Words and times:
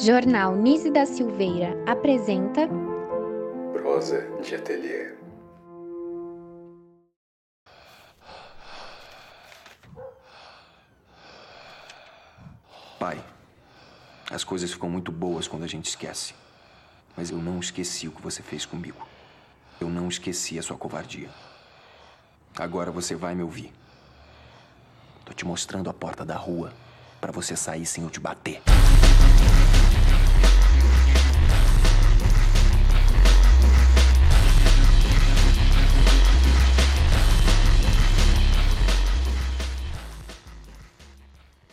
Jornal 0.00 0.54
Nise 0.54 0.92
da 0.92 1.04
Silveira 1.04 1.74
apresenta 1.84 2.68
Prosa 3.72 4.20
de 4.40 4.54
Ateliê. 4.54 5.12
Pai, 12.96 13.20
as 14.30 14.44
coisas 14.44 14.72
ficam 14.72 14.88
muito 14.88 15.10
boas 15.10 15.48
quando 15.48 15.64
a 15.64 15.66
gente 15.66 15.86
esquece. 15.86 16.32
Mas 17.16 17.30
eu 17.30 17.38
não 17.38 17.58
esqueci 17.58 18.06
o 18.06 18.12
que 18.12 18.22
você 18.22 18.40
fez 18.40 18.64
comigo. 18.64 19.04
Eu 19.80 19.88
não 19.88 20.06
esqueci 20.06 20.60
a 20.60 20.62
sua 20.62 20.76
covardia. 20.76 21.28
Agora 22.56 22.92
você 22.92 23.16
vai 23.16 23.34
me 23.34 23.42
ouvir. 23.42 23.72
Tô 25.24 25.32
te 25.32 25.44
mostrando 25.44 25.90
a 25.90 25.92
porta 25.92 26.24
da 26.24 26.36
rua 26.36 26.72
para 27.20 27.32
você 27.32 27.56
sair 27.56 27.84
sem 27.84 28.04
eu 28.04 28.10
te 28.10 28.20
bater. 28.20 28.62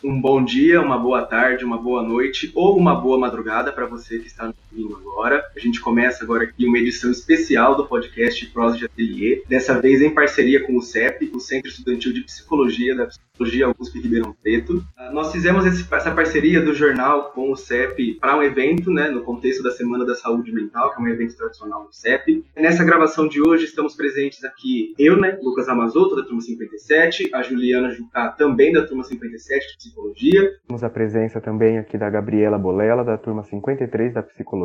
Um 0.05 0.21
bom 0.21 0.43
dia, 0.43 0.79
uma 0.81 0.99
boa 0.99 1.23
tarde, 1.23 1.65
uma 1.65 1.79
boa 1.79 2.03
noite 2.03 2.51
ou 2.53 2.77
uma 2.77 2.93
boa 2.93 3.17
madrugada 3.17 3.73
para 3.73 3.87
você 3.87 4.19
que 4.19 4.27
está 4.27 4.53
ouvindo 4.75 4.97
agora. 4.97 5.43
A 5.55 5.59
gente 5.59 5.79
começa 5.79 6.23
agora 6.23 6.43
aqui 6.43 6.65
uma 6.65 6.77
edição 6.77 7.09
especial 7.09 7.75
do 7.75 7.87
podcast 7.87 8.45
Prosa 8.47 8.77
de 8.77 8.85
Ateliê, 8.85 9.43
dessa 9.47 9.79
vez 9.79 10.01
em 10.01 10.13
parceria 10.13 10.63
com 10.65 10.75
o 10.75 10.81
CEP, 10.81 11.31
o 11.33 11.39
Centro 11.39 11.69
Estudantil 11.69 12.13
de 12.13 12.21
Psicologia 12.21 12.95
da 12.95 13.07
Psicologia 13.07 13.65
Augusto 13.65 13.99
Ribeirão 13.99 14.35
Preto. 14.41 14.83
Ah, 14.97 15.11
nós 15.11 15.31
fizemos 15.31 15.65
essa 15.65 16.11
parceria 16.11 16.61
do 16.61 16.73
jornal 16.73 17.31
com 17.31 17.51
o 17.51 17.55
CEP 17.55 18.15
para 18.15 18.37
um 18.37 18.43
evento, 18.43 18.89
né, 18.91 19.09
no 19.09 19.23
contexto 19.23 19.61
da 19.61 19.71
Semana 19.71 20.05
da 20.05 20.15
Saúde 20.15 20.53
Mental, 20.53 20.93
que 20.93 21.01
é 21.01 21.03
um 21.03 21.07
evento 21.07 21.35
tradicional 21.35 21.85
do 21.85 21.93
CEP. 21.93 22.45
Nessa 22.55 22.83
gravação 22.83 23.27
de 23.27 23.41
hoje 23.41 23.65
estamos 23.65 23.95
presentes 23.95 24.43
aqui 24.43 24.93
eu, 24.97 25.17
né, 25.17 25.37
Lucas 25.41 25.67
Amazoto, 25.67 26.15
da 26.15 26.23
turma 26.23 26.41
57, 26.41 27.29
a 27.33 27.41
Juliana 27.41 27.91
Jucá, 27.91 28.29
também 28.29 28.71
da 28.71 28.85
turma 28.85 29.03
57 29.03 29.67
de 29.67 29.77
Psicologia. 29.77 30.53
Temos 30.67 30.83
a 30.83 30.89
presença 30.89 31.41
também 31.41 31.77
aqui 31.77 31.97
da 31.97 32.09
Gabriela 32.09 32.57
Bolela, 32.57 33.03
da 33.03 33.17
turma 33.17 33.43
53 33.43 34.13
da 34.13 34.23
Psicologia. 34.23 34.64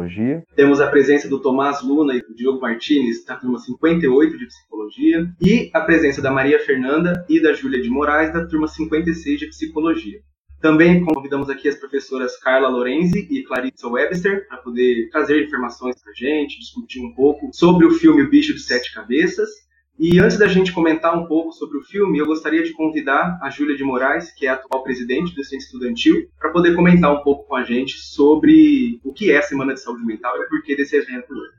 Temos 0.56 0.80
a 0.80 0.86
presença 0.86 1.28
do 1.28 1.40
Tomás 1.40 1.82
Luna 1.82 2.14
e 2.14 2.22
do 2.22 2.34
Diogo 2.34 2.60
Martinez, 2.60 3.24
da 3.24 3.36
turma 3.36 3.58
58 3.58 4.38
de 4.38 4.46
Psicologia. 4.46 5.30
E 5.40 5.70
a 5.72 5.80
presença 5.80 6.20
da 6.20 6.30
Maria 6.30 6.58
Fernanda 6.58 7.24
e 7.28 7.40
da 7.40 7.52
Júlia 7.52 7.80
de 7.80 7.90
Moraes, 7.90 8.32
da 8.32 8.46
turma 8.46 8.68
56 8.68 9.40
de 9.40 9.46
Psicologia. 9.48 10.20
Também 10.60 11.02
convidamos 11.02 11.48
aqui 11.48 11.68
as 11.68 11.76
professoras 11.76 12.38
Carla 12.38 12.68
Lorenzi 12.68 13.26
e 13.30 13.42
Clarissa 13.42 13.88
Webster 13.88 14.46
para 14.46 14.58
poder 14.58 15.08
trazer 15.10 15.42
informações 15.42 15.96
para 16.02 16.12
a 16.12 16.14
gente, 16.14 16.58
discutir 16.58 17.00
um 17.00 17.14
pouco 17.14 17.48
sobre 17.52 17.86
o 17.86 17.92
filme 17.92 18.22
O 18.22 18.28
Bicho 18.28 18.52
de 18.52 18.60
Sete 18.60 18.92
Cabeças. 18.92 19.48
E 20.02 20.18
antes 20.18 20.38
da 20.38 20.48
gente 20.48 20.72
comentar 20.72 21.14
um 21.14 21.26
pouco 21.26 21.52
sobre 21.52 21.76
o 21.76 21.82
filme, 21.82 22.16
eu 22.16 22.24
gostaria 22.24 22.62
de 22.62 22.72
convidar 22.72 23.38
a 23.42 23.50
Júlia 23.50 23.76
de 23.76 23.84
Moraes, 23.84 24.32
que 24.32 24.46
é 24.46 24.48
a 24.48 24.54
atual 24.54 24.82
presidente 24.82 25.34
do 25.34 25.44
Centro 25.44 25.66
Estudantil, 25.66 26.26
para 26.38 26.50
poder 26.50 26.74
comentar 26.74 27.12
um 27.12 27.22
pouco 27.22 27.46
com 27.46 27.54
a 27.54 27.64
gente 27.64 27.98
sobre 27.98 28.98
o 29.04 29.12
que 29.12 29.30
é 29.30 29.36
a 29.36 29.42
Semana 29.42 29.74
de 29.74 29.80
Saúde 29.82 30.02
Mental 30.06 30.34
e 30.38 30.46
o 30.46 30.48
porquê 30.48 30.74
desse 30.74 30.96
evento 30.96 31.30
hoje. 31.30 31.52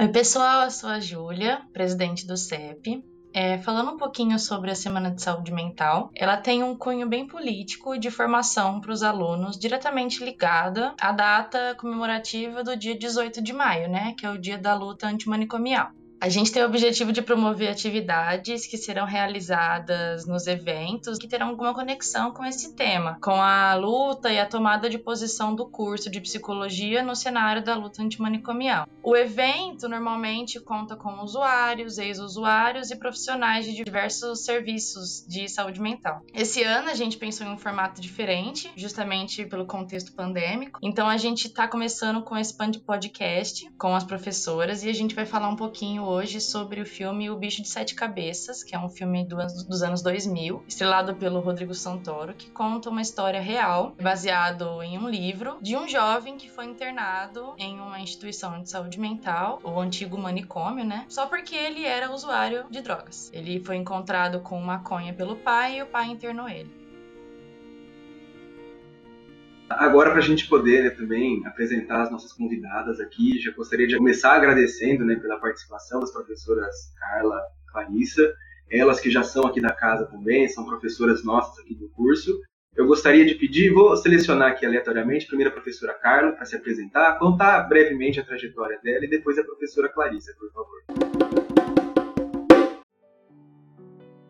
Oi, 0.00 0.08
pessoal, 0.08 0.64
eu 0.64 0.70
sou 0.70 0.88
a 0.88 0.98
Júlia, 0.98 1.60
presidente 1.70 2.26
do 2.26 2.34
CEP. 2.34 3.04
É, 3.34 3.58
falando 3.58 3.90
um 3.90 3.98
pouquinho 3.98 4.38
sobre 4.38 4.70
a 4.70 4.74
Semana 4.74 5.10
de 5.10 5.20
Saúde 5.20 5.52
Mental, 5.52 6.10
ela 6.14 6.38
tem 6.38 6.62
um 6.62 6.74
cunho 6.74 7.06
bem 7.06 7.26
político 7.26 7.94
e 7.94 7.98
de 7.98 8.10
formação 8.10 8.80
para 8.80 8.92
os 8.92 9.02
alunos, 9.02 9.58
diretamente 9.58 10.24
ligada 10.24 10.94
à 10.98 11.12
data 11.12 11.74
comemorativa 11.78 12.64
do 12.64 12.74
dia 12.74 12.98
18 12.98 13.42
de 13.42 13.52
maio, 13.52 13.86
né, 13.86 14.14
que 14.18 14.24
é 14.24 14.30
o 14.30 14.38
dia 14.38 14.56
da 14.56 14.74
luta 14.74 15.06
antimanicomial. 15.06 15.90
A 16.18 16.30
gente 16.30 16.50
tem 16.50 16.62
o 16.62 16.66
objetivo 16.66 17.12
de 17.12 17.20
promover 17.20 17.70
atividades 17.70 18.66
que 18.66 18.78
serão 18.78 19.04
realizadas 19.04 20.26
nos 20.26 20.46
eventos 20.46 21.18
que 21.18 21.28
terão 21.28 21.48
alguma 21.48 21.74
conexão 21.74 22.32
com 22.32 22.44
esse 22.44 22.74
tema, 22.74 23.18
com 23.20 23.34
a 23.34 23.74
luta 23.74 24.32
e 24.32 24.38
a 24.38 24.46
tomada 24.46 24.88
de 24.88 24.98
posição 24.98 25.54
do 25.54 25.66
curso 25.66 26.10
de 26.10 26.20
psicologia 26.20 27.02
no 27.02 27.14
cenário 27.14 27.62
da 27.62 27.74
luta 27.74 28.02
antimanicomial. 28.02 28.88
O 29.02 29.14
evento 29.14 29.88
normalmente 29.88 30.58
conta 30.58 30.96
com 30.96 31.22
usuários, 31.22 31.98
ex-usuários 31.98 32.90
e 32.90 32.96
profissionais 32.96 33.66
de 33.66 33.84
diversos 33.84 34.44
serviços 34.44 35.24
de 35.28 35.48
saúde 35.48 35.80
mental. 35.80 36.22
Esse 36.32 36.62
ano 36.62 36.88
a 36.88 36.94
gente 36.94 37.18
pensou 37.18 37.46
em 37.46 37.50
um 37.50 37.58
formato 37.58 38.00
diferente, 38.00 38.72
justamente 38.74 39.44
pelo 39.44 39.66
contexto 39.66 40.12
pandêmico. 40.12 40.80
Então 40.82 41.08
a 41.08 41.18
gente 41.18 41.48
está 41.48 41.68
começando 41.68 42.22
com 42.22 42.36
esse 42.36 42.54
podcast 42.84 43.70
com 43.78 43.94
as 43.94 44.02
professoras 44.02 44.82
e 44.82 44.88
a 44.88 44.94
gente 44.94 45.14
vai 45.14 45.26
falar 45.26 45.48
um 45.48 45.56
pouquinho 45.56 46.05
hoje 46.06 46.40
sobre 46.40 46.80
o 46.80 46.86
filme 46.86 47.30
O 47.30 47.36
Bicho 47.36 47.62
de 47.62 47.68
Sete 47.68 47.94
Cabeças, 47.94 48.62
que 48.62 48.74
é 48.74 48.78
um 48.78 48.88
filme 48.88 49.24
do, 49.24 49.36
dos 49.36 49.82
anos 49.82 50.02
2000, 50.02 50.64
estrelado 50.68 51.14
pelo 51.14 51.40
Rodrigo 51.40 51.74
Santoro, 51.74 52.34
que 52.34 52.50
conta 52.50 52.90
uma 52.90 53.02
história 53.02 53.40
real, 53.40 53.94
baseado 54.00 54.82
em 54.82 54.98
um 54.98 55.08
livro, 55.08 55.58
de 55.60 55.76
um 55.76 55.88
jovem 55.88 56.36
que 56.36 56.50
foi 56.50 56.66
internado 56.66 57.54
em 57.58 57.78
uma 57.80 58.00
instituição 58.00 58.62
de 58.62 58.70
saúde 58.70 58.98
mental, 59.00 59.60
o 59.62 59.78
antigo 59.80 60.16
manicômio, 60.16 60.84
né? 60.84 61.04
Só 61.08 61.26
porque 61.26 61.54
ele 61.54 61.84
era 61.84 62.12
usuário 62.12 62.64
de 62.70 62.80
drogas. 62.80 63.30
Ele 63.32 63.60
foi 63.60 63.76
encontrado 63.76 64.40
com 64.40 64.60
maconha 64.60 65.12
pelo 65.12 65.36
pai 65.36 65.78
e 65.78 65.82
o 65.82 65.86
pai 65.86 66.06
internou 66.06 66.48
ele. 66.48 66.85
Agora, 69.68 70.10
para 70.10 70.20
a 70.20 70.22
gente 70.22 70.48
poder 70.48 70.84
né, 70.84 70.90
também 70.90 71.44
apresentar 71.44 72.02
as 72.02 72.10
nossas 72.10 72.32
convidadas 72.32 73.00
aqui, 73.00 73.38
já 73.40 73.50
gostaria 73.50 73.86
de 73.86 73.96
começar 73.96 74.34
agradecendo 74.34 75.04
né, 75.04 75.16
pela 75.16 75.40
participação 75.40 76.00
das 76.00 76.12
professoras 76.12 76.74
Carla 76.98 77.40
e 77.62 77.72
Clarissa, 77.72 78.32
elas 78.70 79.00
que 79.00 79.10
já 79.10 79.22
são 79.22 79.44
aqui 79.44 79.60
da 79.60 79.72
casa 79.72 80.06
também, 80.06 80.48
são 80.48 80.64
professoras 80.64 81.24
nossas 81.24 81.58
aqui 81.58 81.74
do 81.74 81.88
curso. 81.88 82.40
Eu 82.76 82.86
gostaria 82.86 83.24
de 83.24 83.34
pedir, 83.34 83.72
vou 83.72 83.96
selecionar 83.96 84.52
aqui 84.52 84.64
aleatoriamente, 84.66 85.26
primeiro 85.26 85.50
a 85.50 85.54
professora 85.54 85.94
Carla 85.94 86.32
para 86.32 86.44
se 86.44 86.54
apresentar, 86.54 87.18
contar 87.18 87.62
brevemente 87.62 88.20
a 88.20 88.24
trajetória 88.24 88.78
dela 88.84 89.04
e 89.04 89.08
depois 89.08 89.38
a 89.38 89.44
professora 89.44 89.88
Clarissa, 89.88 90.32
por 90.38 90.52
favor. 90.52 91.45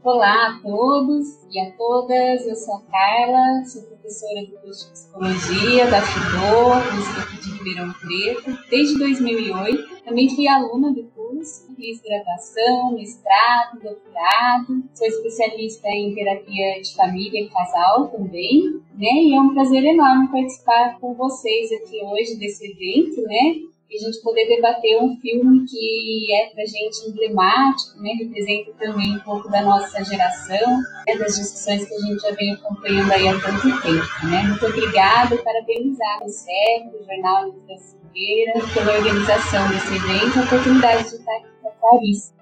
Olá 0.06 0.50
a 0.50 0.60
todos 0.62 1.26
e 1.50 1.58
a 1.58 1.72
todas, 1.72 2.46
eu 2.46 2.54
sou 2.54 2.76
a 2.76 2.82
Carla, 2.82 3.64
sou 3.64 3.82
professora 3.82 4.46
do 4.46 4.56
curso 4.58 4.86
de 4.86 4.92
Psicologia 4.92 5.90
da 5.90 6.00
FIDO, 6.00 7.00
Instituto 7.00 7.42
de 7.42 7.58
Ribeirão 7.58 7.92
Preto, 7.94 8.56
desde 8.70 8.98
2008. 9.00 10.04
Também 10.04 10.28
fui 10.32 10.46
aluna 10.46 10.92
do 10.92 11.02
curso, 11.08 11.74
fiz 11.74 12.00
graduação, 12.00 12.92
mestrado, 12.92 13.80
doutorado, 13.82 14.84
sou 14.94 15.08
especialista 15.08 15.88
em 15.88 16.14
terapia 16.14 16.80
de 16.80 16.94
família 16.94 17.40
e 17.40 17.48
casal 17.48 18.06
também, 18.06 18.80
né? 18.94 19.10
E 19.10 19.34
é 19.34 19.40
um 19.40 19.54
prazer 19.54 19.84
enorme 19.84 20.28
participar 20.28 21.00
com 21.00 21.14
vocês 21.14 21.72
aqui 21.72 22.00
hoje 22.04 22.36
desse 22.36 22.64
evento, 22.64 23.22
né? 23.22 23.56
E 23.88 23.96
a 23.96 24.00
gente 24.00 24.20
poder 24.20 24.46
debater 24.48 25.00
um 25.00 25.16
filme 25.20 25.64
que 25.66 26.34
é 26.34 26.46
para 26.46 26.64
gente 26.64 27.08
emblemático, 27.08 28.00
né, 28.00 28.10
representa 28.18 28.72
também 28.78 29.16
um 29.16 29.20
pouco 29.20 29.48
da 29.48 29.62
nossa 29.62 30.02
geração, 30.04 30.80
né, 31.06 31.16
das 31.16 31.36
discussões 31.36 31.88
que 31.88 31.94
a 31.94 31.98
gente 31.98 32.20
já 32.20 32.32
vem 32.32 32.52
acompanhando 32.52 33.12
aí 33.12 33.28
há 33.28 33.40
tanto 33.40 33.82
tempo. 33.82 34.26
Né. 34.26 34.42
Muito 34.48 34.66
obrigada, 34.66 35.36
parabenizar 35.38 36.24
o 36.24 36.28
CEP, 36.28 36.96
o 37.00 37.04
Jornal 37.04 37.52
da 37.68 37.76
Silveira, 37.76 38.52
pela 38.74 38.96
organização 38.96 39.68
desse 39.68 39.94
evento, 39.94 40.38
a 40.38 40.42
oportunidade 40.42 41.10
de 41.10 41.16
estar 41.16 41.36
aqui 41.36 41.48
com 41.62 41.68
a 41.68 41.72
Clarice. 41.72 42.34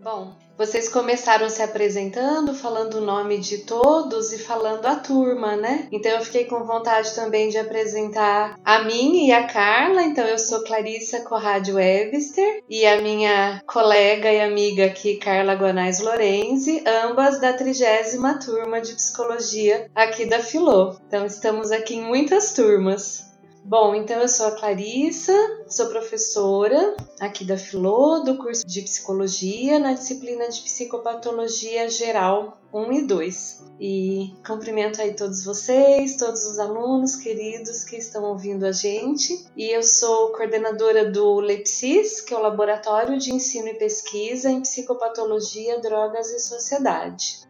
Bom, 0.00 0.36
vocês 0.58 0.88
começaram 0.88 1.48
se 1.48 1.62
apresentando, 1.62 2.52
falando 2.52 2.94
o 2.94 3.00
nome 3.00 3.38
de 3.38 3.58
todos 3.58 4.32
e 4.32 4.38
falando 4.38 4.84
a 4.86 4.96
turma, 4.96 5.54
né? 5.54 5.86
Então 5.92 6.10
eu 6.10 6.20
fiquei 6.20 6.46
com 6.46 6.64
vontade 6.64 7.14
também 7.14 7.48
de 7.48 7.56
apresentar 7.56 8.58
a 8.64 8.80
mim 8.80 9.26
e 9.26 9.32
a 9.32 9.46
Carla. 9.46 10.02
Então 10.02 10.26
eu 10.26 10.38
sou 10.38 10.64
Clarissa 10.64 11.20
Corrade 11.20 11.72
Webster 11.72 12.64
e 12.68 12.84
a 12.84 13.00
minha 13.00 13.62
colega 13.66 14.32
e 14.32 14.40
amiga 14.40 14.86
aqui, 14.86 15.16
Carla 15.16 15.54
Guanais 15.54 16.00
Lorenzi, 16.00 16.82
ambas 17.04 17.40
da 17.40 17.52
trigésima 17.52 18.40
turma 18.40 18.80
de 18.80 18.94
psicologia 18.94 19.88
aqui 19.94 20.26
da 20.26 20.40
Filô. 20.40 20.96
Então 21.06 21.24
estamos 21.24 21.70
aqui 21.70 21.94
em 21.94 22.02
muitas 22.02 22.52
turmas. 22.52 23.27
Bom, 23.68 23.94
então 23.94 24.18
eu 24.18 24.28
sou 24.30 24.46
a 24.46 24.52
Clarissa, 24.52 25.30
sou 25.68 25.90
professora 25.90 26.96
aqui 27.20 27.44
da 27.44 27.58
Filô, 27.58 28.20
do 28.20 28.38
curso 28.38 28.66
de 28.66 28.80
Psicologia, 28.80 29.78
na 29.78 29.92
disciplina 29.92 30.48
de 30.48 30.62
Psicopatologia 30.62 31.86
Geral 31.90 32.56
1 32.72 32.92
e 32.94 33.02
2. 33.02 33.64
E 33.78 34.34
cumprimento 34.46 35.02
aí 35.02 35.12
todos 35.12 35.44
vocês, 35.44 36.16
todos 36.16 36.46
os 36.46 36.58
alunos 36.58 37.16
queridos 37.16 37.84
que 37.84 37.96
estão 37.96 38.24
ouvindo 38.24 38.64
a 38.64 38.72
gente. 38.72 39.46
E 39.54 39.70
eu 39.70 39.82
sou 39.82 40.32
coordenadora 40.32 41.10
do 41.10 41.38
LEPSIS, 41.38 42.22
que 42.22 42.32
é 42.32 42.38
o 42.38 42.42
Laboratório 42.42 43.18
de 43.18 43.34
Ensino 43.34 43.68
e 43.68 43.74
Pesquisa 43.74 44.48
em 44.48 44.62
Psicopatologia, 44.62 45.78
Drogas 45.78 46.30
e 46.30 46.40
Sociedade. 46.40 47.46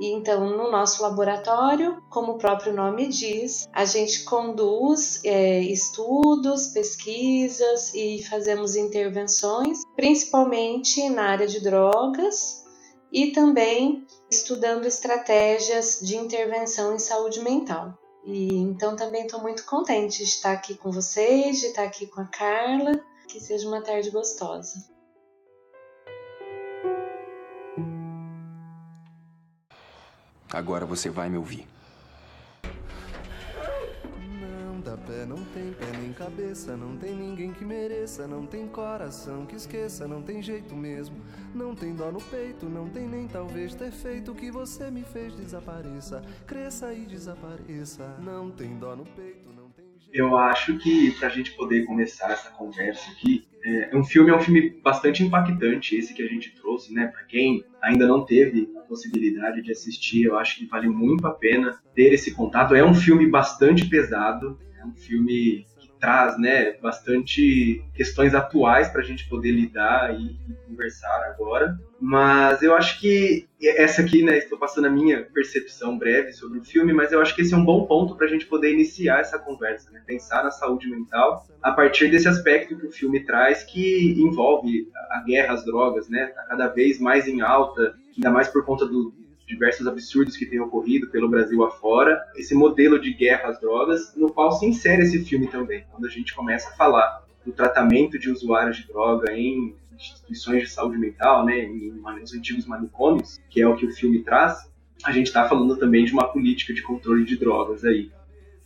E 0.00 0.10
então, 0.12 0.56
no 0.56 0.70
nosso 0.70 1.02
laboratório, 1.02 2.02
como 2.10 2.32
o 2.32 2.38
próprio 2.38 2.72
nome 2.72 3.08
diz, 3.08 3.68
a 3.72 3.84
gente 3.84 4.24
conduz 4.24 5.20
é, 5.24 5.60
estudos, 5.60 6.68
pesquisas 6.68 7.92
e 7.94 8.22
fazemos 8.24 8.74
intervenções, 8.74 9.82
principalmente 9.94 11.08
na 11.08 11.24
área 11.24 11.46
de 11.46 11.60
drogas 11.60 12.62
e 13.12 13.32
também 13.32 14.06
estudando 14.30 14.86
estratégias 14.86 16.00
de 16.00 16.16
intervenção 16.16 16.94
em 16.94 16.98
saúde 16.98 17.40
mental. 17.40 17.96
E 18.24 18.54
então 18.54 18.96
também 18.96 19.26
estou 19.26 19.40
muito 19.40 19.64
contente 19.66 20.18
de 20.18 20.24
estar 20.24 20.52
aqui 20.52 20.74
com 20.74 20.90
vocês, 20.90 21.60
de 21.60 21.66
estar 21.66 21.84
aqui 21.84 22.06
com 22.06 22.20
a 22.20 22.26
Carla. 22.26 22.92
Que 23.28 23.40
seja 23.40 23.66
uma 23.66 23.82
tarde 23.82 24.10
gostosa. 24.10 24.91
Agora 30.52 30.84
você 30.84 31.08
vai 31.08 31.30
me 31.30 31.38
ouvir. 31.38 31.66
Não 34.40 34.80
dá 34.80 34.96
pé, 34.98 35.24
não 35.24 35.42
tem 35.46 35.72
pé 35.72 35.86
nem 35.98 36.12
cabeça, 36.12 36.76
não 36.76 36.96
tem 36.96 37.14
ninguém 37.14 37.52
que 37.52 37.64
mereça, 37.64 38.26
não 38.26 38.46
tem 38.46 38.68
coração 38.68 39.46
que 39.46 39.56
esqueça, 39.56 40.06
não 40.06 40.20
tem 40.22 40.42
jeito 40.42 40.76
mesmo, 40.76 41.16
não 41.54 41.74
tem 41.74 41.94
dó 41.94 42.12
no 42.12 42.20
peito, 42.20 42.66
não 42.66 42.88
tem 42.88 43.08
nem 43.08 43.26
talvez 43.26 43.74
ter 43.74 43.90
feito 43.90 44.32
o 44.32 44.34
que 44.34 44.50
você 44.50 44.90
me 44.90 45.04
fez 45.04 45.34
desapareça, 45.34 46.22
cresça 46.46 46.92
e 46.92 47.06
desapareça, 47.06 48.16
não 48.18 48.50
tem 48.50 48.76
dó 48.76 48.94
no 48.94 49.06
peito, 49.06 49.52
não 49.54 49.70
tem 49.70 49.86
jeito. 49.98 50.10
Eu 50.12 50.36
acho 50.36 50.76
que 50.78 51.12
pra 51.12 51.30
gente 51.30 51.52
poder 51.52 51.86
começar 51.86 52.30
essa 52.30 52.50
conversa 52.50 53.10
aqui, 53.12 53.48
é, 53.64 53.96
um 53.96 54.04
filme 54.04 54.30
é 54.30 54.36
um 54.36 54.40
filme 54.40 54.80
bastante 54.82 55.22
impactante, 55.22 55.96
esse 55.96 56.12
que 56.14 56.22
a 56.22 56.26
gente 56.26 56.54
trouxe, 56.54 56.92
né? 56.92 57.06
Para 57.06 57.22
quem 57.24 57.64
ainda 57.82 58.06
não 58.06 58.24
teve 58.24 58.68
a 58.76 58.80
possibilidade 58.80 59.62
de 59.62 59.70
assistir, 59.70 60.24
eu 60.24 60.36
acho 60.38 60.58
que 60.58 60.66
vale 60.66 60.88
muito 60.88 61.26
a 61.26 61.30
pena 61.30 61.78
ter 61.94 62.12
esse 62.12 62.34
contato. 62.34 62.74
É 62.74 62.84
um 62.84 62.94
filme 62.94 63.26
bastante 63.28 63.88
pesado, 63.88 64.58
é 64.80 64.84
um 64.84 64.94
filme 64.94 65.64
traz 66.02 66.36
né, 66.36 66.72
bastante 66.82 67.80
questões 67.94 68.34
atuais 68.34 68.88
para 68.88 69.02
a 69.02 69.04
gente 69.04 69.28
poder 69.28 69.52
lidar 69.52 70.12
e, 70.12 70.36
conversar 70.66 71.32
agora. 71.32 71.78
Mas 72.00 72.60
eu 72.60 72.74
acho 72.74 72.98
que 72.98 73.46
essa 73.62 74.02
aqui, 74.02 74.24
né, 74.24 74.38
estou 74.38 74.58
passando 74.58 74.86
a 74.86 74.90
minha 74.90 75.22
percepção 75.22 75.96
breve 75.96 76.32
sobre 76.32 76.58
o 76.58 76.64
filme, 76.64 76.92
mas 76.92 77.12
eu 77.12 77.20
acho 77.22 77.36
que 77.36 77.42
esse 77.42 77.54
é 77.54 77.56
um 77.56 77.64
bom 77.64 77.86
ponto 77.86 78.16
para 78.16 78.26
a 78.26 78.28
gente 78.28 78.46
poder 78.46 78.72
iniciar 78.72 79.20
essa 79.20 79.38
conversa, 79.38 79.92
né, 79.92 80.02
pensar 80.04 80.42
na 80.42 80.50
saúde 80.50 80.90
mental 80.90 81.46
a 81.62 81.70
partir 81.70 82.10
desse 82.10 82.26
aspecto 82.26 82.76
que 82.76 82.86
o 82.86 82.90
filme 82.90 83.24
traz, 83.24 83.62
que 83.62 84.20
envolve 84.20 84.88
a 85.10 85.22
guerra 85.24 85.54
às 85.54 85.64
drogas, 85.64 86.08
né, 86.08 86.26
tá 86.34 86.42
cada 86.48 86.66
vez 86.66 86.98
mais 86.98 87.28
em 87.28 87.42
alta, 87.42 87.94
ainda 88.16 88.30
mais 88.30 88.48
por 88.48 88.64
conta 88.64 88.86
do, 88.86 89.14
diversos 89.52 89.86
absurdos 89.86 90.36
que 90.36 90.46
têm 90.46 90.60
ocorrido 90.60 91.08
pelo 91.10 91.28
Brasil 91.28 91.62
afora, 91.62 92.20
esse 92.34 92.54
modelo 92.54 92.98
de 92.98 93.12
guerra 93.12 93.50
às 93.50 93.60
drogas, 93.60 94.14
no 94.16 94.32
qual 94.32 94.50
se 94.52 94.66
insere 94.66 95.02
esse 95.02 95.24
filme 95.24 95.46
também, 95.46 95.84
quando 95.90 96.06
a 96.06 96.10
gente 96.10 96.34
começa 96.34 96.70
a 96.70 96.72
falar 96.72 97.22
do 97.44 97.52
tratamento 97.52 98.18
de 98.18 98.30
usuários 98.30 98.78
de 98.78 98.86
droga 98.86 99.32
em 99.32 99.74
instituições 99.94 100.62
de 100.62 100.70
saúde 100.70 100.98
mental, 100.98 101.44
né, 101.44 101.58
em, 101.58 101.92
nos 102.20 102.34
antigos 102.34 102.66
manicômios, 102.66 103.38
que 103.50 103.60
é 103.60 103.66
o 103.66 103.76
que 103.76 103.86
o 103.86 103.92
filme 103.92 104.22
traz, 104.22 104.70
a 105.04 105.12
gente 105.12 105.26
está 105.26 105.48
falando 105.48 105.76
também 105.76 106.04
de 106.04 106.12
uma 106.12 106.32
política 106.32 106.72
de 106.72 106.82
controle 106.82 107.24
de 107.24 107.36
drogas 107.36 107.84
aí. 107.84 108.10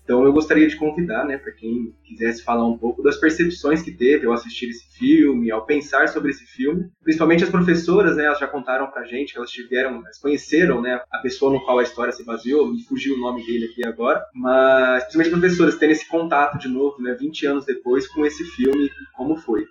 Então 0.06 0.24
eu 0.24 0.32
gostaria 0.32 0.68
de 0.68 0.76
convidar, 0.76 1.24
né, 1.24 1.36
para 1.36 1.50
quem 1.50 1.92
quisesse 2.04 2.44
falar 2.44 2.64
um 2.64 2.78
pouco 2.78 3.02
das 3.02 3.16
percepções 3.16 3.82
que 3.82 3.90
teve 3.90 4.24
ao 4.24 4.32
assistir 4.32 4.70
esse 4.70 4.96
filme, 4.96 5.50
ao 5.50 5.66
pensar 5.66 6.06
sobre 6.06 6.30
esse 6.30 6.44
filme. 6.46 6.88
Principalmente 7.02 7.42
as 7.42 7.50
professoras, 7.50 8.16
né, 8.16 8.24
elas 8.24 8.38
já 8.38 8.46
contaram 8.46 8.88
pra 8.88 9.02
gente 9.02 9.32
que 9.32 9.38
elas 9.38 9.50
tiveram, 9.50 9.96
elas 9.96 10.20
conheceram, 10.20 10.80
né, 10.80 11.00
a 11.10 11.18
pessoa 11.18 11.52
no 11.52 11.64
qual 11.64 11.80
a 11.80 11.82
história 11.82 12.12
se 12.12 12.24
baseou, 12.24 12.68
me 12.72 12.84
fugiu 12.84 13.16
o 13.16 13.20
nome 13.20 13.44
dele 13.44 13.64
aqui 13.64 13.84
agora, 13.84 14.24
mas 14.32 15.02
principalmente 15.02 15.40
professoras 15.40 15.76
tendo 15.76 15.90
esse 15.90 16.08
contato 16.08 16.56
de 16.56 16.68
novo, 16.68 17.02
né, 17.02 17.12
20 17.18 17.44
anos 17.44 17.66
depois 17.66 18.06
com 18.06 18.24
esse 18.24 18.44
filme, 18.44 18.88
como 19.16 19.36
foi. 19.36 19.66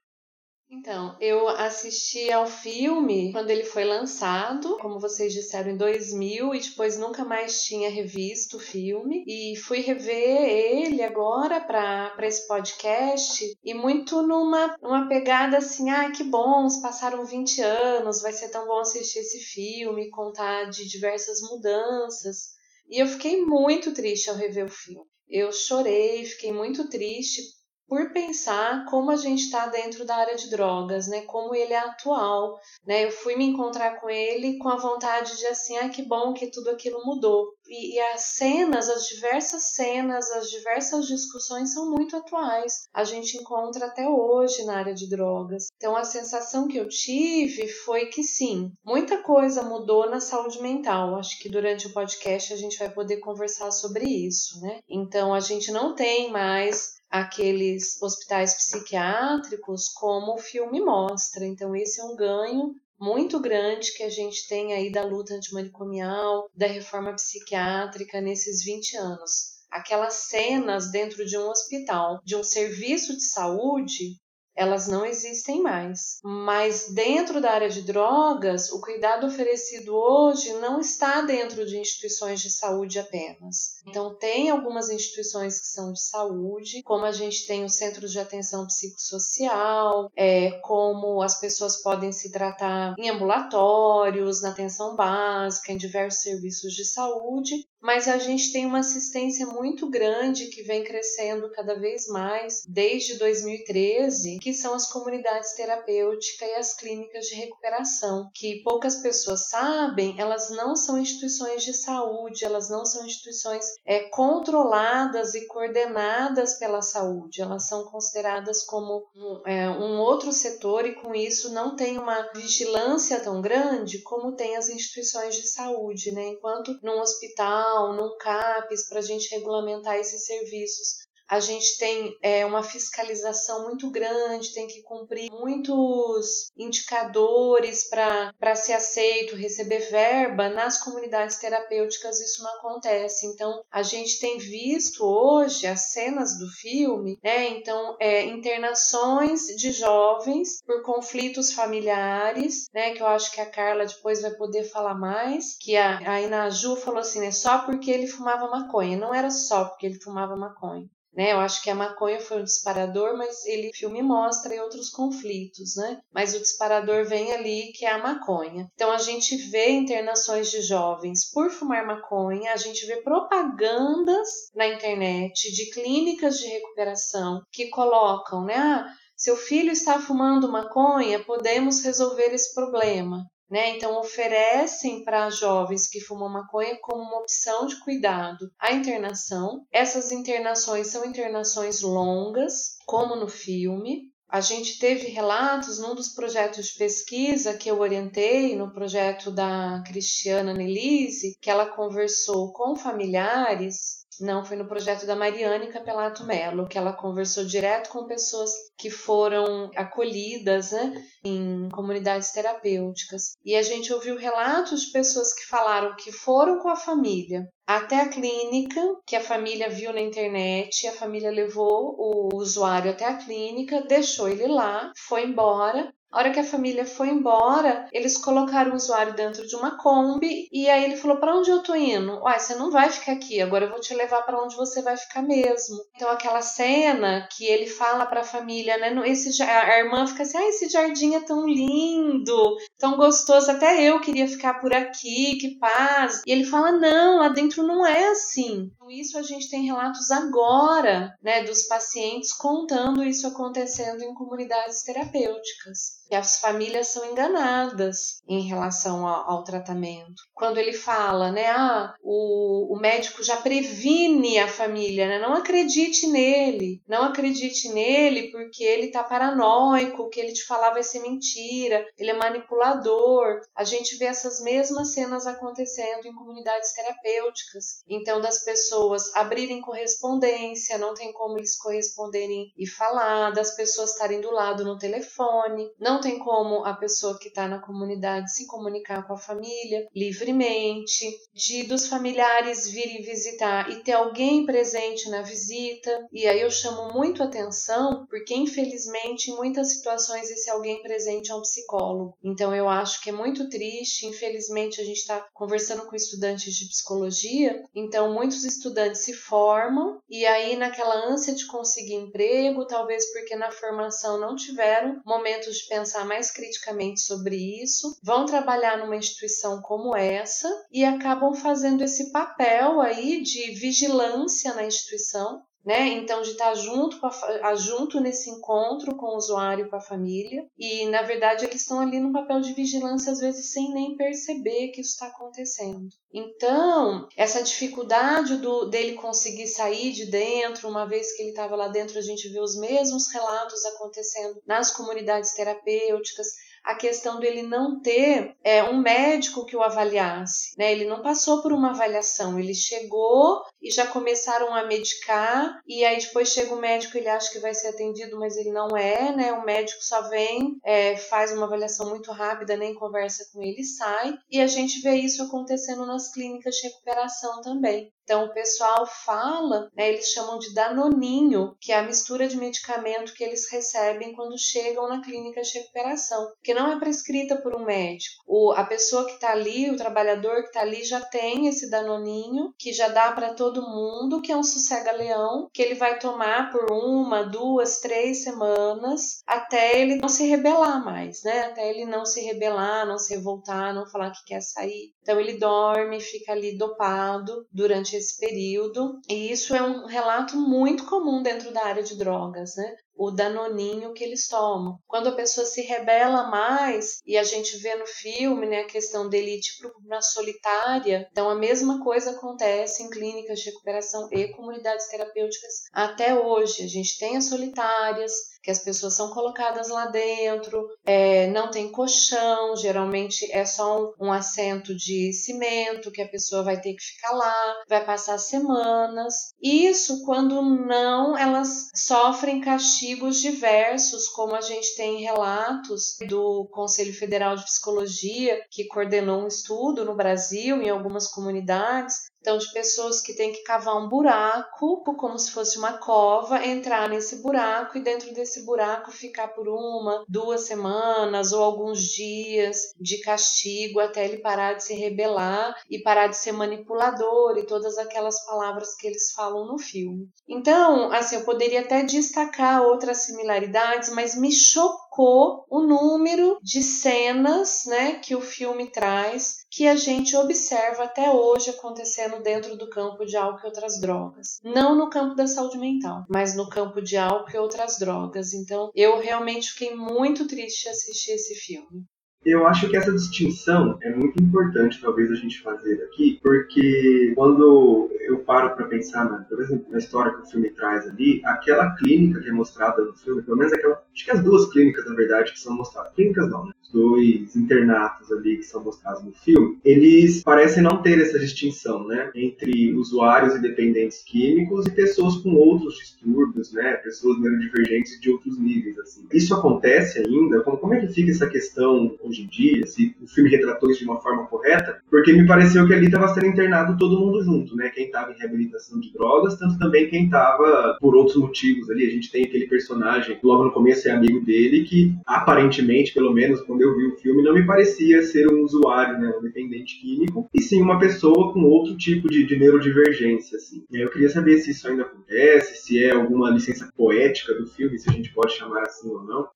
Então, 0.68 1.16
eu 1.22 1.48
assisti 1.48 2.32
ao 2.32 2.48
filme 2.48 3.32
quando 3.32 3.52
ele 3.52 3.64
foi 3.64 3.84
lançado, 3.84 4.78
como 4.80 5.00
vocês 5.00 5.32
disseram, 5.32 5.72
em 5.72 5.78
2000, 5.78 6.56
e 6.56 6.60
depois 6.60 6.98
nunca 6.98 7.24
mais 7.24 7.64
tinha 7.64 7.90
revisto 7.90 8.58
o 8.58 8.60
filme. 8.60 9.24
E 9.28 9.56
fui 9.58 9.80
rever 9.82 10.42
ele 10.42 11.04
agora 11.04 11.62
para 11.62 12.16
esse 12.22 12.48
podcast, 12.48 13.56
e 13.64 13.74
muito 13.76 14.24
numa 14.24 14.76
uma 14.82 15.08
pegada 15.08 15.58
assim: 15.58 15.92
ah, 15.92 16.12
que 16.12 16.24
bom, 16.24 16.68
passaram 16.82 17.26
20 17.26 17.62
anos, 17.62 18.22
vai 18.22 18.34
ser 18.34 18.50
tão 18.50 18.66
bom 18.66 18.80
assistir 18.80 19.20
esse 19.20 19.40
filme, 19.40 20.10
contar 20.10 20.66
de 20.66 20.88
diversas 20.88 21.42
mudanças. 21.42 22.56
E 22.90 23.02
eu 23.02 23.08
fiquei 23.08 23.42
muito 23.46 23.94
triste 23.94 24.30
ao 24.30 24.36
rever 24.36 24.66
o 24.66 24.70
filme. 24.70 25.06
Eu 25.28 25.52
chorei, 25.52 26.26
fiquei 26.26 26.52
muito 26.52 26.88
triste 26.90 27.42
por 27.88 28.12
pensar 28.12 28.86
como 28.86 29.12
a 29.12 29.16
gente 29.16 29.44
está 29.44 29.68
dentro 29.68 30.06
da 30.06 30.16
área 30.16 30.36
de 30.36 30.50
drogas, 30.50 31.08
né? 31.08 31.22
Como 31.22 31.54
ele 31.54 31.74
é 31.74 31.78
atual, 31.78 32.60
né? 32.86 33.06
Eu 33.06 33.12
fui 33.12 33.36
me 33.36 33.46
encontrar 33.46 34.00
com 34.00 34.10
ele 34.10 34.58
com 34.58 34.70
a 34.70 34.78
vontade 34.78 35.38
de 35.38 35.46
assim, 35.48 35.78
ah, 35.78 35.90
que 35.90 36.02
bom 36.02 36.34
que 36.34 36.48
tudo 36.48 36.70
aquilo 36.70 37.06
mudou. 37.06 37.54
E, 37.68 37.96
e 37.96 38.00
as 38.00 38.22
cenas, 38.22 38.90
as 38.90 39.08
diversas 39.08 39.72
cenas, 39.72 40.30
as 40.32 40.50
diversas 40.50 41.08
discussões 41.08 41.74
são 41.74 41.90
muito 41.90 42.16
atuais. 42.16 42.88
A 42.94 43.04
gente 43.04 43.38
encontra 43.38 43.88
até 43.88 44.08
hoje 44.08 44.64
na 44.66 44.78
área 44.78 44.94
de 44.94 45.10
drogas. 45.10 45.68
Então 45.78 45.96
a 45.96 46.04
sensação 46.04 46.68
que 46.68 46.78
eu 46.78 46.88
tive 46.88 47.68
foi 47.68 48.08
que 48.08 48.24
sim, 48.24 48.72
muita 48.84 49.22
coisa 49.22 49.64
mudou 49.64 50.10
na 50.10 50.20
saúde 50.20 50.62
mental. 50.62 51.16
Acho 51.16 51.40
que 51.40 51.50
durante 51.50 51.88
o 51.88 51.94
podcast 51.94 52.54
a 52.54 52.58
gente 52.58 52.78
vai 52.78 52.90
poder 52.90 53.18
conversar 53.18 53.72
sobre 53.72 54.06
isso, 54.06 54.60
né? 54.62 54.80
Então 54.90 55.34
a 55.34 55.40
gente 55.40 55.72
não 55.72 55.96
tem 55.96 56.32
mais 56.32 56.96
aqueles 57.20 58.02
hospitais 58.02 58.54
psiquiátricos 58.54 59.88
como 59.88 60.34
o 60.34 60.38
filme 60.38 60.82
mostra. 60.82 61.46
Então, 61.46 61.76
esse 61.76 62.02
é 62.02 62.04
um 62.04 62.16
ganho 62.16 62.76
muito 63.00 63.40
grande 63.40 63.94
que 63.94 64.04
a 64.04 64.10
gente 64.10 64.48
tem 64.48 64.74
aí 64.74 64.92
da 64.92 65.04
luta 65.04 65.34
antimanicomial, 65.34 66.50
da 66.54 66.68
reforma 66.68 67.14
psiquiátrica 67.14 68.20
nesses 68.20 68.64
20 68.64 68.98
anos. 68.98 69.56
Aquelas 69.72 70.14
cenas 70.14 70.92
dentro 70.92 71.26
de 71.26 71.38
um 71.38 71.50
hospital, 71.50 72.20
de 72.24 72.36
um 72.36 72.44
serviço 72.44 73.16
de 73.16 73.24
saúde, 73.24 74.18
elas 74.56 74.88
não 74.88 75.06
existem 75.06 75.62
mais. 75.62 76.20
Mas 76.24 76.90
dentro 76.90 77.42
da 77.42 77.52
área 77.52 77.70
de 77.70 77.82
drogas, 77.82 78.72
o 78.72 78.80
cuidado 78.80 79.28
oferecido 79.28 79.94
hoje 79.94 80.54
não 80.54 80.80
está 80.80 81.22
dentro 81.22 81.66
de 81.66 81.78
instituições 81.78 82.40
de 82.40 82.50
saúde 82.50 83.00
apenas. 83.00 83.76
Então, 83.88 84.16
tem 84.16 84.50
algumas 84.50 84.90
instituições 84.90 85.60
que 85.60 85.68
são 85.68 85.92
de 85.92 86.02
saúde, 86.02 86.82
como 86.84 87.06
a 87.06 87.12
gente 87.12 87.46
tem 87.46 87.64
os 87.64 87.76
centros 87.76 88.12
de 88.12 88.20
atenção 88.20 88.66
psicossocial, 88.66 90.10
é, 90.16 90.52
como 90.64 91.22
as 91.22 91.40
pessoas 91.40 91.82
podem 91.82 92.12
se 92.12 92.32
tratar 92.32 92.96
em 92.98 93.10
ambulatórios, 93.10 94.42
na 94.42 94.50
atenção 94.50 94.96
básica, 94.96 95.72
em 95.72 95.78
diversos 95.78 96.22
serviços 96.22 96.74
de 96.74 96.86
saúde, 96.86 97.68
mas 97.86 98.08
a 98.08 98.18
gente 98.18 98.52
tem 98.52 98.66
uma 98.66 98.80
assistência 98.80 99.46
muito 99.46 99.88
grande 99.88 100.48
que 100.48 100.64
vem 100.64 100.84
crescendo 100.84 101.52
cada 101.52 101.76
vez 101.76 102.08
mais 102.08 102.64
desde 102.68 103.20
2013, 103.20 104.40
que 104.40 104.56
são 104.56 104.74
as 104.74 104.92
comunidades 104.92 105.54
terapêuticas 105.54 106.50
e 106.50 106.54
as 106.56 106.74
clínicas 106.74 107.28
de 107.28 107.36
recuperação, 107.36 108.32
que 108.34 108.64
poucas 108.64 108.96
pessoas 108.96 109.50
sabem, 109.50 110.16
elas 110.18 110.50
não 110.50 110.76
são 110.76 110.98
instituições 110.98 111.64
de 111.64 111.76
saúde, 111.76 112.44
elas 112.44 112.72
não 112.72 112.84
são 112.84 113.06
instituições 113.06 113.64
é, 113.86 114.10
controladas 114.10 115.36
e 115.36 115.46
coordenadas 115.46 116.58
pela 116.58 116.82
saúde, 116.82 117.44
elas 117.44 117.68
são 117.68 117.84
consideradas 117.84 118.64
como 118.64 119.06
um, 119.16 119.42
é, 119.46 119.70
um 119.70 120.00
outro 120.00 120.32
setor 120.32 120.88
e 120.88 120.96
com 120.96 121.14
isso 121.14 121.54
não 121.54 121.76
tem 121.76 122.00
uma 122.00 122.32
vigilância 122.34 123.20
tão 123.20 123.42
grande 123.42 124.00
como 124.00 124.36
tem 124.36 124.56
as 124.56 124.70
instituições 124.70 125.36
de 125.36 125.48
saúde, 125.48 126.12
né? 126.12 126.30
Enquanto 126.30 126.80
num 126.82 127.00
hospital 127.00 127.75
num 127.94 128.18
CAPES, 128.18 128.90
para 128.90 129.00
a 129.00 129.04
gente 129.04 129.34
regulamentar 129.36 129.96
esses 129.96 130.26
serviços 130.26 131.05
a 131.28 131.40
gente 131.40 131.78
tem 131.78 132.16
é, 132.22 132.46
uma 132.46 132.64
fiscalização 132.64 133.64
muito 133.64 133.90
grande, 133.90 134.54
tem 134.54 134.68
que 134.68 134.82
cumprir 134.84 135.32
muitos 135.32 136.52
indicadores 136.58 137.90
para 137.90 138.56
ser 138.56 138.74
aceito, 138.74 139.36
receber 139.36 139.80
verba. 139.90 140.50
Nas 140.50 140.80
comunidades 140.80 141.38
terapêuticas 141.38 142.20
isso 142.20 142.44
não 142.44 142.52
acontece. 142.58 143.26
Então, 143.28 143.64
a 143.72 143.82
gente 143.82 144.20
tem 144.20 144.38
visto 144.38 145.04
hoje 145.04 145.66
as 145.68 145.92
cenas 145.92 146.38
do 146.38 146.48
filme, 146.48 147.18
né? 147.24 147.50
Então, 147.50 147.96
é, 148.00 148.24
internações 148.24 149.48
de 149.58 149.72
jovens 149.72 150.62
por 150.66 150.84
conflitos 150.84 151.52
familiares, 151.52 152.68
né? 152.74 152.92
Que 152.92 153.02
eu 153.02 153.08
acho 153.08 153.32
que 153.32 153.42
a 153.42 153.50
Carla 153.50 153.86
depois 153.86 154.22
vai 154.22 154.32
poder 154.32 154.64
falar 154.66 154.96
mais. 154.96 155.58
Que 155.60 155.76
a, 155.76 155.98
a 156.10 156.22
Inaju 156.22 156.76
falou 156.76 157.00
assim, 157.00 157.20
né? 157.20 157.32
Só 157.32 157.60
porque 157.60 157.90
ele 157.90 158.08
fumava 158.08 158.48
maconha. 158.48 158.98
Não 158.98 159.14
era 159.14 159.30
só 159.32 159.66
porque 159.66 159.86
ele 159.86 160.00
fumava 160.00 160.36
maconha 160.36 160.88
né? 161.16 161.32
Eu 161.32 161.40
acho 161.40 161.64
que 161.64 161.70
a 161.70 161.76
maconha 161.76 162.20
foi 162.20 162.42
um 162.42 162.44
disparador, 162.44 163.18
mas 163.18 163.46
ele 163.46 163.70
o 163.70 163.76
filme 163.76 164.02
mostra 164.02 164.62
outros 164.64 164.90
conflitos, 164.90 165.76
né? 165.76 166.00
Mas 166.14 166.36
o 166.36 166.40
disparador 166.40 167.06
vem 167.06 167.32
ali 167.34 167.72
que 167.74 167.86
é 167.86 167.92
a 167.92 167.98
maconha. 167.98 168.68
Então 168.74 168.92
a 168.92 168.98
gente 168.98 169.36
vê 169.36 169.70
internações 169.70 170.52
de 170.52 170.62
jovens 170.62 171.32
por 171.32 171.50
fumar 171.50 171.86
maconha, 171.86 172.52
a 172.52 172.58
gente 172.58 172.86
vê 172.86 172.98
propagandas 173.02 174.28
na 174.54 174.68
internet 174.68 175.52
de 175.52 175.70
clínicas 175.72 176.40
de 176.40 176.48
recuperação 176.48 177.42
que 177.52 177.70
colocam, 177.70 178.44
né? 178.44 178.56
Ah, 178.58 178.86
seu 179.16 179.38
filho 179.38 179.72
está 179.72 180.00
fumando 180.00 180.52
maconha, 180.52 181.24
podemos 181.24 181.82
resolver 181.82 182.34
esse 182.34 182.54
problema. 182.54 183.26
Né? 183.50 183.78
Então, 183.78 184.00
oferecem 184.00 185.04
para 185.04 185.30
jovens 185.30 185.88
que 185.88 186.02
fumam 186.02 186.30
maconha 186.30 186.78
como 186.82 187.02
uma 187.02 187.20
opção 187.20 187.68
de 187.68 187.80
cuidado 187.80 188.50
a 188.60 188.72
internação. 188.72 189.66
Essas 189.72 190.12
internações 190.12 190.88
são 190.88 191.06
internações 191.06 191.82
longas, 191.82 192.78
como 192.86 193.16
no 193.16 193.28
filme. 193.28 194.12
A 194.28 194.42
gente 194.42 194.80
teve 194.80 195.08
relatos 195.08 195.80
num 195.80 195.94
dos 195.94 196.10
projetos 196.10 196.68
de 196.68 196.78
pesquisa 196.78 197.56
que 197.56 197.70
eu 197.70 197.80
orientei, 197.80 198.56
no 198.56 198.74
projeto 198.74 199.32
da 199.32 199.84
Cristiana 199.86 200.52
Nelise, 200.52 201.38
que 201.40 201.50
ela 201.50 201.68
conversou 201.68 202.52
com 202.52 202.76
familiares 202.76 204.05
não, 204.20 204.46
foi 204.46 204.58
no 204.58 204.68
projeto 204.68 205.06
da 205.06 205.16
Mariane 205.16 205.72
Capelato 205.72 206.26
Mello, 206.26 206.68
que 206.68 206.78
ela 206.78 206.94
conversou 206.94 207.46
direto 207.46 207.90
com 207.90 208.06
pessoas 208.06 208.52
que 208.78 208.90
foram 208.90 209.70
acolhidas 209.76 210.72
né, 210.72 210.94
em 211.24 211.70
comunidades 211.70 212.32
terapêuticas. 212.32 213.36
E 213.44 213.56
a 213.56 213.62
gente 213.62 213.94
ouviu 213.94 214.18
relatos 214.18 214.84
de 214.84 214.92
pessoas 214.92 215.34
que 215.34 215.46
falaram 215.46 215.96
que 215.96 216.12
foram 216.12 216.60
com 216.60 216.70
a 216.70 216.76
família 216.76 217.48
até 217.68 218.02
a 218.02 218.10
clínica, 218.10 218.80
que 219.08 219.16
a 219.16 219.22
família 219.22 219.70
viu 219.70 219.92
na 219.92 220.00
internet, 220.02 220.88
a 220.88 220.92
família 220.92 221.32
levou 221.32 221.96
o 221.98 222.30
usuário 222.36 222.92
até 222.92 223.06
a 223.06 223.18
clínica, 223.18 223.82
deixou 223.88 224.30
ele 224.30 224.48
lá, 224.48 224.92
foi 224.96 225.26
embora, 225.26 225.92
a 226.12 226.20
hora 226.20 226.32
que 226.32 226.40
a 226.40 226.44
família 226.44 226.86
foi 226.86 227.10
embora, 227.10 227.88
eles 227.92 228.18
colocaram 228.18 228.72
o 228.72 228.76
usuário 228.76 229.14
dentro 229.14 229.46
de 229.46 229.56
uma 229.56 229.78
Kombi 229.78 230.48
e 230.52 230.70
aí 230.70 230.86
ele 230.86 230.96
falou: 230.96 231.18
"Para 231.18 231.36
onde 231.36 231.50
eu 231.52 231.62
tô 231.62 231.76
indo? 231.76 232.20
Uai, 232.22 232.40
você 232.40 232.56
não 232.56 232.72
vai 232.72 232.90
ficar 232.90 233.14
aqui, 233.14 233.42
agora 233.42 233.66
eu 233.66 233.70
vou 233.70 233.80
te 233.82 233.94
levar 233.94 234.22
para 234.22 234.42
onde 234.42 234.56
você 234.56 234.82
vai 234.82 234.96
ficar 234.96 235.22
mesmo". 235.22 235.78
Então 235.96 236.10
aquela 236.10 236.42
cena 236.42 237.28
que 237.36 237.46
ele 237.46 237.68
fala 237.68 238.06
para 238.06 238.22
a 238.22 238.24
família, 238.24 238.78
né, 238.78 238.94
esse 239.06 239.42
a 239.44 239.80
irmã 239.80 240.08
fica 240.08 240.24
assim: 240.24 240.38
"Ah, 240.38 240.48
esse 240.48 240.70
jardim 240.70 241.16
é 241.16 241.20
tão 241.20 241.48
lindo, 241.48 242.58
tão 242.78 242.96
gostoso, 242.96 243.52
até 243.52 243.84
eu 243.84 244.00
queria 244.00 244.28
ficar 244.28 244.56
por 244.56 244.74
aqui, 244.74 245.38
que 245.38 245.60
paz". 245.60 246.22
E 246.26 246.32
ele 246.32 246.46
fala: 246.46 246.72
"Não, 246.72 247.20
lá 247.20 247.30
dentro 247.30 247.64
não 247.64 247.86
é 247.86 248.10
assim". 248.10 248.72
Isso 248.90 249.18
a 249.18 249.22
gente 249.22 249.50
tem 249.50 249.66
relatos 249.66 250.12
agora, 250.12 251.16
né, 251.22 251.44
dos 251.44 251.64
pacientes 251.64 252.32
contando 252.34 253.04
isso 253.04 253.28
acontecendo 253.28 254.02
em 254.02 254.14
comunidades 254.14 254.84
terapêuticas 254.84 256.05
que 256.08 256.16
as 256.16 256.40
famílias 256.40 256.88
são 256.88 257.06
enganadas 257.06 258.22
em 258.28 258.48
relação 258.48 259.08
ao, 259.08 259.30
ao, 259.30 259.44
tratamento. 259.44 260.24
Quando 260.34 260.58
ele 260.58 260.74
fala, 260.74 261.32
né, 261.32 261.48
ah, 261.48 261.94
o, 262.02 262.76
o 262.76 262.80
médico 262.80 263.24
já 263.24 263.38
previne 263.38 264.40
a 264.40 264.48
família, 264.48 265.08
né, 265.08 265.20
não 265.20 265.34
acredite 265.34 266.08
nele, 266.08 266.82
não 266.88 267.04
acredite 267.04 267.70
nele 267.70 268.32
porque 268.32 268.64
ele 268.64 268.92
tá 268.92 269.04
paranoico, 269.04 270.04
o 270.04 270.10
que 270.10 270.20
ele 270.20 270.34
te 270.34 270.46
falar 270.46 270.72
vai 270.72 270.84
ser 270.84 271.00
mentira, 271.00 271.86
ele 271.98 272.12
é 272.12 272.14
manipulador. 272.14 273.42
A 273.56 273.64
gente 273.64 273.98
vê 273.98 274.06
essas 274.06 274.42
mesmas 274.42 274.94
cenas 274.94 275.26
acontecendo 275.26 276.06
em 276.06 276.14
comunidades 276.14 276.74
terapêuticas. 276.74 277.84
Então, 277.88 278.22
das 278.22 278.44
pessoas 278.44 279.14
abrirem 279.16 279.62
correspondência, 279.62 280.78
não 280.78 280.94
tem 280.94 281.12
como 281.14 281.38
eles 281.38 281.58
corresponderem 281.58 282.52
e 282.58 282.68
falar, 282.68 283.32
das 283.32 283.56
pessoas 283.56 283.92
estarem 283.92 284.22
do 284.22 284.32
lado 284.32 284.64
no 284.64 284.78
telefone, 284.78 285.70
não 285.80 285.95
não 285.96 286.02
tem 286.02 286.20
como 286.20 286.66
a 286.66 286.74
pessoa 286.74 287.18
que 287.18 287.30
está 287.30 287.48
na 287.48 287.60
comunidade 287.60 288.34
se 288.34 288.46
comunicar 288.46 289.08
com 289.08 289.14
a 289.14 289.18
família 289.18 289.88
livremente, 289.96 291.10
de 291.34 291.64
dos 291.64 291.88
familiares 291.88 292.68
virem 292.68 293.02
visitar 293.02 293.72
e 293.72 293.82
ter 293.82 293.94
alguém 293.94 294.46
presente 294.46 295.10
na 295.10 295.22
visita. 295.22 296.06
E 296.12 296.28
aí 296.28 296.42
eu 296.42 296.52
chamo 296.52 296.94
muito 296.94 297.24
atenção, 297.24 298.06
porque 298.10 298.36
infelizmente 298.36 299.32
em 299.32 299.36
muitas 299.36 299.72
situações 299.72 300.30
esse 300.30 300.50
alguém 300.50 300.82
presente 300.82 301.32
é 301.32 301.36
um 301.36 301.42
psicólogo. 301.42 302.18
Então 302.22 302.54
eu 302.54 302.68
acho 302.68 303.02
que 303.02 303.10
é 303.10 303.14
muito 303.14 303.48
triste, 303.48 304.06
infelizmente 304.06 304.82
a 304.82 304.84
gente 304.84 304.98
está 304.98 305.26
conversando 305.34 305.86
com 305.86 305.96
estudantes 305.96 306.54
de 306.56 306.68
psicologia, 306.68 307.64
então 307.74 308.14
muitos 308.14 308.44
estudantes 308.44 309.02
se 309.02 309.14
formam 309.14 310.02
e 310.10 310.26
aí 310.26 310.58
naquela 310.58 311.08
ânsia 311.08 311.34
de 311.34 311.48
conseguir 311.48 311.96
emprego, 311.96 312.68
talvez 312.68 313.12
porque 313.14 313.36
na 313.38 313.50
formação 313.50 314.20
não 314.20 314.36
tiveram 314.36 315.02
momentos 315.06 315.58
de 315.58 315.68
pensar 315.86 316.04
mais 316.04 316.32
criticamente 316.32 317.02
sobre 317.02 317.36
isso, 317.62 317.96
vão 318.02 318.26
trabalhar 318.26 318.80
numa 318.80 318.96
instituição 318.96 319.62
como 319.62 319.96
essa 319.96 320.50
e 320.72 320.84
acabam 320.84 321.36
fazendo 321.36 321.84
esse 321.84 322.12
papel 322.12 322.82
aí 322.82 323.22
de 323.22 323.52
vigilância 323.52 324.56
na 324.56 324.66
instituição, 324.66 325.44
né? 325.66 325.88
Então, 325.88 326.22
de 326.22 326.32
estar 326.32 326.54
junto, 326.54 327.00
a, 327.42 327.56
junto 327.56 328.00
nesse 328.00 328.30
encontro 328.30 328.96
com 328.96 329.08
o 329.08 329.18
usuário, 329.18 329.70
com 329.70 329.76
a 329.76 329.82
família, 329.82 330.46
e 330.58 330.86
na 330.88 331.02
verdade 331.02 331.46
eles 331.46 331.62
estão 331.62 331.80
ali 331.80 332.00
no 332.00 332.14
papel 332.14 332.40
de 332.40 332.54
vigilância, 332.54 333.12
às 333.12 333.20
vezes 333.20 333.52
sem 333.52 333.74
nem 333.74 333.96
perceber 333.98 334.70
que 334.70 334.82
isso 334.82 334.92
está 334.92 335.08
acontecendo. 335.08 335.88
Então, 336.14 337.08
essa 337.18 337.44
dificuldade 337.44 338.38
do, 338.38 338.66
dele 338.66 338.94
conseguir 338.94 339.48
sair 339.48 339.92
de 339.92 340.06
dentro, 340.06 340.70
uma 340.70 340.86
vez 340.86 341.16
que 341.16 341.24
ele 341.24 341.32
estava 341.32 341.56
lá 341.56 341.68
dentro, 341.68 341.98
a 341.98 342.02
gente 342.02 342.30
viu 342.30 342.44
os 342.44 342.58
mesmos 342.58 343.12
relatos 343.12 343.66
acontecendo 343.66 344.40
nas 344.46 344.72
comunidades 344.72 345.34
terapêuticas, 345.34 346.28
a 346.66 346.76
questão 346.76 347.20
dele 347.20 347.44
não 347.44 347.80
ter 347.80 348.36
é, 348.44 348.64
um 348.64 348.82
médico 348.82 349.46
que 349.46 349.56
o 349.56 349.62
avaliasse, 349.62 350.56
né? 350.58 350.72
Ele 350.72 350.86
não 350.86 351.02
passou 351.02 351.42
por 351.42 351.54
uma 351.54 351.70
avaliação, 351.70 352.40
ele 352.40 352.56
chegou 352.56 353.44
e 353.62 353.70
já 353.72 353.86
começaram 353.86 354.54
a 354.54 354.64
medicar 354.66 355.60
e 355.68 355.86
aí 355.86 356.00
depois 356.00 356.30
chega 356.30 356.54
o 356.54 356.60
médico, 356.60 356.98
ele 356.98 357.08
acha 357.08 357.32
que 357.32 357.40
vai 357.40 357.54
ser 357.54 357.68
atendido, 357.68 358.18
mas 358.18 358.36
ele 358.36 358.52
não 358.52 358.76
é, 358.76 359.16
né? 359.16 359.32
O 359.34 359.46
médico 359.46 359.84
só 359.84 360.10
vem, 360.10 360.58
é, 360.64 360.98
faz 360.98 361.32
uma 361.32 361.46
avaliação 361.46 361.90
muito 361.90 362.12
rápida, 362.12 362.58
nem 362.58 362.74
conversa 362.74 363.30
com 363.32 363.42
ele, 363.44 363.64
sai 363.64 364.16
e 364.30 364.42
a 364.42 364.48
gente 364.48 364.82
vê 364.82 364.96
isso 364.96 365.22
acontecendo 365.24 365.86
nas 365.86 366.12
clínicas 366.12 366.56
de 366.56 366.68
recuperação 366.68 367.42
também. 367.42 367.94
Então, 368.06 368.26
o 368.26 368.34
pessoal 368.34 368.86
fala, 368.86 369.68
né, 369.76 369.90
eles 369.90 370.10
chamam 370.10 370.38
de 370.38 370.54
danoninho, 370.54 371.58
que 371.60 371.72
é 371.72 371.80
a 371.80 371.84
mistura 371.84 372.28
de 372.28 372.38
medicamento 372.38 373.16
que 373.16 373.24
eles 373.24 373.50
recebem 373.52 374.14
quando 374.14 374.38
chegam 374.38 374.88
na 374.88 375.02
clínica 375.02 375.42
de 375.42 375.58
recuperação, 375.58 376.32
que 376.44 376.54
não 376.54 376.72
é 376.72 376.80
prescrita 376.80 377.36
por 377.36 377.56
um 377.56 377.66
médico. 377.66 378.24
O, 378.28 378.52
a 378.52 378.64
pessoa 378.64 379.06
que 379.06 379.14
está 379.14 379.32
ali, 379.32 379.72
o 379.72 379.76
trabalhador 379.76 380.44
que 380.44 380.50
está 380.50 380.62
ali, 380.62 380.84
já 380.84 381.02
tem 381.02 381.48
esse 381.48 381.68
danoninho, 381.68 382.54
que 382.60 382.72
já 382.72 382.90
dá 382.90 383.12
para 383.12 383.34
todo 383.34 383.68
mundo, 383.68 384.22
que 384.22 384.32
é 384.32 384.38
um 384.38 384.44
sossega-leão, 384.44 385.50
que 385.52 385.64
ele 385.64 385.74
vai 385.74 385.98
tomar 385.98 386.52
por 386.52 386.72
uma, 386.72 387.24
duas, 387.24 387.80
três 387.80 388.24
semanas, 388.24 389.24
até 389.26 389.82
ele 389.82 389.96
não 389.96 390.10
se 390.10 390.28
rebelar 390.28 390.84
mais, 390.86 391.24
né? 391.24 391.46
Até 391.46 391.68
ele 391.72 391.86
não 391.86 392.06
se 392.06 392.22
rebelar, 392.22 392.86
não 392.86 393.00
se 393.00 393.16
revoltar, 393.16 393.74
não 393.74 393.90
falar 393.90 394.12
que 394.12 394.24
quer 394.28 394.42
sair. 394.42 394.94
Então, 395.02 395.20
ele 395.20 395.40
dorme, 395.40 396.00
fica 396.00 396.34
ali 396.34 396.56
dopado 396.56 397.48
durante 397.52 397.95
esse 397.96 398.18
período, 398.20 399.00
e 399.10 399.32
isso 399.32 399.56
é 399.56 399.62
um 399.62 399.86
relato 399.86 400.38
muito 400.38 400.86
comum 400.86 401.22
dentro 401.24 401.52
da 401.52 401.66
área 401.66 401.84
de 401.84 401.98
drogas, 401.98 402.56
né? 402.56 402.76
O 402.96 403.12
danoninho 403.12 403.94
que 403.94 404.04
eles 404.04 404.28
tomam. 404.28 404.80
Quando 404.88 405.10
a 405.10 405.16
pessoa 405.16 405.46
se 405.46 405.62
rebela 405.62 406.28
mais, 406.30 407.02
e 407.06 407.18
a 407.18 407.24
gente 407.24 407.58
vê 407.58 407.76
no 407.76 407.86
filme 407.86 408.46
né, 408.46 408.62
a 408.62 408.68
questão 408.68 409.10
dele 409.10 409.36
ir 409.36 409.42
tipo, 409.42 409.72
na 409.86 410.02
solitária, 410.02 411.08
então 411.12 411.30
a 411.30 411.36
mesma 411.36 411.84
coisa 411.84 412.12
acontece 412.12 412.84
em 412.84 412.90
clínicas 412.90 413.40
de 413.40 413.50
recuperação 413.50 414.08
e 414.12 414.30
comunidades 414.30 414.88
terapêuticas 414.88 415.64
até 415.72 416.18
hoje. 416.18 416.64
A 416.64 416.68
gente 416.68 416.98
tem 416.98 417.18
as 417.18 417.26
solitárias, 417.26 418.14
que 418.46 418.52
as 418.52 418.60
pessoas 418.60 418.94
são 418.94 419.10
colocadas 419.10 419.70
lá 419.70 419.88
dentro, 419.88 420.70
é, 420.86 421.26
não 421.28 421.50
tem 421.50 421.72
colchão, 421.72 422.56
geralmente 422.56 423.30
é 423.32 423.44
só 423.44 423.82
um, 423.82 423.94
um, 424.06 424.12
assento 424.12 424.76
de 424.76 425.12
cimento 425.14 425.92
que 425.92 426.02
a 426.02 426.08
pessoa 426.08 426.44
vai 426.44 426.62
ter 426.62 426.76
que 426.76 426.84
ficar 426.84 427.12
lá, 427.14 427.64
vai 427.68 427.84
passar 427.84 428.20
semanas. 428.20 429.34
Isso 429.42 430.06
quando 430.06 430.44
não 430.44 431.18
elas 431.18 431.72
sofrem 431.74 432.40
castigos 432.86 433.20
diversos, 433.20 434.08
como 434.10 434.36
a 434.36 434.42
gente 434.42 434.76
tem 434.76 435.02
relatos 435.02 435.98
do 436.08 436.48
Conselho 436.52 436.94
Federal 436.94 437.36
de 437.36 437.44
Psicologia, 437.44 438.46
que 438.52 438.66
coordenou 438.66 439.24
um 439.24 439.28
estudo 439.28 439.84
no 439.84 439.96
Brasil, 439.96 440.62
em 440.62 440.70
algumas 440.70 441.08
comunidades, 441.08 442.06
Então, 442.26 442.40
de 442.40 442.52
pessoas 442.52 443.02
que 443.02 443.14
têm 443.14 443.32
que 443.32 443.44
cavar 443.44 443.78
um 443.78 443.88
buraco, 443.88 444.84
como 444.98 445.20
se 445.20 445.30
fosse 445.30 445.60
uma 445.60 445.78
cova, 445.78 446.44
entrar 446.44 446.90
nesse 446.90 447.22
buraco 447.22 447.78
e 447.78 447.84
dentro 447.84 448.12
desse 448.16 448.44
buraco 448.44 448.90
ficar 448.90 449.28
por 449.28 449.48
uma, 449.48 450.04
duas 450.10 450.42
semanas 450.42 451.32
ou 451.32 451.44
alguns 451.44 451.84
dias 451.84 452.74
de 452.82 453.00
castigo 453.02 453.80
até 453.80 454.06
ele 454.06 454.18
parar 454.18 454.54
de 454.54 454.64
se 454.64 454.74
rebelar 454.74 455.56
e 455.70 455.78
parar 455.78 456.08
de 456.08 456.18
ser 456.18 456.32
manipulador 456.32 457.38
e 457.38 457.46
todas 457.46 457.78
aquelas 457.78 458.26
palavras 458.26 458.74
que 458.74 458.88
eles 458.88 459.12
falam 459.12 459.46
no 459.46 459.60
filme. 459.60 460.10
Então, 460.28 460.92
assim, 460.92 461.18
eu 461.18 461.26
poderia 461.26 461.62
até 461.62 461.84
destacar 461.84 462.64
outras 462.64 463.06
similaridades, 463.06 463.92
mas 463.92 464.16
me 464.16 464.32
chocou 464.32 464.85
o 465.04 465.62
número 465.62 466.38
de 466.42 466.62
cenas, 466.62 467.64
né, 467.66 467.96
que 467.96 468.16
o 468.16 468.22
filme 468.22 468.70
traz 468.72 469.46
que 469.50 469.68
a 469.68 469.76
gente 469.76 470.16
observa 470.18 470.84
até 470.84 471.10
hoje 471.12 471.50
acontecendo 471.50 472.22
dentro 472.22 472.58
do 472.58 472.70
campo 472.70 473.06
de 473.06 473.16
álcool 473.16 473.44
e 473.44 473.48
outras 473.48 473.80
drogas. 473.80 474.40
Não 474.44 474.76
no 474.76 474.90
campo 474.90 475.16
da 475.16 475.28
saúde 475.28 475.58
mental, 475.58 476.04
mas 476.10 476.36
no 476.36 476.50
campo 476.50 476.82
de 476.82 476.98
álcool 476.98 477.32
e 477.34 477.38
outras 477.38 477.78
drogas. 477.78 478.34
Então, 478.34 478.70
eu 478.76 479.00
realmente 479.00 479.52
fiquei 479.52 479.74
muito 479.74 480.28
triste 480.28 480.64
de 480.64 480.70
assistir 480.70 481.12
esse 481.12 481.36
filme. 481.36 481.86
Eu 482.26 482.48
acho 482.48 482.68
que 482.68 482.76
essa 482.76 482.92
distinção 482.92 483.78
é 483.84 483.96
muito 483.96 484.22
importante, 484.22 484.82
talvez, 484.82 485.12
a 485.12 485.16
gente 485.16 485.42
fazer 485.42 485.76
aqui, 485.84 486.20
porque 486.24 487.14
quando 487.16 487.88
eu 488.02 488.18
paro 488.20 488.56
para 488.56 488.66
pensar, 488.66 489.06
na, 489.06 489.20
por 489.20 489.42
exemplo, 489.42 489.68
na 489.70 489.78
história 489.78 490.12
que 490.12 490.22
o 490.22 490.26
filme 490.26 490.50
traz 490.50 490.88
ali, 490.88 491.22
aquela 491.24 491.76
clínica 491.76 492.20
que 492.20 492.30
é 492.30 492.32
mostrada 492.32 492.84
no 492.84 492.94
filme, 492.94 493.22
pelo 493.22 493.38
menos 493.38 493.54
aquela, 493.54 493.82
acho 493.94 494.06
que 494.06 494.12
as 494.12 494.24
duas 494.24 494.52
clínicas, 494.52 494.86
na 494.86 494.96
verdade, 494.96 495.34
que 495.34 495.40
são 495.40 495.56
mostradas, 495.56 495.94
clínicas 495.94 496.30
não, 496.30 496.46
né? 496.46 496.52
Os 496.64 496.72
dois 496.72 497.36
internatos 497.36 498.12
ali 498.12 498.38
que 498.38 498.44
são 498.44 498.64
mostrados 498.64 499.04
no 499.04 499.12
filme, 499.12 499.60
eles 499.64 500.24
parecem 500.24 500.64
não 500.64 500.82
ter 500.82 501.00
essa 501.00 501.20
distinção, 501.20 501.88
né? 501.88 502.10
Entre 502.16 502.74
usuários 502.74 503.36
e 503.36 503.42
dependentes 503.42 504.04
químicos 504.04 504.66
e 504.66 504.72
pessoas 504.72 505.18
com 505.18 505.36
outros 505.36 505.76
distúrbios, 505.78 506.52
né? 506.52 506.74
Pessoas 506.78 507.20
neurodivergentes 507.20 508.00
de 508.02 508.10
outros 508.10 508.40
níveis, 508.40 508.78
assim. 508.80 509.06
Isso 509.14 509.34
acontece 509.34 510.00
ainda? 510.00 510.42
Como, 510.42 510.58
como 510.58 510.74
é 510.74 510.82
que 510.82 510.94
fica 510.94 511.12
essa 511.12 511.28
questão 511.28 511.96
hoje 512.02 512.15
em 512.22 512.28
dia, 512.28 512.66
se 512.66 512.96
o 513.02 513.08
filme 513.08 513.30
retratou 513.30 513.70
isso 513.70 513.80
de 513.80 513.86
uma 513.86 514.00
forma 514.00 514.26
correta, 514.28 514.82
porque 514.90 515.14
me 515.14 515.28
pareceu 515.28 515.66
que 515.68 515.74
ali 515.74 515.86
estava 515.86 516.08
sendo 516.10 516.28
internado 516.28 516.78
todo 516.78 517.00
mundo 517.00 517.24
junto, 517.24 517.56
né? 517.56 517.70
Quem 517.70 517.86
estava 517.86 518.12
em 518.12 518.18
reabilitação 518.18 518.80
de 518.80 518.92
drogas, 518.92 519.38
tanto 519.38 519.58
também 519.58 519.90
quem 519.90 520.06
estava 520.06 520.78
por 520.80 520.96
outros 520.96 521.16
motivos 521.16 521.70
ali. 521.70 521.86
A 521.86 521.92
gente 521.92 522.12
tem 522.12 522.26
aquele 522.26 522.48
personagem, 522.48 523.18
logo 523.24 523.46
no 523.46 523.52
começo 523.52 523.88
é 523.88 523.92
amigo 523.92 524.20
dele, 524.22 524.64
que 524.64 524.96
aparentemente, 525.06 525.94
pelo 525.94 526.14
menos 526.14 526.42
quando 526.42 526.62
eu 526.62 526.76
vi 526.76 526.86
o 526.88 526.96
filme, 526.98 527.24
não 527.24 527.34
me 527.34 527.46
parecia 527.46 528.02
ser 528.02 528.32
um 528.32 528.44
usuário, 528.44 529.00
né? 529.00 529.14
Um 529.18 529.22
dependente 529.22 529.80
químico, 529.80 530.30
e 530.34 530.42
sim 530.42 530.62
uma 530.62 530.80
pessoa 530.80 531.34
com 531.34 531.44
outro 531.44 531.76
tipo 531.78 532.10
de, 532.10 532.26
de 532.26 532.38
neurodivergência, 532.38 533.38
assim. 533.38 533.64
E 533.72 533.78
aí 533.78 533.84
eu 533.84 533.90
queria 533.90 534.10
saber 534.10 534.38
se 534.38 534.52
isso 534.52 534.68
ainda 534.68 534.84
acontece, 534.84 535.64
se 535.64 535.84
é 535.84 535.92
alguma 535.92 536.30
licença 536.30 536.70
poética 536.76 537.34
do 537.34 537.48
filme, 537.48 537.80
se 537.80 537.90
a 537.90 537.94
gente 537.94 538.14
pode 538.14 538.34
chamar 538.34 538.64
assim 538.64 538.90
ou 538.90 539.04
não. 539.04 539.28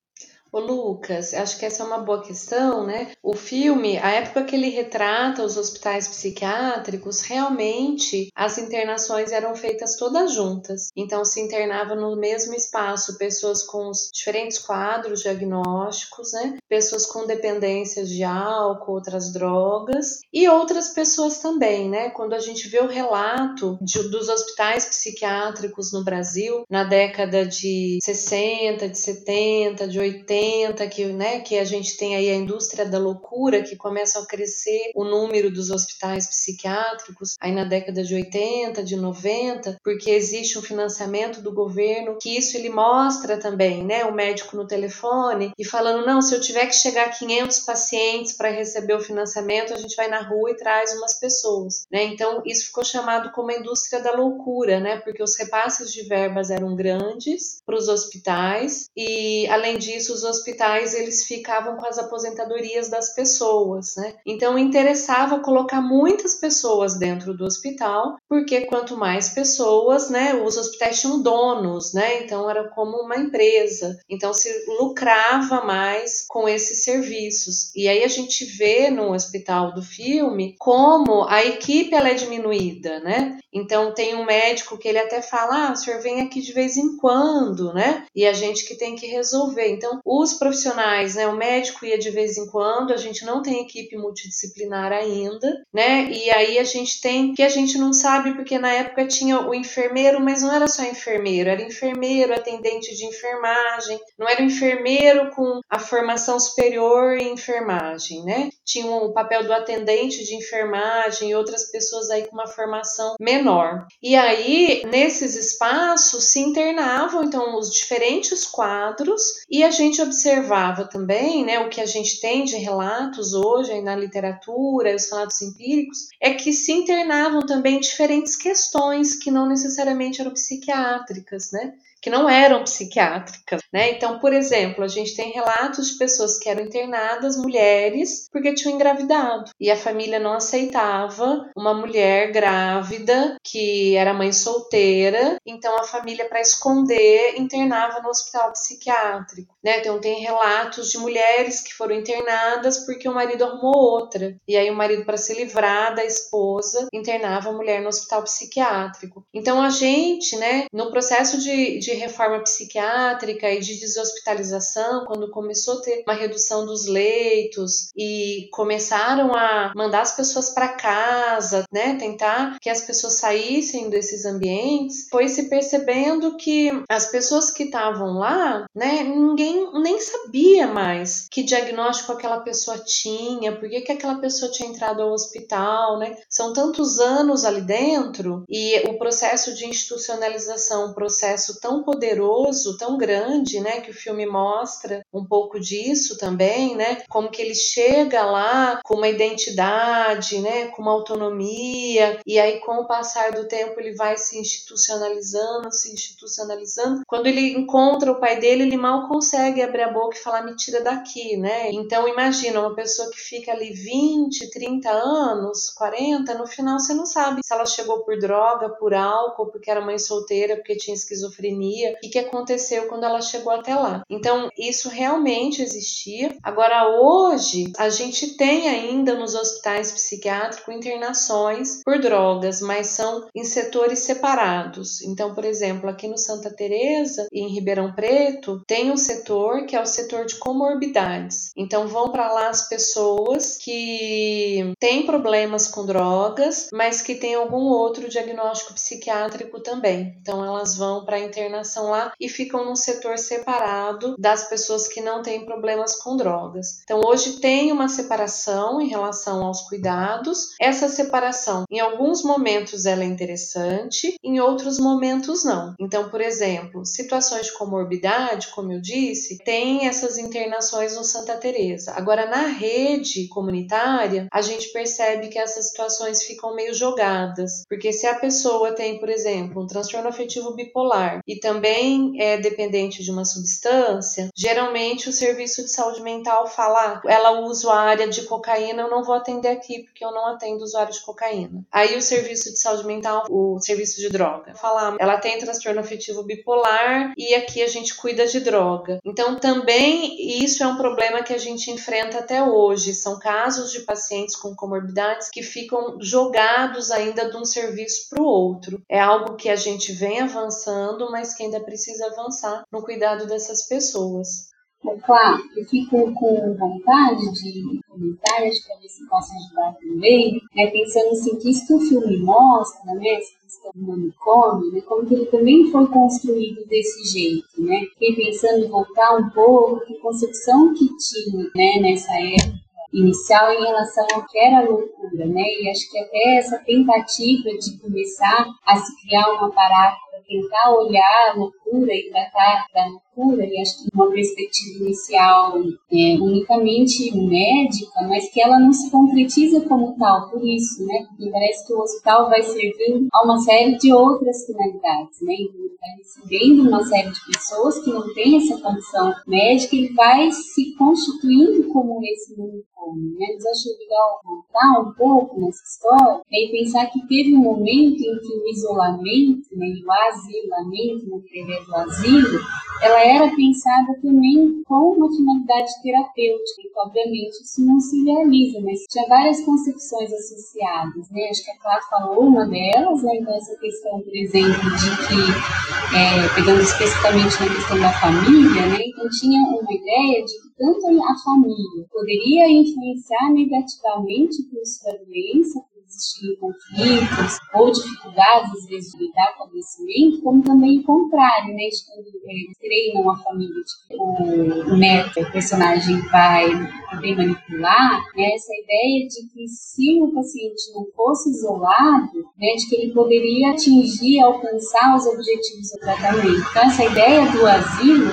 Ô 0.52 0.60
Lucas, 0.60 1.34
acho 1.34 1.60
que 1.60 1.66
essa 1.66 1.84
é 1.84 1.86
uma 1.86 2.00
boa 2.00 2.24
questão, 2.24 2.86
né? 2.86 3.12
O 3.22 3.36
filme, 3.36 4.00
a 4.00 4.10
época 4.10 4.44
que 4.44 4.56
ele 4.56 4.70
retrata 4.70 5.44
os 5.44 5.58
hospitais 5.58 6.08
psiquiátricos, 6.08 7.22
realmente 7.22 8.32
as 8.36 8.58
internações 8.58 9.32
eram 9.32 9.56
feitas 9.56 9.96
todas 9.96 10.34
juntas. 10.34 10.90
Então 10.96 11.24
se 11.24 11.40
internava 11.40 11.96
no 11.96 12.16
mesmo 12.16 12.56
espaço 12.56 13.18
pessoas 13.20 13.62
com 13.62 13.90
os 13.90 14.10
diferentes 14.12 14.58
quadros 14.58 15.22
diagnósticos, 15.22 16.34
né? 16.34 16.58
Pessoas 16.68 17.06
com 17.06 17.28
dependências 17.28 18.10
de 18.10 18.24
álcool, 18.24 18.94
outras 18.94 19.32
drogas 19.32 20.22
e 20.34 20.48
outras 20.48 20.90
pessoas 20.90 21.38
também, 21.38 21.88
né? 21.90 22.10
Quando 22.10 22.34
a 22.34 22.40
gente 22.40 22.68
vê 22.68 22.80
o 22.80 22.88
relato 22.88 23.78
de, 23.82 24.02
dos 24.10 24.28
hospitais 24.28 24.86
psiquiátricos 24.86 25.94
no 25.94 26.04
Brasil 26.04 26.64
na 26.68 26.84
década 26.84 27.46
de 27.46 28.00
60, 28.02 28.90
de 28.90 28.98
70, 28.98 29.88
de 29.88 30.00
80 30.00 30.39
que, 30.88 31.06
né, 31.06 31.40
que 31.40 31.58
a 31.58 31.64
gente 31.64 31.98
tem 31.98 32.16
aí 32.16 32.30
a 32.30 32.36
indústria 32.36 32.86
da 32.86 32.98
loucura, 32.98 33.64
que 33.64 33.76
começa 33.76 34.20
a 34.20 34.26
crescer 34.26 34.92
o 34.96 35.04
número 35.04 35.52
dos 35.52 35.70
hospitais 35.70 36.28
psiquiátricos, 36.28 37.36
aí 37.40 37.52
na 37.52 37.64
década 37.64 38.04
de 38.04 38.14
80, 38.14 38.84
de 38.84 38.96
90, 38.96 39.78
porque 39.84 40.10
existe 40.10 40.58
um 40.58 40.62
financiamento 40.62 41.42
do 41.42 41.54
governo, 41.54 42.18
que 42.22 42.38
isso 42.38 42.58
ele 42.58 42.70
mostra 42.70 43.38
também, 43.38 43.84
né, 43.84 44.06
o 44.06 44.14
médico 44.14 44.56
no 44.56 44.68
telefone 44.68 45.52
e 45.58 45.66
falando, 45.66 46.06
não, 46.06 46.22
se 46.22 46.36
eu 46.36 46.42
tiver 46.42 46.66
que 46.68 46.76
chegar 46.76 47.08
a 47.08 47.10
500 47.10 47.60
pacientes 47.60 48.34
para 48.34 48.50
receber 48.50 48.94
o 48.94 49.02
financiamento, 49.02 49.74
a 49.74 49.78
gente 49.78 49.96
vai 49.96 50.08
na 50.08 50.22
rua 50.22 50.52
e 50.52 50.58
traz 50.58 50.94
umas 50.94 51.20
pessoas, 51.20 51.86
né, 51.92 52.04
então 52.04 52.42
isso 52.46 52.68
ficou 52.68 52.84
chamado 52.84 53.32
como 53.32 53.52
a 53.52 53.56
indústria 53.56 54.02
da 54.02 54.12
loucura, 54.12 54.80
né, 54.80 54.98
porque 54.98 55.24
os 55.24 55.36
repasses 55.38 55.92
de 55.92 56.04
verbas 56.04 56.50
eram 56.50 56.76
grandes 56.76 57.62
para 57.66 57.76
os 57.76 57.88
hospitais 57.88 58.90
e, 58.96 59.48
além 59.48 59.78
disso, 59.78 60.14
os 60.14 60.24
hospitais 60.30 60.94
eles 60.94 61.26
ficavam 61.26 61.76
com 61.76 61.86
as 61.86 62.00
aposentadorias 62.00 62.90
das 62.90 63.14
pessoas, 63.14 63.96
né? 63.98 64.16
Então 64.26 64.58
interessava 64.58 65.40
colocar 65.40 65.82
muitas 65.82 66.36
pessoas 66.36 66.98
dentro 66.98 67.34
do 67.36 67.46
hospital, 67.46 68.18
porque 68.30 68.62
quanto 68.62 68.96
mais 68.96 69.30
pessoas, 69.30 70.10
né, 70.10 70.36
os 70.36 70.56
hospitais 70.56 71.02
tinham 71.02 71.22
donos, 71.22 71.94
né? 71.94 72.24
Então 72.24 72.50
era 72.50 72.70
como 72.70 72.98
uma 72.98 73.18
empresa. 73.18 74.00
Então 74.10 74.34
se 74.34 74.50
lucrava 74.80 75.66
mais 75.66 76.26
com 76.28 76.48
esses 76.48 76.84
serviços. 76.84 77.76
E 77.76 77.88
aí 77.88 78.04
a 78.04 78.08
gente 78.08 78.46
vê 78.46 78.90
no 78.90 79.14
hospital 79.14 79.74
do 79.74 79.82
filme 79.82 80.56
como 80.60 81.24
a 81.28 81.44
equipe 81.44 81.96
ela 81.96 82.10
é 82.10 82.14
diminuída, 82.14 83.00
né? 83.00 83.40
Então 83.52 83.94
tem 83.94 84.16
um 84.16 84.26
médico 84.26 84.78
que 84.78 84.88
ele 84.88 85.00
até 85.00 85.22
fala: 85.22 85.70
"Ah, 85.70 85.72
o 85.72 85.76
senhor 85.76 86.02
vem 86.02 86.22
aqui 86.22 86.42
de 86.42 86.54
vez 86.54 86.78
em 86.78 86.98
quando, 86.98 87.74
né? 87.74 88.06
E 88.16 88.26
a 88.26 88.34
gente 88.34 88.66
que 88.66 88.76
tem 88.76 88.96
que 88.96 89.08
resolver". 89.08 89.68
Então 89.70 90.00
os 90.22 90.34
profissionais, 90.34 91.16
né? 91.16 91.28
O 91.28 91.36
médico 91.36 91.86
ia 91.86 91.98
de 91.98 92.10
vez 92.10 92.38
em 92.38 92.48
quando, 92.48 92.94
a 92.94 92.98
gente 92.98 93.26
não 93.26 93.42
tem 93.42 93.62
equipe 93.62 93.98
multidisciplinar 93.98 94.92
ainda, 94.92 95.64
né? 95.74 96.10
E 96.12 96.30
aí 96.32 96.60
a 96.60 96.64
gente 96.64 97.02
tem 97.02 97.34
que 97.34 97.44
a 97.44 97.50
gente 97.50 97.78
não 97.78 97.94
sabe 97.94 98.34
porque 98.34 98.58
na 98.58 98.72
época 98.72 99.08
tinha 99.08 99.40
o 99.48 99.54
enfermeiro, 99.54 100.20
mas 100.20 100.42
não 100.42 100.54
era 100.54 100.68
só 100.68 100.84
enfermeiro, 100.84 101.50
era 101.50 101.62
enfermeiro, 101.62 102.34
atendente 102.34 102.96
de 102.96 103.06
enfermagem, 103.06 104.00
não 104.18 104.28
era 104.28 104.42
enfermeiro 104.42 105.32
com 105.32 105.62
a 105.70 105.80
formação 105.80 106.40
superior 106.40 107.18
em 107.18 107.34
enfermagem, 107.34 108.24
né? 108.24 108.50
Tinha 108.66 108.92
o 108.92 109.14
papel 109.14 109.44
do 109.44 109.54
atendente 109.54 110.24
de 110.24 110.36
enfermagem 110.36 111.30
e 111.30 111.36
outras 111.36 111.72
pessoas 111.72 112.10
aí 112.10 112.28
com 112.28 112.36
uma 112.36 112.48
formação 112.48 113.16
menor. 113.20 113.86
E 114.02 114.16
aí, 114.16 114.84
nesses 114.86 115.36
espaços 115.36 116.26
se 116.26 116.40
internavam 116.40 117.24
então 117.24 117.58
os 117.58 117.74
diferentes 117.74 118.46
quadros 118.46 119.22
e 119.50 119.64
a 119.64 119.72
gente 119.72 120.02
observava 120.10 120.84
também, 120.86 121.46
né, 121.46 121.60
o 121.60 121.70
que 121.70 121.80
a 121.80 121.86
gente 121.86 122.20
tem 122.20 122.44
de 122.44 122.58
relatos 122.58 123.34
hoje 123.34 123.80
na 123.82 123.96
literatura, 123.96 124.96
os 124.96 125.10
relatos 125.10 125.42
empíricos, 125.42 126.10
é 126.20 126.34
que 126.34 126.52
se 126.52 126.72
internavam 126.72 127.46
também 127.46 127.80
diferentes 127.80 128.36
questões 128.36 129.16
que 129.16 129.32
não 129.32 129.48
necessariamente 129.48 130.20
eram 130.20 130.32
psiquiátricas, 130.32 131.52
né? 131.52 131.74
Que 132.02 132.10
não 132.10 132.30
eram 132.30 132.64
psiquiátricas, 132.64 133.62
né? 133.74 133.92
Então, 133.92 134.20
por 134.20 134.34
exemplo, 134.34 134.84
a 134.84 134.88
gente 134.88 135.16
tem 135.16 135.32
relatos 135.32 135.92
de 135.92 135.98
pessoas 135.98 136.38
que 136.38 136.50
eram 136.50 136.64
internadas, 136.64 137.38
mulheres, 137.38 138.28
porque 138.32 138.54
tinham 138.54 138.76
engravidado 138.76 139.52
e 139.60 139.70
a 139.70 139.76
família 139.76 140.20
não 140.20 140.34
aceitava 140.34 141.50
uma 141.56 141.74
mulher 141.74 142.32
grávida 142.32 143.36
que 143.44 143.96
era 143.96 144.14
mãe 144.14 144.32
solteira, 144.32 145.38
então 145.46 145.78
a 145.78 145.84
família 145.84 146.28
para 146.28 146.42
esconder 146.42 147.36
internava 147.38 148.02
no 148.02 148.10
hospital 148.10 148.52
psiquiátrico, 148.52 149.56
né? 149.64 149.80
Então 149.80 150.00
tem 150.00 150.22
relatos 150.22 150.90
de 150.90 150.98
mulheres 150.98 151.62
que 151.62 151.74
foram 151.74 151.96
internadas 151.96 152.86
porque 152.86 153.08
o 153.08 153.14
marido 153.14 153.44
arrumou 153.44 153.76
outra 153.76 154.36
e 154.48 154.56
aí 154.56 154.70
o 154.70 154.76
marido 154.76 155.06
para 155.06 155.18
se 155.18 155.34
livrar 155.34 155.96
da 155.96 156.06
esposa 156.06 156.88
internava 156.94 157.50
a 157.50 157.54
mulher 157.54 157.82
no 157.82 157.90
hospital 157.90 158.24
psiquiátrico. 158.24 159.24
Então 159.34 159.62
a 159.62 159.70
gente, 159.70 160.36
né, 160.38 160.66
no 160.74 160.90
processo 160.92 161.40
de, 161.40 161.80
de 161.80 161.89
de 161.90 161.96
reforma 161.96 162.40
psiquiátrica 162.44 163.50
e 163.52 163.60
de 163.60 163.80
deshospitalização, 163.80 165.06
quando 165.06 165.32
começou 165.32 165.80
a 165.80 165.82
ter 165.82 166.04
uma 166.08 166.14
redução 166.14 166.66
dos 166.66 166.88
leitos 166.88 167.90
e 167.98 168.48
começaram 168.52 169.34
a 169.34 169.72
mandar 169.76 170.02
as 170.02 170.16
pessoas 170.16 170.52
para 170.52 170.70
casa, 170.70 171.64
né, 171.72 171.96
tentar 171.96 172.58
que 172.62 172.70
as 172.70 172.82
pessoas 172.82 173.16
saíssem 173.16 173.90
desses 173.90 174.26
ambientes, 174.26 175.08
foi 175.10 175.28
se 175.28 175.50
percebendo 175.50 176.38
que 176.38 176.70
as 176.90 177.08
pessoas 177.08 177.50
que 177.50 177.64
estavam 177.64 178.20
lá, 178.20 178.66
né, 178.76 179.04
ninguém 179.04 179.72
nem 179.82 180.00
sabia 180.00 180.68
mais 180.68 181.28
que 181.32 181.44
diagnóstico 181.44 182.12
aquela 182.12 182.42
pessoa 182.42 182.78
tinha, 182.78 183.56
por 183.56 183.70
que, 183.70 183.82
que 183.82 183.92
aquela 183.92 184.16
pessoa 184.16 184.52
tinha 184.52 184.70
entrado 184.70 185.02
ao 185.02 185.12
hospital, 185.12 185.98
né? 185.98 186.18
São 186.30 186.54
tantos 186.54 187.00
anos 187.00 187.44
ali 187.44 187.62
dentro 187.62 188.44
e 188.50 188.80
o 188.90 188.98
processo 188.98 189.54
de 189.56 189.66
institucionalização, 189.66 190.88
um 190.88 190.94
processo 190.94 191.60
tão 191.60 191.79
poderoso, 191.84 192.78
tão 192.78 192.98
grande, 192.98 193.60
né? 193.60 193.82
Que 193.82 193.92
o 193.92 193.94
filme 193.94 194.26
mostra 194.26 195.02
um 195.14 195.26
pouco 195.26 195.60
disso 195.60 196.18
também, 196.18 196.76
né? 196.76 197.04
Como 197.10 197.30
que 197.30 197.42
ele 197.42 197.56
chega 197.56 198.24
lá 198.24 198.80
com 198.84 198.96
uma 198.96 199.08
identidade, 199.08 200.40
né? 200.40 200.68
Com 200.68 200.82
uma 200.82 200.92
autonomia, 200.92 202.20
e 202.26 202.40
aí 202.40 202.60
com 202.60 202.78
o 202.82 202.88
passar 202.88 203.32
do 203.32 203.48
tempo 203.48 203.80
ele 203.80 203.96
vai 203.96 204.18
se 204.18 204.38
institucionalizando, 204.38 205.72
se 205.72 205.94
institucionalizando. 205.94 207.02
Quando 207.08 207.28
ele 207.28 207.54
encontra 207.54 208.12
o 208.12 208.20
pai 208.20 208.40
dele, 208.40 208.64
ele 208.64 208.78
mal 208.78 209.08
consegue 209.08 209.62
abrir 209.62 209.84
a 209.84 209.92
boca 209.92 210.18
e 210.18 210.22
falar: 210.22 210.44
me 210.44 210.56
tira 210.56 210.82
daqui, 210.82 211.38
né? 211.38 211.72
Então 211.72 212.08
imagina 212.08 212.60
uma 212.60 212.76
pessoa 212.76 213.10
que 213.10 213.20
fica 213.20 213.52
ali 213.52 213.74
20, 213.74 214.50
30 214.50 214.90
anos, 214.90 215.70
40, 215.72 216.34
no 216.36 216.48
final 216.48 216.80
você 216.80 216.94
não 216.94 217.06
sabe 217.06 217.42
se 217.44 217.54
ela 217.54 217.66
chegou 217.66 218.00
por 218.04 218.18
droga, 218.20 218.70
por 218.70 218.94
álcool, 218.94 219.52
porque 219.52 219.70
era 219.70 219.82
mãe 219.82 219.98
solteira, 219.98 220.56
porque 220.56 220.76
tinha 220.76 220.96
esquizofrenia, 220.96 221.69
o 222.04 222.10
que 222.10 222.20
aconteceu 222.20 222.88
quando 222.88 223.04
ela 223.04 223.22
chegou 223.22 223.52
até 223.54 223.76
lá. 223.76 224.04
Então 224.10 224.50
isso 224.58 224.90
realmente 224.90 225.62
existia. 225.62 226.36
Agora 226.44 227.00
hoje 227.00 227.72
a 227.78 227.90
gente 227.90 228.36
tem 228.36 228.68
ainda 228.68 229.16
nos 229.16 229.36
hospitais 229.36 229.92
psiquiátricos 229.92 230.74
internações 230.74 231.82
por 231.84 232.00
drogas, 232.00 232.62
mas 232.62 232.88
são 232.88 233.28
em 233.36 233.44
setores 233.44 234.00
separados. 234.00 235.02
Então, 235.02 235.34
por 235.34 235.46
exemplo, 235.46 235.90
aqui 235.90 236.08
no 236.08 236.18
Santa 236.18 236.50
Teresa 236.50 237.28
e 237.32 237.42
em 237.42 237.50
Ribeirão 237.50 237.94
Preto, 237.94 238.62
tem 238.68 238.92
um 238.92 238.98
setor 238.98 239.66
que 239.66 239.76
é 239.76 239.82
o 239.82 239.86
setor 239.86 240.26
de 240.26 240.36
comorbidades. 240.36 241.52
Então 241.56 241.88
vão 241.88 242.12
para 242.12 242.32
lá 242.32 242.50
as 242.50 242.68
pessoas 242.68 243.58
que 243.58 244.74
têm 244.80 245.06
problemas 245.06 245.68
com 245.68 245.86
drogas, 245.86 246.70
mas 246.74 247.02
que 247.02 247.16
têm 247.16 247.36
algum 247.36 247.64
outro 247.64 248.10
diagnóstico 248.10 248.74
psiquiátrico 248.74 249.60
também. 249.60 250.18
Então 250.22 250.44
elas 250.44 250.76
vão 250.76 251.06
para 251.06 251.18
a 251.18 251.20
internação 251.20 251.59
lá 251.90 252.14
e 252.20 252.30
ficam 252.30 252.66
num 252.66 252.76
setor 252.76 253.18
separado 253.18 254.16
das 254.18 254.50
pessoas 254.50 254.88
que 254.88 255.02
não 255.02 255.22
têm 255.22 255.46
problemas 255.46 255.96
com 255.96 256.16
drogas. 256.16 256.82
Então 256.84 257.02
hoje 257.06 257.40
tem 257.40 257.72
uma 257.72 257.88
separação 257.88 258.82
em 258.82 258.88
relação 258.88 259.44
aos 259.44 259.62
cuidados. 259.62 260.50
Essa 260.60 260.88
separação, 260.88 261.66
em 261.70 261.80
alguns 261.80 262.24
momentos 262.24 262.86
ela 262.86 263.04
é 263.04 263.08
interessante, 263.08 264.16
em 264.24 264.40
outros 264.40 264.80
momentos 264.80 265.44
não. 265.44 265.74
Então, 265.80 266.10
por 266.10 266.22
exemplo, 266.22 266.86
situações 266.86 267.48
de 267.48 267.54
comorbidade, 267.54 268.50
como 268.50 268.72
eu 268.72 268.82
disse, 268.82 269.38
tem 269.40 269.88
essas 269.88 270.18
internações 270.18 270.96
no 270.96 271.04
Santa 271.04 271.38
Teresa. 271.38 271.94
Agora 271.96 272.26
na 272.26 272.48
rede 272.48 273.28
comunitária, 273.28 274.28
a 274.32 274.42
gente 274.42 274.72
percebe 274.72 275.28
que 275.28 275.40
essas 275.40 275.70
situações 275.70 276.24
ficam 276.24 276.56
meio 276.56 276.74
jogadas, 276.74 277.64
porque 277.68 277.92
se 277.92 278.08
a 278.08 278.16
pessoa 278.16 278.74
tem, 278.74 279.00
por 279.00 279.10
exemplo, 279.10 279.64
um 279.64 279.68
transtorno 279.68 280.10
afetivo 280.10 280.56
bipolar 280.56 281.20
e 281.28 281.40
também 281.50 282.14
é 282.22 282.38
dependente 282.38 283.04
de 283.04 283.10
uma 283.10 283.26
substância, 283.26 284.30
geralmente 284.36 285.10
o 285.10 285.12
serviço 285.12 285.64
de 285.64 285.72
saúde 285.72 286.02
mental 286.02 286.46
fala: 286.46 286.80
ah, 286.80 287.02
ela 287.08 287.42
usa 287.42 287.72
a 287.72 287.80
área 287.80 288.08
de 288.08 288.22
cocaína, 288.24 288.84
eu 288.84 288.90
não 288.90 289.04
vou 289.04 289.16
atender 289.16 289.48
aqui 289.48 289.84
porque 289.84 290.06
eu 290.06 290.12
não 290.12 290.28
atendo 290.28 290.64
usuário 290.64 290.94
de 290.94 291.02
cocaína. 291.02 291.66
Aí 291.72 291.98
o 291.98 292.02
serviço 292.02 292.52
de 292.52 292.60
saúde 292.60 292.86
mental, 292.86 293.26
o 293.30 293.60
serviço 293.60 294.00
de 294.00 294.10
droga, 294.10 294.54
fala: 294.54 294.90
ah, 294.90 294.98
ela 295.00 295.18
tem 295.18 295.40
transtorno 295.40 295.80
afetivo 295.80 296.22
bipolar 296.22 297.14
e 297.18 297.34
aqui 297.34 297.64
a 297.64 297.68
gente 297.68 297.96
cuida 297.96 298.28
de 298.28 298.40
droga. 298.40 299.00
Então 299.04 299.36
também 299.36 300.44
isso 300.44 300.64
é 300.64 300.68
um 300.68 300.78
problema 300.78 301.24
que 301.24 301.34
a 301.34 301.38
gente 301.40 301.72
enfrenta 301.72 302.20
até 302.20 302.44
hoje. 302.44 302.94
São 302.94 303.18
casos 303.18 303.72
de 303.72 303.80
pacientes 303.80 304.36
com 304.36 304.56
comorbidades 304.56 305.30
que 305.30 305.42
ficam 305.42 305.98
jogados 306.00 306.92
ainda 306.92 307.28
de 307.28 307.38
um 307.38 307.46
serviço 307.46 308.08
para 308.08 308.22
o 308.22 308.26
outro. 308.26 308.84
É 308.88 309.00
algo 309.00 309.36
que 309.36 309.50
a 309.50 309.56
gente 309.56 309.92
vem 309.92 310.20
avançando, 310.20 311.10
mas 311.10 311.39
que 311.40 311.44
ainda 311.46 311.62
precisa 311.62 312.06
avançar 312.08 312.64
no 312.70 312.84
cuidado 312.84 313.26
dessas 313.26 313.66
pessoas. 313.66 314.50
É 314.86 314.96
claro, 315.00 315.42
eu 315.58 315.66
fico 315.66 316.14
com 316.14 316.56
vontade 316.58 317.32
de 317.34 317.82
comentar, 317.88 318.44
acho 318.44 318.62
que 318.62 318.68
talvez 318.70 318.94
possa 319.10 319.34
ajudar 319.36 319.76
também, 319.78 320.42
né, 320.56 320.68
pensando 320.68 321.10
assim, 321.12 321.38
que 321.38 321.50
isso 321.50 321.68
que 321.68 321.74
o 321.74 321.80
filme 321.80 322.18
mostra, 322.18 322.94
né, 322.94 323.10
essa 323.16 323.40
questão 323.42 323.72
do 323.76 323.88
manicômio, 323.88 324.72
né, 324.72 324.82
como 324.82 325.06
que 325.06 325.16
ele 325.16 325.26
também 325.26 325.70
foi 325.70 325.86
construído 325.88 326.66
desse 326.68 327.04
jeito, 327.12 327.62
né, 327.62 327.82
fiquei 327.94 328.16
pensando 328.16 328.66
em 328.66 328.70
voltar 328.70 329.18
um 329.18 329.30
pouco, 329.32 329.86
que 329.86 330.00
concepção 330.00 330.74
que 330.74 330.88
tinha, 330.98 331.44
né, 331.56 331.82
nessa 331.82 332.14
época, 332.14 332.70
inicial 332.92 333.52
em 333.52 333.64
relação 333.64 334.06
ao 334.14 334.26
que 334.26 334.38
era 334.38 334.68
loucura, 334.68 335.26
né? 335.26 335.44
E 335.62 335.70
acho 335.70 335.90
que 335.92 336.00
até 336.00 336.38
essa 336.38 336.58
tentativa 336.60 337.50
de 337.60 337.78
começar 337.80 338.48
a 338.66 338.78
se 338.78 339.02
criar 339.02 339.32
um 339.32 339.46
aparato 339.46 339.98
para 340.09 340.09
tentar 340.28 340.76
olhar 340.76 341.32
a 341.32 341.38
loucura 341.38 341.94
e 341.94 342.10
tratar 342.10 342.66
da 342.74 342.86
loucura, 342.88 343.46
e 343.46 343.60
acho 343.60 343.84
que 343.84 343.90
uma 343.94 344.10
perspectiva 344.10 344.84
inicial 344.84 345.58
é, 345.92 346.16
unicamente 346.20 347.16
médica, 347.16 348.02
mas 348.08 348.30
que 348.32 348.42
ela 348.42 348.60
não 348.60 348.72
se 348.74 348.90
concretiza 348.90 349.62
como 349.62 349.96
tal, 349.98 350.30
por 350.30 350.46
isso, 350.46 350.86
né? 350.86 351.06
Porque 351.08 351.30
parece 351.32 351.68
que 351.68 351.74
o 351.74 351.80
hospital 351.80 352.30
vai 352.30 352.42
servindo 352.42 353.08
a 353.12 353.24
uma 353.24 353.40
série 353.40 353.78
de 353.78 353.92
outras 353.92 354.46
finalidades, 354.46 355.22
né? 355.22 355.34
Então, 355.40 355.62
ele 355.62 355.76
vai 355.80 355.98
recebendo 355.98 356.68
uma 356.68 356.84
série 356.84 357.12
de 357.12 357.26
pessoas 357.26 357.84
que 357.84 357.90
não 357.90 358.14
têm 358.14 358.38
essa 358.38 358.58
condição 358.62 359.14
médica, 359.28 359.76
ele 359.76 359.94
vai 359.94 360.32
se 360.32 360.76
constituindo 360.76 361.68
como 361.70 362.00
esse 362.04 362.36
mundo 362.38 362.64
né? 362.98 363.28
Mas 363.34 363.46
acho 363.46 363.78
legal 363.78 364.22
voltar 364.24 364.82
um 364.82 364.94
pouco 364.94 365.40
nessa 365.40 365.64
história 365.64 366.22
é 366.32 366.46
e 366.46 366.52
pensar 366.52 366.88
que 366.88 367.08
teve 367.08 367.36
um 367.36 367.40
momento 367.40 368.02
em 368.02 368.20
que 368.20 368.34
o 368.34 368.50
isolamento, 368.50 369.48
né, 369.54 369.68
o 369.68 369.78
asilamento, 370.10 371.10
na 371.10 371.18
ideia 371.18 371.66
do 371.66 371.76
asilo, 371.76 372.40
ela 372.82 373.00
era 373.04 373.36
pensada 373.36 373.94
também 374.02 374.64
com 374.64 374.94
uma 374.94 375.10
finalidade 375.10 375.70
terapêutica. 375.84 376.62
E, 376.64 376.72
obviamente, 376.78 377.44
isso 377.44 377.66
não 377.66 377.80
se 377.80 378.04
realiza, 378.04 378.62
mas 378.62 378.80
tinha 378.90 379.08
várias 379.08 379.42
concepções 379.42 380.12
associadas. 380.14 381.10
Né? 381.12 381.30
Acho 381.30 381.44
que 381.44 381.52
a 381.52 381.60
Clara 381.60 381.82
falou 381.90 382.28
uma 382.28 382.48
delas, 382.48 383.04
né? 383.04 383.18
então 383.18 383.36
essa 383.36 383.56
questão, 383.58 384.00
por 384.02 384.16
exemplo, 384.16 384.64
de 384.78 384.90
que, 385.08 385.96
é, 385.96 386.36
pegando 386.36 386.62
especificamente 386.62 387.40
na 387.40 387.56
questão 387.56 387.80
da 387.80 387.92
família, 388.00 388.66
né? 388.68 388.80
então 388.86 389.10
tinha 389.10 389.42
uma 389.42 389.74
ideia 389.74 390.24
de 390.24 390.34
que 390.42 390.50
tanto 390.58 391.04
a 391.04 391.16
família 391.24 391.86
poderia 391.92 392.50
influenciar 392.50 393.32
negativamente 393.32 394.42
o 394.42 394.50
curso 394.50 394.84
da 394.84 394.92
doença, 394.92 395.60
existirem 395.90 396.36
conflitos 396.38 397.40
ou 397.54 397.72
dificuldades, 397.72 398.52
às 398.52 398.66
vezes, 398.68 398.92
de 398.92 399.06
lidar 399.06 399.36
com 399.36 399.44
o 399.44 399.48
adoecimento, 399.48 400.22
como 400.22 400.44
também 400.44 400.80
o 400.80 400.84
contrário, 400.84 401.54
né? 401.54 401.64
De 401.70 401.86
quando 401.86 402.08
eles 402.26 402.58
treinam 402.60 403.12
a 403.12 403.18
família, 403.18 403.62
tipo, 403.64 404.74
o 404.74 404.78
neto, 404.78 405.20
o 405.20 405.32
personagem 405.32 405.98
vai 406.10 406.50
poder 406.92 407.16
manipular, 407.16 408.02
né? 408.16 408.34
essa 408.34 408.54
ideia 408.54 409.08
de 409.08 409.28
que 409.34 409.48
se 409.48 410.02
o 410.02 410.14
paciente 410.14 410.72
não 410.74 410.86
fosse 410.96 411.30
isolado, 411.30 412.18
né? 412.38 412.56
de 412.56 412.70
que 412.70 412.76
ele 412.76 412.94
poderia 412.94 413.52
atingir, 413.52 414.20
alcançar 414.22 414.96
os 414.96 415.06
objetivos 415.06 415.72
do 415.72 415.80
tratamento. 415.80 416.50
Então, 416.50 416.64
essa 416.64 416.86
ideia 416.86 417.32
do 417.32 417.46
asilo, 417.46 418.10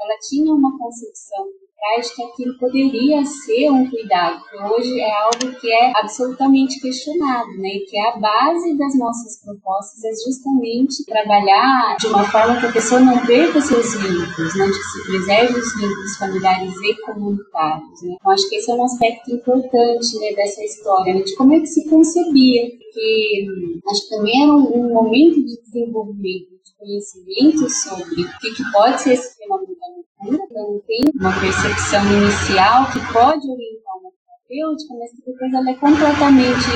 ela 0.00 0.18
tinha 0.28 0.52
uma 0.52 0.76
concepção 0.78 1.46
atrás 1.80 2.14
que 2.14 2.22
aquilo 2.22 2.58
poderia 2.58 3.24
ser 3.24 3.70
um 3.70 3.88
cuidado, 3.88 4.42
que 4.48 4.56
hoje 4.56 5.00
é 5.00 5.10
algo 5.22 5.60
que 5.60 5.72
é 5.72 5.92
absolutamente 5.96 6.80
questionado, 6.80 7.50
né? 7.58 7.68
E 7.68 7.86
que 7.86 7.96
é 7.96 8.08
a 8.08 8.16
base 8.16 8.76
das 8.76 8.96
nossas 8.98 9.42
propostas 9.42 10.04
é 10.04 10.10
justamente 10.26 11.04
trabalhar 11.06 11.96
de 11.98 12.06
uma 12.08 12.24
forma 12.24 12.60
que 12.60 12.66
a 12.66 12.72
pessoa 12.72 13.00
não 13.00 13.24
perca 13.26 13.60
seus 13.60 13.94
vínculos, 13.94 14.54
né? 14.56 14.66
Que 14.66 14.74
se 14.74 15.06
preserve 15.06 15.58
os 15.58 15.74
vínculos 15.74 16.16
familiares 16.18 16.74
e 16.82 17.00
comunitários, 17.02 18.02
né? 18.02 18.16
Então, 18.20 18.32
acho 18.32 18.48
que 18.48 18.56
esse 18.56 18.70
é 18.70 18.74
um 18.74 18.84
aspecto 18.84 19.30
importante, 19.30 20.18
né, 20.18 20.34
dessa 20.34 20.62
história, 20.62 21.14
né? 21.14 21.22
de 21.22 21.34
como 21.34 21.54
é 21.54 21.60
que 21.60 21.66
se 21.66 21.88
concebia, 21.88 22.70
porque 22.70 23.46
acho 23.90 24.02
que 24.02 24.16
também 24.16 24.42
era 24.42 24.52
um, 24.52 24.86
um 24.86 24.94
momento 24.94 25.36
de 25.36 25.60
desenvolvimento 25.62 26.50
de 26.62 26.76
conhecimento 26.78 27.70
sobre 27.70 28.22
o 28.22 28.38
que, 28.38 28.54
que 28.54 28.72
pode 28.72 29.00
ser 29.00 29.12
esse 29.12 29.36
fenômeno 29.36 29.74
então 30.22 30.82
tem 30.86 31.00
uma 31.18 31.32
percepção 31.40 32.04
inicial 32.12 32.90
que 32.92 33.00
pode 33.12 33.48
orientar 33.48 33.96
uma 34.00 34.10
terapêutica, 34.20 34.94
mas 34.98 35.10
que 35.12 35.30
depois 35.30 35.54
ela 35.54 35.70
é 35.70 35.74
completamente 35.74 36.68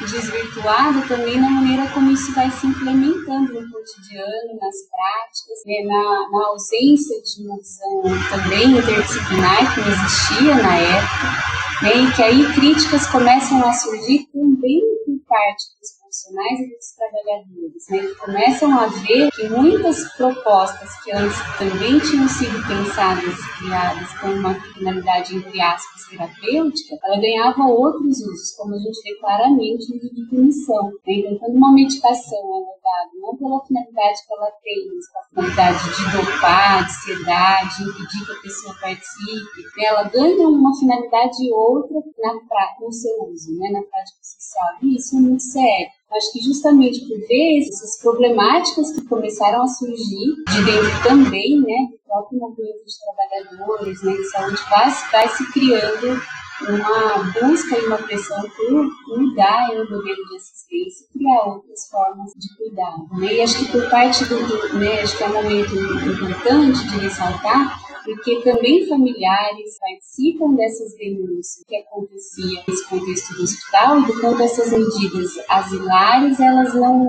desvirtuada 0.00 1.00
também 1.08 1.40
na 1.40 1.50
maneira 1.50 1.88
como 1.92 2.12
isso 2.12 2.32
vai 2.34 2.50
se 2.50 2.66
implementando 2.66 3.54
no 3.54 3.70
cotidiano, 3.70 4.58
nas 4.60 4.76
práticas, 4.88 5.58
né? 5.66 5.82
na, 5.84 6.30
na 6.30 6.46
ausência 6.48 7.20
de 7.22 7.42
visão 7.42 8.02
também 8.30 8.78
interdisciplinar 8.78 9.74
que 9.74 9.80
não 9.80 9.88
existia 9.88 10.54
na 10.62 10.76
época, 10.76 11.82
né? 11.82 11.96
e 11.96 12.12
que 12.12 12.22
aí 12.22 12.54
críticas 12.54 13.06
começam 13.08 13.66
a 13.66 13.72
surgir 13.72 14.28
também 14.32 14.80
por 15.06 15.18
parte 15.26 15.64
dos 15.80 16.01
profissionais 16.22 16.60
e 16.60 16.68
dos 16.68 16.92
trabalhadores, 16.96 17.88
né, 17.90 18.14
começam 18.20 18.78
a 18.78 18.86
ver 18.86 19.30
que 19.32 19.48
muitas 19.48 20.04
propostas 20.16 20.88
que 21.02 21.12
antes 21.12 21.36
também 21.58 21.98
tinham 21.98 22.28
sido 22.28 22.66
pensadas 22.66 23.34
e 23.38 23.58
criadas 23.58 24.20
com 24.20 24.28
uma 24.28 24.54
finalidade, 24.54 25.36
entre 25.36 25.60
aspas, 25.60 26.06
terapêutica, 26.08 26.96
ela 27.02 27.20
ganhava 27.20 27.64
outros 27.64 28.20
usos, 28.20 28.54
como 28.56 28.74
a 28.74 28.78
gente 28.78 29.02
vê 29.02 29.18
claramente 29.18 29.92
no 29.92 30.00
de 30.00 30.28
punição. 30.28 30.86
Né? 31.06 31.14
Então, 31.14 31.38
quando 31.38 31.56
uma 31.56 31.72
medicação 31.72 32.38
tratado, 32.82 33.10
não 33.20 33.36
pela 33.36 33.64
finalidade 33.64 34.26
que 34.26 34.34
ela 34.34 34.50
tem, 34.62 34.90
mas 34.94 35.12
pela 35.12 35.50
finalidade 35.52 35.96
de 35.96 36.16
dopar, 36.16 36.84
de 36.84 36.92
sedar, 36.92 37.68
de 37.68 37.82
impedir 37.84 38.26
que 38.26 38.32
a 38.32 38.42
pessoa 38.42 38.76
participe. 38.80 39.84
Ela 39.84 40.02
ganha 40.04 40.48
uma 40.48 40.76
finalidade 40.76 41.52
outra 41.52 41.96
na, 42.18 42.32
no 42.80 42.92
seu 42.92 43.24
uso, 43.30 43.56
né? 43.58 43.70
na 43.70 43.82
prática 43.82 44.18
social. 44.22 44.68
E 44.82 44.96
isso 44.96 45.16
é 45.16 45.20
muito 45.20 45.42
sério. 45.42 45.88
Acho 46.12 46.32
que 46.32 46.40
justamente 46.42 47.08
por 47.08 47.18
vezes 47.26 47.70
essas 47.70 48.02
problemáticas 48.02 48.92
que 48.92 49.08
começaram 49.08 49.62
a 49.62 49.66
surgir 49.66 50.44
de 50.46 50.64
dentro 50.64 51.02
também, 51.02 51.58
né, 51.58 51.88
do 51.90 51.98
próprio 52.04 52.38
movimento 52.38 52.84
de 52.84 52.92
trabalhadores, 53.00 54.02
né, 54.02 54.12
de 54.12 54.24
saúde 54.24 54.60
vai, 54.68 54.90
vai 55.10 55.28
se 55.30 55.52
criando 55.52 56.20
uma 56.68 57.32
busca 57.40 57.78
e 57.78 57.86
uma 57.86 57.98
pressão 57.98 58.40
por 58.42 59.18
mudar 59.18 59.70
o 59.70 59.90
modelo 59.90 60.02
de 60.28 60.36
assistência 60.36 61.04
e 61.04 61.18
criar 61.18 61.44
outras 61.44 61.88
formas 61.88 62.32
de 62.36 62.56
cuidado. 62.56 63.08
Né? 63.18 63.34
E 63.34 63.40
acho 63.42 63.58
que 63.58 63.72
por 63.72 63.90
parte 63.90 64.24
do, 64.26 64.36
do 64.46 64.78
né, 64.78 65.00
acho 65.00 65.16
que 65.16 65.24
é 65.24 65.28
um 65.28 65.34
momento 65.34 65.74
importante 65.74 66.88
de 66.88 66.98
ressaltar 66.98 67.82
porque 68.04 68.40
também 68.42 68.86
familiares 68.86 69.78
participam 69.78 70.54
dessas 70.54 70.94
denúncias 70.96 71.64
que 71.66 71.76
acontecia 71.76 72.62
nesse 72.66 72.88
contexto 72.88 73.34
do 73.34 73.42
hospital 73.42 74.00
e 74.00 74.06
do 74.06 74.20
quanto 74.20 74.42
essas 74.42 74.72
medidas 74.72 75.30
asilares 75.48 76.40
elas 76.40 76.74
não, 76.74 77.04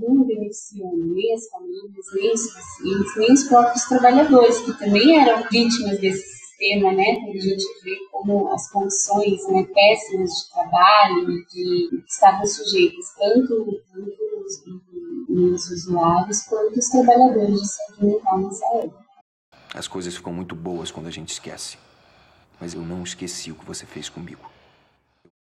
não, 0.00 0.24
beneficiam 0.24 0.90
nem 0.96 1.34
as 1.34 1.48
famílias, 1.48 2.06
nem 2.14 2.32
os 2.32 2.52
pacientes, 2.52 3.16
nem 3.16 3.32
os 3.32 3.44
próprios 3.44 3.84
trabalhadores, 3.84 4.60
que 4.60 4.78
também 4.78 5.20
eram 5.20 5.44
vítimas 5.50 5.98
desse 5.98 6.37
sistema, 6.58 6.92
né, 6.92 7.04
a 7.04 7.38
gente 7.38 7.64
vê 7.84 7.96
como 8.10 8.52
as 8.52 8.70
condições 8.70 9.46
né, 9.48 9.64
péssimas 9.72 10.30
de 10.30 10.50
trabalho 10.52 11.46
de, 11.46 12.04
estavam 12.06 12.44
sujeitas 12.46 13.14
tanto, 13.16 13.80
tanto 13.92 14.12
os, 14.44 14.64
os 15.30 15.70
usuários 15.70 16.42
quanto 16.42 16.76
os 16.76 16.88
trabalhadores 16.88 17.60
de 17.60 17.68
saúde 17.68 18.06
mental 18.06 18.38
nessa 18.38 18.66
época. 18.74 19.08
As 19.72 19.86
coisas 19.86 20.16
ficam 20.16 20.32
muito 20.32 20.56
boas 20.56 20.90
quando 20.90 21.06
a 21.06 21.12
gente 21.12 21.30
esquece. 21.30 21.78
Mas 22.60 22.74
eu 22.74 22.80
não 22.80 23.04
esqueci 23.04 23.52
o 23.52 23.54
que 23.54 23.64
você 23.64 23.86
fez 23.86 24.08
comigo. 24.08 24.50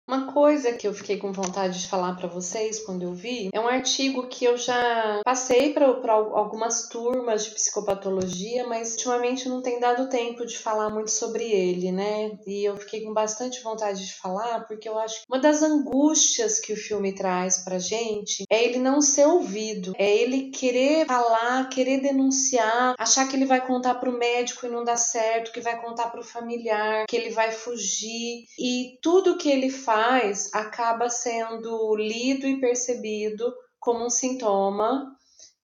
Uma 0.08 0.32
coisa 0.32 0.72
que 0.74 0.88
eu 0.88 0.94
fiquei 0.94 1.18
com 1.18 1.32
vontade 1.32 1.82
de 1.82 1.88
falar 1.88 2.16
para 2.16 2.28
vocês 2.28 2.80
quando 2.86 3.02
eu 3.02 3.14
vi 3.16 3.50
é 3.52 3.60
um 3.60 3.68
artigo 3.68 4.28
que 4.28 4.46
eu 4.46 4.56
já 4.56 5.20
passei 5.26 5.74
para 5.74 5.88
algumas 6.14 6.88
turmas 6.90 7.46
de 7.46 7.52
psicopatologia, 7.52 8.68
mas 8.68 8.92
ultimamente 8.92 9.50
não 9.50 9.64
tem 9.64 9.80
dado 9.80 10.08
tempo 10.08 10.46
de 10.46 10.60
falar 10.60 10.92
muito 10.92 11.10
sobre 11.10 11.44
ele, 11.46 11.92
né? 11.92 12.38
E 12.46 12.64
eu 12.64 12.78
fiquei 12.78 13.02
com 13.02 13.14
bastante 13.14 13.64
vontade 13.64 14.06
de 14.06 14.14
falar 14.14 14.68
porque 14.68 14.88
eu 14.88 15.00
acho 15.00 15.22
que 15.22 15.26
uma 15.28 15.40
das 15.40 15.64
angústias 15.64 16.60
que 16.60 16.74
o 16.74 16.78
filme 16.78 17.12
traz 17.12 17.64
pra 17.64 17.80
gente 17.80 18.46
é 18.48 18.64
ele 18.64 18.78
não 18.78 19.02
ser 19.02 19.26
ouvido, 19.26 19.94
é 19.98 20.16
ele 20.18 20.52
querer 20.52 21.08
falar, 21.08 21.68
querer 21.70 22.00
denunciar, 22.00 22.94
achar 23.00 23.28
que 23.28 23.36
ele 23.36 23.46
vai 23.46 23.66
contar 23.66 23.96
pro 23.96 24.16
médico 24.16 24.68
e 24.68 24.70
não 24.70 24.84
dá 24.84 24.98
certo, 24.98 25.52
que 25.52 25.62
vai 25.62 25.82
contar 25.82 26.12
pro 26.12 26.24
familiar, 26.24 27.08
que 27.10 27.16
ele 27.16 27.32
vai 27.32 27.52
fugir 27.52 28.46
e 28.60 29.00
tudo 29.02 29.38
que 29.38 29.50
ele 29.50 29.72
faz 29.72 29.95
faz 29.96 30.54
acaba 30.54 31.10
sendo 31.10 31.96
lido 31.96 32.46
e 32.46 32.60
percebido 32.60 33.54
como 33.80 34.06
um 34.06 34.10
sintoma 34.10 35.15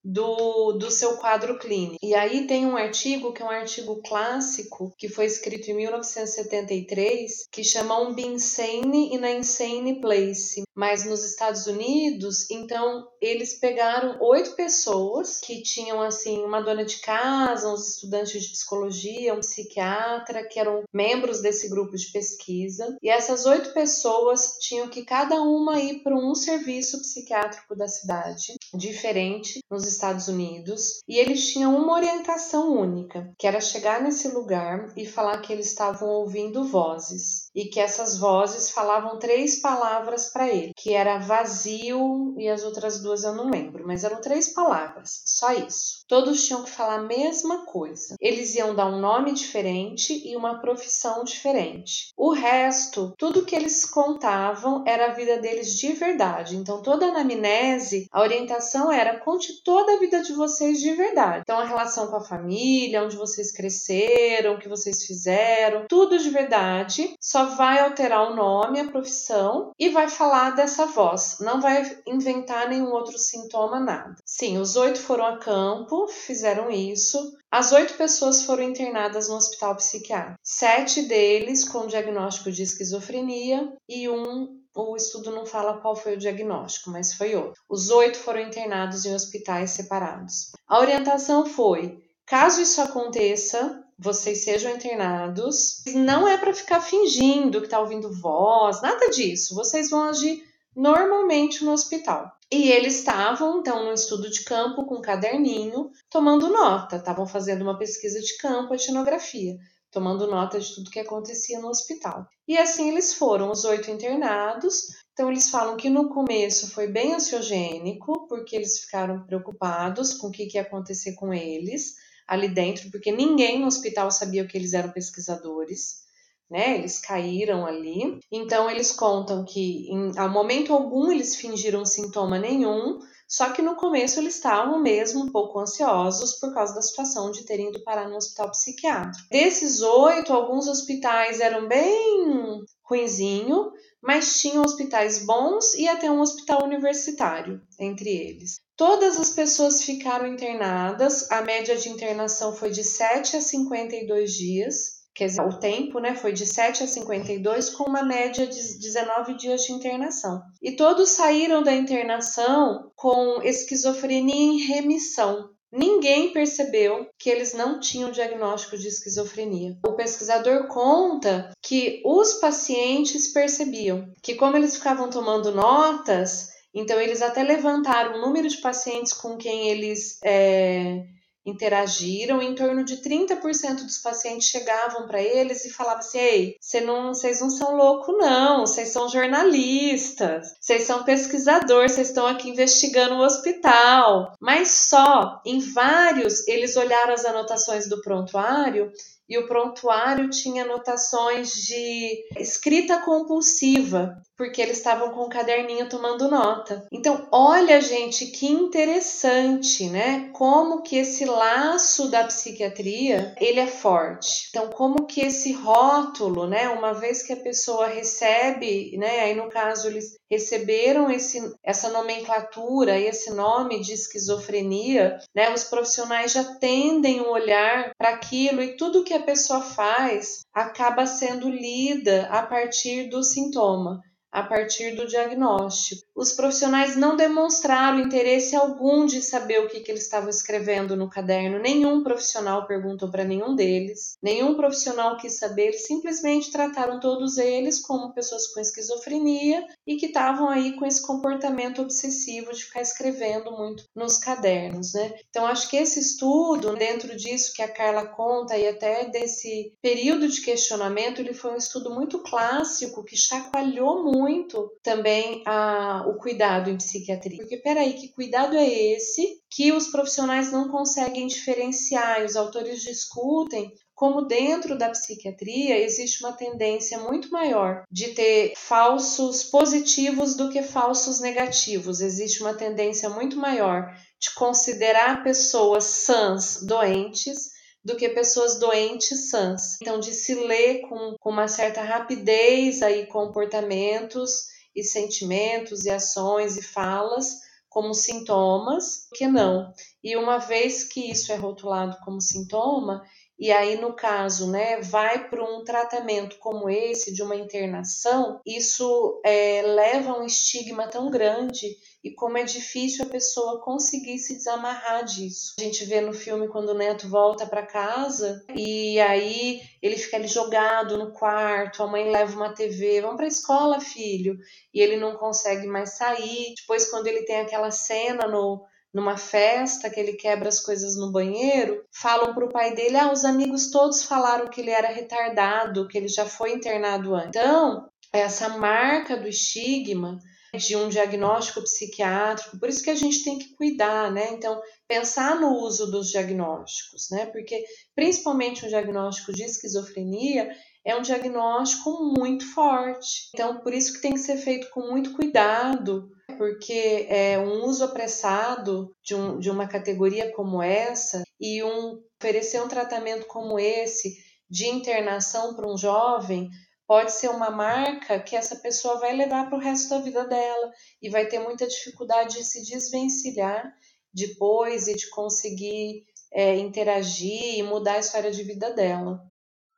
do, 0.04 0.74
do 0.74 0.90
seu 0.90 1.18
quadro 1.18 1.58
clínico. 1.58 1.98
E 2.02 2.16
aí 2.16 2.48
tem 2.48 2.66
um 2.66 2.76
artigo 2.76 3.34
que 3.34 3.42
é 3.42 3.46
um 3.46 3.50
artigo 3.50 4.02
clássico 4.02 4.94
que 4.98 5.08
foi 5.08 5.26
escrito 5.26 5.70
em 5.70 5.76
1973 5.76 7.48
que 7.52 7.64
chama 7.64 8.02
Um 8.02 8.18
Insane 8.18 9.16
in 9.16 9.24
a 9.24 9.32
Insane 9.32 10.00
Place. 10.02 10.64
Mas 10.76 11.06
nos 11.06 11.24
Estados 11.24 11.68
Unidos, 11.68 12.50
então 12.50 13.08
eles 13.22 13.60
pegaram 13.60 14.18
oito 14.22 14.56
pessoas 14.56 15.40
que 15.40 15.62
tinham 15.62 16.02
assim 16.02 16.44
uma 16.44 16.62
dona 16.62 16.86
de 16.86 17.00
casa, 17.00 17.72
uns 17.72 17.96
estudantes 17.96 18.42
de 18.42 18.50
psicologia, 18.52 19.34
um 19.34 19.42
psiquiatra 19.42 20.48
que 20.48 20.60
eram 20.60 20.84
membros 20.94 21.42
desse 21.42 21.70
grupo 21.70 21.96
de 21.96 22.12
pesquisa. 22.12 22.98
E 23.02 23.10
essas 23.10 23.46
oito 23.46 23.74
pessoas 23.74 24.58
tinham 24.60 24.88
que 24.88 25.04
cada 25.04 25.42
uma 25.42 25.80
ir 25.80 26.02
para 26.02 26.16
um 26.16 26.34
serviço 26.34 27.00
psiquiátrico 27.02 27.76
da 27.76 27.88
cidade 27.88 28.56
diferente 28.74 29.60
nos 29.70 29.86
Estados 29.88 30.28
Unidos 30.28 31.02
e 31.08 31.18
eles 31.18 31.52
tinham 31.52 31.76
uma 31.76 31.94
orientação 31.94 32.74
única, 32.74 33.34
que 33.38 33.48
era 33.48 33.60
chegar 33.60 34.02
nesse 34.02 34.28
lugar 34.30 34.94
e 34.96 35.06
falar 35.06 35.40
que 35.42 35.52
eles 35.52 35.68
estavam 35.68 36.10
ouvindo 36.10 36.64
vozes 36.64 37.50
e 37.56 37.66
que 37.66 37.80
essas 37.80 38.18
vozes 38.18 38.72
falavam 38.72 39.20
três 39.20 39.62
palavras 39.62 40.32
para 40.32 40.48
ele, 40.48 40.74
que 40.76 40.94
era 40.94 41.18
vazio 41.20 42.34
e 42.38 42.48
as 42.48 42.64
outras 42.64 43.02
duas 43.02 43.24
eu 43.24 43.36
não 43.36 43.50
lembro, 43.50 43.86
mas 43.86 44.04
eram 44.04 44.22
três 44.22 44.54
palavras, 44.54 45.22
só 45.26 45.52
isso. 45.54 46.04
Todos 46.08 46.46
tinham 46.46 46.64
que 46.64 46.70
falar 46.70 46.96
a 46.96 47.04
mesma 47.04 47.66
coisa. 47.66 48.16
Eles 48.20 48.56
iam 48.56 48.76
dar 48.76 48.88
um 48.88 49.00
nome 49.00 49.34
diferente 49.34 50.22
e 50.26 50.36
uma 50.36 50.60
profissão 50.60 51.24
diferente. 51.24 52.12
O 52.18 52.32
resto, 52.32 53.14
tudo 53.18 53.46
que 53.46 53.56
eles 53.56 53.86
contavam 53.86 54.84
era 54.86 55.08
a 55.08 55.14
vida 55.14 55.38
deles 55.40 55.78
de 55.78 55.94
verdade. 55.94 56.58
Então 56.58 56.82
toda 56.82 57.06
a 57.06 57.10
anamnese, 57.10 58.08
a 58.12 58.22
orientação 58.22 58.92
era 58.92 59.20
conte 59.20 59.64
toda 59.64 59.94
a 59.94 60.00
vida 60.00 60.22
de 60.22 60.34
vocês 60.34 60.80
de 60.80 60.94
verdade. 60.94 61.42
Então 61.44 61.60
a 61.60 61.66
relação 61.66 62.08
com 62.08 62.18
a 62.18 62.24
família, 62.24 63.04
onde 63.04 63.16
vocês 63.16 63.52
cresceram, 63.52 64.56
o 64.56 64.60
que 64.60 64.70
vocês 64.70 65.06
fizeram, 65.06 65.86
tudo 65.88 66.18
de 66.18 66.30
verdade. 66.30 67.16
Só 67.20 67.41
só 67.42 67.46
vai 67.56 67.80
alterar 67.80 68.32
o 68.32 68.36
nome, 68.36 68.80
a 68.80 68.92
profissão 68.92 69.72
e 69.80 69.90
vai 69.90 70.08
falar 70.08 70.52
dessa 70.52 70.86
voz. 70.86 71.38
Não 71.40 71.60
vai 71.60 72.00
inventar 72.06 72.70
nenhum 72.70 72.92
outro 72.92 73.18
sintoma, 73.18 73.80
nada. 73.80 74.16
Sim, 74.24 74.60
os 74.60 74.76
oito 74.76 75.00
foram 75.00 75.26
a 75.26 75.38
campo, 75.38 76.08
fizeram 76.08 76.70
isso. 76.70 77.36
As 77.50 77.72
oito 77.72 77.96
pessoas 77.96 78.44
foram 78.44 78.64
internadas 78.64 79.28
no 79.28 79.36
hospital 79.36 79.76
psiquiátrico. 79.76 80.38
Sete 80.44 81.04
deles 81.04 81.68
com 81.68 81.88
diagnóstico 81.88 82.52
de 82.52 82.62
esquizofrenia 82.62 83.74
e 83.90 84.08
um 84.08 84.60
o 84.74 84.96
estudo 84.96 85.32
não 85.32 85.46
fala 85.46 85.82
qual 85.82 85.98
foi 85.98 86.14
o 86.14 86.18
diagnóstico, 86.18 86.92
mas 86.92 87.14
foi 87.14 87.36
outro. 87.36 87.62
Os 87.70 87.90
oito 87.90 88.18
foram 88.18 88.40
internados 88.40 89.04
em 89.04 89.14
hospitais 89.14 89.72
separados. 89.72 90.52
A 90.66 90.80
orientação 90.80 91.46
foi: 91.46 92.02
caso 92.26 92.62
isso 92.62 92.80
aconteça, 92.82 93.81
vocês 94.02 94.44
sejam 94.44 94.72
internados. 94.72 95.84
Não 95.94 96.28
é 96.28 96.36
para 96.36 96.54
ficar 96.54 96.82
fingindo 96.82 97.60
que 97.60 97.68
está 97.68 97.80
ouvindo 97.80 98.12
voz, 98.12 98.82
nada 98.82 99.10
disso. 99.12 99.54
Vocês 99.54 99.92
vão 99.92 100.06
agir 100.06 100.44
normalmente 100.76 101.64
no 101.64 101.72
hospital. 101.72 102.32
E 102.52 102.72
eles 102.72 102.98
estavam, 102.98 103.60
então, 103.60 103.86
no 103.86 103.94
estudo 103.94 104.30
de 104.30 104.44
campo 104.44 104.86
com 104.86 104.96
um 104.96 105.02
caderninho, 105.02 105.92
tomando 106.10 106.50
nota, 106.50 106.96
estavam 106.96 107.28
fazendo 107.28 107.62
uma 107.62 107.78
pesquisa 107.78 108.20
de 108.20 108.38
campo, 108.38 108.74
etnografia, 108.74 109.58
tomando 109.92 110.28
nota 110.28 110.60
de 110.60 110.74
tudo 110.74 110.90
que 110.90 111.00
acontecia 111.00 111.60
no 111.60 111.70
hospital. 111.70 112.28
E 112.48 112.58
assim 112.58 112.90
eles 112.90 113.14
foram, 113.14 113.52
os 113.52 113.64
oito 113.66 113.92
internados. 113.92 114.88
Então, 115.14 115.30
eles 115.30 115.50
falam 115.50 115.78
que 115.78 115.90
no 115.90 116.10
começo 116.10 116.72
foi 116.72 116.88
bem 116.88 117.14
ansiogênico, 117.14 118.28
porque 118.28 118.56
eles 118.56 118.80
ficaram 118.80 119.24
preocupados 119.28 120.16
com 120.16 120.28
o 120.28 120.32
que, 120.32 120.48
que 120.48 120.58
ia 120.58 120.64
acontecer 120.64 121.14
com 121.14 121.32
eles 121.32 122.01
ali 122.32 122.48
dentro, 122.48 122.90
porque 122.90 123.12
ninguém 123.12 123.60
no 123.60 123.68
hospital 123.68 124.10
sabia 124.10 124.48
que 124.48 124.58
eles 124.58 124.74
eram 124.74 124.90
pesquisadores. 124.90 126.10
Né, 126.50 126.80
eles 126.80 127.00
caíram 127.00 127.66
ali. 127.66 128.20
Então 128.30 128.70
eles 128.70 128.92
contam 128.92 129.46
que 129.46 129.90
em 129.90 130.12
a 130.18 130.28
momento 130.28 130.74
algum 130.74 131.10
eles 131.10 131.38
fingiram 131.38 131.86
sintoma 131.86 132.38
nenhum, 132.38 133.00
só 133.26 133.52
que 133.52 133.62
no 133.62 133.78
começo 133.78 134.20
eles 134.20 134.36
estavam 134.36 134.78
mesmo 134.82 135.24
um 135.24 135.32
pouco 135.32 135.58
ansiosos 135.60 136.34
por 136.34 136.54
causa 136.54 136.76
da 136.76 136.82
situação 136.82 137.32
de 137.32 137.46
terem 137.46 137.70
ido 137.70 137.82
parar 137.86 138.10
no 138.10 138.18
hospital 138.18 138.52
psiquiátrico. 138.52 139.30
Desses 139.32 139.82
oito, 139.82 140.34
alguns 140.34 140.68
hospitais 140.68 141.40
eram 141.40 141.70
bem 141.70 142.66
ruinzinho, 142.84 143.72
mas 144.04 144.42
tinham 144.42 144.62
hospitais 144.62 145.26
bons 145.26 145.74
e 145.76 145.88
até 145.88 146.12
um 146.12 146.20
hospital 146.20 146.66
universitário 146.66 147.62
entre 147.80 148.10
eles. 148.10 148.60
Todas 148.82 149.20
as 149.20 149.30
pessoas 149.30 149.84
ficaram 149.84 150.26
internadas, 150.26 151.30
a 151.32 151.44
média 151.44 151.78
de 151.78 151.88
internação 151.88 152.56
foi 152.56 152.72
de 152.72 152.84
7 152.84 153.38
a 153.38 153.40
52 153.40 154.34
dias, 154.34 155.04
quer 155.14 155.28
dizer, 155.28 155.44
o 155.44 155.60
tempo 155.60 156.00
né, 156.00 156.16
foi 156.16 156.34
de 156.34 156.48
7 156.48 156.86
a 156.86 156.88
52, 156.88 157.70
com 157.70 157.84
uma 157.84 158.02
média 158.02 158.48
de 158.48 158.80
19 158.80 159.36
dias 159.36 159.66
de 159.66 159.74
internação. 159.74 160.42
E 160.60 160.72
todos 160.72 161.10
saíram 161.10 161.62
da 161.62 161.72
internação 161.72 162.92
com 162.96 163.40
esquizofrenia 163.44 164.34
em 164.34 164.66
remissão. 164.66 165.52
Ninguém 165.72 166.34
percebeu 166.34 167.08
que 167.20 167.30
eles 167.30 167.54
não 167.54 167.80
tinham 167.80 168.10
diagnóstico 168.10 168.80
de 168.80 168.88
esquizofrenia. 168.88 169.78
O 169.86 169.94
pesquisador 169.94 170.68
conta 170.68 171.52
que 171.62 172.02
os 172.04 172.34
pacientes 172.34 173.28
percebiam 173.28 174.12
que, 174.24 174.34
como 174.34 174.58
eles 174.58 174.76
ficavam 174.76 175.08
tomando 175.08 175.52
notas, 175.52 176.51
então, 176.74 177.00
eles 177.00 177.22
até 177.22 177.44
levantaram 177.44 178.16
o 178.16 178.22
número 178.22 178.48
de 178.48 178.58
pacientes 178.58 179.14
com 179.14 179.38
quem 179.38 179.68
eles 179.68 180.20
é, 180.24 181.04
interagiram, 181.46 182.42
em 182.42 182.54
torno 182.54 182.84
de 182.86 182.98
30% 182.98 183.84
dos 183.84 183.98
pacientes 183.98 184.48
chegavam 184.48 185.08
para 185.08 185.22
eles 185.22 185.66
e 185.66 185.72
falavam 185.72 186.00
assim: 186.00 186.20
"Ei, 186.20 186.56
vocês 186.60 186.86
não, 186.86 187.08
não 187.08 187.50
são 187.50 187.76
loucos 187.76 188.16
não, 188.18 188.66
vocês 188.66 188.90
são 188.90 189.10
jornalistas, 189.10 190.54
vocês 190.60 190.84
são 190.84 191.04
pesquisadores, 191.04 191.94
vocês 191.94 192.10
estão 192.10 192.28
aqui 192.28 192.50
investigando 192.50 193.16
o 193.16 193.24
hospital". 193.24 194.34
Mas 194.40 194.70
só 194.70 195.42
em 195.46 195.60
vários 195.60 196.48
eles 196.48 196.78
olharam 196.78 197.14
as 197.14 197.26
anotações 197.26 197.90
do 197.90 198.02
prontuário 198.02 198.92
e 199.32 199.38
o 199.38 199.48
prontuário 199.48 200.30
tinha 200.30 200.66
anotações 200.66 201.54
de 201.54 202.26
escrita 202.38 203.00
compulsiva, 203.00 204.22
porque 204.38 204.62
eles 204.62 204.78
estavam 204.78 205.12
com 205.12 205.22
o 205.22 205.30
caderninho 205.30 205.88
tomando 205.88 206.30
nota. 206.30 206.86
Então, 206.92 207.30
olha, 207.32 207.80
gente, 207.80 208.26
que 208.26 208.48
interessante, 208.48 209.88
né? 209.88 210.30
Como 210.34 210.82
que 210.82 210.98
esse 210.98 211.24
laço 211.24 212.10
da 212.10 212.26
psiquiatria, 212.26 213.34
ele 213.40 213.62
é 213.62 213.68
forte. 213.68 214.50
Então, 214.50 214.70
como 214.70 215.06
que 215.06 215.22
esse 215.22 215.54
rótulo, 215.54 216.46
né, 216.46 216.68
uma 216.68 216.94
vez 216.94 217.24
que 217.24 217.32
a 217.32 217.38
pessoa 217.38 217.88
recebe, 217.88 218.98
né, 218.98 219.22
aí 219.22 219.34
no 219.34 219.48
caso 219.48 219.88
eles 219.88 220.18
receberam 220.30 221.10
esse, 221.10 221.54
essa 221.64 221.90
nomenclatura 221.90 222.98
e 222.98 223.06
esse 223.06 223.32
nome 223.34 223.80
de 223.80 223.94
esquizofrenia, 223.94 225.20
né, 225.34 225.54
os 225.54 225.64
profissionais 225.64 226.34
já 226.34 226.44
tendem 226.56 227.22
um 227.22 227.30
olhar 227.30 227.92
para 227.98 228.10
aquilo 228.10 228.62
e 228.62 228.76
tudo 228.76 229.04
que 229.04 229.14
a 229.14 229.21
pessoa 229.22 229.62
faz 229.62 230.42
acaba 230.54 231.06
sendo 231.06 231.50
lida 231.50 232.28
a 232.30 232.44
partir 232.44 233.10
do 233.10 233.24
sintoma 233.24 234.02
a 234.32 234.44
partir 234.44 234.96
do 234.96 235.06
diagnóstico. 235.06 236.11
Os 236.22 236.32
profissionais 236.32 236.96
não 236.96 237.16
demonstraram 237.16 238.00
interesse 238.00 238.56
algum 238.56 239.08
de 239.08 239.24
saber 239.24 239.60
o 239.60 239.68
que, 239.68 239.80
que 239.80 239.90
eles 239.90 240.04
estavam 240.04 240.30
escrevendo 240.30 240.96
no 240.96 241.10
caderno. 241.10 241.58
Nenhum 241.58 242.04
profissional 242.04 242.68
perguntou 242.68 243.10
para 243.10 243.24
nenhum 243.24 243.56
deles. 243.56 244.20
Nenhum 244.22 244.54
profissional 244.54 245.18
quis 245.18 245.40
saber. 245.40 245.74
Simplesmente 245.74 246.52
trataram 246.52 247.00
todos 247.00 247.40
eles 247.40 247.80
como 247.80 248.14
pessoas 248.14 248.46
com 248.54 248.60
esquizofrenia 248.60 249.66
e 249.88 249.96
que 249.96 250.06
estavam 250.06 250.48
aí 250.48 250.74
com 250.74 250.86
esse 250.86 251.02
comportamento 251.02 251.82
obsessivo 251.82 252.54
de 252.54 252.66
ficar 252.66 252.84
escrevendo 252.84 253.52
muito 253.54 253.86
nos 253.96 254.20
cadernos, 254.20 254.94
né? 254.94 255.16
Então 255.28 255.48
acho 255.48 255.68
que 255.72 255.78
esse 255.78 256.00
estudo, 256.00 256.76
dentro 256.76 257.18
disso 257.18 257.52
que 257.52 257.64
a 257.64 257.74
Carla 257.74 258.06
conta 258.06 258.56
e 258.56 258.68
até 258.68 259.10
desse 259.10 259.74
período 259.82 260.28
de 260.28 260.40
questionamento, 260.42 261.20
ele 261.20 261.34
foi 261.34 261.54
um 261.54 261.58
estudo 261.58 261.90
muito 261.90 262.20
clássico 262.20 263.04
que 263.04 263.18
chacoalhou 263.18 264.04
muito 264.04 264.72
também 264.84 265.42
a, 265.48 266.11
o 266.12 266.18
cuidado 266.18 266.70
em 266.70 266.78
psiquiatria. 266.78 267.38
Porque, 267.38 267.58
peraí, 267.58 267.94
que 267.94 268.10
cuidado 268.10 268.56
é 268.56 268.68
esse 268.68 269.40
que 269.50 269.72
os 269.72 269.88
profissionais 269.88 270.52
não 270.52 270.70
conseguem 270.70 271.28
diferenciar 271.28 272.22
e 272.22 272.26
os 272.26 272.36
autores 272.36 272.82
discutem 272.82 273.72
como 274.02 274.24
dentro 274.24 274.76
da 274.76 274.90
psiquiatria 274.90 275.78
existe 275.78 276.24
uma 276.24 276.34
tendência 276.34 276.98
muito 276.98 277.30
maior 277.30 277.84
de 277.92 278.16
ter 278.16 278.54
falsos 278.56 279.44
positivos 279.44 280.36
do 280.36 280.50
que 280.50 280.64
falsos 280.64 281.20
negativos. 281.20 282.02
Existe 282.02 282.42
uma 282.42 282.56
tendência 282.56 283.10
muito 283.10 283.38
maior 283.38 283.96
de 284.20 284.34
considerar 284.34 285.24
pessoas 285.24 285.84
sãs 285.84 286.64
doentes 286.64 287.52
do 287.86 287.96
que 287.96 288.10
pessoas 288.10 288.60
doentes 288.60 289.30
sãs. 289.30 289.78
Então, 289.80 290.00
de 290.00 290.14
se 290.14 290.34
ler 290.34 290.82
com, 290.82 291.16
com 291.20 291.30
uma 291.30 291.48
certa 291.48 291.84
rapidez 291.84 292.82
aí 292.82 293.06
comportamentos 293.06 294.51
e 294.76 294.84
sentimentos 294.84 295.86
e 295.86 295.90
ações 295.90 296.58
e 296.58 296.62
falas 296.62 297.42
como 297.70 297.94
sintomas, 297.94 299.08
que 299.14 299.28
não. 299.28 299.74
E 300.04 300.18
uma 300.18 300.38
vez 300.38 300.84
que 300.84 301.10
isso 301.10 301.32
é 301.32 301.36
rotulado 301.36 301.98
como 302.04 302.20
sintoma, 302.20 303.02
e 303.42 303.52
aí 303.52 303.76
no 303.76 303.94
caso, 303.94 304.52
né, 304.52 304.80
vai 304.82 305.28
para 305.28 305.44
um 305.44 305.64
tratamento 305.64 306.38
como 306.38 306.70
esse 306.70 307.12
de 307.12 307.24
uma 307.24 307.36
internação, 307.36 308.40
isso 308.46 309.20
é, 309.26 309.64
leva 309.64 310.12
a 310.12 310.20
um 310.20 310.24
estigma 310.24 310.88
tão 310.88 311.10
grande 311.10 311.76
e 312.04 312.12
como 312.12 312.38
é 312.38 312.44
difícil 312.44 313.04
a 313.04 313.10
pessoa 313.10 313.60
conseguir 313.62 314.20
se 314.20 314.36
desamarrar 314.36 315.04
disso. 315.04 315.56
A 315.60 315.64
gente 315.64 315.84
vê 315.86 316.02
no 316.02 316.14
filme 316.14 316.50
quando 316.50 316.70
o 316.70 316.78
neto 316.78 317.10
volta 317.10 317.48
para 317.48 317.66
casa 317.66 318.46
e 318.56 319.00
aí 319.00 319.60
ele 319.82 319.98
fica 319.98 320.18
ali 320.18 320.28
jogado 320.28 320.96
no 320.96 321.12
quarto, 321.12 321.82
a 321.82 321.88
mãe 321.88 322.12
leva 322.12 322.36
uma 322.36 322.54
TV, 322.54 323.02
vamos 323.02 323.18
para 323.18 323.26
a 323.26 323.28
escola, 323.28 323.80
filho, 323.80 324.38
e 324.72 324.80
ele 324.80 324.98
não 324.98 325.16
consegue 325.16 325.66
mais 325.66 325.98
sair. 325.98 326.54
Depois 326.56 326.92
quando 326.92 327.08
ele 327.08 327.24
tem 327.24 327.40
aquela 327.40 327.72
cena 327.72 328.28
no 328.28 328.64
numa 328.94 329.18
festa 329.18 329.90
que 329.90 330.00
ele 330.00 330.14
quebra 330.14 330.50
as 330.50 330.60
coisas 330.60 330.98
no 330.98 331.12
banheiro, 331.12 331.84
falam 331.92 332.34
para 332.34 332.46
o 332.46 332.52
pai 332.52 332.74
dele: 332.76 332.98
ah, 332.98 333.12
os 333.12 333.24
amigos 333.24 333.72
todos 333.72 334.04
falaram 334.04 334.50
que 334.50 334.62
ele 334.62 334.72
era 334.72 334.90
retardado, 334.90 335.88
que 335.88 335.98
ele 335.98 336.08
já 336.08 336.26
foi 336.26 336.54
internado 336.54 337.16
antes. 337.16 337.30
Então, 337.30 337.90
essa 338.12 338.50
marca 338.50 339.16
do 339.16 339.28
estigma 339.28 340.20
de 340.54 340.76
um 340.76 340.90
diagnóstico 340.90 341.62
psiquiátrico, 341.64 342.60
por 342.60 342.68
isso 342.68 342.84
que 342.84 342.90
a 342.90 342.96
gente 342.96 343.24
tem 343.24 343.40
que 343.40 343.56
cuidar, 343.56 344.12
né? 344.12 344.32
Então, 344.34 344.62
pensar 344.86 345.40
no 345.40 345.56
uso 345.60 345.90
dos 345.90 346.10
diagnósticos, 346.10 347.10
né? 347.10 347.26
Porque 347.28 347.64
principalmente 347.96 348.66
um 348.66 348.68
diagnóstico 348.70 349.32
de 349.32 349.44
esquizofrenia 349.44 350.52
é 350.84 350.96
um 350.96 351.02
diagnóstico 351.02 352.14
muito 352.18 352.46
forte. 352.54 353.30
Então, 353.34 353.60
por 353.62 353.74
isso 353.74 353.94
que 353.94 354.02
tem 354.02 354.14
que 354.14 354.20
ser 354.20 354.38
feito 354.38 354.70
com 354.72 354.82
muito 354.82 355.14
cuidado, 355.14 356.10
porque 356.38 357.08
é 357.10 357.38
um 357.40 357.64
uso 357.66 357.84
apressado 357.84 358.96
de, 359.04 359.16
um, 359.16 359.40
de 359.40 359.50
uma 359.50 359.68
categoria 359.68 360.32
como 360.32 360.62
essa 360.62 361.24
e 361.40 361.64
um 361.64 362.02
oferecer 362.20 362.62
um 362.62 362.68
tratamento 362.68 363.26
como 363.28 363.60
esse 363.60 364.18
de 364.50 364.68
internação 364.68 365.56
para 365.56 365.72
um 365.72 365.78
jovem 365.78 366.50
pode 366.86 367.14
ser 367.14 367.30
uma 367.30 367.50
marca 367.50 368.20
que 368.20 368.36
essa 368.36 368.58
pessoa 368.58 369.00
vai 369.00 369.16
levar 369.16 369.48
para 369.48 369.58
o 369.58 369.62
resto 369.62 369.90
da 369.90 370.00
vida 370.00 370.26
dela 370.26 370.72
e 371.02 371.10
vai 371.10 371.26
ter 371.26 371.40
muita 371.40 371.66
dificuldade 371.66 372.38
de 372.38 372.44
se 372.44 372.62
desvencilhar 372.64 373.74
depois 374.14 374.88
e 374.88 374.96
de 374.96 375.10
conseguir 375.10 376.04
é, 376.34 376.58
interagir 376.58 377.60
e 377.60 377.64
mudar 377.64 377.94
a 377.94 378.00
história 378.00 378.30
de 378.30 378.44
vida 378.44 378.74
dela. 378.74 379.24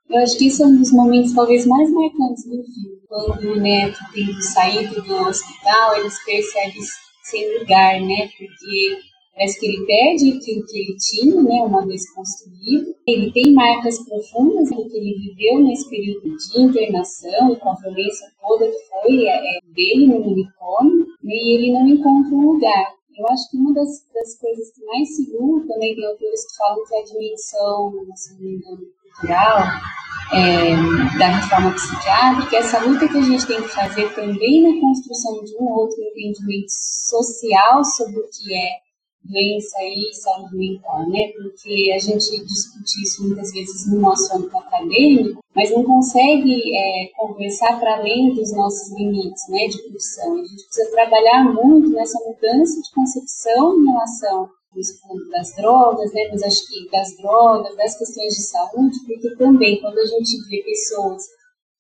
Eu 0.09 0.17
acho 0.19 0.37
que 0.37 0.47
isso 0.47 0.63
é 0.63 0.67
um 0.67 0.77
dos 0.77 0.91
momentos 0.91 1.33
talvez 1.33 1.65
mais 1.65 1.89
marcantes 1.91 2.43
do 2.45 2.63
filme. 2.63 3.01
Quando 3.07 3.51
o 3.51 3.59
neto 3.59 3.99
tem 4.13 4.41
saído 4.41 5.01
do 5.01 5.15
hospital, 5.15 5.97
eles 5.97 6.23
percebem 6.23 6.81
sem 7.23 7.59
lugar, 7.59 7.99
né? 8.01 8.29
Porque 8.37 8.97
Parece 9.35 9.59
que 9.59 9.65
ele 9.65 9.85
perde 9.87 10.29
aquilo 10.29 10.65
que 10.67 10.77
ele 10.77 10.97
tinha, 10.97 11.41
né, 11.41 11.63
uma 11.63 11.85
vez 11.87 12.07
construído. 12.13 12.95
Ele 13.07 13.31
tem 13.31 13.51
marcas 13.51 13.97
profundas 14.07 14.69
do 14.69 14.87
que 14.87 14.95
ele 14.95 15.17
viveu 15.17 15.59
nesse 15.59 15.89
período 15.89 16.37
de 16.37 16.61
internação 16.61 17.51
e 17.51 17.55
com 17.55 17.69
a 17.69 17.75
violência 17.75 18.27
toda 18.39 18.67
que 18.67 18.77
foi 18.89 19.25
é, 19.25 19.57
é 19.57 19.59
dele 19.73 20.07
no 20.07 20.19
manicômio, 20.19 21.07
né, 21.23 21.33
e 21.33 21.55
ele 21.57 21.73
não 21.73 21.87
encontra 21.87 22.35
um 22.35 22.51
lugar. 22.51 22.93
Eu 23.17 23.27
acho 23.27 23.49
que 23.49 23.57
uma 23.57 23.73
das, 23.73 23.89
das 24.13 24.37
coisas 24.39 24.71
que 24.71 24.85
mais 24.85 25.15
se 25.15 25.31
luta, 25.31 25.67
também 25.67 25.95
tem 25.95 26.05
autores 26.05 26.45
que 26.45 26.57
falam 26.57 26.85
que 26.85 26.95
é 26.95 26.99
a 26.99 27.03
dimensão, 27.03 27.91
se 28.15 28.33
não 28.33 28.41
me 28.41 28.55
engano, 28.55 28.81
cultural, 29.13 29.63
é, 30.34 31.17
da 31.17 31.28
reforma 31.28 31.71
psiquiátrica, 31.73 32.58
essa 32.58 32.80
luta 32.80 33.08
que 33.08 33.17
a 33.17 33.21
gente 33.21 33.45
tem 33.45 33.62
que 33.62 33.69
fazer 33.69 34.13
também 34.15 34.63
na 34.63 34.82
construção 34.82 35.43
de 35.43 35.56
um 35.58 35.65
outro 35.65 36.02
entendimento 36.02 36.69
social 36.69 37.84
sobre 37.84 38.19
o 38.19 38.28
que 38.30 38.54
é 38.56 38.84
doença 39.23 39.78
e 39.82 40.13
saúde 40.13 40.58
mental, 40.58 41.10
né? 41.10 41.32
Porque 41.32 41.91
a 41.95 41.99
gente 41.99 42.45
discute 42.45 43.04
isso 43.04 43.23
muitas 43.26 43.54
vezes 43.54 43.89
no 43.89 44.02
nosso 44.02 44.36
âmbito 44.36 44.58
acadêmico, 44.58 45.39
mas 45.56 45.71
não 45.71 45.84
consegue 45.84 46.76
é, 46.76 47.08
conversar 47.15 47.80
para 47.80 47.97
além 47.97 48.34
dos 48.34 48.52
nossos 48.54 48.91
limites, 48.97 49.47
né, 49.49 49.67
de 49.67 49.82
produção. 49.84 50.34
A 50.34 50.43
gente 50.43 50.65
precisa 50.65 50.91
trabalhar 50.91 51.54
muito 51.54 51.89
nessa 51.89 52.19
mudança 52.19 52.82
de 52.82 52.91
concepção 52.91 53.80
em 53.80 53.86
relação 53.86 54.49
das 55.29 55.55
drogas, 55.55 56.12
né, 56.13 56.29
mas 56.31 56.43
acho 56.43 56.67
que 56.67 56.89
das 56.89 57.15
drogas, 57.17 57.75
das 57.75 57.97
questões 57.97 58.36
de 58.36 58.41
saúde, 58.41 58.97
porque 59.05 59.36
também 59.36 59.79
quando 59.81 59.99
a 59.99 60.05
gente 60.05 60.49
vê 60.49 60.63
pessoas 60.63 61.23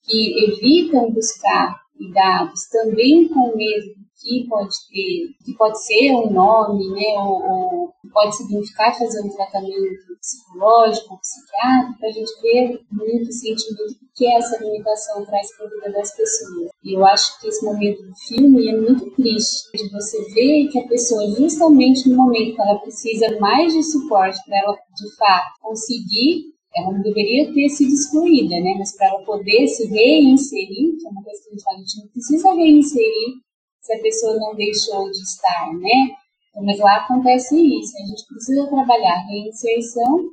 que 0.03 0.45
evitam 0.45 1.11
buscar 1.11 1.81
cuidados, 1.97 2.67
também 2.69 3.27
com 3.29 3.55
medo 3.55 4.02
que 4.23 4.47
pode 4.47 4.73
ter, 4.89 5.35
que 5.45 5.53
pode 5.57 5.85
ser 5.85 6.11
um 6.11 6.31
nome, 6.31 6.89
né, 6.91 7.13
ou, 7.17 7.43
ou 7.43 7.93
pode 8.11 8.35
significar 8.35 8.97
fazer 8.97 9.21
um 9.21 9.29
tratamento 9.29 10.17
psicológico, 10.19 11.19
psiquiátrico, 11.19 12.05
a 12.05 12.11
gente 12.11 12.41
vê 12.41 12.79
muito 12.91 13.31
sentimento 13.31 13.99
que 14.15 14.25
essa 14.27 14.63
limitação 14.63 15.25
traz 15.25 15.55
para 15.57 15.65
a 15.65 15.69
vida 15.69 15.91
das 15.91 16.15
pessoas. 16.15 16.69
E 16.83 16.93
eu 16.93 17.05
acho 17.05 17.39
que 17.41 17.47
esse 17.47 17.65
momento 17.65 18.03
do 18.03 18.15
filme 18.15 18.69
é 18.69 18.79
muito 18.79 19.11
triste, 19.11 19.69
de 19.75 19.89
você 19.89 20.23
ver 20.33 20.69
que 20.69 20.79
a 20.79 20.87
pessoa, 20.87 21.27
justamente 21.31 22.07
no 22.09 22.15
momento 22.15 22.55
que 22.55 22.61
ela 22.61 22.79
precisa 22.79 23.39
mais 23.39 23.73
de 23.73 23.83
suporte 23.83 24.39
para 24.45 24.59
ela, 24.59 24.77
de 24.95 25.15
fato, 25.17 25.59
conseguir 25.61 26.53
ela 26.75 26.91
não 26.91 27.03
deveria 27.03 27.53
ter 27.53 27.69
sido 27.69 27.93
excluída, 27.93 28.55
né? 28.59 28.73
Mas 28.79 28.97
para 28.97 29.07
ela 29.07 29.23
poder 29.23 29.67
se 29.67 29.85
reinserir, 29.87 30.97
que 30.97 31.05
é 31.05 31.09
uma 31.11 31.23
coisa 31.23 31.39
que 31.43 31.49
a 31.49 31.51
gente 31.51 31.63
fala, 31.63 31.77
a 31.77 31.79
gente 31.81 31.99
não 31.99 32.07
precisa 32.07 32.53
reinserir 32.53 33.43
se 33.83 33.93
a 33.93 33.99
pessoa 33.99 34.35
não 34.37 34.55
deixou 34.55 35.11
de 35.11 35.21
estar, 35.21 35.73
né? 35.73 36.15
Mas 36.55 36.79
lá 36.79 36.97
acontece 36.97 37.55
isso, 37.55 37.97
a 37.97 38.05
gente 38.07 38.27
precisa 38.27 38.67
trabalhar 38.67 39.25
reinserção, 39.27 40.29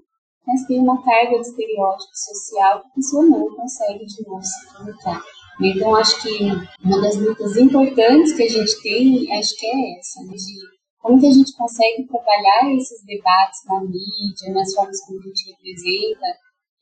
mas 0.46 0.66
tem 0.66 0.78
uma 0.78 1.02
carga 1.02 1.38
de 1.38 1.46
estereótipo 1.46 2.12
social 2.12 2.80
que 2.80 2.86
a 2.86 2.94
pessoa 2.94 3.24
não 3.24 3.54
consegue 3.56 4.04
de 4.04 4.28
novo 4.28 4.42
se 4.42 4.74
conectar. 4.74 5.22
Então, 5.62 5.94
acho 5.96 6.22
que 6.22 6.38
uma 6.84 7.00
das 7.02 7.16
lutas 7.16 7.56
importantes 7.56 8.32
que 8.32 8.42
a 8.42 8.48
gente 8.48 8.82
tem, 8.82 9.38
acho 9.38 9.58
que 9.58 9.66
é 9.66 9.98
essa, 9.98 10.22
né, 10.24 10.32
de 10.32 10.80
como 11.00 11.18
que 11.18 11.26
a 11.26 11.32
gente 11.32 11.56
consegue 11.56 12.06
trabalhar 12.06 12.74
esses 12.76 13.02
debates 13.04 13.60
na 13.66 13.80
mídia, 13.80 14.52
nas 14.52 14.72
formas 14.74 15.00
como 15.06 15.18
a 15.18 15.22
gente 15.22 15.50
representa 15.50 16.26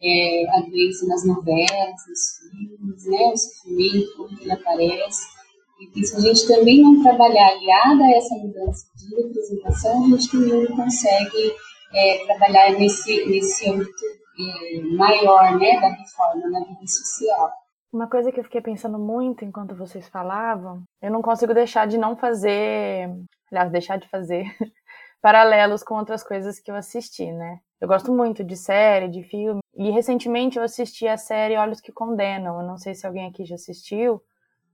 é, 0.02 0.48
a 0.50 0.60
doença 0.60 1.06
nas 1.06 1.24
novelas, 1.24 1.94
nos 2.08 2.50
filmes, 2.50 3.06
né, 3.06 3.32
o 3.32 3.36
sofrimento, 3.36 4.16
como 4.16 4.40
ele 4.40 4.52
aparece. 4.52 5.37
E 5.80 6.04
se 6.04 6.16
a 6.16 6.20
gente 6.20 6.46
também 6.48 6.82
não 6.82 7.02
trabalhar 7.02 7.48
aliada 7.48 8.02
a 8.02 8.16
essa 8.16 8.34
mudança 8.34 8.86
de 8.96 9.14
representação, 9.14 10.04
a 10.04 10.08
gente 10.08 10.30
também 10.30 10.64
não 10.64 10.76
consegue 10.76 11.54
é, 11.94 12.24
trabalhar 12.26 12.72
nesse, 12.72 13.26
nesse 13.26 13.70
âmbito 13.70 14.04
é, 14.40 14.80
maior 14.96 15.56
né, 15.56 15.80
da 15.80 15.88
reforma 15.88 16.48
na 16.50 16.60
vida 16.60 16.86
social. 16.86 17.52
Uma 17.92 18.08
coisa 18.08 18.30
que 18.30 18.40
eu 18.40 18.44
fiquei 18.44 18.60
pensando 18.60 18.98
muito 18.98 19.44
enquanto 19.44 19.74
vocês 19.74 20.08
falavam, 20.08 20.82
eu 21.00 21.10
não 21.10 21.22
consigo 21.22 21.54
deixar 21.54 21.86
de 21.86 21.96
não 21.96 22.16
fazer, 22.16 23.08
aliás, 23.50 23.70
deixar 23.70 23.98
de 23.98 24.08
fazer 24.08 24.44
paralelos 25.22 25.82
com 25.82 25.94
outras 25.94 26.22
coisas 26.22 26.60
que 26.60 26.70
eu 26.70 26.74
assisti, 26.74 27.32
né? 27.32 27.60
Eu 27.80 27.86
gosto 27.86 28.12
muito 28.12 28.42
de 28.42 28.56
série, 28.56 29.08
de 29.08 29.22
filme, 29.22 29.60
e 29.76 29.90
recentemente 29.90 30.58
eu 30.58 30.64
assisti 30.64 31.06
a 31.06 31.16
série 31.16 31.56
Olhos 31.56 31.80
que 31.80 31.92
Condenam. 31.92 32.60
Eu 32.60 32.66
não 32.66 32.76
sei 32.76 32.94
se 32.94 33.06
alguém 33.06 33.26
aqui 33.26 33.44
já 33.44 33.54
assistiu, 33.54 34.20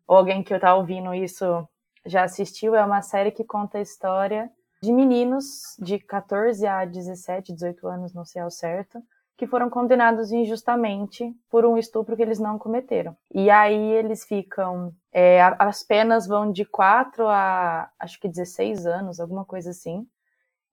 ou 0.07 0.17
alguém 0.17 0.43
que 0.43 0.53
eu 0.53 0.61
tá 0.61 0.75
ouvindo 0.75 1.15
isso 1.15 1.67
já 2.07 2.25
assistiu. 2.25 2.75
É 2.75 2.85
uma 2.85 3.03
série 3.03 3.31
que 3.31 3.45
conta 3.45 3.79
a 3.79 3.83
história 3.83 4.51
de 4.83 4.93
meninos 4.93 5.77
de 5.79 5.99
14 5.99 6.67
a 6.67 6.85
17, 6.85 7.53
18 7.55 7.89
anos, 7.89 8.13
não 8.13 8.25
sei 8.25 8.43
ao 8.43 8.51
certo, 8.51 9.03
que 9.37 9.47
foram 9.47 9.69
condenados 9.71 10.31
injustamente 10.31 11.35
por 11.51 11.65
um 11.65 11.79
estupro 11.79 12.15
que 12.17 12.23
eles 12.23 12.39
não 12.39 12.59
cometeram. 12.59 13.17
E 13.33 13.51
aí 13.51 13.93
eles 13.93 14.25
ficam. 14.25 14.93
É, 15.13 15.41
as 15.59 15.83
penas 15.83 16.27
vão 16.27 16.53
de 16.53 16.65
4 16.65 17.27
a 17.27 17.89
acho 17.99 18.21
que 18.21 18.29
16 18.29 18.87
anos, 18.87 19.19
alguma 19.19 19.45
coisa 19.45 19.71
assim. 19.71 20.07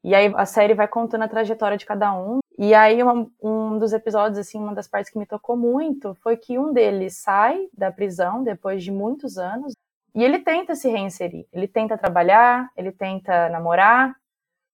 E 0.04 0.16
aí 0.16 0.32
a 0.36 0.46
série 0.46 0.74
vai 0.74 0.88
contando 0.88 1.24
a 1.24 1.28
trajetória 1.28 1.78
de 1.78 1.86
cada 1.86 2.14
um. 2.14 2.40
E 2.58 2.74
aí 2.74 3.02
uma, 3.02 3.28
um 3.42 3.78
dos 3.78 3.94
episódios, 3.94 4.40
assim, 4.40 4.60
uma 4.60 4.74
das 4.74 4.88
partes 4.88 5.12
que 5.12 5.20
me 5.20 5.26
tocou 5.26 5.56
muito 5.56 6.16
foi 6.16 6.38
que 6.38 6.58
um 6.58 6.74
deles 6.74 7.18
sai 7.18 7.68
da 7.74 7.92
prisão 7.92 8.44
depois 8.44 8.84
de 8.84 8.92
muitos 8.92 9.38
anos 9.38 9.74
e 10.14 10.24
ele 10.24 10.40
tenta 10.40 10.76
se 10.76 10.90
reinserir. 10.90 11.48
Ele 11.54 11.68
tenta 11.68 11.98
trabalhar, 11.98 12.70
ele 12.76 12.92
tenta 12.92 13.50
namorar, 13.50 14.16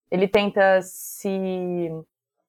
ele 0.09 0.28
tenta 0.28 0.82
se 0.82 1.89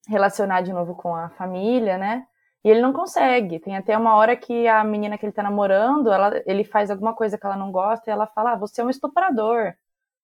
relacionar 0.09 0.63
de 0.63 0.73
novo 0.73 0.95
com 0.95 1.15
a 1.15 1.29
família, 1.31 1.99
né? 1.99 2.27
E 2.65 2.71
ele 2.71 2.81
não 2.81 2.93
consegue. 2.93 3.61
Tem 3.61 3.77
até 3.77 3.97
uma 3.97 4.15
hora 4.17 4.37
que 4.37 4.67
a 4.67 4.83
menina 4.85 5.19
que 5.19 5.27
ele 5.27 5.33
tá 5.33 5.43
namorando, 5.43 6.11
ela, 6.11 6.43
ele 6.47 6.65
faz 6.65 6.91
alguma 6.91 7.15
coisa 7.15 7.39
que 7.39 7.47
ela 7.47 7.57
não 7.57 7.71
gosta 7.71 8.11
e 8.11 8.13
ela 8.13 8.27
fala: 8.27 8.53
ah, 8.53 8.57
você 8.57 8.81
é 8.81 8.85
um 8.85 8.91
estuprador. 8.91 9.75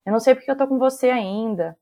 Eu 0.06 0.12
não 0.12 0.20
sei 0.20 0.34
porque 0.34 0.50
eu 0.50 0.56
tô 0.56 0.66
com 0.66 0.78
você 0.78 1.10
ainda. 1.10 1.76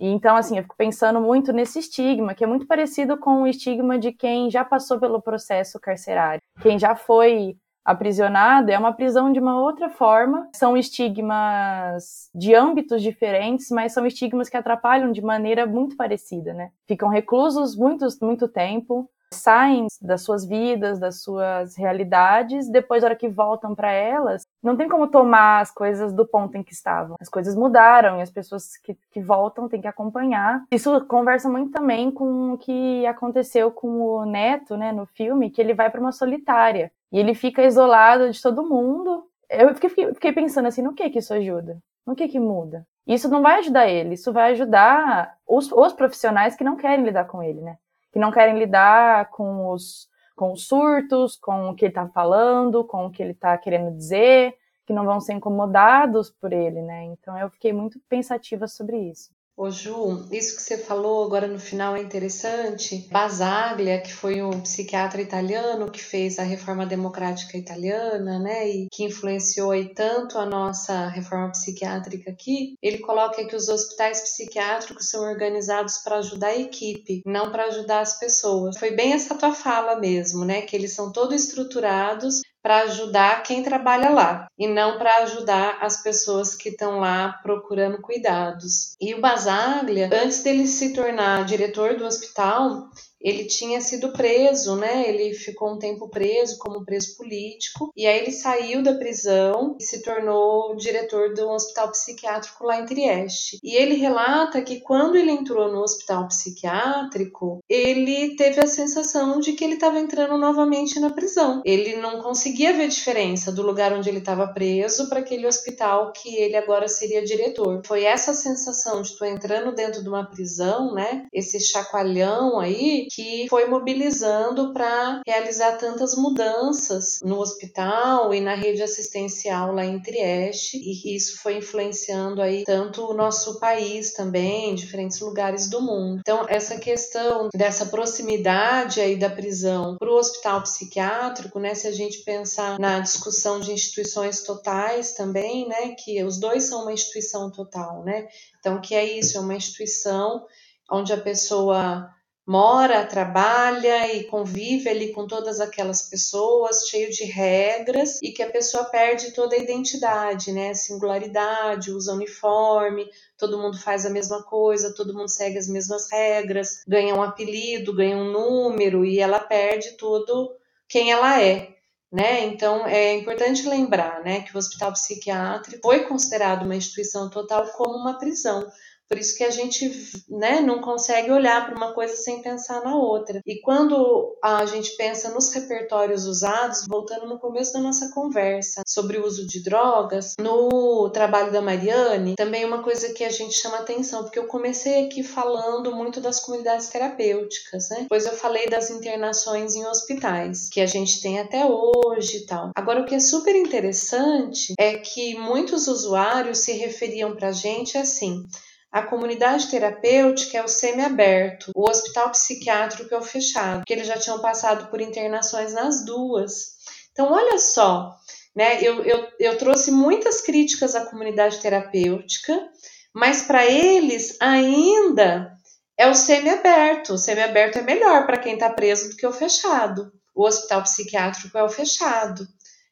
Então, 0.00 0.34
assim, 0.34 0.56
eu 0.56 0.62
fico 0.62 0.76
pensando 0.76 1.20
muito 1.20 1.52
nesse 1.52 1.78
estigma, 1.78 2.34
que 2.34 2.42
é 2.42 2.46
muito 2.46 2.66
parecido 2.66 3.18
com 3.18 3.42
o 3.42 3.46
estigma 3.46 3.98
de 3.98 4.12
quem 4.12 4.50
já 4.50 4.64
passou 4.64 4.98
pelo 4.98 5.20
processo 5.20 5.78
carcerário. 5.78 6.40
Quem 6.62 6.78
já 6.78 6.96
foi 6.96 7.56
aprisionado 7.84 8.70
é 8.70 8.78
uma 8.78 8.92
prisão 8.92 9.30
de 9.32 9.38
uma 9.38 9.60
outra 9.60 9.90
forma. 9.90 10.48
São 10.54 10.76
estigmas 10.76 12.30
de 12.34 12.54
âmbitos 12.54 13.02
diferentes, 13.02 13.70
mas 13.70 13.92
são 13.92 14.06
estigmas 14.06 14.48
que 14.48 14.56
atrapalham 14.56 15.12
de 15.12 15.20
maneira 15.20 15.66
muito 15.66 15.96
parecida, 15.96 16.54
né? 16.54 16.70
Ficam 16.88 17.08
reclusos 17.08 17.76
muito, 17.76 18.06
muito 18.22 18.48
tempo, 18.48 19.08
saem 19.32 19.86
das 20.00 20.22
suas 20.22 20.44
vidas, 20.44 20.98
das 20.98 21.22
suas 21.22 21.76
realidades, 21.76 22.68
depois, 22.68 23.02
na 23.02 23.08
hora 23.08 23.16
que 23.16 23.28
voltam 23.28 23.74
para 23.74 23.90
elas, 23.90 24.46
não 24.62 24.76
tem 24.76 24.88
como 24.88 25.08
tomar 25.08 25.60
as 25.60 25.70
coisas 25.70 26.12
do 26.12 26.26
ponto 26.26 26.56
em 26.56 26.62
que 26.62 26.72
estavam. 26.72 27.16
As 27.20 27.28
coisas 27.28 27.54
mudaram 27.54 28.18
e 28.18 28.22
as 28.22 28.30
pessoas 28.30 28.76
que, 28.76 28.96
que 29.10 29.20
voltam 29.20 29.68
têm 29.68 29.80
que 29.80 29.88
acompanhar. 29.88 30.64
Isso 30.70 31.04
conversa 31.06 31.48
muito 31.48 31.70
também 31.70 32.10
com 32.10 32.52
o 32.54 32.58
que 32.58 33.06
aconteceu 33.06 33.70
com 33.70 34.00
o 34.00 34.24
Neto, 34.24 34.76
né, 34.76 34.92
no 34.92 35.06
filme, 35.06 35.50
que 35.50 35.60
ele 35.60 35.74
vai 35.74 35.90
para 35.90 36.00
uma 36.00 36.12
solitária 36.12 36.92
e 37.12 37.18
ele 37.18 37.34
fica 37.34 37.62
isolado 37.62 38.30
de 38.30 38.40
todo 38.40 38.68
mundo. 38.68 39.26
Eu 39.48 39.74
fiquei, 39.74 40.14
fiquei 40.14 40.32
pensando 40.32 40.66
assim, 40.66 40.82
no 40.82 40.94
que 40.94 41.10
que 41.10 41.18
isso 41.18 41.34
ajuda? 41.34 41.78
No 42.06 42.14
que 42.14 42.28
que 42.28 42.40
muda? 42.40 42.86
Isso 43.06 43.28
não 43.28 43.42
vai 43.42 43.58
ajudar 43.58 43.88
ele, 43.88 44.14
isso 44.14 44.32
vai 44.32 44.52
ajudar 44.52 45.36
os, 45.46 45.72
os 45.72 45.92
profissionais 45.92 46.54
que 46.54 46.64
não 46.64 46.76
querem 46.76 47.04
lidar 47.04 47.24
com 47.24 47.42
ele, 47.42 47.60
né? 47.60 47.76
Que 48.12 48.18
não 48.18 48.30
querem 48.30 48.58
lidar 48.58 49.30
com 49.30 49.70
os, 49.70 50.08
com 50.36 50.52
os 50.52 50.66
surtos, 50.66 51.36
com 51.36 51.70
o 51.70 51.74
que 51.74 51.84
ele 51.84 51.90
está 51.90 52.08
falando, 52.08 52.84
com 52.84 53.06
o 53.06 53.10
que 53.10 53.22
ele 53.22 53.32
está 53.32 53.56
querendo 53.56 53.96
dizer, 53.96 54.54
que 54.86 54.92
não 54.92 55.04
vão 55.04 55.20
ser 55.20 55.34
incomodados 55.34 56.30
por 56.30 56.52
ele, 56.52 56.82
né? 56.82 57.04
Então 57.04 57.38
eu 57.38 57.50
fiquei 57.50 57.72
muito 57.72 58.00
pensativa 58.08 58.66
sobre 58.66 58.96
isso. 58.98 59.30
Ô 59.62 59.70
Ju, 59.70 60.24
isso 60.32 60.56
que 60.56 60.62
você 60.62 60.78
falou 60.78 61.22
agora 61.22 61.46
no 61.46 61.58
final 61.58 61.94
é 61.94 62.00
interessante. 62.00 63.06
Basaglia, 63.10 64.00
que 64.00 64.10
foi 64.10 64.40
um 64.40 64.62
psiquiatra 64.62 65.20
italiano 65.20 65.90
que 65.90 66.02
fez 66.02 66.38
a 66.38 66.42
reforma 66.42 66.86
democrática 66.86 67.58
italiana, 67.58 68.38
né, 68.38 68.66
e 68.66 68.88
que 68.90 69.04
influenciou 69.04 69.70
aí 69.72 69.92
tanto 69.92 70.38
a 70.38 70.46
nossa 70.46 71.08
reforma 71.08 71.50
psiquiátrica 71.50 72.30
aqui, 72.30 72.72
ele 72.80 73.00
coloca 73.00 73.44
que 73.44 73.54
os 73.54 73.68
hospitais 73.68 74.22
psiquiátricos 74.22 75.10
são 75.10 75.28
organizados 75.28 75.98
para 75.98 76.16
ajudar 76.16 76.46
a 76.46 76.58
equipe, 76.58 77.20
não 77.26 77.52
para 77.52 77.66
ajudar 77.66 78.00
as 78.00 78.18
pessoas. 78.18 78.78
Foi 78.78 78.92
bem 78.92 79.12
essa 79.12 79.34
tua 79.34 79.52
fala 79.52 80.00
mesmo, 80.00 80.42
né, 80.42 80.62
que 80.62 80.74
eles 80.74 80.94
são 80.94 81.12
todos 81.12 81.34
estruturados 81.34 82.40
para 82.62 82.82
ajudar 82.82 83.42
quem 83.42 83.62
trabalha 83.62 84.10
lá 84.10 84.46
e 84.58 84.66
não 84.66 84.98
para 84.98 85.22
ajudar 85.22 85.78
as 85.80 86.02
pessoas 86.02 86.54
que 86.54 86.68
estão 86.68 87.00
lá 87.00 87.38
procurando 87.42 88.00
cuidados. 88.00 88.94
E 89.00 89.14
o 89.14 89.20
Basaglia, 89.20 90.10
antes 90.12 90.42
dele 90.42 90.66
se 90.66 90.92
tornar 90.92 91.44
diretor 91.44 91.96
do 91.96 92.04
hospital, 92.04 92.88
ele 93.20 93.44
tinha 93.44 93.80
sido 93.80 94.12
preso, 94.12 94.76
né? 94.76 95.08
Ele 95.08 95.34
ficou 95.34 95.72
um 95.72 95.78
tempo 95.78 96.08
preso 96.08 96.58
como 96.58 96.84
preso 96.84 97.16
político 97.16 97.92
e 97.96 98.06
aí 98.06 98.18
ele 98.18 98.32
saiu 98.32 98.82
da 98.82 98.94
prisão 98.94 99.76
e 99.78 99.84
se 99.84 100.02
tornou 100.02 100.74
diretor 100.76 101.34
do 101.34 101.48
hospital 101.50 101.90
psiquiátrico 101.90 102.64
lá 102.64 102.80
em 102.80 102.86
Trieste. 102.86 103.58
E 103.62 103.76
ele 103.76 103.94
relata 103.94 104.62
que 104.62 104.80
quando 104.80 105.16
ele 105.16 105.30
entrou 105.30 105.70
no 105.70 105.82
hospital 105.82 106.28
psiquiátrico, 106.28 107.62
ele 107.68 108.36
teve 108.36 108.60
a 108.60 108.66
sensação 108.66 109.40
de 109.40 109.52
que 109.52 109.64
ele 109.64 109.74
estava 109.74 109.98
entrando 109.98 110.38
novamente 110.38 110.98
na 110.98 111.10
prisão. 111.10 111.62
Ele 111.64 111.96
não 111.96 112.20
conseguia 112.20 112.72
ver 112.72 112.88
diferença 112.88 113.52
do 113.52 113.62
lugar 113.62 113.92
onde 113.92 114.08
ele 114.08 114.18
estava 114.18 114.48
preso 114.48 115.08
para 115.08 115.20
aquele 115.20 115.46
hospital 115.46 116.12
que 116.12 116.36
ele 116.36 116.56
agora 116.56 116.88
seria 116.88 117.24
diretor. 117.24 117.82
Foi 117.84 118.04
essa 118.04 118.32
sensação 118.32 119.02
de 119.02 119.16
tu 119.16 119.24
entrando 119.24 119.74
dentro 119.74 120.02
de 120.02 120.08
uma 120.08 120.24
prisão, 120.24 120.94
né? 120.94 121.26
Esse 121.32 121.60
chacoalhão 121.60 122.58
aí 122.58 123.09
que 123.10 123.46
foi 123.48 123.66
mobilizando 123.66 124.72
para 124.72 125.20
realizar 125.26 125.76
tantas 125.76 126.14
mudanças 126.14 127.18
no 127.22 127.38
hospital 127.38 128.32
e 128.32 128.40
na 128.40 128.54
rede 128.54 128.82
assistencial 128.82 129.72
lá 129.72 129.84
em 129.84 130.00
Trieste, 130.00 130.76
e 130.76 131.16
isso 131.16 131.40
foi 131.42 131.58
influenciando 131.58 132.40
aí 132.40 132.64
tanto 132.64 133.04
o 133.04 133.14
nosso 133.14 133.58
país 133.58 134.12
também, 134.12 134.74
diferentes 134.74 135.20
lugares 135.20 135.68
do 135.68 135.80
mundo. 135.80 136.20
Então, 136.20 136.46
essa 136.48 136.78
questão 136.78 137.48
dessa 137.54 137.86
proximidade 137.86 139.00
aí 139.00 139.16
da 139.16 139.28
prisão 139.28 139.96
para 139.98 140.10
o 140.10 140.16
hospital 140.16 140.62
psiquiátrico, 140.62 141.58
né, 141.58 141.74
se 141.74 141.86
a 141.86 141.92
gente 141.92 142.22
pensar 142.24 142.78
na 142.78 143.00
discussão 143.00 143.60
de 143.60 143.72
instituições 143.72 144.42
totais 144.42 145.14
também, 145.14 145.66
né, 145.68 145.94
que 145.98 146.22
os 146.22 146.38
dois 146.38 146.64
são 146.64 146.82
uma 146.82 146.92
instituição 146.92 147.50
total, 147.50 148.04
né? 148.04 148.28
Então, 148.58 148.80
que 148.80 148.94
é 148.94 149.04
isso, 149.04 149.36
é 149.36 149.40
uma 149.40 149.54
instituição 149.54 150.44
onde 150.90 151.12
a 151.12 151.20
pessoa 151.20 152.08
mora, 152.50 153.06
trabalha 153.06 154.12
e 154.12 154.24
convive 154.24 154.88
ali 154.88 155.12
com 155.12 155.24
todas 155.24 155.60
aquelas 155.60 156.02
pessoas, 156.02 156.88
cheio 156.88 157.08
de 157.08 157.22
regras, 157.22 158.18
e 158.20 158.32
que 158.32 158.42
a 158.42 158.50
pessoa 158.50 158.86
perde 158.86 159.30
toda 159.30 159.54
a 159.54 159.58
identidade, 159.58 160.50
né? 160.50 160.74
Singularidade, 160.74 161.92
usa 161.92 162.12
uniforme, 162.12 163.08
todo 163.38 163.56
mundo 163.56 163.78
faz 163.78 164.04
a 164.04 164.10
mesma 164.10 164.42
coisa, 164.42 164.92
todo 164.92 165.14
mundo 165.14 165.28
segue 165.28 165.58
as 165.58 165.68
mesmas 165.68 166.10
regras, 166.10 166.82
ganha 166.88 167.14
um 167.14 167.22
apelido, 167.22 167.94
ganha 167.94 168.16
um 168.16 168.32
número 168.32 169.04
e 169.04 169.20
ela 169.20 169.38
perde 169.38 169.92
tudo 169.92 170.50
quem 170.88 171.12
ela 171.12 171.40
é. 171.40 171.76
Né? 172.10 172.46
Então 172.46 172.84
é 172.84 173.14
importante 173.14 173.68
lembrar 173.68 174.24
né, 174.24 174.40
que 174.40 174.52
o 174.52 174.58
hospital 174.58 174.92
psiquiátrico 174.92 175.80
foi 175.80 176.00
considerado 176.00 176.64
uma 176.64 176.74
instituição 176.74 177.30
total 177.30 177.64
como 177.68 177.94
uma 177.94 178.18
prisão, 178.18 178.68
Por 179.10 179.18
isso 179.18 179.36
que 179.36 179.42
a 179.42 179.50
gente 179.50 179.90
né, 180.28 180.60
não 180.60 180.80
consegue 180.80 181.32
olhar 181.32 181.66
para 181.66 181.74
uma 181.74 181.92
coisa 181.92 182.14
sem 182.14 182.40
pensar 182.40 182.84
na 182.84 182.94
outra. 182.94 183.40
E 183.44 183.60
quando 183.60 184.38
a 184.40 184.64
gente 184.66 184.96
pensa 184.96 185.30
nos 185.30 185.52
repertórios 185.52 186.26
usados, 186.26 186.86
voltando 186.88 187.26
no 187.26 187.40
começo 187.40 187.72
da 187.72 187.80
nossa 187.80 188.12
conversa 188.14 188.82
sobre 188.86 189.18
o 189.18 189.26
uso 189.26 189.44
de 189.48 189.64
drogas, 189.64 190.34
no 190.38 191.10
trabalho 191.10 191.50
da 191.50 191.60
Mariane, 191.60 192.36
também 192.36 192.64
uma 192.64 192.84
coisa 192.84 193.12
que 193.12 193.24
a 193.24 193.30
gente 193.30 193.60
chama 193.60 193.78
atenção, 193.78 194.22
porque 194.22 194.38
eu 194.38 194.46
comecei 194.46 195.04
aqui 195.04 195.24
falando 195.24 195.92
muito 195.92 196.20
das 196.20 196.38
comunidades 196.38 196.86
terapêuticas, 196.86 197.88
né? 197.90 198.02
Depois 198.02 198.26
eu 198.26 198.34
falei 198.34 198.68
das 198.68 198.90
internações 198.90 199.74
em 199.74 199.84
hospitais, 199.86 200.68
que 200.68 200.80
a 200.80 200.86
gente 200.86 201.20
tem 201.20 201.40
até 201.40 201.66
hoje 201.66 202.36
e 202.36 202.46
tal. 202.46 202.70
Agora, 202.76 203.00
o 203.00 203.04
que 203.04 203.16
é 203.16 203.20
super 203.20 203.56
interessante 203.56 204.72
é 204.78 204.98
que 204.98 205.36
muitos 205.36 205.88
usuários 205.88 206.58
se 206.58 206.74
referiam 206.74 207.34
para 207.34 207.48
a 207.48 207.52
gente 207.52 207.98
assim. 207.98 208.44
A 208.92 209.02
comunidade 209.02 209.70
terapêutica 209.70 210.58
é 210.58 210.64
o 210.64 210.68
semi-aberto, 210.68 211.70
o 211.76 211.88
hospital 211.88 212.30
psiquiátrico 212.30 213.14
é 213.14 213.18
o 213.18 213.22
fechado, 213.22 213.84
que 213.86 213.92
eles 213.92 214.08
já 214.08 214.18
tinham 214.18 214.40
passado 214.40 214.90
por 214.90 215.00
internações 215.00 215.72
nas 215.72 216.04
duas. 216.04 216.76
Então, 217.12 217.32
olha 217.32 217.56
só, 217.58 218.16
né? 218.54 218.82
Eu, 218.82 219.04
eu, 219.04 219.28
eu 219.38 219.58
trouxe 219.58 219.92
muitas 219.92 220.40
críticas 220.40 220.96
à 220.96 221.06
comunidade 221.06 221.60
terapêutica, 221.60 222.68
mas 223.14 223.42
para 223.42 223.64
eles 223.64 224.36
ainda 224.40 225.52
é 225.96 226.08
o 226.08 226.14
semi-aberto. 226.14 227.14
O 227.14 227.18
semi-aberto 227.18 227.78
é 227.78 227.82
melhor 227.82 228.26
para 228.26 228.38
quem 228.38 228.54
está 228.54 228.70
preso 228.70 229.10
do 229.10 229.16
que 229.16 229.26
o 229.26 229.32
fechado. 229.32 230.12
O 230.34 230.44
hospital 230.44 230.82
psiquiátrico 230.82 231.56
é 231.56 231.62
o 231.62 231.68
fechado, 231.68 232.44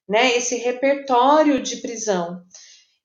né? 0.08 0.36
Esse 0.36 0.56
repertório 0.56 1.60
de 1.60 1.78
prisão. 1.78 2.42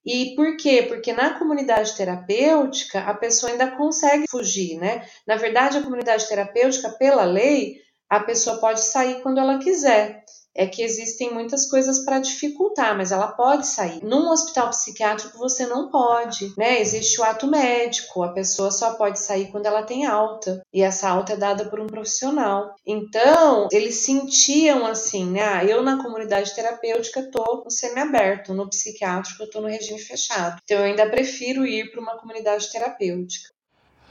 E 0.06 0.36
por 0.36 0.58
quê? 0.58 0.84
Porque 0.84 1.14
na 1.14 1.38
comunidade 1.39 1.95
terapêutica 1.95 3.01
a 3.01 3.14
pessoa 3.14 3.51
ainda 3.51 3.72
consegue 3.72 4.26
fugir, 4.30 4.78
né? 4.78 5.08
Na 5.26 5.36
verdade, 5.38 5.78
a 5.78 5.84
comunidade 5.84 6.28
terapêutica, 6.28 6.89
pela 6.89 7.24
lei, 7.24 7.78
a 8.10 8.20
pessoa 8.20 8.60
pode 8.60 8.82
sair 8.82 9.22
quando 9.22 9.39
ela 9.39 9.60
quiser 9.60 10.24
é 10.56 10.68
que 10.68 10.84
existem 10.84 11.34
muitas 11.34 11.70
coisas 11.70 12.06
para 12.06 12.20
dificultar, 12.20 12.95
mas 12.95 13.12
ela 13.12 13.28
pode 13.28 13.66
sair. 13.68 14.04
Num 14.04 14.30
hospital 14.30 14.70
psiquiátrico 14.70 15.38
você 15.38 15.66
não 15.66 15.89
pode, 15.89 16.54
né? 16.58 16.80
Existe 16.80 17.20
o 17.20 17.24
ato 17.24 17.47
médico, 17.47 18.24
a 18.24 18.30
pessoa 18.30 18.72
só 18.72 18.93
pode 18.93 19.20
sair 19.20 19.51
quando 19.51 19.66
ela 19.66 19.84
tem 19.84 20.06
alta, 20.06 20.62
e 20.72 20.82
essa 20.82 21.10
alta 21.10 21.34
é 21.34 21.38
dada 21.38 21.66
por 21.66 21.80
um 21.80 21.88
profissional. 21.88 22.76
Então, 22.86 23.68
eles 23.72 23.95
sentiam 23.95 24.86
assim, 24.86 25.26
né? 25.32 25.43
Ah, 25.43 25.66
eu 25.66 25.82
na 25.82 26.01
comunidade 26.01 26.54
terapêutica 26.54 27.30
tô 27.32 27.64
no 27.64 27.72
semiaberto, 27.72 28.54
no 28.54 28.70
psiquiátrico 28.70 29.43
eu 29.43 29.49
tô 29.49 29.62
no 29.62 29.68
regime 29.68 29.99
fechado. 29.99 30.60
Então 30.64 30.78
eu 30.80 30.86
ainda 30.86 31.10
prefiro 31.10 31.66
ir 31.66 31.91
para 31.91 32.01
uma 32.01 32.18
comunidade 32.18 32.72
terapêutica. 32.72 33.49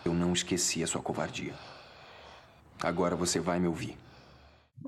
Eu 0.04 0.12
não 0.12 0.32
esqueci 0.32 0.82
a 0.82 0.86
sua 0.86 1.00
covardia. 1.00 1.54
Agora 2.80 3.14
você 3.14 3.38
vai 3.38 3.60
me 3.60 3.68
ouvir. 3.68 3.96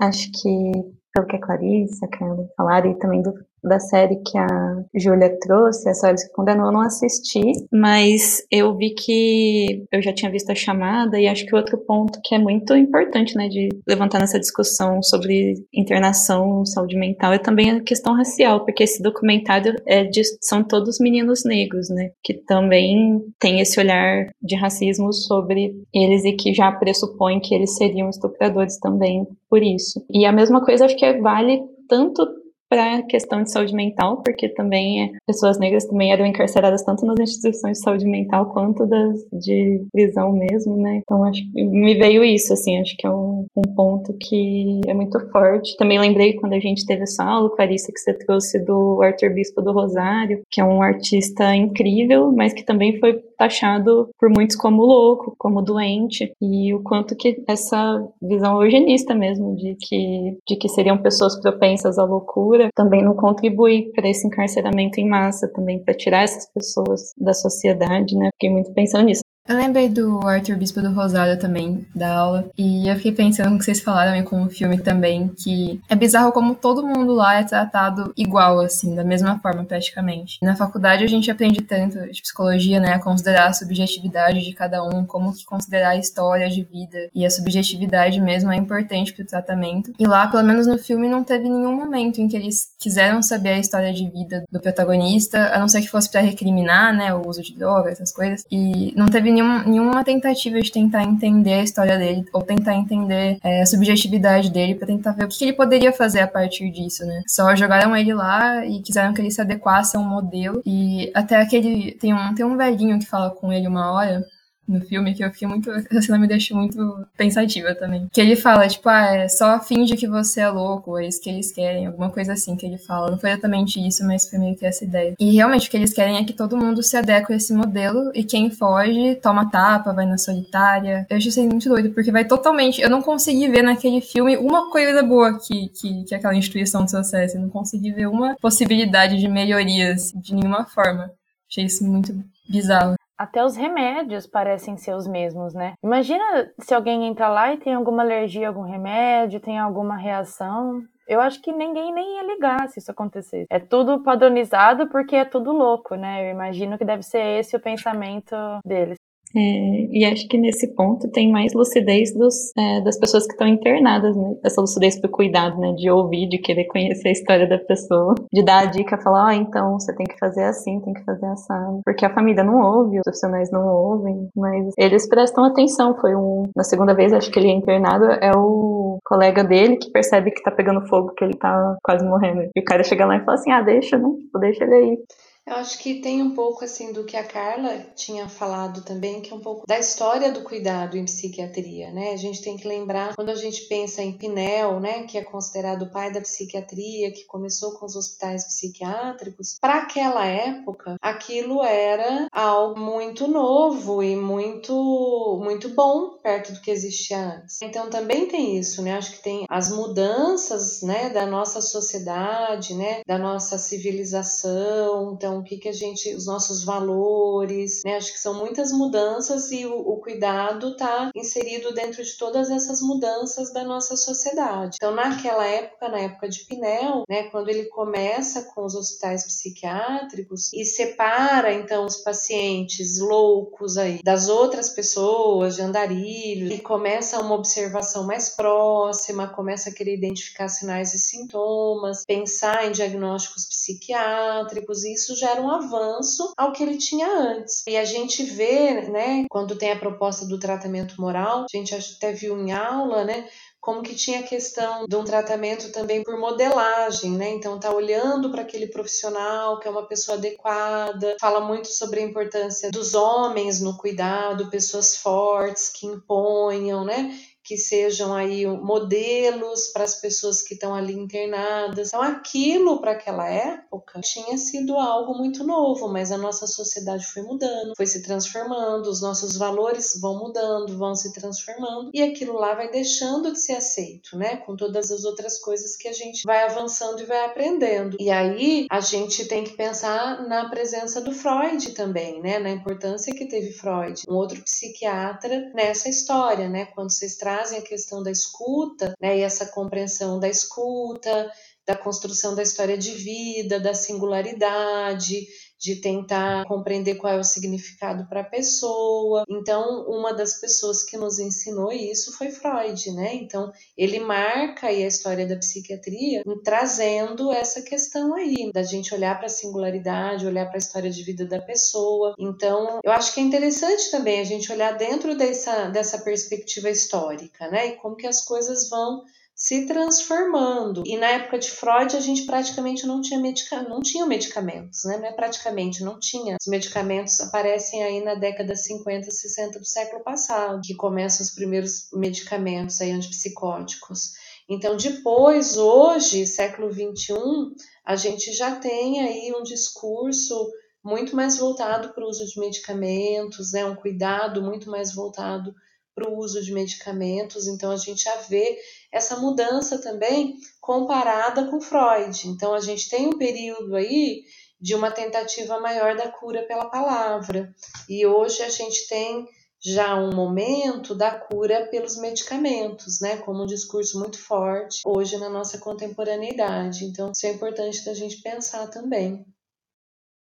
Acho 0.00 0.28
que 0.32 0.92
pelo 1.14 1.26
que 1.26 1.36
a 1.36 1.40
Clarissa, 1.40 2.06
a 2.06 2.08
Carla 2.08 2.48
falaram, 2.56 2.90
e 2.90 2.98
também 2.98 3.22
do 3.22 3.32
da 3.64 3.78
série 3.78 4.16
que 4.16 4.36
a 4.36 4.84
Júlia 4.94 5.36
trouxe, 5.40 5.88
As 5.88 6.02
Horas 6.02 6.24
que 6.24 6.32
Condenou, 6.32 6.66
eu 6.66 6.72
não 6.72 6.80
assisti, 6.80 7.40
mas 7.72 8.42
eu 8.50 8.76
vi 8.76 8.90
que 8.90 9.84
eu 9.90 10.02
já 10.02 10.12
tinha 10.12 10.30
visto 10.30 10.50
a 10.50 10.54
chamada 10.54 11.18
e 11.18 11.26
acho 11.26 11.46
que 11.46 11.54
outro 11.54 11.78
ponto 11.78 12.20
que 12.22 12.34
é 12.34 12.38
muito 12.38 12.74
importante, 12.74 13.36
né, 13.36 13.48
de 13.48 13.68
levantar 13.86 14.20
nessa 14.20 14.38
discussão 14.38 15.02
sobre 15.02 15.54
internação, 15.72 16.64
saúde 16.64 16.96
mental, 16.96 17.32
é 17.32 17.38
também 17.38 17.70
a 17.70 17.80
questão 17.80 18.14
racial, 18.14 18.64
porque 18.64 18.82
esse 18.82 19.02
documentário 19.02 19.74
é 19.86 20.04
de, 20.04 20.22
são 20.40 20.62
todos 20.62 20.98
meninos 21.00 21.44
negros, 21.44 21.88
né, 21.88 22.10
que 22.22 22.34
também 22.34 23.22
tem 23.38 23.60
esse 23.60 23.78
olhar 23.80 24.26
de 24.42 24.56
racismo 24.56 25.12
sobre 25.12 25.74
eles 25.92 26.24
e 26.24 26.32
que 26.32 26.52
já 26.52 26.70
pressupõe 26.72 27.40
que 27.40 27.54
eles 27.54 27.76
seriam 27.76 28.10
estupradores 28.10 28.78
também 28.78 29.26
por 29.48 29.62
isso. 29.62 30.04
E 30.10 30.26
a 30.26 30.32
mesma 30.32 30.64
coisa 30.64 30.84
acho 30.84 30.96
que 30.96 31.20
vale 31.20 31.62
tanto 31.88 32.26
para 32.75 32.97
a 32.97 33.03
questão 33.03 33.41
de 33.41 33.53
saúde 33.53 33.72
mental, 33.72 34.20
porque 34.20 34.49
também 34.49 35.12
pessoas 35.25 35.61
negras 35.61 35.85
também 35.85 36.11
eram 36.11 36.27
encarceradas 36.27 36.83
tanto 36.83 37.07
nas 37.07 37.20
instituições 37.20 37.79
de 37.79 37.85
saúde 37.85 38.05
mental 38.05 38.47
quanto 38.53 38.85
das 38.85 39.25
de 39.33 39.87
prisão 39.93 40.33
mesmo, 40.33 40.77
né? 40.77 41.01
Então 41.01 41.22
acho 41.22 41.41
que 41.53 41.62
me 41.62 41.95
veio 41.95 42.25
isso, 42.25 42.53
assim, 42.53 42.81
acho 42.81 42.97
que 42.97 43.07
é 43.07 43.11
um, 43.11 43.47
um 43.55 43.75
ponto 43.77 44.12
que 44.20 44.81
é 44.89 44.93
muito 44.93 45.20
forte. 45.31 45.77
Também 45.77 46.01
lembrei 46.01 46.33
quando 46.33 46.55
a 46.55 46.59
gente 46.59 46.85
teve 46.85 47.05
essa 47.05 47.22
aula, 47.22 47.55
Clarissa, 47.55 47.93
que 47.93 48.01
você 48.01 48.12
trouxe 48.12 48.59
do 48.64 49.01
Arthur 49.01 49.33
Bispo 49.33 49.62
do 49.62 49.70
Rosário, 49.70 50.43
que 50.51 50.61
é 50.61 50.64
um 50.64 50.83
artista 50.83 51.55
incrível, 51.55 52.33
mas 52.33 52.53
que 52.53 52.64
também 52.64 52.99
foi 52.99 53.22
taxado 53.37 54.09
por 54.18 54.28
muitos 54.30 54.57
como 54.57 54.85
louco, 54.85 55.35
como 55.39 55.62
doente, 55.62 56.32
e 56.41 56.74
o 56.74 56.82
quanto 56.82 57.16
que 57.16 57.43
essa 57.49 58.07
visão 58.20 58.62
eugenista 58.62 59.14
mesmo 59.14 59.55
de 59.57 59.76
que, 59.80 60.39
de 60.47 60.57
que 60.57 60.68
seriam 60.68 60.99
pessoas 60.99 61.39
propensas 61.41 61.99
à 61.99 62.05
loucura 62.05 62.68
também 62.74 63.03
não 63.03 63.14
contribui 63.14 63.91
para 63.95 64.09
esse 64.09 64.26
encarceramento 64.26 65.01
em 65.01 65.09
massa, 65.09 65.51
também 65.53 65.82
para 65.82 65.95
tirar 65.95 66.22
essas 66.22 66.51
pessoas 66.53 67.12
da 67.18 67.32
sociedade, 67.32 68.16
né? 68.16 68.30
Fiquei 68.35 68.51
muito 68.51 68.72
pensando 68.72 69.07
nisso. 69.07 69.22
Eu 69.47 69.59
lembrei 69.59 69.90
do 69.90 70.26
Arthur 70.26 70.57
Bispo 70.57 70.80
do 70.80 70.90
Rosário 70.90 71.38
também, 71.38 71.86
da 71.95 72.16
aula, 72.16 72.49
e 72.57 72.88
eu 72.88 72.97
fiquei 72.97 73.12
pensando 73.12 73.51
no 73.51 73.59
que 73.59 73.64
vocês 73.66 73.78
falaram 73.78 74.24
com 74.24 74.42
o 74.42 74.49
filme 74.49 74.78
também, 74.78 75.28
que 75.28 75.82
é 75.86 75.95
bizarro 75.95 76.32
como 76.32 76.55
todo 76.55 76.86
mundo 76.86 77.12
lá 77.12 77.34
é 77.34 77.45
tratado 77.45 78.11
igual, 78.16 78.61
assim, 78.61 78.95
da 78.95 79.05
mesma 79.05 79.38
forma 79.40 79.62
praticamente. 79.62 80.38
Na 80.40 80.57
faculdade 80.57 81.05
a 81.05 81.07
gente 81.07 81.30
aprende 81.30 81.61
tanto 81.61 82.11
de 82.11 82.22
psicologia, 82.22 82.80
né, 82.80 82.95
a 82.95 82.99
considerar 82.99 83.49
a 83.49 83.53
subjetividade 83.53 84.42
de 84.42 84.55
cada 84.55 84.82
um, 84.82 85.05
como 85.05 85.34
que 85.34 85.45
considerar 85.45 85.90
a 85.90 85.99
história 85.99 86.49
de 86.49 86.64
vida, 86.64 87.11
e 87.14 87.26
a 87.26 87.30
subjetividade 87.30 88.18
mesmo 88.22 88.51
é 88.51 88.57
importante 88.57 89.12
pro 89.12 89.26
tratamento. 89.26 89.92
E 89.99 90.07
lá, 90.07 90.26
pelo 90.26 90.42
menos 90.42 90.66
no 90.66 90.78
filme, 90.78 91.07
não 91.07 91.22
teve 91.22 91.51
nenhum 91.51 91.76
momento 91.76 92.18
em 92.18 92.28
que 92.28 92.36
eles 92.36 92.68
quiseram 92.80 93.22
saber 93.22 93.51
a 93.51 93.59
história 93.59 93.92
de 93.92 94.09
vida 94.09 94.42
do 94.51 94.59
protagonista, 94.59 95.55
a 95.55 95.59
não 95.59 95.68
ser 95.68 95.82
que 95.82 95.88
fosse 95.90 96.11
para 96.11 96.22
recriminar, 96.22 96.97
né, 96.97 97.12
o 97.12 97.28
uso 97.28 97.42
de 97.42 97.55
drogas, 97.55 97.92
essas 97.92 98.11
coisas, 98.11 98.42
e 98.51 98.95
não 98.97 99.05
teve 99.05 99.34
nenhum, 99.35 99.68
nenhuma 99.68 100.05
tentativa 100.05 100.61
de 100.61 100.70
tentar 100.70 101.03
entender 101.03 101.55
a 101.55 101.62
história 101.62 101.99
dele 101.99 102.24
ou 102.32 102.43
tentar 102.43 102.74
entender 102.74 103.39
é, 103.43 103.62
a 103.62 103.66
subjetividade 103.66 104.51
dele 104.51 104.74
para 104.74 104.87
tentar 104.87 105.12
ver 105.12 105.24
o 105.24 105.28
que, 105.28 105.39
que 105.39 105.45
ele 105.45 105.53
poderia 105.53 105.93
fazer 105.93 106.20
a 106.20 106.28
partir 106.28 106.70
disso, 106.70 107.05
né? 107.05 107.22
Só 107.26 107.55
jogaram 107.55 107.97
ele 107.97 108.14
lá 108.14 108.64
e 108.64 108.80
quiseram 108.80 109.12
que 109.12 109.20
ele 109.20 109.30
se 109.30 109.41
adequasse 109.41 109.97
a 109.97 110.01
um 110.01 110.09
modelo 110.09 110.62
e 110.64 111.11
até 111.14 111.37
aquele 111.37 111.93
tem 111.93 112.14
um 112.14 112.35
tem 112.35 112.45
um 112.45 112.57
velhinho 112.57 112.99
que 112.99 113.07
fala 113.07 113.30
com 113.30 113.53
ele 113.53 113.66
uma 113.66 113.93
hora 113.93 114.24
no 114.66 114.80
filme 114.80 115.14
que 115.14 115.24
eu 115.24 115.30
fiquei 115.30 115.46
muito. 115.46 115.70
Essa 115.70 116.02
cena 116.02 116.18
me 116.18 116.26
deixou 116.26 116.56
muito 116.56 117.06
pensativa 117.16 117.74
também. 117.74 118.08
Que 118.12 118.20
ele 118.20 118.36
fala, 118.36 118.68
tipo, 118.68 118.88
ah, 118.88 119.16
é 119.16 119.28
só 119.28 119.60
finge 119.60 119.96
que 119.96 120.06
você 120.06 120.40
é 120.40 120.48
louco, 120.48 120.98
é 120.98 121.06
isso 121.06 121.20
que 121.20 121.30
eles 121.30 121.52
querem, 121.52 121.86
alguma 121.86 122.10
coisa 122.10 122.32
assim 122.32 122.56
que 122.56 122.66
ele 122.66 122.78
fala. 122.78 123.10
Não 123.10 123.18
foi 123.18 123.30
exatamente 123.30 123.84
isso, 123.84 124.04
mas 124.06 124.28
foi 124.28 124.38
meio 124.38 124.56
que 124.56 124.66
essa 124.66 124.84
ideia. 124.84 125.14
E 125.18 125.32
realmente 125.32 125.68
o 125.68 125.70
que 125.70 125.76
eles 125.76 125.92
querem 125.92 126.16
é 126.16 126.24
que 126.24 126.32
todo 126.32 126.56
mundo 126.56 126.82
se 126.82 126.96
adeque 126.96 127.32
a 127.32 127.36
esse 127.36 127.52
modelo 127.52 128.10
e 128.14 128.24
quem 128.24 128.50
foge 128.50 129.16
toma 129.16 129.50
tapa, 129.50 129.92
vai 129.92 130.06
na 130.06 130.18
solitária. 130.18 131.06
Eu 131.08 131.16
achei 131.16 131.28
isso 131.28 131.42
muito 131.42 131.68
doido, 131.68 131.90
porque 131.90 132.10
vai 132.10 132.24
totalmente. 132.24 132.80
Eu 132.80 132.90
não 132.90 133.02
consegui 133.02 133.48
ver 133.48 133.62
naquele 133.62 134.00
filme 134.00 134.36
uma 134.36 134.70
coisa 134.70 135.02
boa 135.02 135.38
que, 135.38 135.68
que, 135.68 136.04
que 136.04 136.14
aquela 136.14 136.34
instituição 136.34 136.86
trouxesse. 136.86 137.36
Eu 137.36 137.42
não 137.42 137.50
consegui 137.50 137.92
ver 137.92 138.06
uma 138.06 138.36
possibilidade 138.40 139.18
de 139.18 139.28
melhorias 139.28 140.12
de 140.14 140.34
nenhuma 140.34 140.64
forma. 140.64 141.10
Achei 141.50 141.64
isso 141.64 141.84
muito 141.84 142.14
bizarro. 142.48 142.96
Até 143.25 143.43
os 143.43 143.57
remédios 143.57 144.27
parecem 144.27 144.77
ser 144.77 144.95
os 144.95 145.09
mesmos, 145.09 145.55
né? 145.55 145.72
Imagina 145.83 146.22
se 146.61 146.75
alguém 146.75 147.07
entra 147.07 147.27
lá 147.27 147.55
e 147.55 147.57
tem 147.57 147.72
alguma 147.72 148.03
alergia 148.03 148.47
a 148.47 148.51
algum 148.51 148.61
remédio, 148.61 149.41
tem 149.41 149.59
alguma 149.59 149.97
reação. 149.97 150.83
Eu 151.09 151.22
acho 151.22 151.41
que 151.41 151.51
ninguém 151.51 151.91
nem 151.91 152.16
ia 152.16 152.35
ligar 152.35 152.68
se 152.68 152.81
isso 152.81 152.91
acontecesse. 152.91 153.47
É 153.49 153.59
tudo 153.59 154.03
padronizado 154.03 154.89
porque 154.91 155.16
é 155.16 155.25
tudo 155.25 155.53
louco, 155.53 155.95
né? 155.95 156.27
Eu 156.27 156.33
imagino 156.33 156.77
que 156.77 156.85
deve 156.85 157.03
ser 157.03 157.39
esse 157.39 157.57
o 157.57 157.61
pensamento 157.61 158.37
deles. 158.62 158.99
É, 159.37 159.89
e 159.91 160.05
acho 160.05 160.28
que 160.28 160.39
nesse 160.39 160.68
ponto 160.74 161.11
tem 161.11 161.30
mais 161.30 161.53
lucidez 161.53 162.14
dos, 162.14 162.53
é, 162.57 162.80
das 162.82 162.99
pessoas 162.99 163.26
que 163.26 163.32
estão 163.32 163.49
internadas, 163.49 164.16
né? 164.16 164.37
Essa 164.45 164.61
lucidez 164.61 165.01
pro 165.01 165.11
cuidado, 165.11 165.59
né? 165.59 165.72
De 165.72 165.91
ouvir, 165.91 166.28
de 166.28 166.39
querer 166.39 166.64
conhecer 166.66 167.09
a 167.09 167.12
história 167.12 167.49
da 167.49 167.59
pessoa, 167.59 168.14
de 168.32 168.45
dar 168.45 168.61
a 168.61 168.66
dica, 168.66 168.99
falar, 168.99 169.26
ó, 169.26 169.28
oh, 169.28 169.32
então 169.32 169.72
você 169.78 169.95
tem 169.95 170.07
que 170.07 170.18
fazer 170.18 170.45
assim, 170.45 170.80
tem 170.80 170.95
que 170.95 171.05
fazer 171.05 171.26
assado. 171.26 171.80
Porque 171.85 172.05
a 172.05 172.14
família 172.14 172.45
não 172.45 172.61
ouve, 172.61 172.99
os 172.99 173.03
profissionais 173.03 173.51
não 173.51 173.66
ouvem, 173.66 174.28
mas 174.37 174.72
eles 174.78 175.09
prestam 175.09 175.45
atenção. 175.45 175.97
Foi 176.01 176.14
um. 176.14 176.45
Na 176.55 176.62
segunda 176.62 176.95
vez, 176.95 177.12
acho 177.12 177.30
que 177.30 177.39
ele 177.39 177.49
é 177.49 177.53
internado, 177.53 178.05
é 178.05 178.32
o 178.37 178.99
colega 179.05 179.43
dele 179.43 179.76
que 179.76 179.91
percebe 179.91 180.30
que 180.30 180.43
tá 180.43 180.51
pegando 180.51 180.87
fogo, 180.87 181.12
que 181.14 181.24
ele 181.24 181.35
tá 181.35 181.76
quase 181.82 182.05
morrendo. 182.05 182.49
E 182.55 182.61
o 182.61 182.64
cara 182.64 182.85
chega 182.85 183.05
lá 183.05 183.16
e 183.16 183.24
fala 183.24 183.35
assim: 183.35 183.51
ah, 183.51 183.62
deixa, 183.62 183.99
né? 183.99 184.09
Tipo, 184.20 184.39
deixa 184.39 184.64
ele 184.64 184.74
aí. 184.74 184.99
Eu 185.47 185.57
acho 185.57 185.78
que 185.78 186.01
tem 186.01 186.22
um 186.22 186.34
pouco 186.34 186.64
assim 186.64 186.90
do 186.90 187.05
que 187.05 187.18
a 187.18 187.24
Carla 187.24 187.78
tinha 187.95 188.26
falado 188.30 188.82
também, 188.82 189.20
que 189.20 189.30
é 189.30 189.36
um 189.36 189.40
pouco 189.40 189.66
da 189.66 189.78
história 189.78 190.32
do 190.32 190.42
cuidado 190.42 190.97
em 190.97 191.05
psiquiatria, 191.05 191.90
né? 191.90 192.12
A 192.12 192.16
gente 192.16 192.40
tem 192.40 192.57
que 192.57 192.66
lembrar 192.66 193.14
quando 193.14 193.28
a 193.28 193.34
gente 193.34 193.62
pensa 193.66 194.03
em 194.03 194.16
Pinel, 194.16 194.80
né, 194.80 195.03
que 195.03 195.18
é 195.18 195.22
considerado 195.22 195.82
o 195.82 195.90
pai 195.90 196.11
da 196.11 196.20
psiquiatria, 196.22 197.12
que 197.12 197.24
começou 197.24 197.72
com 197.72 197.84
os 197.84 197.95
hospitais 197.95 198.45
psiquiátricos, 198.45 199.59
para 199.61 199.82
aquela 199.82 200.24
época, 200.24 200.97
aquilo 201.03 201.62
era 201.62 202.26
algo 202.32 202.80
muito 202.80 203.28
novo 203.28 204.03
e 204.03 204.16
muito 204.16 205.40
muito 205.42 205.68
bom 205.68 206.16
perto 206.22 206.53
do 206.55 206.61
que 206.62 206.70
existia 206.70 207.18
antes. 207.18 207.61
Então 207.61 207.90
também 207.90 208.26
tem 208.28 208.57
isso, 208.57 208.80
né? 208.80 208.97
Acho 208.97 209.12
que 209.12 209.22
tem 209.22 209.45
as 209.51 209.70
mudanças, 209.70 210.80
né, 210.80 211.11
da 211.11 211.26
nossa 211.26 211.61
sociedade, 211.61 212.74
né, 212.74 213.03
da 213.07 213.18
nossa 213.18 213.59
civilização, 213.59 215.12
então 215.12 215.34
o 215.39 215.43
que, 215.43 215.57
que 215.57 215.68
a 215.68 215.72
gente, 215.72 216.14
os 216.14 216.26
nossos 216.26 216.64
valores, 216.64 217.82
né? 217.85 217.97
Acho 217.97 218.12
que 218.12 218.18
são 218.18 218.35
muitas 218.35 218.72
mudanças 218.72 219.51
e 219.51 219.66
o, 219.66 219.76
o 219.76 219.97
cuidado 219.99 220.70
está 220.70 221.11
inserido 221.14 221.72
dentro 221.72 222.03
de 222.03 222.16
todas 222.16 222.51
essas 222.51 222.80
mudanças 222.80 223.53
da 223.53 223.64
nossa 223.64 223.97
sociedade. 223.97 224.76
Então, 224.76 224.95
naquela 224.95 225.47
época, 225.47 225.89
na 225.89 225.99
época 226.01 226.28
de 226.28 226.45
Pinel, 226.45 227.05
né, 227.09 227.24
quando 227.24 227.49
ele 227.49 227.64
começa 227.66 228.43
com 228.55 228.64
os 228.64 228.74
hospitais 228.74 229.24
psiquiátricos 229.24 230.53
e 230.53 230.64
separa 230.64 231.53
então 231.53 231.87
os 231.87 231.99
pacientes 231.99 232.99
loucos 232.99 233.76
aí 233.76 234.01
das 234.03 234.28
outras 234.28 234.70
pessoas, 234.70 235.57
de 235.57 235.62
andarilhos, 235.62 236.53
e 236.53 236.59
começa 236.59 237.20
uma 237.20 237.35
observação 237.35 238.07
mais 238.07 238.30
próxima, 238.30 239.28
começa 239.28 239.70
a 239.70 239.72
querer 239.72 239.95
identificar 239.95 240.49
sinais 240.49 240.95
e 240.95 240.99
sintomas, 240.99 242.05
pensar 242.05 242.66
em 242.66 242.72
diagnósticos 242.72 243.47
psiquiátricos, 243.47 244.85
e 244.85 244.95
isso 244.95 245.16
já 245.16 245.24
era 245.25 245.41
um 245.41 245.51
avanço 245.51 246.33
ao 246.37 246.53
que 246.53 246.62
ele 246.62 246.77
tinha 246.77 247.07
antes. 247.09 247.62
E 247.66 247.77
a 247.77 247.85
gente 247.85 248.22
vê, 248.22 248.83
né, 248.89 249.25
quando 249.31 249.57
tem 249.57 249.72
a 249.72 249.79
proposta 249.79 250.27
do 250.27 250.39
tratamento 250.39 251.01
moral, 251.01 251.45
a 251.45 251.57
gente 251.57 251.75
até 251.75 252.12
viu 252.12 252.39
em 252.39 252.53
aula, 252.53 253.05
né, 253.05 253.29
como 253.64 253.83
que 253.83 253.95
tinha 253.95 254.20
a 254.20 254.25
questão 254.25 254.87
de 254.87 254.95
um 254.95 255.05
tratamento 255.05 255.72
também 255.72 256.03
por 256.03 256.18
modelagem, 256.18 257.12
né? 257.12 257.31
Então 257.31 257.59
tá 257.59 257.72
olhando 257.72 258.31
para 258.31 258.43
aquele 258.43 258.66
profissional 258.66 259.59
que 259.59 259.66
é 259.66 259.70
uma 259.70 259.87
pessoa 259.87 260.18
adequada, 260.18 261.16
fala 261.18 261.41
muito 261.41 261.68
sobre 261.68 262.01
a 262.01 262.03
importância 262.03 262.70
dos 262.70 262.95
homens 262.95 263.62
no 263.62 263.79
cuidado, 263.79 264.51
pessoas 264.51 264.99
fortes 264.99 265.70
que 265.70 265.87
imponham, 265.87 266.85
né? 266.85 267.18
Que 267.45 267.59
sejam 267.59 268.14
aí 268.14 268.47
modelos 268.47 269.68
para 269.68 269.84
as 269.84 270.01
pessoas 270.01 270.40
que 270.40 270.55
estão 270.55 270.74
ali 270.74 270.95
internadas. 270.95 271.88
Então, 271.88 272.01
aquilo 272.01 272.80
para 272.80 272.92
aquela 272.92 273.28
época 273.28 274.01
tinha 274.01 274.38
sido 274.38 274.78
algo 274.78 275.14
muito 275.14 275.45
novo, 275.45 275.88
mas 275.88 276.11
a 276.11 276.16
nossa 276.16 276.47
sociedade 276.47 277.07
foi 277.07 277.22
mudando, 277.22 277.74
foi 277.76 277.86
se 277.86 278.03
transformando, 278.03 278.86
os 278.86 279.03
nossos 279.03 279.36
valores 279.36 279.99
vão 280.01 280.18
mudando, 280.18 280.76
vão 280.78 280.95
se 280.95 281.12
transformando 281.12 281.90
e 281.92 282.03
aquilo 282.03 282.34
lá 282.34 282.55
vai 282.55 282.70
deixando 282.70 283.30
de 283.32 283.38
ser 283.38 283.57
aceito, 283.57 284.16
né? 284.16 284.36
Com 284.36 284.57
todas 284.57 284.90
as 284.90 285.05
outras 285.05 285.38
coisas 285.38 285.76
que 285.76 285.88
a 285.88 285.92
gente 285.92 286.22
vai 286.24 286.45
avançando 286.45 287.03
e 287.03 287.07
vai 287.07 287.24
aprendendo. 287.26 287.97
E 288.01 288.11
aí 288.11 288.66
a 288.70 288.80
gente 288.80 289.26
tem 289.26 289.45
que 289.45 289.57
pensar 289.57 290.26
na 290.26 290.49
presença 290.49 291.01
do 291.01 291.12
Freud 291.12 291.72
também, 291.72 292.22
né? 292.22 292.38
Na 292.38 292.51
importância 292.51 293.14
que 293.14 293.26
teve 293.26 293.53
Freud, 293.53 294.03
um 294.09 294.14
outro 294.14 294.40
psiquiatra 294.42 295.51
nessa 295.55 295.88
história, 295.88 296.49
né? 296.49 296.66
Quando 296.66 296.90
vocês 296.90 297.16
trazem 297.35 297.59
a 297.59 297.62
questão 297.62 298.01
da 298.01 298.12
escuta, 298.12 298.95
né, 299.01 299.18
e 299.18 299.22
essa 299.22 299.47
compreensão 299.47 300.20
da 300.20 300.28
escuta, 300.28 301.28
da 301.66 301.74
construção 301.74 302.35
da 302.35 302.43
história 302.43 302.78
de 302.78 302.93
vida, 302.93 303.59
da 303.59 303.74
singularidade, 303.74 305.26
de 305.64 305.76
tentar 305.76 306.44
compreender 306.44 306.96
qual 306.96 307.14
é 307.14 307.18
o 307.18 307.24
significado 307.24 308.06
para 308.06 308.20
a 308.20 308.24
pessoa. 308.24 309.24
Então, 309.26 309.86
uma 309.88 310.12
das 310.12 310.38
pessoas 310.38 310.82
que 310.82 310.94
nos 310.94 311.18
ensinou 311.18 311.72
isso 311.72 312.14
foi 312.18 312.30
Freud, 312.30 312.90
né? 312.92 313.14
Então, 313.14 313.50
ele 313.74 313.98
marca 313.98 314.66
aí 314.66 314.84
a 314.84 314.86
história 314.86 315.26
da 315.26 315.36
psiquiatria 315.36 316.22
trazendo 316.44 317.32
essa 317.32 317.62
questão 317.62 318.14
aí, 318.14 318.52
da 318.52 318.62
gente 318.62 318.92
olhar 318.94 319.16
para 319.16 319.24
a 319.24 319.30
singularidade, 319.30 320.26
olhar 320.26 320.44
para 320.44 320.56
a 320.56 320.58
história 320.58 320.90
de 320.90 321.02
vida 321.02 321.24
da 321.24 321.40
pessoa. 321.40 322.14
Então, 322.18 322.80
eu 322.84 322.92
acho 322.92 323.14
que 323.14 323.20
é 323.20 323.22
interessante 323.22 323.90
também 323.90 324.20
a 324.20 324.24
gente 324.24 324.52
olhar 324.52 324.72
dentro 324.72 325.16
dessa, 325.16 325.70
dessa 325.70 325.96
perspectiva 325.96 326.68
histórica, 326.68 327.48
né? 327.48 327.68
E 327.68 327.76
como 327.76 327.96
que 327.96 328.06
as 328.06 328.22
coisas 328.22 328.68
vão 328.68 329.02
se 329.35 329.66
transformando. 329.66 330.85
E 330.87 330.97
na 330.97 331.09
época 331.09 331.39
de 331.39 331.51
Freud 331.51 331.97
a 331.97 332.01
gente 332.01 332.22
praticamente 332.22 332.87
não 332.87 333.01
tinha 333.01 333.18
medica 333.18 333.62
não 333.62 333.80
tinha 333.80 334.07
medicamentos, 334.07 334.85
né? 334.85 334.97
Não 334.97 335.07
é 335.07 335.12
praticamente, 335.12 335.82
não 335.82 335.99
tinha. 335.99 336.37
Os 336.41 336.47
medicamentos 336.47 337.20
aparecem 337.20 337.82
aí 337.82 338.03
na 338.03 338.14
década 338.14 338.55
50, 338.55 339.11
60 339.11 339.59
do 339.59 339.66
século 339.66 340.03
passado, 340.05 340.61
que 340.62 340.74
começam 340.74 341.24
os 341.24 341.32
primeiros 341.32 341.89
medicamentos 341.93 342.80
aí 342.80 342.93
antipsicóticos. 342.93 344.12
Então, 344.49 344.76
depois, 344.76 345.57
hoje, 345.57 346.26
século 346.26 346.70
21, 346.70 347.55
a 347.85 347.97
gente 347.97 348.32
já 348.32 348.55
tem 348.55 349.01
aí 349.01 349.32
um 349.35 349.43
discurso 349.43 350.51
muito 350.82 351.16
mais 351.16 351.39
voltado 351.39 351.95
para 351.95 352.05
o 352.05 352.09
uso 352.09 352.26
de 352.26 352.39
medicamentos, 352.39 353.53
né? 353.53 353.64
um 353.64 353.74
cuidado 353.74 354.43
muito 354.43 354.70
mais 354.70 354.95
voltado 354.95 355.55
para 355.95 356.11
o 356.11 356.18
uso 356.18 356.43
de 356.43 356.53
medicamentos. 356.53 357.47
Então, 357.47 357.70
a 357.70 357.76
gente 357.76 358.05
já 358.05 358.16
vê 358.16 358.59
essa 358.95 359.16
mudança 359.16 359.82
também 359.82 360.36
comparada 360.61 361.51
com 361.51 361.61
Freud. 361.61 362.28
Então, 362.28 362.55
a 362.55 362.61
gente 362.61 362.88
tem 362.88 363.09
um 363.09 363.18
período 363.18 363.74
aí 363.74 364.22
de 364.61 364.72
uma 364.72 364.90
tentativa 364.90 365.59
maior 365.59 365.97
da 365.97 366.09
cura 366.09 366.47
pela 366.47 366.70
palavra. 366.70 367.53
E 367.88 368.07
hoje 368.07 368.40
a 368.42 368.49
gente 368.49 368.86
tem 368.88 369.26
já 369.61 369.97
um 369.97 370.14
momento 370.14 370.95
da 370.95 371.11
cura 371.11 371.66
pelos 371.70 371.99
medicamentos, 371.99 373.01
né? 373.01 373.16
Como 373.16 373.42
um 373.42 373.47
discurso 373.47 373.99
muito 373.99 374.18
forte 374.18 374.80
hoje 374.86 375.16
na 375.16 375.28
nossa 375.28 375.59
contemporaneidade. 375.59 376.84
Então, 376.84 377.11
isso 377.11 377.26
é 377.26 377.32
importante 377.32 377.84
da 377.84 377.95
gente 377.95 378.22
pensar 378.22 378.68
também. 378.68 379.26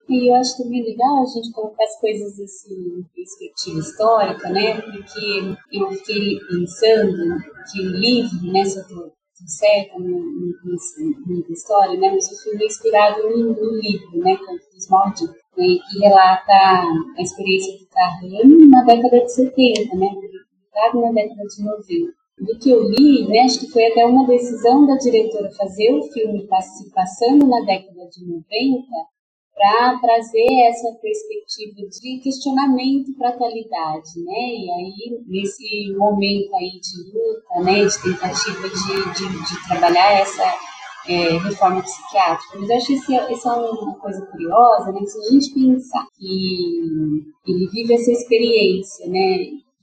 E 0.09 0.29
eu 0.29 0.35
acho 0.35 0.57
também 0.57 0.83
legal 0.83 1.21
a 1.21 1.25
gente 1.25 1.51
colocar 1.51 1.83
as 1.83 1.99
coisas 1.99 2.39
assim, 2.39 2.73
em 2.73 3.03
perspectiva 3.13 3.79
histórica, 3.79 4.49
né? 4.49 4.81
Porque 4.81 5.55
eu 5.71 5.91
fiquei 5.91 6.39
pensando 6.47 7.37
que 7.71 7.81
o 7.81 7.91
livro, 7.91 8.51
né, 8.53 8.63
se 8.63 8.77
eu 8.77 8.83
estou 8.83 9.11
certa 9.45 9.99
na 9.99 11.53
história, 11.53 11.99
né? 11.99 12.11
Mas 12.11 12.31
o 12.31 12.43
filme 12.43 12.63
é 12.63 12.67
inspirado 12.67 13.21
no, 13.29 13.71
livro, 13.81 14.17
né? 14.19 14.37
Canto 14.37 14.63
dos 14.73 14.89
né, 15.57 15.77
que 15.89 15.99
relata 15.99 16.53
a 16.53 17.21
experiência 17.21 17.77
do 17.77 17.87
Carrano 17.87 18.67
na 18.67 18.83
década 18.85 19.19
de 19.19 19.33
70, 19.33 19.95
né? 19.97 20.07
Publicado 20.07 21.01
na 21.01 21.11
década 21.11 21.43
de 21.43 21.63
90 21.63 22.17
do 22.39 22.59
que 22.59 22.69
eu 22.69 22.87
li, 22.87 23.27
né, 23.27 23.39
acho 23.41 23.59
que 23.61 23.71
foi 23.71 23.87
até 23.87 24.05
uma 24.05 24.27
decisão 24.27 24.85
da 24.85 24.95
diretora 24.95 25.49
fazer 25.57 25.91
o 25.91 26.03
filme 26.03 26.47
se 26.61 26.91
passando 26.91 27.47
na 27.47 27.61
década 27.61 28.07
de 28.11 28.27
90 28.27 28.47
para 29.57 29.97
trazer 29.99 30.53
essa 30.69 30.93
perspectiva 31.01 31.89
de 31.89 32.19
questionamento 32.19 33.11
para 33.17 33.29
a 33.29 33.31
atualidade, 33.31 34.23
né? 34.23 34.53
E 34.53 34.69
aí, 34.71 35.19
nesse 35.25 35.97
momento 35.97 36.55
aí 36.55 36.79
de 36.79 37.11
luta, 37.11 37.63
né, 37.63 37.83
de 37.83 38.03
tentativa 38.03 38.69
de, 38.69 39.13
de, 39.13 39.45
de 39.45 39.67
trabalhar 39.67 40.11
essa 40.21 40.43
é, 41.07 41.37
reforma 41.39 41.81
psiquiátrica. 41.81 42.59
Mas 42.59 42.69
eu 42.69 42.77
acho 42.77 42.87
que 42.87 42.93
isso 42.93 43.11
é, 43.13 43.15
é 43.15 43.71
uma 43.71 43.95
coisa 43.95 44.25
curiosa, 44.27 44.91
né? 44.91 44.99
Se 45.05 45.19
a 45.19 45.31
gente 45.31 45.53
pensar 45.53 46.05
que 46.17 47.23
ele 47.47 47.67
vive 47.71 47.95
essa 47.95 48.11
experiência, 48.11 49.07
né? 49.07 49.37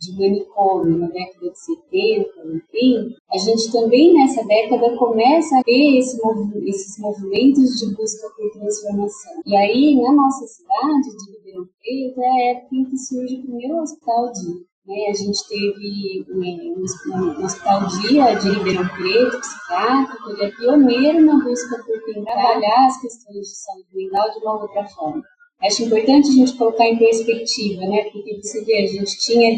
De 0.05 0.19
manicômio 0.19 0.99
na 0.99 1.09
década 1.09 1.51
de 1.51 1.59
70, 1.59 2.31
enfim, 2.55 3.15
a 3.33 3.39
gente 3.39 3.73
também 3.73 4.15
nessa 4.15 4.45
década 4.45 4.97
começa 4.97 5.59
a 5.59 5.63
ter 5.63 5.99
esse 5.99 6.19
esses 6.65 6.99
movimentos 6.99 7.79
de 7.79 7.95
busca 7.95 8.29
por 8.37 8.51
transformação. 8.53 9.43
E 9.47 9.57
aí, 9.57 10.01
na 10.01 10.13
nossa 10.13 10.47
cidade 10.47 11.17
de 11.17 11.33
Ribeirão 11.37 11.67
Preto, 11.81 12.21
é 12.21 12.29
a 12.29 12.51
época 12.53 12.77
em 12.77 12.85
que 12.85 12.99
surge 12.99 13.37
o 13.37 13.43
primeiro 13.43 13.81
hospital 13.81 14.33
dia. 14.33 14.65
Né? 14.87 15.07
A 15.09 15.15
gente 15.15 15.49
teve 15.49 16.27
né, 16.29 16.75
um 16.77 17.45
hospital 17.45 17.87
dia 17.89 18.35
de 18.35 18.51
Ribeirão 18.51 18.89
Preto, 18.89 19.41
psiquiátrico, 19.41 20.31
ele 20.31 20.45
é 20.45 20.51
pioneiro 20.51 21.25
na 21.25 21.43
busca 21.43 21.83
por 21.83 22.25
trabalhar 22.25 22.87
as 22.87 23.01
questões 23.01 23.47
de 23.47 23.57
saúde 23.57 23.89
mental 23.95 24.31
de 24.31 24.39
uma 24.39 24.63
outra 24.63 24.87
forma. 24.89 25.23
Acho 25.63 25.85
importante 25.85 26.29
a 26.29 26.33
gente 26.33 26.59
colocar 26.59 26.87
em 26.87 26.99
perspectiva, 26.99 27.87
né? 27.87 28.05
Porque 28.13 28.37
você 28.43 28.63
vê, 28.65 28.83
a 28.83 28.87
gente 28.87 29.19
tinha 29.19 29.57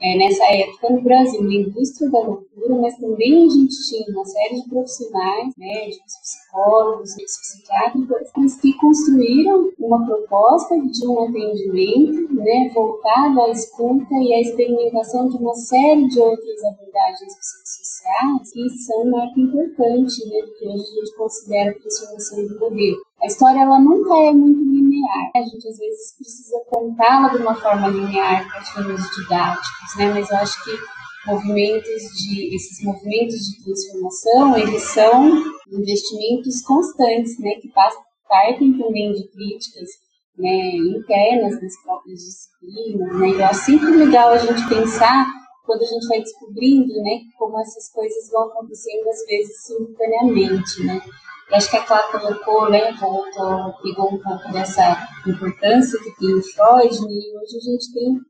é, 0.00 0.16
nessa 0.16 0.44
época 0.44 0.90
no 0.90 1.02
Brasil 1.02 1.40
uma 1.40 1.54
indústria 1.54 2.10
da 2.10 2.20
loucura, 2.20 2.76
mas 2.76 2.96
também 2.98 3.44
a 3.44 3.48
gente 3.48 3.74
tinha 3.88 4.06
uma 4.10 4.24
série 4.24 4.62
de 4.62 4.68
profissionais, 4.68 5.52
médicos, 5.56 6.12
psicólogos, 6.22 7.14
psiquiátricos, 7.14 8.54
que 8.60 8.72
construíram 8.74 9.72
uma 9.80 10.06
proposta 10.06 10.76
de 10.80 11.06
um 11.06 11.24
atendimento, 11.24 12.34
né, 12.34 12.70
voltado 12.72 13.40
à 13.40 13.50
escuta 13.50 14.14
e 14.14 14.34
à 14.34 14.40
experimentação 14.40 15.28
de 15.28 15.36
uma 15.38 15.54
série 15.54 16.06
de 16.08 16.20
outras 16.20 16.64
abordagens 16.64 17.36
psicossociais 17.36 18.52
que 18.52 18.68
são 18.84 19.10
marca 19.10 19.40
importante, 19.40 20.28
né? 20.28 20.40
Porque 20.46 20.66
hoje 20.66 20.82
a 20.82 21.00
gente 21.00 21.16
considera 21.16 21.70
a 21.70 21.74
transformação 21.74 22.46
do 22.46 22.60
modelo. 22.60 23.07
A 23.20 23.26
história 23.26 23.60
ela 23.60 23.80
nunca 23.80 24.14
é 24.14 24.32
muito 24.32 24.60
linear. 24.70 25.30
A 25.34 25.40
gente 25.42 25.68
às 25.68 25.78
vezes 25.78 26.14
precisa 26.16 26.58
contá-la 26.70 27.28
de 27.28 27.38
uma 27.38 27.54
forma 27.54 27.88
linear 27.88 28.46
para 28.48 28.62
fins 28.62 29.16
didáticos, 29.16 29.96
né? 29.96 30.12
Mas 30.14 30.30
eu 30.30 30.36
acho 30.36 30.64
que 30.64 30.70
movimentos 31.26 32.02
de 32.16 32.54
esses 32.54 32.84
movimentos 32.84 33.38
de 33.38 33.64
transformação 33.64 34.56
eles 34.56 34.82
são 34.82 35.44
investimentos 35.70 36.62
constantes, 36.62 37.38
né? 37.40 37.54
Que 37.60 37.70
partem 38.28 38.78
também 38.78 39.12
de 39.12 39.28
críticas 39.28 39.88
né, 40.36 40.76
internas 40.76 41.60
das 41.60 41.76
próprias 41.82 42.20
disciplinas, 42.20 43.18
né? 43.18 43.28
E 43.30 43.34
eu 43.34 43.44
acho 43.44 43.64
sempre 43.64 43.90
legal 43.96 44.30
a 44.30 44.38
gente 44.38 44.68
pensar 44.68 45.26
quando 45.66 45.82
a 45.82 45.86
gente 45.86 46.06
vai 46.06 46.20
descobrindo, 46.20 46.94
né, 47.02 47.20
como 47.36 47.60
essas 47.60 47.92
coisas 47.92 48.30
vão 48.30 48.44
acontecendo 48.44 49.06
às 49.06 49.26
vezes 49.26 49.66
simultaneamente, 49.66 50.82
né? 50.84 50.98
Eu 51.50 51.56
acho 51.56 51.70
que 51.70 51.76
a 51.78 51.82
Clara 51.82 52.08
colocou, 52.08 52.70
né, 52.70 52.92
voltou, 52.92 53.72
pegou 53.82 54.12
um 54.12 54.18
pouco 54.18 54.52
dessa 54.52 55.08
importância 55.26 55.98
que 55.98 56.14
tem 56.16 56.34
o 56.34 56.42
Freud, 56.42 56.94
e 56.94 57.38
hoje 57.38 57.56
a 57.56 57.60
gente 57.60 57.92
tem 57.94 58.20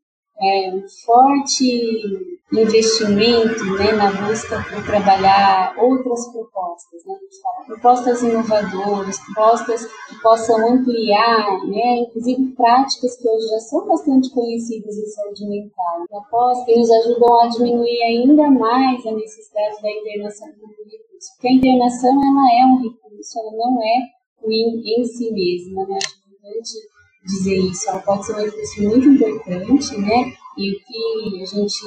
é, 0.41 0.73
um 0.73 0.89
forte 1.05 2.39
investimento 2.53 3.65
né, 3.77 3.93
na 3.93 4.13
busca 4.13 4.65
por 4.71 4.85
trabalhar 4.87 5.75
outras 5.77 6.33
propostas, 6.33 7.05
né, 7.05 7.15
propostas 7.67 8.23
inovadoras, 8.23 9.19
propostas 9.19 9.85
que 10.09 10.23
possam 10.23 10.75
ampliar, 10.75 11.67
né, 11.67 11.99
inclusive 11.99 12.53
práticas 12.53 13.17
que 13.17 13.29
hoje 13.29 13.49
já 13.49 13.61
são 13.61 13.85
bastante 13.85 14.31
conhecidas 14.31 14.97
em 14.97 15.07
saúde 15.07 15.45
mental, 15.45 16.07
propostas 16.09 16.65
que 16.67 16.79
nos 16.79 16.91
ajudam 16.91 17.41
a 17.41 17.49
diminuir 17.49 18.03
ainda 18.05 18.49
mais 18.49 19.05
a 19.05 19.13
necessidade 19.13 19.83
da 19.83 19.91
internação 19.91 20.49
recurso, 21.19 21.33
porque 21.35 21.49
a 21.49 21.53
internação 21.53 22.11
ela 22.11 22.53
é 22.53 22.67
um 22.67 22.77
recurso, 22.83 23.39
ela 23.39 23.53
não 23.53 23.83
é 23.83 23.97
ruim 24.43 24.83
em 24.85 25.05
si 25.05 25.33
mesma, 25.33 25.87
né, 25.87 25.99
acho 25.99 26.19
importante 26.29 26.71
dizer 27.27 27.57
isso, 27.59 27.89
ela 27.91 27.99
pode 28.01 28.27
ser 28.27 28.33
um 28.35 28.45
recurso 28.45 28.83
muito 28.83 29.09
importante, 29.09 29.99
né, 29.99 30.33
e 30.57 30.73
o 30.73 30.79
que 30.79 31.43
a 31.43 31.47
gente 31.47 31.85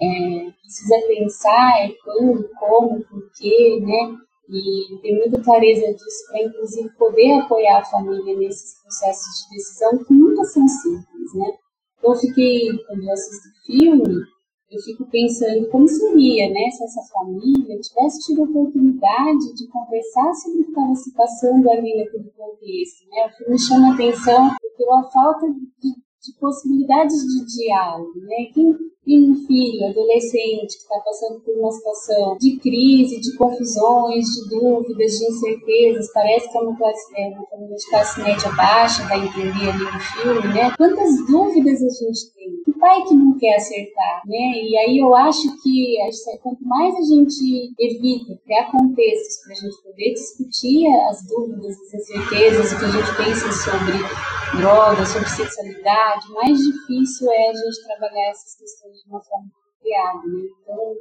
é, 0.00 0.50
precisa 0.62 1.06
pensar 1.06 1.82
é 1.82 1.92
quando, 2.04 2.48
como, 2.58 3.04
porquê, 3.04 3.80
né? 3.80 4.16
E 4.48 4.98
ter 5.00 5.16
muita 5.16 5.40
clareza 5.42 5.92
disso 5.92 6.26
para, 6.28 6.42
inclusive, 6.42 6.88
poder 6.96 7.32
apoiar 7.34 7.78
a 7.78 7.84
família 7.84 8.36
nesses 8.36 8.82
processos 8.82 9.44
de 9.44 9.56
decisão 9.56 10.04
que 10.04 10.12
nunca 10.12 10.42
são 10.44 10.66
simples, 10.66 11.34
né? 11.34 11.52
Então, 11.98 12.14
eu 12.14 12.18
fiquei, 12.18 12.68
quando 12.86 13.04
eu 13.04 13.12
assisto 13.12 13.48
filme, 13.66 14.24
eu 14.70 14.80
fico 14.82 15.04
pensando 15.10 15.68
como 15.68 15.88
seria, 15.88 16.48
né, 16.48 16.70
se 16.70 16.84
essa 16.84 17.02
família 17.12 17.78
tivesse 17.80 18.20
tido 18.24 18.42
a 18.42 18.44
oportunidade 18.44 19.54
de 19.54 19.66
conversar 19.68 20.32
sobre 20.34 20.60
o 20.60 20.64
que 20.64 20.70
estava 20.70 20.94
se 20.94 21.12
passando 21.12 21.70
ali 21.70 21.96
naquele 21.96 22.30
contexto, 22.30 23.08
né? 23.10 23.26
O 23.26 23.36
filme 23.36 23.58
chama 23.58 23.94
atenção 23.94 24.50
pela 24.78 25.02
falta 25.10 25.48
de, 25.48 25.90
de 25.90 26.38
possibilidades 26.38 27.16
de 27.16 27.46
diálogo, 27.46 28.20
né? 28.20 28.46
Quem, 28.54 28.76
e 29.06 29.18
um 29.18 29.34
filho, 29.46 29.86
adolescente, 29.86 30.76
que 30.76 30.82
está 30.82 31.00
passando 31.00 31.40
por 31.40 31.58
uma 31.58 31.72
situação 31.72 32.36
de 32.38 32.58
crise, 32.60 33.20
de 33.20 33.34
confusões, 33.36 34.26
de 34.26 34.48
dúvidas, 34.50 35.12
de 35.18 35.24
incertezas, 35.24 36.12
parece 36.12 36.50
que 36.50 36.58
é 36.58 36.60
uma, 36.60 36.76
classe, 36.76 37.02
é 37.16 37.28
uma 37.28 37.46
família 37.46 37.76
de 37.76 37.90
classe 37.90 38.22
média 38.22 38.52
baixa, 38.52 39.02
vai 39.08 39.18
entender 39.26 39.70
ali 39.70 39.84
no 39.84 40.00
filme, 40.00 40.54
né? 40.54 40.70
Quantas 40.76 41.26
dúvidas 41.26 41.82
a 41.82 41.88
gente 41.88 42.32
tem? 42.34 42.39
Que 42.64 42.72
pai 42.78 43.02
que 43.04 43.14
não 43.14 43.36
quer 43.38 43.56
acertar, 43.56 44.22
né? 44.26 44.52
E 44.62 44.76
aí 44.76 44.98
eu 44.98 45.14
acho 45.14 45.42
que 45.62 45.96
quanto 46.42 46.64
mais 46.64 46.94
a 46.94 47.02
gente 47.02 47.72
evita 47.78 48.40
criar 48.44 48.70
contextos 48.70 49.42
para 49.44 49.52
a 49.52 49.56
gente 49.56 49.82
poder 49.82 50.12
discutir 50.12 50.86
as 51.08 51.26
dúvidas, 51.26 51.76
as 51.80 51.94
incertezas, 51.94 52.72
o 52.72 52.78
que 52.78 52.84
a 52.84 52.90
gente 52.90 53.16
pensa 53.16 53.52
sobre 53.52 54.60
drogas, 54.60 55.08
sobre 55.08 55.28
sexualidade, 55.28 56.32
mais 56.32 56.58
difícil 56.58 57.30
é 57.30 57.50
a 57.50 57.54
gente 57.54 57.84
trabalhar 57.86 58.30
essas 58.30 58.56
questões 58.56 58.96
de 59.02 59.08
uma 59.08 59.20
forma 59.20 59.48
criada, 59.80 60.18
né? 60.26 60.42
Então, 60.62 60.94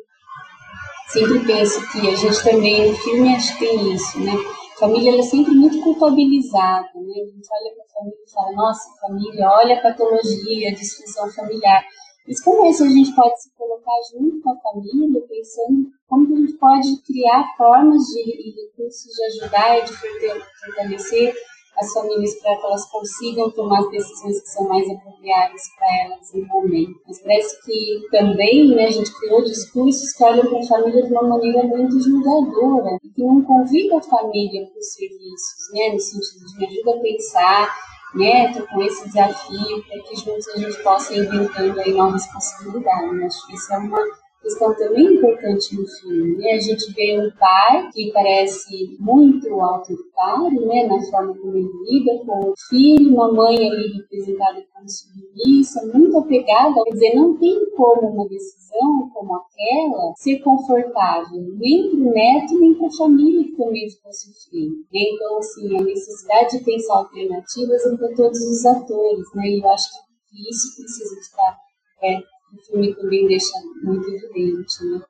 sempre 1.07 1.45
penso 1.45 1.91
que 1.91 2.07
a 2.07 2.15
gente 2.15 2.43
também, 2.43 2.91
no 2.91 2.97
filme, 2.97 3.35
acho 3.35 3.57
que 3.57 3.65
tem 3.65 3.93
isso, 3.93 4.19
né? 4.19 4.33
Família 4.79 5.11
ela 5.11 5.19
é 5.19 5.23
sempre 5.23 5.51
muito 5.53 5.81
culpabilizada, 5.81 6.87
né? 6.95 7.13
A 7.21 7.25
gente 7.25 7.47
olha 7.51 7.75
para 7.75 7.83
a 7.83 7.93
família 7.93 8.23
e 8.25 8.31
fala, 8.31 8.51
nossa, 8.53 8.89
família, 9.01 9.49
olha 9.49 9.77
a 9.77 9.81
patologia, 9.81 10.69
a 10.69 10.73
disfunção 10.73 11.29
familiar. 11.31 11.83
Mas 12.25 12.41
como 12.41 12.65
é 12.65 12.71
que 12.71 12.83
a 12.83 12.87
gente 12.87 13.13
pode 13.13 13.41
se 13.41 13.53
colocar 13.57 13.99
junto 14.13 14.41
com 14.41 14.51
a 14.51 14.59
família, 14.61 15.21
pensando 15.27 15.89
como 16.07 16.27
que 16.27 16.33
a 16.33 16.37
gente 16.37 16.53
pode 16.53 17.01
criar 17.01 17.43
formas 17.57 18.03
de, 18.03 18.21
e 18.21 18.55
recursos 18.55 19.13
de 19.13 19.23
ajudar 19.25 19.79
e 19.79 19.83
de 19.83 19.93
fortalecer 19.93 21.33
as 21.79 21.93
famílias 21.93 22.35
para 22.41 22.55
que 22.57 22.65
elas 22.65 22.85
consigam 22.89 23.51
tomar 23.51 23.79
as 23.79 23.89
decisões 23.89 24.41
que 24.41 24.49
são 24.49 24.67
mais 24.67 24.89
apropriadas 24.89 25.61
para 25.77 25.87
elas 26.03 26.33
no 26.33 26.45
momento. 26.47 26.99
Mas 27.07 27.21
parece 27.21 27.61
que 27.63 28.07
também 28.11 28.75
né, 28.75 28.85
a 28.85 28.91
gente 28.91 29.13
criou 29.19 29.43
discursos 29.43 30.11
que 30.13 30.23
olham 30.23 30.45
para 30.45 30.59
a 30.59 30.67
família 30.67 31.05
de 31.05 31.11
uma 31.11 31.23
maneira 31.23 31.63
muito 31.63 31.99
julgadora 32.01 32.97
que 33.01 33.23
não 33.23 33.41
convida 33.43 33.97
a 33.97 34.01
família 34.01 34.65
para 34.67 34.79
os 34.79 34.93
serviços, 34.93 35.73
né, 35.73 35.93
no 35.93 35.99
sentido 35.99 36.45
de 36.45 36.57
me 36.57 36.65
ajuda 36.67 36.91
a 36.91 37.01
pensar, 37.01 37.75
né, 38.15 38.61
com 38.61 38.81
esse 38.81 39.05
desafio 39.07 39.83
para 39.87 39.99
que 40.03 40.15
juntos 40.15 40.47
a 40.49 40.57
gente 40.57 40.83
possa 40.83 41.13
ir 41.13 41.25
inventando 41.25 41.79
aí 41.79 41.93
novas 41.93 42.25
possibilidades. 42.27 43.23
Acho 43.23 43.47
que 43.47 43.55
isso 43.55 43.73
é 43.73 43.77
uma 43.77 44.18
questão 44.41 44.73
também 44.75 45.15
importante 45.15 45.75
no 45.75 45.85
filme. 45.85 46.37
Né? 46.37 46.53
A 46.53 46.59
gente 46.59 46.91
vê 46.93 47.19
um 47.19 47.29
pai 47.37 47.89
que 47.93 48.11
parece 48.11 48.97
muito 48.99 49.53
autoritário 49.59 50.65
né? 50.65 50.87
na 50.87 51.01
forma 51.09 51.35
como 51.37 51.55
ele 51.55 51.69
lida 51.87 52.23
com 52.25 52.49
o 52.49 52.53
filho, 52.69 53.13
uma 53.13 53.31
mãe 53.31 53.55
ali 53.55 53.93
representada 53.93 54.63
como 54.73 54.87
submissa, 54.89 55.85
muito 55.93 56.17
apegada, 56.17 56.83
quer 56.83 56.91
dizer, 56.91 57.15
não 57.15 57.37
tem 57.37 57.69
como 57.75 58.07
uma 58.07 58.27
decisão 58.27 59.09
como 59.13 59.35
aquela 59.35 60.13
ser 60.15 60.39
confortável, 60.39 61.41
nem 61.57 61.89
para 61.89 61.99
o 61.99 62.11
neto, 62.11 62.59
nem 62.59 62.73
para 62.75 62.87
a 62.87 62.97
família 62.97 63.43
que 63.43 63.57
também 63.57 63.89
ficou 63.89 64.13
sofrendo. 64.13 64.75
Né? 64.93 64.99
Então, 65.13 65.37
assim, 65.37 65.77
a 65.77 65.81
necessidade 65.83 66.57
de 66.57 66.63
pensar 66.63 66.95
alternativas 66.95 67.85
é 67.85 67.97
para 67.97 68.15
todos 68.15 68.39
os 68.39 68.65
atores, 68.65 69.25
né? 69.35 69.47
e 69.47 69.59
eu 69.59 69.69
acho 69.69 69.89
que 70.29 70.49
isso 70.49 70.75
precisa 70.77 71.19
estar 71.19 71.57
é, 72.01 72.19
o 72.53 72.57
filme 72.65 72.95
também 72.95 73.27
deixa 73.27 73.51
muito 73.83 74.09
evidente, 74.09 74.85
né? 74.85 75.01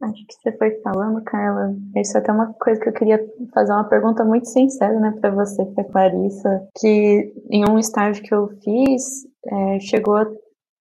Acho 0.00 0.26
que 0.26 0.34
você 0.34 0.52
foi 0.56 0.70
falando, 0.80 1.22
Carla. 1.24 1.74
Isso 1.96 2.16
é 2.16 2.20
até 2.20 2.32
uma 2.32 2.52
coisa 2.54 2.80
que 2.80 2.88
eu 2.88 2.92
queria 2.92 3.18
fazer 3.52 3.72
uma 3.72 3.88
pergunta 3.88 4.24
muito 4.24 4.46
sincera, 4.46 4.98
né, 5.00 5.16
para 5.20 5.30
você, 5.30 5.64
para 5.64 5.84
Clarissa, 5.84 6.68
que 6.78 7.32
em 7.50 7.68
um 7.68 7.78
estágio 7.78 8.22
que 8.22 8.34
eu 8.34 8.48
fiz, 8.62 9.26
é, 9.46 9.80
chegou 9.80 10.16
a 10.16 10.26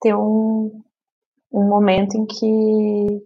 ter 0.01 0.15
um, 0.15 0.82
um 1.51 1.63
momento 1.63 2.15
em 2.15 2.26
que 2.26 3.24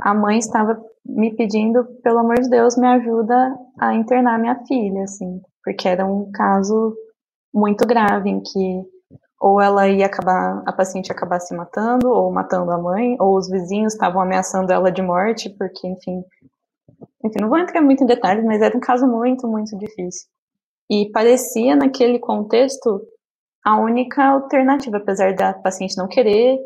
a 0.00 0.14
mãe 0.14 0.38
estava 0.38 0.80
me 1.04 1.34
pedindo, 1.34 1.84
pelo 2.02 2.18
amor 2.18 2.36
de 2.36 2.48
Deus, 2.48 2.76
me 2.76 2.86
ajuda 2.86 3.58
a 3.78 3.94
internar 3.94 4.38
minha 4.38 4.62
filha, 4.66 5.04
assim, 5.04 5.40
porque 5.64 5.88
era 5.88 6.06
um 6.06 6.30
caso 6.30 6.94
muito 7.52 7.86
grave 7.86 8.28
em 8.28 8.40
que 8.40 8.82
ou 9.40 9.60
ela 9.60 9.88
ia 9.88 10.06
acabar, 10.06 10.62
a 10.66 10.72
paciente 10.72 11.08
ia 11.08 11.14
acabar 11.14 11.40
se 11.40 11.54
matando, 11.54 12.08
ou 12.10 12.32
matando 12.32 12.70
a 12.72 12.78
mãe, 12.78 13.16
ou 13.20 13.36
os 13.36 13.48
vizinhos 13.48 13.92
estavam 13.92 14.20
ameaçando 14.20 14.72
ela 14.72 14.90
de 14.90 15.02
morte, 15.02 15.48
porque, 15.50 15.86
enfim, 15.86 16.22
enfim, 17.24 17.40
não 17.40 17.48
vou 17.48 17.58
entrar 17.58 17.80
muito 17.80 18.02
em 18.02 18.06
detalhes, 18.06 18.44
mas 18.44 18.60
era 18.60 18.76
um 18.76 18.80
caso 18.80 19.06
muito, 19.06 19.46
muito 19.46 19.76
difícil. 19.78 20.28
E 20.90 21.10
parecia, 21.12 21.76
naquele 21.76 22.18
contexto, 22.18 23.00
a 23.64 23.78
única 23.78 24.24
alternativa, 24.24 24.96
apesar 24.96 25.34
da 25.34 25.52
paciente 25.52 25.96
não 25.96 26.08
querer, 26.08 26.58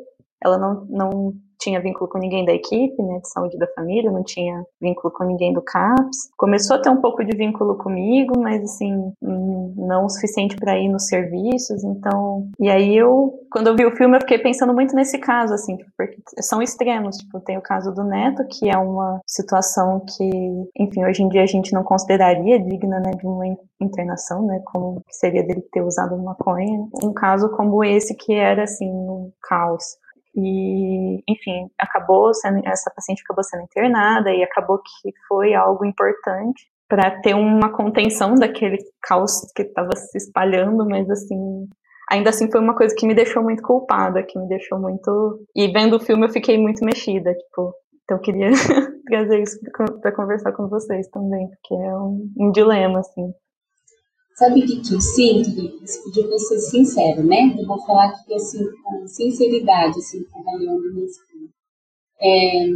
ela 0.43 0.57
não, 0.59 0.87
não 0.89 1.35
tinha 1.63 1.81
vínculo 1.81 2.09
com 2.09 2.19
ninguém 2.19 2.45
da 2.45 2.53
equipe, 2.53 3.01
né, 3.03 3.21
de 3.21 3.29
saúde 3.29 3.57
da 3.57 3.67
família, 3.69 4.11
não 4.11 4.23
tinha 4.23 4.65
vínculo 4.81 5.13
com 5.13 5.25
ninguém 5.25 5.53
do 5.53 5.63
CAPS. 5.63 6.31
Começou 6.37 6.77
a 6.77 6.81
ter 6.81 6.91
um 6.91 7.01
pouco 7.01 7.25
de 7.25 7.37
vínculo 7.37 7.77
comigo, 7.77 8.39
mas 8.39 8.63
assim, 8.63 9.13
não 9.21 10.07
o 10.07 10.11
suficiente 10.11 10.57
para 10.57 10.79
ir 10.79 10.89
nos 10.89 11.07
serviços, 11.07 11.85
então, 11.85 12.49
e 12.59 12.69
aí 12.69 12.97
eu, 12.97 13.33
quando 13.51 13.69
eu 13.69 13.77
vi 13.77 13.87
o 13.87 13.97
filme, 13.97 14.17
eu 14.17 14.21
fiquei 14.21 14.39
pensando 14.39 14.75
muito 14.75 14.95
nesse 14.95 15.19
caso, 15.19 15.55
assim, 15.55 15.77
porque 15.97 16.17
são 16.41 16.61
extremos, 16.63 17.17
tipo, 17.17 17.41
tem 17.41 17.57
o 17.57 17.63
caso 17.63 17.93
do 17.93 18.03
Neto, 18.05 18.45
que 18.49 18.69
é 18.69 18.77
uma 18.77 19.21
situação 19.27 20.01
que, 20.01 20.31
enfim, 20.79 21.05
hoje 21.05 21.23
em 21.23 21.29
dia 21.29 21.43
a 21.43 21.47
gente 21.47 21.73
não 21.73 21.83
consideraria 21.85 22.59
digna, 22.59 22.99
né, 23.01 23.13
de 23.13 23.27
uma 23.27 23.45
internação, 23.81 24.43
né, 24.47 24.61
como 24.65 25.03
seria 25.11 25.43
dele 25.43 25.63
ter 25.73 25.83
usado 25.83 26.17
maconha. 26.17 26.87
Um 27.03 27.13
caso 27.13 27.49
como 27.51 27.85
esse 27.85 28.15
que 28.15 28.33
era, 28.33 28.65
assim, 28.65 28.89
um 28.89 29.31
caos. 29.43 29.97
E, 30.35 31.23
enfim, 31.29 31.69
acabou 31.79 32.33
sendo, 32.33 32.67
essa 32.67 32.91
paciente 32.95 33.23
acabou 33.23 33.45
sendo 33.45 33.65
internada 33.65 34.31
e 34.31 34.43
acabou 34.43 34.79
que 34.79 35.13
foi 35.29 35.55
algo 35.55 35.85
importante 35.85 36.67
para 36.89 37.11
ter 37.21 37.35
uma 37.35 37.73
contenção 37.73 38.35
daquele 38.35 38.79
caos 39.03 39.41
que 39.55 39.63
estava 39.63 39.97
se 39.97 40.19
espalhando, 40.19 40.87
mas 40.87 41.09
assim, 41.09 41.67
ainda 42.11 42.31
assim 42.31 42.51
foi 42.51 42.61
uma 42.61 42.77
coisa 42.77 42.95
que 42.95 43.07
me 43.07 43.15
deixou 43.15 43.43
muito 43.43 43.63
culpada, 43.63 44.23
que 44.23 44.39
me 44.39 44.47
deixou 44.47 44.79
muito. 44.79 45.41
E 45.57 45.69
vendo 45.73 45.97
o 45.97 46.01
filme 46.01 46.27
eu 46.27 46.31
fiquei 46.31 46.59
muito 46.59 46.85
mexida, 46.85 47.33
tipo, 47.35 47.75
então 48.05 48.19
eu 48.19 48.21
queria 48.21 48.51
trazer 49.09 49.43
isso 49.43 49.59
para 50.03 50.13
conversar 50.13 50.53
com 50.53 50.69
vocês 50.69 51.09
também, 51.09 51.49
porque 51.49 51.75
é 51.75 51.95
um, 51.97 52.31
um 52.39 52.53
dilema, 52.53 53.01
assim. 53.01 53.33
Sabe 54.43 54.59
o 54.59 54.67
que, 54.67 54.81
que 54.81 54.95
eu 54.97 55.01
sinto, 55.01 55.51
pediu 56.05 56.27
para 56.27 56.37
ser 56.37 56.59
sincero, 56.59 57.23
né? 57.23 57.55
Eu 57.57 57.65
vou 57.65 57.81
falar 57.87 58.11
que 58.25 58.35
eu 58.35 58.41
sinto 58.41 58.73
com 58.83 59.07
sinceridade, 59.07 59.97
assim, 59.97 60.25
trabalhando 60.25 60.93
nesse 60.95 61.21
é, 62.21 62.67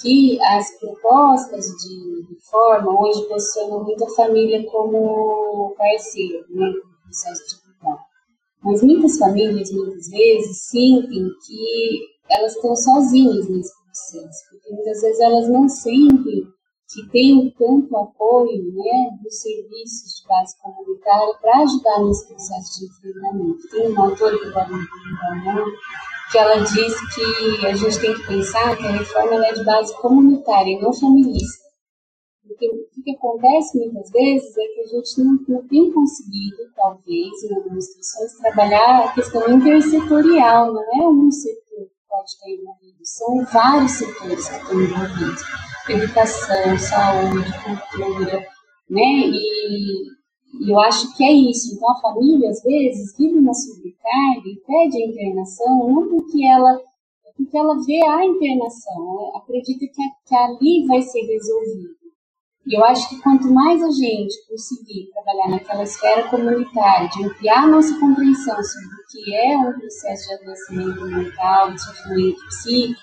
que 0.00 0.40
as 0.40 0.70
propostas 0.80 1.66
de 1.66 2.24
reforma 2.30 2.98
hoje 2.98 3.28
posicionam 3.28 3.84
muito 3.84 4.02
a 4.04 4.14
família 4.14 4.64
como 4.70 5.74
parceiro, 5.76 6.46
né, 6.48 6.70
no 6.70 7.02
processo 7.04 7.46
de 7.46 7.62
cuidar. 7.62 7.98
Mas 8.62 8.82
muitas 8.82 9.18
famílias, 9.18 9.70
muitas 9.70 10.08
vezes, 10.08 10.62
sentem 10.62 11.28
que 11.46 12.00
elas 12.30 12.54
estão 12.54 12.74
sozinhas 12.74 13.50
nesse 13.50 13.72
processo, 13.84 14.44
porque 14.50 14.72
muitas 14.72 15.02
vezes 15.02 15.20
elas 15.20 15.46
não 15.50 15.68
sentem 15.68 16.46
que 16.90 17.06
tem 17.10 17.50
tanto 17.58 17.94
apoio 17.98 18.72
né, 18.74 19.18
dos 19.22 19.42
serviços 19.42 20.11
base 20.26 20.56
comunitária 20.60 21.34
para 21.40 21.58
ajudar 21.58 22.00
nesse 22.04 22.28
processo 22.28 22.80
de 22.80 22.86
enfrentamento. 22.86 23.68
Tem 23.70 23.88
uma 23.88 24.04
autora 24.04 24.38
que 24.38 24.46
não 24.46 25.64
que 26.30 26.38
ela 26.38 26.56
diz 26.60 27.14
que 27.14 27.66
a 27.66 27.74
gente 27.74 28.00
tem 28.00 28.14
que 28.14 28.26
pensar 28.26 28.76
que 28.76 28.86
a 28.86 28.92
reforma 28.92 29.46
é 29.46 29.52
de 29.52 29.64
base 29.64 29.94
comunitária 30.00 30.70
e 30.70 30.80
não 30.80 30.92
familista. 30.92 31.62
Porque 32.46 32.68
o 32.68 33.02
que 33.02 33.16
acontece 33.16 33.78
muitas 33.78 34.10
vezes 34.10 34.56
é 34.56 34.66
que 34.68 34.80
a 34.80 34.86
gente 34.86 35.20
não, 35.22 35.38
não 35.48 35.68
tem 35.68 35.92
conseguido, 35.92 36.56
talvez, 36.74 37.42
em 37.42 37.54
algumas 37.54 37.84
instituições, 37.84 38.38
trabalhar 38.38 39.04
a 39.04 39.12
questão 39.12 39.50
intersetorial, 39.50 40.72
não 40.72 40.82
é 40.82 41.08
um 41.08 41.30
setor 41.30 41.84
que 41.84 42.08
pode 42.08 42.38
ter 42.40 42.60
envolvido, 42.60 42.98
são 43.02 43.44
vários 43.44 43.92
setores 43.92 44.48
que 44.48 44.56
estão 44.56 44.80
envolvidos 44.80 45.42
educação, 45.88 46.78
saúde, 46.78 47.52
cultura, 47.64 48.46
né? 48.88 49.28
E, 49.28 50.12
eu 50.68 50.78
acho 50.80 51.16
que 51.16 51.24
é 51.24 51.32
isso. 51.32 51.74
Então, 51.74 51.90
a 51.90 52.00
família, 52.00 52.50
às 52.50 52.62
vezes, 52.62 53.16
vive 53.16 53.38
uma 53.38 53.54
sobrecarga 53.54 54.46
e 54.46 54.60
pede 54.66 55.02
a 55.02 55.06
internação, 55.06 55.88
não 55.88 56.08
porque 56.08 56.44
ela, 56.44 56.78
porque 57.36 57.56
ela 57.56 57.74
vê 57.84 58.04
a 58.04 58.24
internação, 58.24 59.14
né? 59.14 59.32
acredita 59.36 59.86
que, 59.86 60.02
que 60.26 60.34
ali 60.34 60.86
vai 60.86 61.00
ser 61.00 61.22
resolvido. 61.22 62.02
E 62.64 62.76
eu 62.76 62.84
acho 62.84 63.08
que 63.08 63.20
quanto 63.22 63.50
mais 63.50 63.82
a 63.82 63.90
gente 63.90 64.46
conseguir 64.48 65.10
trabalhar 65.12 65.48
naquela 65.48 65.82
esfera 65.82 66.28
comunitária, 66.28 67.08
de 67.08 67.24
ampliar 67.24 67.66
nossa 67.66 67.98
compreensão 67.98 68.62
sobre 68.62 68.86
o 68.86 69.06
que 69.10 69.34
é 69.34 69.58
um 69.58 69.72
processo 69.72 70.28
de 70.28 70.34
adoecimento 70.34 71.04
mental, 71.06 71.72
de 71.72 71.82
sofrimento 71.82 72.46
psíquico, 72.46 73.00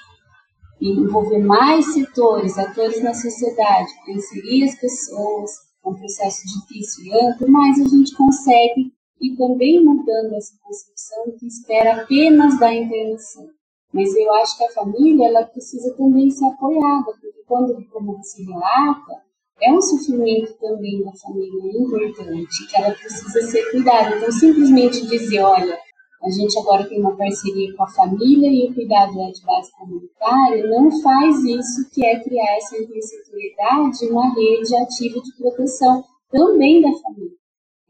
e 0.80 0.92
envolver 0.92 1.40
mais 1.40 1.94
setores, 1.94 2.58
atores 2.58 3.04
na 3.04 3.14
sociedade, 3.14 3.90
para 4.06 4.14
inserir 4.14 4.64
as 4.64 4.76
pessoas, 4.76 5.52
um 5.86 5.94
processo 5.94 6.42
difícil 6.48 7.06
e 7.06 7.14
amplo, 7.14 7.50
mas 7.50 7.80
a 7.80 7.88
gente 7.88 8.16
consegue 8.16 8.94
e 9.22 9.36
também 9.36 9.84
mudando 9.84 10.34
essa 10.36 10.54
concepção 10.64 11.32
que 11.38 11.46
espera 11.48 12.04
apenas 12.04 12.58
da 12.60 12.74
intervenção. 12.74 13.48
Mas 13.92 14.16
eu 14.16 14.34
acho 14.36 14.58
que 14.58 14.64
a 14.64 14.72
família 14.72 15.28
ela 15.28 15.44
precisa 15.46 15.94
também 15.96 16.30
ser 16.30 16.46
apoiada, 16.46 17.06
porque 17.06 17.44
quando, 17.46 17.84
como 17.90 18.18
você 18.18 18.44
relata, 18.44 19.24
é 19.62 19.74
um 19.74 19.82
sofrimento 19.82 20.54
também 20.60 21.04
da 21.04 21.12
família 21.14 21.82
importante, 21.82 22.68
que 22.68 22.78
ela 22.78 22.94
precisa 22.94 23.42
ser 23.42 23.72
cuidada. 23.72 24.16
Então, 24.16 24.32
simplesmente 24.32 25.06
dizer, 25.08 25.42
olha, 25.42 25.78
a 26.22 26.30
gente 26.30 26.60
agora 26.60 26.88
tem 26.88 27.00
uma 27.00 27.16
parceria 27.16 27.74
com 27.76 27.84
a 27.84 27.90
família 27.90 28.50
e 28.50 28.70
o 28.70 28.74
cuidado 28.74 29.20
é 29.22 29.32
de 29.32 29.42
base 29.46 29.72
comunitária, 29.72 30.68
não 30.68 30.92
faz 31.02 31.38
isso 31.46 31.90
que 31.92 32.06
é 32.06 32.20
criar 32.20 32.58
essa 32.58 32.78
intersetorialidade 32.78 34.06
uma 34.10 34.34
rede 34.34 34.76
ativa 34.76 35.22
de 35.22 35.38
proteção 35.38 36.04
também 36.30 36.82
da 36.82 36.92
família, 36.92 37.38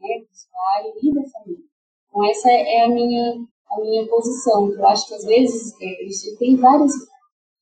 né, 0.00 0.20
do 0.20 0.28
usuário 0.30 0.94
e 1.02 1.14
da 1.14 1.28
família. 1.28 1.64
Então 2.08 2.30
essa 2.30 2.50
é 2.50 2.84
a 2.84 2.88
minha, 2.88 3.34
a 3.68 3.80
minha 3.80 4.06
posição, 4.06 4.72
eu 4.72 4.86
acho 4.86 5.08
que 5.08 5.14
às 5.14 5.24
vezes, 5.24 5.74
é, 5.80 6.36
tem 6.38 6.56
vários 6.56 6.92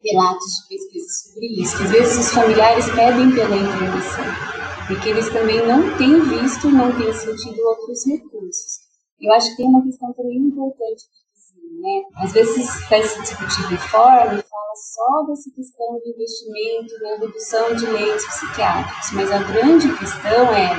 relatos 0.02 0.44
de 0.44 0.76
pesquisa 0.76 1.08
sobre 1.08 1.62
isso, 1.62 1.78
que 1.78 1.84
às 1.84 1.90
vezes 1.90 2.18
os 2.18 2.30
familiares 2.34 2.86
pedem 2.94 3.34
pela 3.34 3.56
intervenção, 3.56 4.24
porque 4.86 5.08
eles 5.08 5.32
também 5.32 5.66
não 5.66 5.96
têm 5.96 6.20
visto, 6.20 6.70
não 6.70 6.94
têm 6.94 7.12
sentido 7.14 7.58
outros 7.62 8.06
recursos. 8.06 8.87
Eu 9.20 9.32
acho 9.32 9.50
que 9.50 9.56
tem 9.56 9.66
uma 9.66 9.82
questão 9.82 10.12
também 10.12 10.38
importante 10.38 11.02
de 11.02 11.28
né? 11.80 12.02
Às 12.16 12.32
vezes 12.32 12.86
para 12.88 13.02
se 13.02 13.20
discutir 13.20 13.66
reforma, 13.68 14.42
fala 14.42 14.74
só 14.74 15.22
dessa 15.26 15.50
questão 15.54 15.98
do 15.98 16.08
investimento 16.08 16.98
na 17.02 17.16
redução 17.18 17.74
de 17.76 17.86
leitos 17.86 18.24
psiquiátricos, 18.26 19.12
mas 19.12 19.30
a 19.30 19.38
grande 19.38 19.96
questão 19.98 20.54
é 20.54 20.70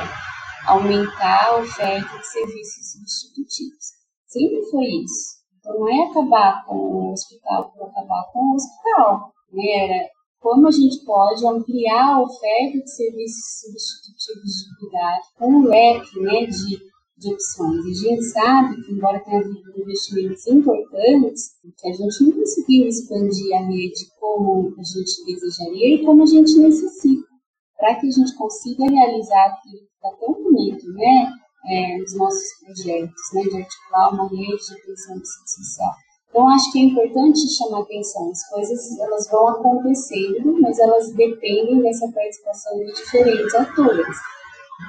aumentar 0.66 1.48
a 1.48 1.58
oferta 1.58 2.18
de 2.18 2.28
serviços 2.28 2.92
substitutivos. 2.92 3.86
Sempre 4.28 4.64
foi 4.70 4.86
isso. 4.86 5.40
Então 5.60 5.80
não 5.80 5.90
é 5.90 6.10
acabar 6.10 6.66
com 6.66 6.76
o 6.76 7.12
hospital 7.14 7.72
por 7.72 7.88
acabar 7.88 8.26
com 8.32 8.40
o 8.40 8.56
hospital, 8.56 9.34
né? 9.52 9.64
Era 9.84 10.10
como 10.40 10.68
a 10.68 10.72
gente 10.72 11.04
pode 11.06 11.46
ampliar 11.46 12.16
a 12.16 12.22
oferta 12.22 12.78
de 12.78 12.90
serviços 12.90 13.60
substitutivos 13.60 14.52
de 14.52 14.80
cuidado 14.80 15.22
com 15.38 15.52
um 15.52 15.68
leque 15.68 16.20
né, 16.22 16.46
de 16.46 16.80
de 17.20 17.34
opções. 17.34 17.86
E 17.86 17.92
a 17.92 18.10
gente 18.10 18.24
sabe 18.26 18.82
que, 18.82 18.94
embora 18.94 19.20
tenha 19.20 19.40
havido 19.40 19.78
investimentos 19.78 20.48
importantes, 20.48 21.52
que 21.78 21.90
a 21.90 21.94
gente 21.94 22.24
não 22.24 22.32
conseguiu 22.32 22.88
expandir 22.88 23.56
a 23.56 23.62
rede 23.66 24.08
como 24.20 24.74
a 24.78 24.84
gente 24.84 25.26
desejaria 25.26 25.96
e 25.96 26.06
como 26.06 26.24
a 26.24 26.26
gente 26.26 26.58
necessita, 26.58 27.28
para 27.78 27.96
que 27.96 28.08
a 28.08 28.12
gente 28.12 28.36
consiga 28.36 28.86
realizar 28.86 29.46
aquilo 29.48 29.80
que 29.80 29.96
está 29.96 30.18
tão 30.20 30.34
bonito, 30.34 30.88
né? 30.94 31.32
É, 31.68 31.98
nos 31.98 32.16
nossos 32.16 32.48
projetos, 32.64 33.22
né, 33.34 33.44
de 33.44 33.58
articular 33.58 34.14
uma 34.14 34.30
rede 34.30 34.66
de 34.66 34.74
atenção 34.74 35.22
social. 35.46 35.92
Então, 36.30 36.48
acho 36.48 36.72
que 36.72 36.80
é 36.80 36.84
importante 36.84 37.54
chamar 37.54 37.82
atenção. 37.82 38.30
As 38.32 38.50
coisas 38.50 38.98
elas 38.98 39.30
vão 39.30 39.48
acontecendo, 39.50 40.58
mas 40.62 40.80
elas 40.80 41.14
dependem 41.14 41.82
dessa 41.82 42.10
participação 42.12 42.78
de 42.78 42.94
diferentes 42.94 43.54
atores. 43.56 44.18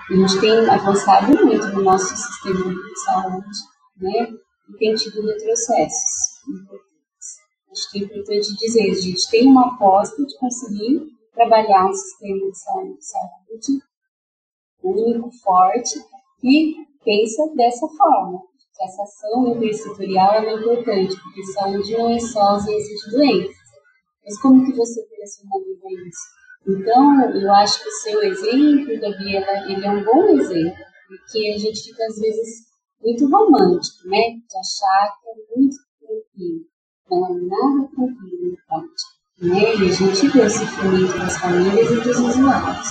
A 0.09 0.14
gente 0.14 0.41
tem 0.41 0.68
avançado 0.68 1.45
muito 1.45 1.66
no 1.68 1.82
nosso 1.82 2.16
sistema 2.16 2.74
de 2.74 3.01
saúde, 3.01 3.59
né? 3.97 4.28
E 4.68 4.78
tem 4.78 4.95
tido 4.95 5.26
retrocessos 5.26 6.41
Acho 7.70 7.91
que 7.93 7.99
é 8.01 8.03
importante 8.03 8.57
dizer, 8.57 8.91
a 8.91 8.95
gente 8.95 9.30
tem 9.30 9.47
uma 9.47 9.74
aposta 9.74 10.24
de 10.24 10.36
conseguir 10.38 11.07
trabalhar 11.32 11.88
um 11.88 11.93
sistema 11.93 12.51
de 12.51 12.59
saúde 12.59 13.82
único, 14.82 15.30
forte, 15.43 16.01
e 16.43 16.74
pensa 17.05 17.55
dessa 17.55 17.86
forma. 17.86 18.41
Que 18.76 18.84
essa 18.84 19.03
ação 19.03 19.55
intersetorial 19.55 20.32
é 20.34 20.53
importante, 20.53 21.14
porque 21.22 21.45
saúde 21.53 21.93
não 21.97 22.11
é 22.11 22.18
só 22.18 22.41
ausência 22.41 22.97
de 22.97 23.16
doenças. 23.16 23.57
Mas 24.24 24.41
como 24.41 24.64
que 24.64 24.72
você 24.72 25.03
personaliza 25.03 26.09
isso? 26.09 26.39
Então, 26.67 27.31
eu 27.35 27.53
acho 27.55 27.83
que 27.83 27.89
o 27.89 27.93
seu 27.93 28.23
exemplo, 28.23 29.01
Gabriela, 29.01 29.71
ele 29.71 29.85
é 29.85 29.91
um 29.91 30.05
bom 30.05 30.29
exemplo, 30.29 30.85
porque 31.09 31.53
a 31.55 31.59
gente 31.59 31.83
fica, 31.83 32.05
às 32.05 32.19
vezes, 32.19 32.71
muito 33.03 33.29
romântico, 33.29 34.09
né? 34.09 34.19
De 34.19 34.59
achar 34.59 35.15
que 35.21 35.29
é 35.29 35.57
muito 35.57 35.77
tranquilo. 35.99 36.65
Não 37.11 37.27
é 37.27 37.33
nada 37.33 37.89
tranquilo 37.89 38.53
na 38.53 38.57
prática. 38.67 39.21
Né? 39.41 39.75
E 39.77 39.89
a 39.89 39.93
gente 39.93 40.29
vê 40.29 40.43
o 40.43 40.51
sofrimento 40.51 41.19
das 41.19 41.39
famílias 41.39 41.91
e 41.91 42.01
dos 42.01 42.19
usuários. 42.19 42.89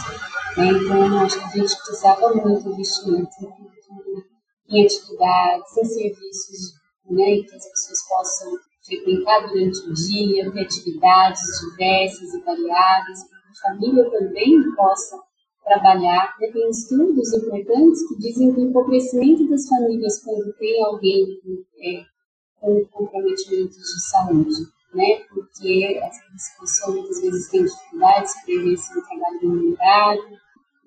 Né? 0.57 0.67
Então, 0.67 1.05
eu 1.05 1.19
acho 1.19 1.37
que 1.37 1.45
a 1.45 1.61
gente 1.61 1.77
precisava 1.77 2.33
muito 2.33 2.69
investimento 2.69 3.29
em 3.39 3.45
cultura, 3.45 4.25
em 4.67 4.85
atividades, 4.85 5.77
em 5.77 5.85
serviços, 5.85 6.73
né? 7.09 7.43
Que 7.43 7.55
as 7.55 7.69
pessoas 7.69 8.07
possam 8.09 8.51
frequentar 8.83 9.47
durante 9.47 9.79
o 9.87 9.93
dia, 9.93 10.51
ter 10.51 10.61
atividades 10.61 11.41
diversas 11.69 12.33
e 12.33 12.41
variadas, 12.41 13.19
família 13.61 14.09
também 14.09 14.75
possa 14.75 15.19
trabalhar. 15.63 16.35
Né? 16.39 16.51
Tem 16.51 16.69
estudos 16.69 17.33
importantes 17.33 18.07
que 18.07 18.17
dizem 18.17 18.53
que 18.53 18.61
o 18.61 18.69
empobrecimento 18.69 19.47
das 19.49 19.67
famílias 19.67 20.23
quando 20.23 20.53
tem 20.53 20.83
alguém 20.83 21.25
é, 21.81 22.03
com 22.59 22.85
comprometimentos 22.85 23.77
de 23.77 24.09
saúde, 24.09 24.79
né? 24.93 25.21
Porque 25.29 25.99
as 26.03 26.59
pessoas 26.59 26.95
muitas 26.95 27.21
vezes 27.21 27.49
têm 27.49 27.63
dificuldades 27.63 28.33
de 28.33 28.45
prever 28.45 28.77
no 28.95 29.07
trabalho 29.07 29.39
remunerado, 29.41 30.39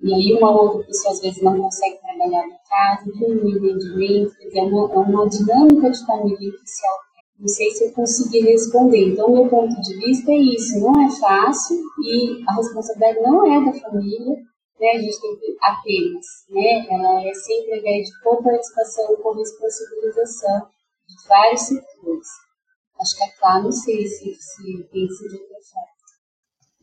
e 0.02 0.12
aí 0.12 0.34
uma 0.34 0.50
outra 0.50 0.84
pessoa 0.84 1.14
às 1.14 1.20
vezes 1.20 1.42
não 1.42 1.56
consegue 1.60 1.98
trabalhar 2.00 2.46
na 2.48 2.58
casa, 2.68 3.12
diminuir 3.12 3.56
o 3.56 3.62
rendimento, 3.62 4.36
quer 4.36 4.46
dizer, 4.46 4.58
é 4.58 4.62
uma, 4.62 4.92
é 4.92 4.98
uma 4.98 5.28
dinâmica 5.28 5.90
de 5.90 6.06
família 6.06 6.50
que 6.50 6.66
se 6.66 6.86
não 7.42 7.48
sei 7.48 7.72
se 7.72 7.84
eu 7.84 7.92
consegui 7.92 8.40
responder. 8.42 9.08
Então, 9.08 9.32
meu 9.32 9.48
ponto 9.48 9.74
de 9.82 9.98
vista 9.98 10.30
é 10.30 10.36
isso: 10.36 10.78
não 10.78 10.92
é 11.04 11.10
fácil 11.18 11.82
e 12.04 12.40
a 12.48 12.54
responsabilidade 12.54 13.20
não 13.20 13.52
é 13.52 13.64
da 13.64 13.80
família, 13.80 14.36
né? 14.80 14.90
A 14.94 14.98
gente 14.98 15.20
tem 15.20 15.36
que 15.36 15.56
apenas, 15.60 16.26
né? 16.48 16.86
Ela 16.88 17.26
é 17.26 17.34
sempre 17.34 17.78
ideia 17.78 18.04
de 18.04 18.20
co-participação, 18.22 19.16
co-responsabilização 19.16 20.68
de 21.08 21.28
vários 21.28 21.62
setores. 21.62 22.28
Acho 23.00 23.16
que 23.16 23.24
é 23.24 23.30
claro, 23.40 23.64
não 23.64 23.72
sei 23.72 24.06
se, 24.06 24.34
se 24.34 24.88
pensa 24.92 25.28
de 25.28 25.34
outra 25.34 25.56
forma. 25.72 25.92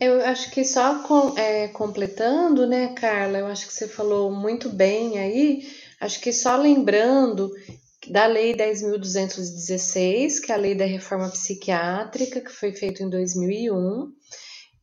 Eu 0.02 0.26
acho 0.26 0.52
que 0.52 0.66
só 0.66 1.04
com, 1.04 1.38
é, 1.38 1.70
completando, 1.70 2.68
né, 2.68 2.94
Carla? 2.94 3.38
Eu 3.40 3.48
acho 3.48 3.66
que 3.68 3.74
você 3.74 3.88
falou 3.88 4.30
muito 4.30 4.70
bem 4.70 5.18
aí 5.18 5.62
Acho 6.00 6.22
que 6.22 6.32
só 6.32 6.56
lembrando 6.56 7.52
da 8.10 8.26
Lei 8.26 8.56
10.216, 8.56 10.42
que 10.42 10.52
é 10.52 10.56
a 10.56 10.58
Lei 10.58 10.76
da 10.76 10.86
Reforma 10.86 11.30
Psiquiátrica, 11.30 12.42
que 12.42 12.52
foi 12.52 12.72
feita 12.72 13.04
em 13.04 13.10
2001. 13.10 14.12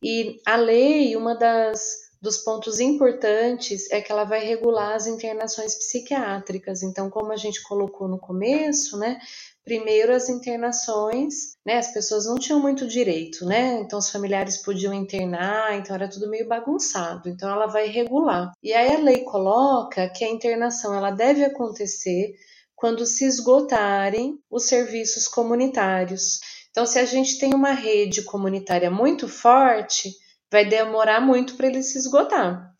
E 0.01 0.39
a 0.45 0.55
lei, 0.55 1.15
uma 1.15 1.35
das 1.35 2.07
dos 2.21 2.39
pontos 2.39 2.79
importantes 2.79 3.91
é 3.91 4.01
que 4.01 4.11
ela 4.11 4.23
vai 4.23 4.43
regular 4.43 4.95
as 4.95 5.05
internações 5.05 5.75
psiquiátricas. 5.75 6.81
Então, 6.81 7.09
como 7.09 7.31
a 7.31 7.37
gente 7.37 7.61
colocou 7.63 8.07
no 8.07 8.17
começo, 8.17 8.97
né? 8.97 9.19
Primeiro 9.63 10.13
as 10.13 10.27
internações, 10.29 11.55
né? 11.65 11.77
As 11.77 11.93
pessoas 11.93 12.25
não 12.25 12.35
tinham 12.35 12.59
muito 12.59 12.87
direito, 12.87 13.45
né? 13.45 13.79
Então 13.81 13.99
os 13.99 14.09
familiares 14.09 14.57
podiam 14.57 14.93
internar, 14.93 15.77
então 15.77 15.95
era 15.95 16.09
tudo 16.09 16.29
meio 16.29 16.47
bagunçado. 16.47 17.29
Então 17.29 17.49
ela 17.49 17.67
vai 17.67 17.87
regular. 17.87 18.51
E 18.63 18.73
aí 18.73 18.95
a 18.95 18.99
lei 18.99 19.23
coloca 19.23 20.09
que 20.09 20.23
a 20.23 20.29
internação 20.29 20.95
ela 20.95 21.11
deve 21.11 21.43
acontecer 21.43 22.33
quando 22.77 23.07
se 23.07 23.25
esgotarem 23.25 24.39
os 24.49 24.67
serviços 24.67 25.27
comunitários. 25.27 26.39
Então, 26.69 26.85
se 26.85 26.99
a 26.99 27.05
gente 27.05 27.39
tem 27.39 27.53
uma 27.55 27.71
rede 27.71 28.21
comunitária 28.21 28.91
muito 28.91 29.27
forte, 29.27 30.13
vai 30.51 30.63
demorar 30.63 31.19
muito 31.19 31.55
para 31.57 31.67
ele 31.67 31.81
se 31.81 31.97
esgotar. 31.97 32.71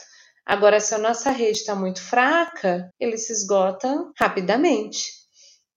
Agora, 0.46 0.80
se 0.80 0.94
a 0.94 1.00
nossa 1.00 1.32
rede 1.32 1.60
está 1.60 1.76
muito 1.76 2.00
fraca, 2.00 2.90
ele 3.00 3.18
se 3.18 3.34
esgota 3.34 4.10
rapidamente. 4.16 5.17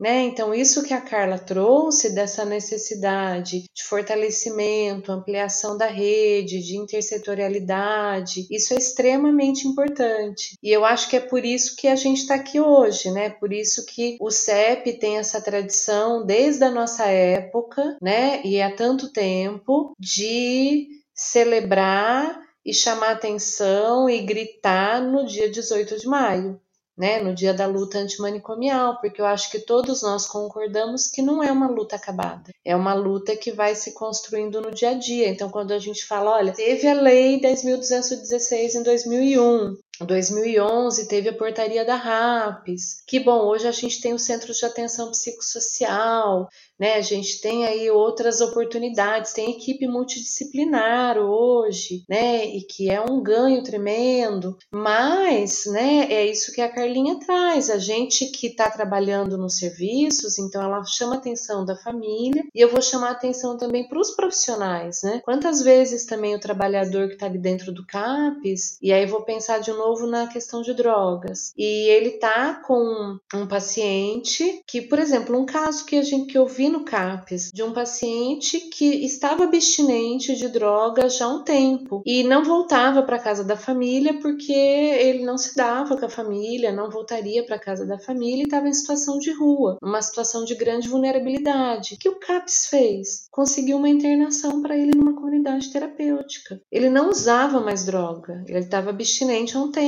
Né? 0.00 0.22
Então, 0.22 0.54
isso 0.54 0.82
que 0.82 0.94
a 0.94 1.00
Carla 1.00 1.38
trouxe 1.38 2.14
dessa 2.14 2.42
necessidade 2.42 3.64
de 3.74 3.84
fortalecimento, 3.84 5.12
ampliação 5.12 5.76
da 5.76 5.86
rede, 5.86 6.62
de 6.62 6.78
intersetorialidade, 6.78 8.46
isso 8.50 8.72
é 8.72 8.78
extremamente 8.78 9.68
importante. 9.68 10.56
E 10.62 10.70
eu 10.70 10.86
acho 10.86 11.10
que 11.10 11.16
é 11.16 11.20
por 11.20 11.44
isso 11.44 11.76
que 11.76 11.86
a 11.86 11.96
gente 11.96 12.22
está 12.22 12.36
aqui 12.36 12.58
hoje, 12.58 13.10
né? 13.10 13.28
Por 13.28 13.52
isso 13.52 13.84
que 13.84 14.16
o 14.18 14.30
CEP 14.30 14.94
tem 14.94 15.18
essa 15.18 15.38
tradição 15.38 16.24
desde 16.24 16.64
a 16.64 16.70
nossa 16.70 17.04
época, 17.04 17.98
né? 18.00 18.40
E 18.42 18.62
há 18.62 18.74
tanto 18.74 19.12
tempo 19.12 19.92
de 19.98 20.88
celebrar 21.14 22.40
e 22.64 22.72
chamar 22.72 23.10
atenção 23.10 24.08
e 24.08 24.20
gritar 24.20 25.02
no 25.02 25.26
dia 25.26 25.50
18 25.50 25.98
de 25.98 26.06
maio 26.06 26.58
né, 27.00 27.18
no 27.18 27.34
dia 27.34 27.54
da 27.54 27.64
luta 27.64 27.96
antimanicomial, 27.96 29.00
porque 29.00 29.22
eu 29.22 29.24
acho 29.24 29.50
que 29.50 29.58
todos 29.58 30.02
nós 30.02 30.26
concordamos 30.26 31.06
que 31.06 31.22
não 31.22 31.42
é 31.42 31.50
uma 31.50 31.66
luta 31.66 31.96
acabada, 31.96 32.50
é 32.62 32.76
uma 32.76 32.92
luta 32.92 33.34
que 33.34 33.50
vai 33.50 33.74
se 33.74 33.94
construindo 33.94 34.60
no 34.60 34.70
dia 34.70 34.90
a 34.90 34.94
dia. 34.94 35.30
Então, 35.30 35.48
quando 35.48 35.72
a 35.72 35.78
gente 35.78 36.04
fala, 36.04 36.32
olha, 36.32 36.52
teve 36.52 36.86
a 36.86 36.92
lei 36.92 37.40
10.216 37.40 38.74
em 38.74 38.82
2001, 38.82 39.76
2011 40.06 41.08
teve 41.08 41.28
a 41.28 41.36
portaria 41.36 41.84
da 41.84 41.94
RAPS. 41.94 43.02
Que 43.06 43.20
bom, 43.20 43.46
hoje 43.46 43.68
a 43.68 43.72
gente 43.72 44.00
tem 44.00 44.14
o 44.14 44.18
Centro 44.18 44.52
de 44.52 44.64
Atenção 44.64 45.10
Psicossocial, 45.10 46.48
né? 46.78 46.94
A 46.94 47.02
gente 47.02 47.40
tem 47.40 47.66
aí 47.66 47.90
outras 47.90 48.40
oportunidades, 48.40 49.34
tem 49.34 49.50
equipe 49.50 49.86
multidisciplinar 49.86 51.18
hoje, 51.18 52.04
né? 52.08 52.46
E 52.46 52.62
que 52.62 52.90
é 52.90 53.00
um 53.00 53.22
ganho 53.22 53.62
tremendo. 53.62 54.56
Mas, 54.72 55.66
né, 55.66 56.10
é 56.10 56.24
isso 56.26 56.52
que 56.52 56.62
a 56.62 56.72
Carlinha 56.72 57.20
traz. 57.20 57.68
A 57.68 57.78
gente 57.78 58.26
que 58.26 58.46
está 58.46 58.70
trabalhando 58.70 59.36
nos 59.36 59.58
serviços, 59.58 60.38
então 60.38 60.62
ela 60.62 60.82
chama 60.84 61.16
a 61.16 61.18
atenção 61.18 61.64
da 61.64 61.76
família 61.76 62.44
e 62.54 62.60
eu 62.60 62.70
vou 62.70 62.80
chamar 62.80 63.08
a 63.08 63.12
atenção 63.12 63.58
também 63.58 63.86
para 63.86 64.00
os 64.00 64.12
profissionais, 64.12 65.02
né? 65.02 65.20
Quantas 65.24 65.60
vezes 65.62 66.06
também 66.06 66.34
o 66.34 66.40
trabalhador 66.40 67.08
que 67.08 67.14
está 67.14 67.26
ali 67.26 67.38
dentro 67.38 67.72
do 67.72 67.84
CAPES, 67.86 68.78
e 68.80 68.92
aí 68.92 69.04
vou 69.04 69.22
pensar 69.22 69.58
de 69.58 69.70
novo 69.70 69.89
na 70.06 70.26
questão 70.26 70.62
de 70.62 70.72
drogas, 70.72 71.52
e 71.56 71.88
ele 71.88 72.12
tá 72.12 72.54
com 72.54 73.18
um 73.34 73.46
paciente 73.46 74.62
que, 74.66 74.82
por 74.82 74.98
exemplo, 74.98 75.38
um 75.38 75.46
caso 75.46 75.84
que 75.84 75.96
a 75.96 76.02
gente 76.02 76.30
que 76.30 76.38
eu 76.38 76.46
vi 76.46 76.68
no 76.68 76.84
CAPES 76.84 77.50
de 77.52 77.62
um 77.62 77.72
paciente 77.72 78.60
que 78.60 79.04
estava 79.04 79.44
abstinente 79.44 80.36
de 80.36 80.48
drogas 80.48 81.16
já 81.16 81.24
há 81.24 81.28
um 81.28 81.42
tempo 81.42 82.02
e 82.06 82.22
não 82.22 82.44
voltava 82.44 83.02
para 83.02 83.18
casa 83.18 83.42
da 83.42 83.56
família 83.56 84.18
porque 84.20 84.52
ele 84.52 85.24
não 85.24 85.36
se 85.36 85.56
dava 85.56 85.96
com 85.96 86.06
a 86.06 86.08
família, 86.08 86.70
não 86.70 86.88
voltaria 86.88 87.44
para 87.44 87.58
casa 87.58 87.84
da 87.84 87.98
família 87.98 88.42
e 88.42 88.44
estava 88.44 88.68
em 88.68 88.72
situação 88.72 89.18
de 89.18 89.32
rua, 89.32 89.76
uma 89.82 90.00
situação 90.00 90.44
de 90.44 90.54
grande 90.54 90.88
vulnerabilidade. 90.88 91.94
O 91.94 91.98
que 91.98 92.08
o 92.08 92.18
CAPES 92.18 92.66
fez? 92.66 93.28
Conseguiu 93.30 93.76
uma 93.76 93.88
internação 93.88 94.62
para 94.62 94.76
ele 94.76 94.92
numa 94.94 95.14
comunidade 95.14 95.72
terapêutica. 95.72 96.60
Ele 96.70 96.88
não 96.88 97.10
usava 97.10 97.60
mais 97.60 97.84
droga, 97.84 98.44
ele 98.46 98.60
estava 98.60 98.90
abstinente 98.90 99.56
há 99.56 99.60
um 99.60 99.72
tempo. 99.72 99.79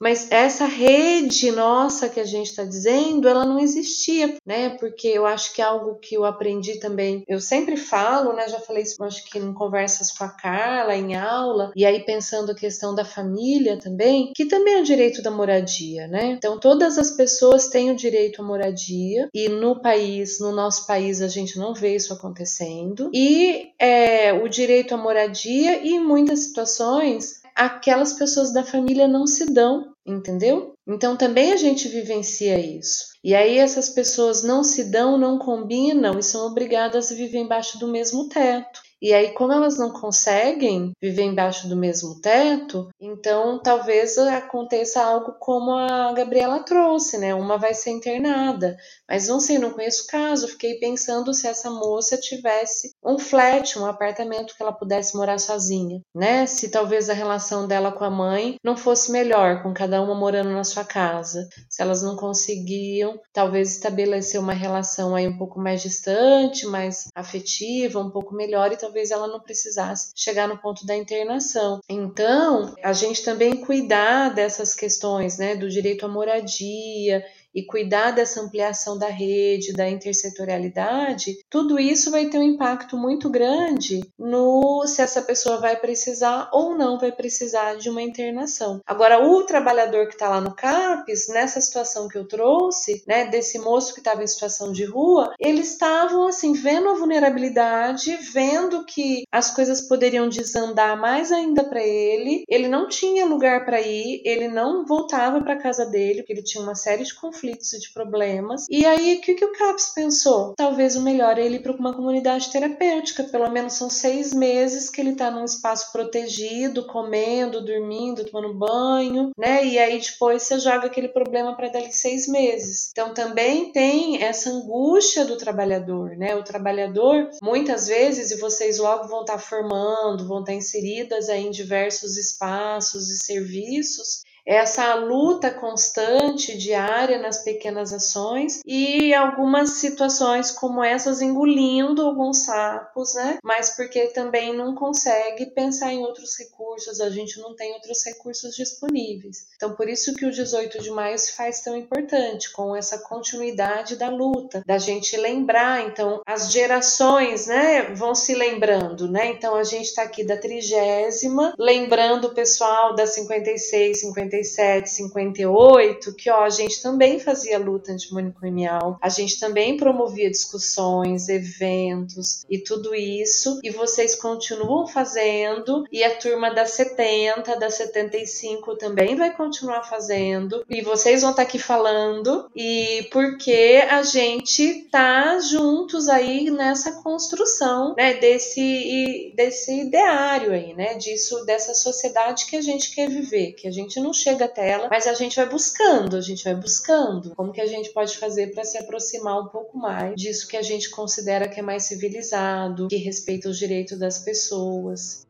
Mas 0.00 0.30
essa 0.30 0.64
rede 0.64 1.50
nossa 1.50 2.08
que 2.08 2.20
a 2.20 2.24
gente 2.24 2.50
está 2.50 2.64
dizendo, 2.64 3.28
ela 3.28 3.44
não 3.44 3.58
existia, 3.58 4.36
né? 4.46 4.70
Porque 4.70 5.08
eu 5.08 5.26
acho 5.26 5.52
que 5.52 5.60
é 5.60 5.64
algo 5.64 5.96
que 5.96 6.14
eu 6.14 6.24
aprendi 6.24 6.78
também. 6.78 7.24
Eu 7.26 7.40
sempre 7.40 7.76
falo, 7.76 8.32
né? 8.32 8.48
Já 8.48 8.60
falei 8.60 8.84
isso, 8.84 9.02
acho 9.02 9.24
que 9.28 9.38
em 9.38 9.52
conversas 9.52 10.12
com 10.12 10.22
a 10.22 10.28
Carla, 10.28 10.94
em 10.94 11.16
aula, 11.16 11.72
e 11.74 11.84
aí 11.84 12.04
pensando 12.04 12.52
a 12.52 12.54
questão 12.54 12.94
da 12.94 13.04
família 13.04 13.76
também, 13.76 14.32
que 14.36 14.46
também 14.46 14.74
é 14.74 14.80
o 14.80 14.84
direito 14.84 15.20
da 15.20 15.30
moradia, 15.30 16.06
né? 16.06 16.26
Então 16.26 16.60
todas 16.60 16.96
as 16.96 17.10
pessoas 17.10 17.68
têm 17.68 17.90
o 17.90 17.96
direito 17.96 18.40
à 18.40 18.44
moradia 18.44 19.28
e 19.34 19.48
no 19.48 19.82
país, 19.82 20.38
no 20.38 20.52
nosso 20.52 20.86
país, 20.86 21.20
a 21.20 21.28
gente 21.28 21.58
não 21.58 21.74
vê 21.74 21.96
isso 21.96 22.12
acontecendo. 22.12 23.10
E 23.12 23.72
é, 23.78 24.32
o 24.32 24.48
direito 24.48 24.94
à 24.94 24.96
moradia 24.96 25.82
e 25.82 25.94
em 25.94 26.00
muitas 26.00 26.40
situações 26.40 27.37
aquelas 27.58 28.12
pessoas 28.12 28.52
da 28.52 28.62
família 28.62 29.08
não 29.08 29.26
se 29.26 29.52
dão, 29.52 29.92
entendeu? 30.06 30.74
Então 30.86 31.16
também 31.16 31.52
a 31.52 31.56
gente 31.56 31.88
vivencia 31.88 32.56
isso. 32.56 33.08
E 33.22 33.34
aí 33.34 33.58
essas 33.58 33.88
pessoas 33.90 34.44
não 34.44 34.62
se 34.62 34.84
dão, 34.84 35.18
não 35.18 35.38
combinam 35.38 36.18
e 36.20 36.22
são 36.22 36.46
obrigadas 36.46 37.10
a 37.10 37.16
viver 37.16 37.38
embaixo 37.38 37.76
do 37.80 37.88
mesmo 37.88 38.28
teto. 38.28 38.80
E 39.00 39.12
aí, 39.12 39.32
como 39.32 39.52
elas 39.52 39.78
não 39.78 39.92
conseguem 39.92 40.90
viver 41.00 41.22
embaixo 41.22 41.68
do 41.68 41.76
mesmo 41.76 42.20
teto, 42.20 42.88
então 43.00 43.60
talvez 43.62 44.18
aconteça 44.18 45.00
algo 45.00 45.36
como 45.38 45.70
a 45.72 46.12
Gabriela 46.12 46.64
trouxe, 46.64 47.16
né? 47.16 47.32
Uma 47.32 47.58
vai 47.58 47.74
ser 47.74 47.90
internada, 47.90 48.76
mas 49.08 49.28
não 49.28 49.40
sei, 49.40 49.58
não 49.58 49.70
conheço 49.70 50.06
caso. 50.06 50.48
Fiquei 50.48 50.78
pensando 50.78 51.32
se 51.32 51.46
essa 51.46 51.70
moça 51.70 52.18
tivesse 52.18 52.94
um 53.02 53.18
flat, 53.18 53.78
um 53.78 53.86
apartamento 53.86 54.54
que 54.54 54.62
ela 54.62 54.72
pudesse 54.72 55.16
morar 55.16 55.38
sozinha, 55.38 56.00
né? 56.14 56.46
Se 56.46 56.70
talvez 56.70 57.08
a 57.08 57.14
relação 57.14 57.66
dela 57.66 57.90
com 57.90 58.04
a 58.04 58.10
mãe 58.10 58.56
não 58.62 58.76
fosse 58.76 59.10
melhor, 59.10 59.62
com 59.62 59.72
cada 59.72 60.02
uma 60.02 60.14
morando 60.14 60.50
na 60.50 60.64
sua 60.64 60.84
casa. 60.84 61.48
Se 61.68 61.80
elas 61.80 62.02
não 62.02 62.16
conseguiam, 62.16 63.18
talvez 63.32 63.72
estabelecer 63.72 64.40
uma 64.40 64.52
relação 64.52 65.14
aí 65.14 65.26
um 65.26 65.38
pouco 65.38 65.58
mais 65.58 65.80
distante, 65.80 66.66
mais 66.66 67.08
afetiva, 67.14 68.00
um 68.00 68.10
pouco 68.10 68.34
melhor 68.34 68.72
e 68.72 68.76
talvez 68.76 69.10
ela 69.10 69.26
não 69.26 69.40
precisasse 69.40 70.12
chegar 70.14 70.46
no 70.46 70.58
ponto 70.58 70.84
da 70.84 70.94
internação. 70.94 71.80
Então, 71.88 72.74
a 72.82 72.92
gente 72.92 73.24
também 73.24 73.56
cuidar 73.56 74.34
dessas 74.34 74.74
questões, 74.74 75.38
né, 75.38 75.56
do 75.56 75.68
direito 75.68 76.04
à 76.04 76.08
moradia 76.08 77.24
e 77.58 77.66
cuidar 77.66 78.12
dessa 78.12 78.40
ampliação 78.40 78.96
da 78.96 79.08
rede, 79.08 79.72
da 79.72 79.88
intersetorialidade, 79.88 81.38
tudo 81.50 81.78
isso 81.78 82.10
vai 82.10 82.26
ter 82.26 82.38
um 82.38 82.42
impacto 82.42 82.96
muito 82.96 83.28
grande 83.28 84.00
no 84.16 84.86
se 84.86 85.02
essa 85.02 85.20
pessoa 85.20 85.58
vai 85.58 85.74
precisar 85.76 86.50
ou 86.52 86.76
não 86.76 86.98
vai 86.98 87.10
precisar 87.10 87.74
de 87.74 87.90
uma 87.90 88.00
internação. 88.00 88.80
Agora, 88.86 89.26
o 89.26 89.42
trabalhador 89.42 90.06
que 90.06 90.14
está 90.14 90.28
lá 90.28 90.40
no 90.40 90.54
CAPES, 90.54 91.28
nessa 91.28 91.60
situação 91.60 92.06
que 92.06 92.16
eu 92.16 92.28
trouxe, 92.28 93.02
né, 93.06 93.26
desse 93.26 93.58
moço 93.58 93.92
que 93.92 94.00
estava 94.00 94.22
em 94.22 94.26
situação 94.26 94.70
de 94.70 94.84
rua, 94.84 95.34
eles 95.40 95.72
estavam 95.72 96.28
assim 96.28 96.52
vendo 96.52 96.88
a 96.88 96.94
vulnerabilidade, 96.94 98.16
vendo 98.32 98.84
que 98.84 99.24
as 99.32 99.50
coisas 99.50 99.80
poderiam 99.80 100.28
desandar 100.28 100.96
mais 100.96 101.32
ainda 101.32 101.64
para 101.64 101.82
ele. 101.82 102.44
Ele 102.48 102.68
não 102.68 102.88
tinha 102.88 103.26
lugar 103.26 103.64
para 103.64 103.80
ir, 103.80 104.22
ele 104.24 104.46
não 104.46 104.86
voltava 104.86 105.40
para 105.40 105.58
casa 105.58 105.84
dele, 105.86 106.20
porque 106.20 106.34
ele 106.34 106.42
tinha 106.42 106.62
uma 106.62 106.74
série 106.74 107.02
de 107.02 107.14
conflitos 107.14 107.47
conflitos 107.48 107.72
e 107.72 107.80
de 107.80 107.92
problemas. 107.92 108.66
E 108.68 108.84
aí, 108.84 109.16
o 109.16 109.20
que, 109.20 109.34
que 109.34 109.44
o 109.44 109.52
CAPS 109.52 109.92
pensou? 109.94 110.54
Talvez 110.56 110.96
o 110.96 111.02
melhor 111.02 111.38
é 111.38 111.44
ele 111.44 111.56
ir 111.56 111.62
para 111.62 111.72
uma 111.72 111.94
comunidade 111.94 112.50
terapêutica. 112.50 113.24
Pelo 113.24 113.50
menos 113.50 113.74
são 113.74 113.88
seis 113.88 114.32
meses 114.32 114.90
que 114.90 115.00
ele 115.00 115.10
está 115.10 115.30
num 115.30 115.44
espaço 115.44 115.92
protegido, 115.92 116.86
comendo, 116.86 117.64
dormindo, 117.64 118.24
tomando 118.24 118.54
banho, 118.54 119.30
né? 119.38 119.64
E 119.64 119.78
aí 119.78 120.00
depois 120.00 120.42
você 120.42 120.58
joga 120.58 120.86
aquele 120.86 121.08
problema 121.08 121.56
para 121.56 121.68
dali 121.68 121.92
seis 121.92 122.28
meses. 122.28 122.90
Então 122.92 123.14
também 123.14 123.72
tem 123.72 124.22
essa 124.22 124.50
angústia 124.50 125.24
do 125.24 125.36
trabalhador, 125.36 126.16
né? 126.16 126.34
O 126.34 126.44
trabalhador, 126.44 127.30
muitas 127.42 127.88
vezes, 127.88 128.30
e 128.30 128.38
vocês 128.38 128.78
logo 128.78 129.08
vão 129.08 129.20
estar 129.20 129.34
tá 129.34 129.38
formando, 129.38 130.26
vão 130.26 130.40
estar 130.40 130.52
tá 130.52 130.58
inseridas 130.58 131.28
aí 131.28 131.46
em 131.46 131.50
diversos 131.50 132.16
espaços 132.16 133.10
e 133.10 133.24
serviços, 133.24 134.22
essa 134.48 134.94
luta 134.94 135.50
constante, 135.50 136.56
diária 136.56 137.18
nas 137.18 137.44
pequenas 137.44 137.92
ações 137.92 138.62
e 138.64 139.12
algumas 139.12 139.72
situações 139.72 140.50
como 140.50 140.82
essas 140.82 141.20
engolindo 141.20 142.00
alguns 142.00 142.38
sapos, 142.38 143.14
né? 143.14 143.36
Mas 143.44 143.76
porque 143.76 144.06
também 144.06 144.56
não 144.56 144.74
consegue 144.74 145.46
pensar 145.50 145.92
em 145.92 145.98
outros 145.98 146.38
recursos, 146.38 146.98
a 146.98 147.10
gente 147.10 147.38
não 147.38 147.54
tem 147.54 147.74
outros 147.74 148.02
recursos 148.06 148.56
disponíveis. 148.56 149.48
Então, 149.54 149.74
por 149.74 149.86
isso 149.86 150.14
que 150.14 150.24
o 150.24 150.30
18 150.30 150.82
de 150.82 150.90
maio 150.90 151.18
se 151.18 151.32
faz 151.32 151.60
tão 151.60 151.76
importante, 151.76 152.50
com 152.50 152.74
essa 152.74 152.98
continuidade 153.00 153.96
da 153.96 154.08
luta, 154.08 154.62
da 154.66 154.78
gente 154.78 155.14
lembrar. 155.18 155.86
Então, 155.86 156.22
as 156.26 156.50
gerações, 156.50 157.46
né, 157.46 157.92
vão 157.94 158.14
se 158.14 158.34
lembrando, 158.34 159.10
né? 159.10 159.26
Então, 159.26 159.54
a 159.54 159.64
gente 159.64 159.88
está 159.88 160.04
aqui 160.04 160.24
da 160.24 160.38
trigésima, 160.38 161.52
lembrando 161.58 162.28
o 162.28 162.34
pessoal 162.34 162.94
da 162.94 163.06
56, 163.06 164.00
57, 164.00 164.37
58, 164.44 166.14
que 166.14 166.30
ó, 166.30 166.44
a 166.44 166.50
gente 166.50 166.82
também 166.82 167.18
fazia 167.18 167.58
luta 167.58 167.92
antimanicomial, 167.92 168.98
a 169.00 169.08
gente 169.08 169.38
também 169.38 169.76
promovia 169.76 170.30
discussões, 170.30 171.28
eventos 171.28 172.44
e 172.48 172.58
tudo 172.58 172.94
isso, 172.94 173.60
e 173.62 173.70
vocês 173.70 174.14
continuam 174.14 174.86
fazendo, 174.86 175.84
e 175.92 176.02
a 176.04 176.16
turma 176.16 176.50
da 176.50 176.66
70, 176.66 177.56
da 177.56 177.70
75 177.70 178.76
também 178.76 179.16
vai 179.16 179.34
continuar 179.34 179.82
fazendo, 179.84 180.64
e 180.68 180.82
vocês 180.82 181.22
vão 181.22 181.30
estar 181.30 181.42
tá 181.42 181.48
aqui 181.48 181.58
falando, 181.58 182.50
e 182.54 183.08
porque 183.12 183.82
a 183.88 184.02
gente 184.02 184.88
tá 184.90 185.38
juntos 185.40 186.08
aí 186.08 186.50
nessa 186.50 187.02
construção, 187.02 187.94
né, 187.96 188.14
desse, 188.14 189.32
desse 189.34 189.80
ideário 189.82 190.52
aí, 190.52 190.74
né, 190.74 190.94
disso, 190.94 191.44
dessa 191.44 191.74
sociedade 191.74 192.46
que 192.46 192.56
a 192.56 192.60
gente 192.60 192.94
quer 192.94 193.08
viver, 193.08 193.52
que 193.52 193.66
a 193.68 193.70
gente 193.70 194.00
não 194.00 194.12
chega 194.12 194.27
até 194.30 194.70
ela, 194.70 194.88
mas 194.90 195.06
a 195.06 195.14
gente 195.14 195.36
vai 195.36 195.48
buscando, 195.48 196.16
a 196.16 196.20
gente 196.20 196.44
vai 196.44 196.54
buscando 196.54 197.34
como 197.34 197.52
que 197.52 197.60
a 197.60 197.66
gente 197.66 197.90
pode 197.90 198.16
fazer 198.16 198.52
para 198.52 198.64
se 198.64 198.78
aproximar 198.78 199.40
um 199.40 199.48
pouco 199.48 199.76
mais 199.78 200.14
disso 200.16 200.48
que 200.48 200.56
a 200.56 200.62
gente 200.62 200.90
considera 200.90 201.48
que 201.48 201.60
é 201.60 201.62
mais 201.62 201.84
civilizado, 201.84 202.88
que 202.88 202.96
respeita 202.96 203.48
os 203.48 203.58
direitos 203.58 203.98
das 203.98 204.18
pessoas. 204.18 205.27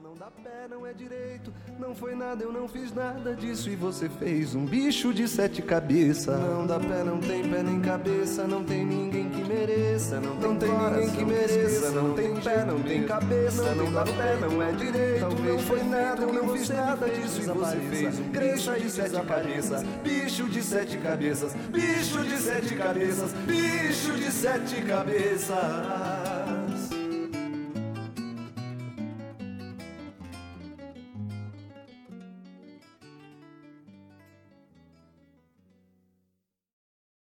Não 0.00 0.14
dá 0.14 0.30
pé, 0.30 0.66
não 0.70 0.86
é 0.86 0.92
direito. 0.94 1.52
Não 1.78 1.94
foi 1.94 2.14
nada, 2.14 2.42
eu 2.42 2.50
não 2.50 2.66
fiz 2.66 2.94
nada 2.94 3.34
disso 3.36 3.68
e 3.68 3.76
você 3.76 4.08
fez 4.08 4.54
um 4.54 4.64
bicho 4.64 5.12
de 5.12 5.28
sete 5.28 5.60
cabeças. 5.60 6.40
Não 6.40 6.66
dá 6.66 6.80
pé, 6.80 7.04
não 7.04 7.18
tem 7.18 7.42
pé 7.46 7.62
nem 7.62 7.78
cabeça, 7.78 8.46
não 8.46 8.64
tem 8.64 8.86
ninguém 8.86 9.28
que 9.28 9.44
mereça, 9.44 10.18
não 10.18 10.36
tem, 10.36 10.48
não 10.48 10.56
tem 10.56 10.70
ninguém 10.70 11.10
que 11.10 11.24
mereça, 11.26 11.90
não 11.90 12.14
tem 12.14 12.34
pé, 12.36 12.64
não 12.64 12.82
tem 12.82 13.04
cabeça, 13.04 13.74
não 13.74 13.92
dá 13.92 14.04
pé, 14.04 14.36
não 14.40 14.62
é 14.62 14.72
direito. 14.72 15.28
Não 15.28 15.58
foi 15.58 15.82
nada, 15.82 16.22
eu 16.22 16.32
não 16.32 16.48
fiz 16.48 16.68
nada 16.70 17.08
disso 17.10 17.42
e 17.42 17.44
você 17.44 17.76
fez 17.76 18.18
um 18.18 18.30
bicho 18.30 18.80
de 18.80 18.90
sete 18.90 19.22
cabeças, 19.26 19.82
bicho 20.02 20.48
de 20.48 20.62
sete 20.62 20.96
cabeças, 20.98 21.52
bicho 21.70 22.22
de 22.22 22.38
sete 22.38 22.74
cabeças, 22.74 23.32
bicho 23.46 24.12
de 24.12 24.32
sete 24.32 24.82
cabeças. 24.82 26.31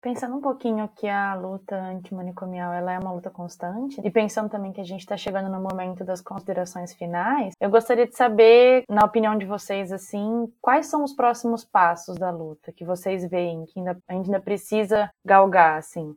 Pensando 0.09 0.36
um 0.36 0.40
pouquinho 0.40 0.88
que 0.96 1.06
a 1.06 1.34
luta 1.34 1.76
antimanicomial 1.76 2.72
ela 2.72 2.94
é 2.94 2.98
uma 2.98 3.12
luta 3.12 3.28
constante, 3.28 4.00
e 4.02 4.11
pensando 4.11 4.48
também 4.48 4.72
que 4.72 4.80
a 4.80 4.84
gente 4.84 5.00
está 5.00 5.18
chegando 5.18 5.50
no 5.50 5.61
momento 5.61 6.02
das 6.02 6.22
considerações 6.22 6.94
finais, 6.94 7.52
eu 7.61 7.68
gostaria 7.68 8.06
de 8.06 8.16
saber, 8.16 8.84
na 8.88 9.04
opinião 9.04 9.36
de 9.36 9.44
vocês, 9.44 9.92
assim, 9.92 10.50
quais 10.62 10.86
são 10.86 11.04
os 11.04 11.12
próximos 11.12 11.62
passos 11.62 12.16
da 12.16 12.30
luta 12.30 12.72
que 12.72 12.86
vocês 12.86 13.28
veem, 13.28 13.66
que 13.66 13.78
ainda, 13.78 13.98
ainda 14.09 14.40
precisa 14.40 15.11
galgar, 15.22 15.76
assim? 15.76 16.16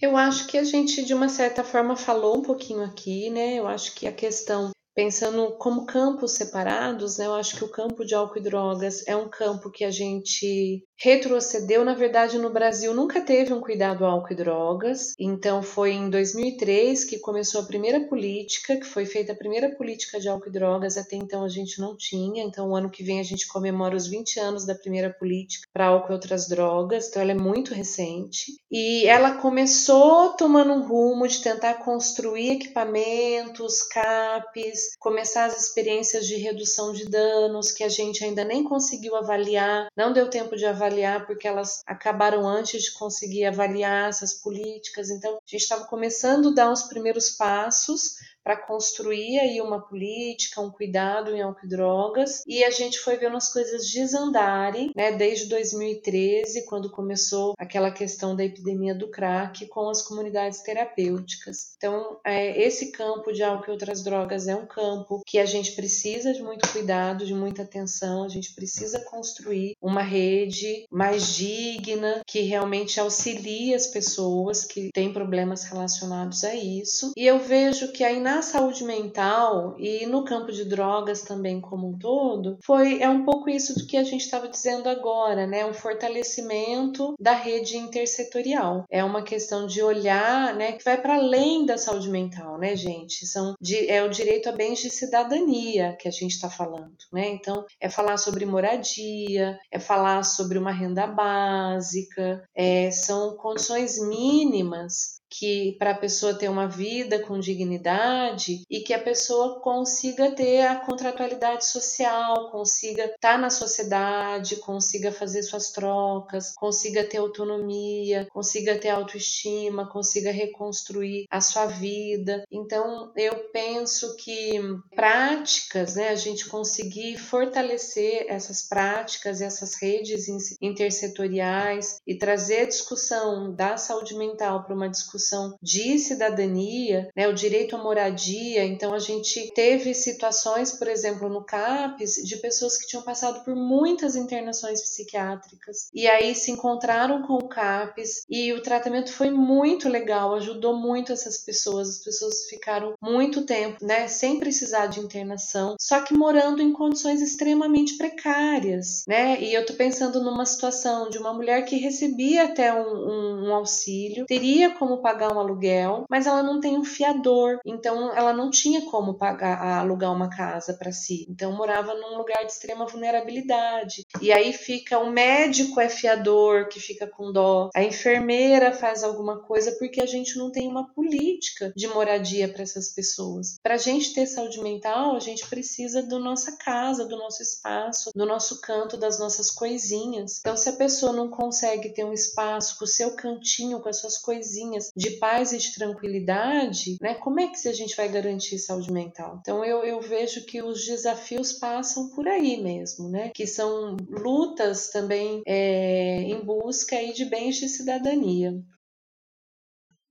Eu 0.00 0.16
acho 0.16 0.46
que 0.46 0.56
a 0.56 0.62
gente, 0.62 1.04
de 1.04 1.14
uma 1.14 1.28
certa 1.28 1.64
forma, 1.64 1.96
falou 1.96 2.38
um 2.38 2.42
pouquinho 2.42 2.84
aqui, 2.84 3.28
né? 3.28 3.54
Eu 3.54 3.66
acho 3.66 3.92
que 3.92 4.06
a 4.06 4.12
questão 4.12 4.70
Pensando 4.94 5.52
como 5.52 5.86
campos 5.86 6.32
separados, 6.32 7.16
né, 7.16 7.24
eu 7.24 7.34
acho 7.34 7.56
que 7.56 7.64
o 7.64 7.70
campo 7.70 8.04
de 8.04 8.14
álcool 8.14 8.38
e 8.38 8.42
drogas 8.42 9.06
é 9.06 9.16
um 9.16 9.26
campo 9.26 9.70
que 9.70 9.84
a 9.84 9.90
gente 9.90 10.84
retrocedeu. 11.02 11.84
Na 11.84 11.94
verdade, 11.94 12.38
no 12.38 12.48
Brasil 12.48 12.94
nunca 12.94 13.20
teve 13.20 13.52
um 13.52 13.60
cuidado 13.60 14.06
álcool 14.06 14.32
e 14.32 14.36
drogas. 14.36 15.14
Então, 15.18 15.60
foi 15.60 15.90
em 15.90 16.08
2003 16.08 17.04
que 17.04 17.18
começou 17.18 17.60
a 17.60 17.64
primeira 17.64 18.00
política, 18.06 18.76
que 18.76 18.86
foi 18.86 19.04
feita 19.04 19.32
a 19.32 19.36
primeira 19.36 19.68
política 19.70 20.20
de 20.20 20.28
álcool 20.28 20.48
e 20.48 20.52
drogas. 20.52 20.96
Até 20.96 21.16
então 21.16 21.44
a 21.44 21.48
gente 21.48 21.80
não 21.80 21.96
tinha. 21.96 22.44
Então, 22.44 22.70
o 22.70 22.76
ano 22.76 22.88
que 22.88 23.02
vem 23.02 23.18
a 23.18 23.24
gente 23.24 23.48
comemora 23.48 23.96
os 23.96 24.06
20 24.06 24.38
anos 24.38 24.64
da 24.64 24.76
primeira 24.76 25.10
política 25.10 25.66
para 25.72 25.86
álcool 25.86 26.12
e 26.12 26.14
outras 26.14 26.46
drogas. 26.46 27.08
Então, 27.08 27.20
ela 27.20 27.32
é 27.32 27.34
muito 27.34 27.74
recente. 27.74 28.52
E 28.70 29.04
ela 29.06 29.32
começou 29.32 30.30
tomando 30.36 30.72
um 30.72 30.86
rumo 30.86 31.26
de 31.26 31.42
tentar 31.42 31.74
construir 31.74 32.52
equipamentos, 32.52 33.82
CAPs, 33.82 34.94
começar 35.00 35.46
as 35.46 35.60
experiências 35.60 36.28
de 36.28 36.36
redução 36.36 36.92
de 36.92 37.10
danos 37.10 37.72
que 37.72 37.82
a 37.82 37.88
gente 37.88 38.24
ainda 38.24 38.44
nem 38.44 38.62
conseguiu 38.62 39.16
avaliar, 39.16 39.88
não 39.96 40.12
deu 40.12 40.30
tempo 40.30 40.56
de 40.56 40.64
avaliar 40.64 40.91
porque 41.26 41.46
elas 41.48 41.82
acabaram 41.86 42.46
antes 42.48 42.82
de 42.82 42.92
conseguir 42.92 43.44
avaliar 43.44 44.08
essas 44.08 44.34
políticas. 44.34 45.10
Então, 45.10 45.32
a 45.32 45.40
gente 45.46 45.62
estava 45.62 45.84
começando 45.84 46.48
a 46.48 46.54
dar 46.54 46.72
os 46.72 46.82
primeiros 46.84 47.30
passos 47.30 48.16
para 48.42 48.56
construir 48.56 49.38
aí 49.38 49.60
uma 49.60 49.80
política, 49.80 50.60
um 50.60 50.70
cuidado 50.70 51.34
em 51.34 51.40
álcool 51.40 51.64
e 51.64 51.68
drogas. 51.68 52.42
E 52.46 52.64
a 52.64 52.70
gente 52.70 52.98
foi 52.98 53.16
vendo 53.16 53.36
as 53.36 53.52
coisas 53.52 53.88
desandarem, 53.90 54.90
né, 54.96 55.12
desde 55.12 55.46
2013, 55.46 56.66
quando 56.66 56.90
começou 56.90 57.54
aquela 57.58 57.90
questão 57.90 58.34
da 58.34 58.44
epidemia 58.44 58.94
do 58.94 59.08
crack 59.08 59.66
com 59.66 59.88
as 59.88 60.02
comunidades 60.02 60.60
terapêuticas. 60.60 61.74
Então, 61.76 62.18
é, 62.24 62.60
esse 62.60 62.90
campo 62.90 63.32
de 63.32 63.42
álcool 63.42 63.68
e 63.68 63.72
outras 63.72 64.02
drogas 64.02 64.48
é 64.48 64.56
um 64.56 64.66
campo 64.66 65.22
que 65.26 65.38
a 65.38 65.46
gente 65.46 65.72
precisa 65.72 66.32
de 66.32 66.42
muito 66.42 66.68
cuidado, 66.70 67.24
de 67.24 67.34
muita 67.34 67.62
atenção, 67.62 68.24
a 68.24 68.28
gente 68.28 68.54
precisa 68.54 69.00
construir 69.00 69.76
uma 69.80 70.02
rede 70.02 70.86
mais 70.90 71.34
digna, 71.34 72.22
que 72.26 72.40
realmente 72.40 72.98
auxilie 72.98 73.74
as 73.74 73.86
pessoas 73.86 74.64
que 74.64 74.90
têm 74.92 75.12
problemas 75.12 75.64
relacionados 75.64 76.44
a 76.44 76.54
isso. 76.54 77.12
E 77.16 77.26
eu 77.26 77.38
vejo 77.38 77.92
que 77.92 78.04
aí 78.04 78.20
na 78.20 78.31
saúde 78.40 78.84
mental 78.84 79.74
e 79.78 80.06
no 80.06 80.24
campo 80.24 80.52
de 80.52 80.64
drogas 80.64 81.22
também 81.22 81.60
como 81.60 81.88
um 81.88 81.98
todo, 81.98 82.56
foi 82.64 83.02
é 83.02 83.08
um 83.08 83.24
pouco 83.24 83.50
isso 83.50 83.78
do 83.78 83.86
que 83.86 83.96
a 83.96 84.04
gente 84.04 84.22
estava 84.22 84.48
dizendo 84.48 84.88
agora, 84.88 85.46
né? 85.46 85.66
Um 85.66 85.74
fortalecimento 85.74 87.14
da 87.20 87.32
rede 87.32 87.76
intersetorial. 87.76 88.84
É 88.88 89.02
uma 89.02 89.22
questão 89.22 89.66
de 89.66 89.82
olhar, 89.82 90.54
né, 90.54 90.72
que 90.72 90.84
vai 90.84 91.00
para 91.00 91.16
além 91.16 91.66
da 91.66 91.76
saúde 91.76 92.08
mental, 92.08 92.58
né, 92.58 92.76
gente? 92.76 93.26
São 93.26 93.54
de, 93.60 93.88
é 93.90 94.02
o 94.02 94.08
direito 94.08 94.48
a 94.48 94.52
bens 94.52 94.78
de 94.78 94.90
cidadania 94.90 95.96
que 95.98 96.08
a 96.08 96.10
gente 96.10 96.32
está 96.32 96.48
falando, 96.48 96.96
né? 97.12 97.28
Então, 97.28 97.64
é 97.80 97.88
falar 97.88 98.16
sobre 98.16 98.46
moradia, 98.46 99.58
é 99.70 99.78
falar 99.78 100.22
sobre 100.22 100.58
uma 100.58 100.70
renda 100.70 101.06
básica, 101.06 102.42
é, 102.54 102.90
são 102.90 103.36
condições 103.36 103.98
mínimas 104.00 105.21
que 105.32 105.72
para 105.78 105.92
a 105.92 105.98
pessoa 105.98 106.34
ter 106.34 106.50
uma 106.50 106.68
vida 106.68 107.18
com 107.20 107.40
dignidade 107.40 108.62
e 108.68 108.80
que 108.80 108.92
a 108.92 108.98
pessoa 108.98 109.60
consiga 109.60 110.30
ter 110.32 110.60
a 110.66 110.76
contratualidade 110.76 111.64
social, 111.64 112.50
consiga 112.50 113.04
estar 113.04 113.16
tá 113.18 113.38
na 113.38 113.48
sociedade, 113.48 114.56
consiga 114.56 115.10
fazer 115.10 115.42
suas 115.42 115.70
trocas, 115.72 116.52
consiga 116.54 117.02
ter 117.02 117.16
autonomia, 117.16 118.26
consiga 118.30 118.76
ter 118.76 118.90
autoestima, 118.90 119.88
consiga 119.88 120.30
reconstruir 120.30 121.24
a 121.30 121.40
sua 121.40 121.66
vida. 121.66 122.44
Então, 122.50 123.10
eu 123.16 123.34
penso 123.52 124.16
que 124.16 124.60
práticas, 124.94 125.94
né, 125.94 126.10
a 126.10 126.14
gente 126.14 126.46
conseguir 126.48 127.16
fortalecer 127.16 128.26
essas 128.28 128.68
práticas 128.68 129.40
e 129.40 129.44
essas 129.44 129.80
redes 129.80 130.26
intersetoriais 130.60 132.00
e 132.06 132.16
trazer 132.16 132.60
a 132.60 132.68
discussão 132.68 133.54
da 133.54 133.78
saúde 133.78 134.14
mental 134.14 134.64
para 134.64 134.74
uma 134.74 134.90
discussão 134.90 135.21
discussão 135.22 135.56
de 135.62 135.98
cidadania, 135.98 137.08
né, 137.16 137.28
o 137.28 137.32
direito 137.32 137.76
à 137.76 137.82
moradia. 137.82 138.64
Então, 138.64 138.92
a 138.92 138.98
gente 138.98 139.52
teve 139.54 139.94
situações, 139.94 140.72
por 140.72 140.88
exemplo, 140.88 141.28
no 141.28 141.44
CAPES, 141.44 142.16
de 142.24 142.36
pessoas 142.36 142.76
que 142.76 142.86
tinham 142.86 143.04
passado 143.04 143.44
por 143.44 143.54
muitas 143.54 144.16
internações 144.16 144.82
psiquiátricas 144.82 145.88
e 145.94 146.08
aí 146.08 146.34
se 146.34 146.50
encontraram 146.50 147.22
com 147.22 147.34
o 147.34 147.48
CAPES 147.48 148.24
e 148.28 148.52
o 148.52 148.62
tratamento 148.62 149.12
foi 149.12 149.30
muito 149.30 149.88
legal, 149.88 150.34
ajudou 150.34 150.76
muito 150.76 151.12
essas 151.12 151.38
pessoas. 151.38 151.88
As 151.88 151.98
pessoas 151.98 152.46
ficaram 152.46 152.94
muito 153.00 153.42
tempo, 153.42 153.84
né, 153.84 154.08
sem 154.08 154.38
precisar 154.38 154.86
de 154.86 155.00
internação, 155.00 155.76
só 155.78 156.00
que 156.00 156.14
morando 156.14 156.60
em 156.60 156.72
condições 156.72 157.20
extremamente 157.20 157.96
precárias, 157.96 159.04
né? 159.06 159.40
E 159.40 159.54
eu 159.54 159.64
tô 159.64 159.74
pensando 159.74 160.22
numa 160.22 160.44
situação 160.44 161.08
de 161.08 161.18
uma 161.18 161.32
mulher 161.32 161.64
que 161.64 161.76
recebia 161.76 162.44
até 162.44 162.72
um, 162.72 162.86
um, 162.86 163.48
um 163.48 163.54
auxílio, 163.54 164.26
teria 164.26 164.70
como 164.74 165.02
pagar 165.12 165.34
um 165.34 165.38
aluguel, 165.38 166.04
mas 166.08 166.26
ela 166.26 166.42
não 166.42 166.58
tem 166.58 166.78
um 166.78 166.84
fiador, 166.84 167.58
então 167.66 168.14
ela 168.16 168.32
não 168.32 168.50
tinha 168.50 168.82
como 168.82 169.14
pagar 169.14 169.60
alugar 169.78 170.10
uma 170.10 170.30
casa 170.30 170.72
para 170.72 170.90
si. 170.90 171.26
Então 171.28 171.52
morava 171.52 171.94
num 171.94 172.16
lugar 172.16 172.44
de 172.44 172.52
extrema 172.52 172.86
vulnerabilidade. 172.86 174.02
E 174.20 174.32
aí 174.32 174.52
fica 174.52 174.98
o 174.98 175.10
médico 175.10 175.80
é 175.80 175.88
fiador 175.88 176.68
que 176.68 176.80
fica 176.80 177.06
com 177.06 177.30
dó, 177.30 177.68
a 177.74 177.82
enfermeira 177.82 178.72
faz 178.72 179.04
alguma 179.04 179.40
coisa 179.40 179.72
porque 179.78 180.00
a 180.00 180.06
gente 180.06 180.38
não 180.38 180.50
tem 180.50 180.66
uma 180.66 180.88
política 180.92 181.72
de 181.76 181.86
moradia 181.88 182.48
para 182.48 182.62
essas 182.62 182.88
pessoas. 182.88 183.56
Para 183.62 183.74
a 183.74 183.78
gente 183.78 184.14
ter 184.14 184.26
saúde 184.26 184.60
mental, 184.62 185.16
a 185.16 185.20
gente 185.20 185.46
precisa 185.48 186.02
da 186.02 186.18
nossa 186.18 186.56
casa, 186.56 187.04
do 187.04 187.16
nosso 187.16 187.42
espaço, 187.42 188.10
do 188.14 188.24
nosso 188.24 188.60
canto, 188.60 188.96
das 188.96 189.18
nossas 189.18 189.50
coisinhas. 189.50 190.38
Então, 190.40 190.56
se 190.56 190.68
a 190.68 190.72
pessoa 190.72 191.12
não 191.12 191.28
consegue 191.28 191.90
ter 191.90 192.04
um 192.04 192.12
espaço 192.12 192.78
com 192.78 192.84
o 192.84 192.88
seu 192.88 193.10
cantinho, 193.14 193.80
com 193.80 193.88
as 193.88 193.98
suas 193.98 194.16
coisinhas 194.18 194.91
de 194.96 195.12
paz 195.12 195.52
e 195.52 195.58
de 195.58 195.74
tranquilidade, 195.74 196.96
né? 197.00 197.14
Como 197.14 197.40
é 197.40 197.48
que 197.48 197.68
a 197.68 197.72
gente 197.72 197.96
vai 197.96 198.08
garantir 198.08 198.58
saúde 198.58 198.92
mental? 198.92 199.38
Então, 199.40 199.64
eu, 199.64 199.84
eu 199.84 200.00
vejo 200.00 200.44
que 200.44 200.62
os 200.62 200.84
desafios 200.84 201.52
passam 201.52 202.10
por 202.10 202.28
aí 202.28 202.62
mesmo, 202.62 203.08
né? 203.08 203.30
Que 203.34 203.46
são 203.46 203.96
lutas 204.08 204.90
também 204.90 205.42
é, 205.46 206.22
em 206.22 206.40
busca 206.44 206.96
aí 206.96 207.12
de 207.12 207.24
bens 207.24 207.56
de 207.56 207.68
cidadania. 207.68 208.62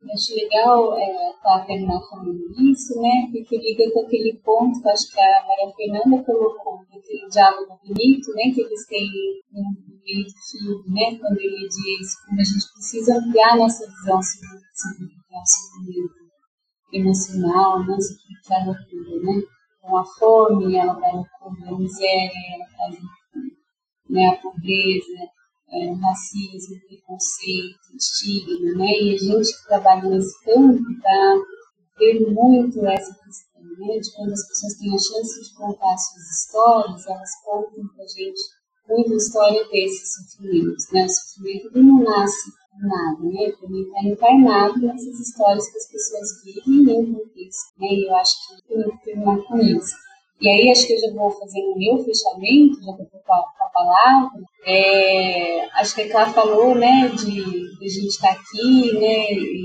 Acho 0.10 0.34
legal 0.36 0.98
é, 0.98 1.34
tá 1.44 1.64
falando 2.10 2.42
isso, 2.60 3.00
né? 3.00 3.30
Porque 3.32 3.58
liga 3.58 3.92
com 3.94 4.02
aquele 4.02 4.34
ponto 4.44 4.82
que 4.82 4.90
acho 4.90 5.12
que 5.12 5.20
a 5.20 5.46
Maria 5.46 5.74
Fernanda 5.76 6.24
colocou, 6.24 6.80
aquele 6.92 7.28
diálogo 7.30 7.80
bonito, 7.86 8.34
né? 8.34 8.52
Que 8.54 8.62
eles 8.62 8.88
têm 8.88 9.08
no 9.54 9.62
meio 10.04 10.26
do 10.26 10.34
filme, 10.50 10.90
né? 10.90 11.20
Quando 11.20 11.40
ele 11.40 11.68
diz 11.68 12.26
como 12.26 12.42
a 12.42 12.44
gente 12.44 12.74
precisa 12.74 13.18
ampliar 13.18 13.58
nossa 13.58 13.86
visão 13.86 14.20
sobre, 14.22 14.48
sobre 14.74 15.06
o 15.06 15.46
sofrimento 15.46 16.22
emocional, 16.92 17.86
não 17.86 18.02
simplificar 18.02 18.70
a 18.70 18.74
tudo, 18.90 19.22
né? 19.22 19.42
Então 19.78 19.98
a 19.98 20.04
fome, 20.04 20.76
ela 20.76 20.94
vai 20.94 21.12
incluir 21.12 21.70
a 21.70 21.78
miséria, 21.78 22.56
ela 22.56 22.66
traz 22.66 23.00
né, 24.10 24.28
a 24.28 24.36
pobreza, 24.38 25.30
é, 25.72 25.94
racismo, 25.94 26.80
preconceito, 26.88 27.80
estigma, 27.96 28.78
né? 28.78 28.92
E 29.02 29.16
a 29.16 29.18
gente 29.18 29.58
que 29.58 29.68
trabalha 29.68 30.10
nesse 30.10 30.44
campo 30.44 30.92
está 30.92 31.36
vendo 31.98 32.32
muito 32.32 32.86
essa 32.86 33.14
questão, 33.14 33.64
né? 33.64 34.00
De 34.00 34.14
quando 34.16 34.34
as 34.34 34.48
pessoas 34.48 34.74
têm 34.78 34.94
a 34.94 35.00
chance 35.00 35.42
de 35.42 35.56
contar 35.56 35.98
suas 35.98 36.30
histórias, 36.30 37.08
elas 37.08 37.32
contam 37.44 37.88
para 37.96 38.04
a 38.04 38.08
gente 38.08 38.42
muita 38.90 39.14
história 39.16 39.68
desses 39.70 40.14
sofrimentos, 40.14 40.92
né? 40.92 41.06
O 41.06 41.10
sofrimento 41.10 41.70
não 41.76 42.04
nasce 42.04 42.52
nada, 42.80 43.24
né? 43.24 43.52
Também 43.60 43.84
está 43.84 44.04
encarnado 44.04 44.80
nessas 44.80 45.20
histórias 45.20 45.70
que 45.70 45.78
as 45.78 45.88
pessoas 45.88 46.44
vivem 46.44 46.84
em 46.84 47.12
um 47.12 47.14
contexto, 47.14 47.80
né? 47.80 47.88
E 47.88 48.08
eu 48.08 48.16
acho 48.16 48.34
que 48.48 48.68
tem 48.68 48.98
que 48.98 49.04
terminar 49.06 49.42
com 49.44 49.58
isso. 49.58 49.96
E 50.42 50.50
aí 50.50 50.72
acho 50.72 50.88
que 50.88 50.94
eu 50.94 51.00
já 51.00 51.14
vou 51.14 51.30
fazer 51.30 51.62
o 51.62 51.78
meu 51.78 52.04
fechamento, 52.04 52.84
já 52.84 52.92
estou 52.92 53.22
com 53.24 53.34
a 53.34 53.70
palavra. 53.72 54.42
É, 54.66 55.66
acho 55.80 55.94
que 55.94 56.02
a 56.02 56.10
Clara 56.10 56.32
falou, 56.32 56.74
né, 56.74 57.10
de, 57.10 57.78
de 57.78 57.86
a 57.86 57.90
gente 57.90 58.08
estar 58.08 58.34
tá 58.34 58.42
aqui, 58.42 58.92
né, 59.00 59.34
e 59.34 59.64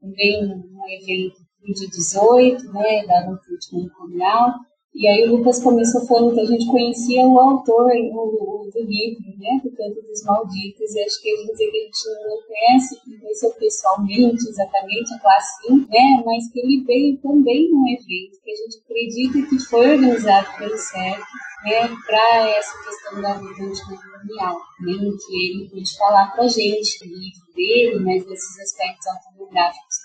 também 0.00 0.44
um 0.44 0.88
evento 0.88 1.40
no 1.66 1.74
dia 1.74 1.88
18, 1.88 2.72
né, 2.72 3.06
da 3.06 3.26
luta 3.26 3.44
antimanicomial. 3.50 4.54
E 4.94 5.08
aí 5.08 5.26
o 5.26 5.36
Lucas 5.36 5.62
começou 5.62 6.06
falando 6.06 6.34
que 6.34 6.40
a 6.40 6.44
gente 6.44 6.66
conhecia 6.66 7.24
o 7.24 7.38
autor 7.40 7.90
o, 8.12 8.66
o, 8.66 8.70
do 8.70 8.84
livro, 8.84 9.24
né, 9.38 9.58
do 9.64 9.70
Canto 9.74 10.02
dos 10.02 10.22
Malditos, 10.22 10.94
e 10.94 11.00
acho 11.00 11.22
que 11.22 11.30
às 11.30 11.46
vezes 11.46 11.60
a 11.60 11.64
gente 11.64 12.28
não 12.28 12.42
conhece, 12.46 13.00
não 13.06 13.18
conheceu 13.20 13.50
pessoalmente 13.54 14.48
exatamente 14.48 15.14
a 15.14 15.18
classe, 15.18 15.72
né, 15.72 16.22
mas 16.26 16.46
que 16.52 16.60
ele 16.60 16.84
veio 16.84 17.16
também 17.22 17.70
num 17.70 17.88
evento 17.88 18.38
que 18.44 18.50
a 18.50 18.54
gente 18.54 18.82
acredita 18.84 19.48
que 19.48 19.58
foi 19.64 19.92
organizado 19.92 20.58
pelo 20.58 20.76
CERF, 20.76 21.22
né, 21.64 21.88
para 22.06 22.50
essa 22.50 22.84
questão 22.84 23.22
da 23.22 23.32
luta 23.38 23.62
antimanicomial, 23.62 24.60
né, 24.80 24.92
em 24.92 25.16
que 25.16 25.46
ele 25.46 25.70
pôde 25.70 25.96
falar 25.96 26.32
para 26.32 26.44
a 26.44 26.48
gente 26.48 26.98
do 26.98 27.06
livro 27.06 27.54
dele, 27.56 27.98
mas 28.00 28.26
desses 28.26 28.60
aspectos 28.60 29.06
autobiográficos 29.06 29.96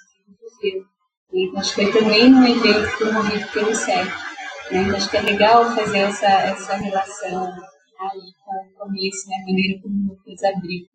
que 0.61 0.68
ele 0.68 0.80
viveu. 0.80 0.85
Então, 1.34 1.59
acho 1.59 1.76
que 1.76 1.84
foi 1.84 1.91
também 1.91 2.30
num 2.30 2.47
evento 2.47 2.97
promovido 2.97 3.51
pelo 3.51 3.76
CERF. 3.76 4.36
Né? 4.72 4.95
Acho 4.95 5.10
que 5.10 5.18
é 5.18 5.22
legal 5.22 5.73
fazer 5.76 5.99
essa, 5.99 6.27
essa 6.27 6.76
relação 6.76 7.53
aí 7.99 8.34
com 8.44 8.52
o 8.52 8.85
começo, 8.85 9.27
né? 9.30 9.35
a 9.35 9.45
maneira 9.45 9.81
como 9.81 9.95
o 9.95 10.14
Lucas 10.14 10.44
abriu 10.44 10.85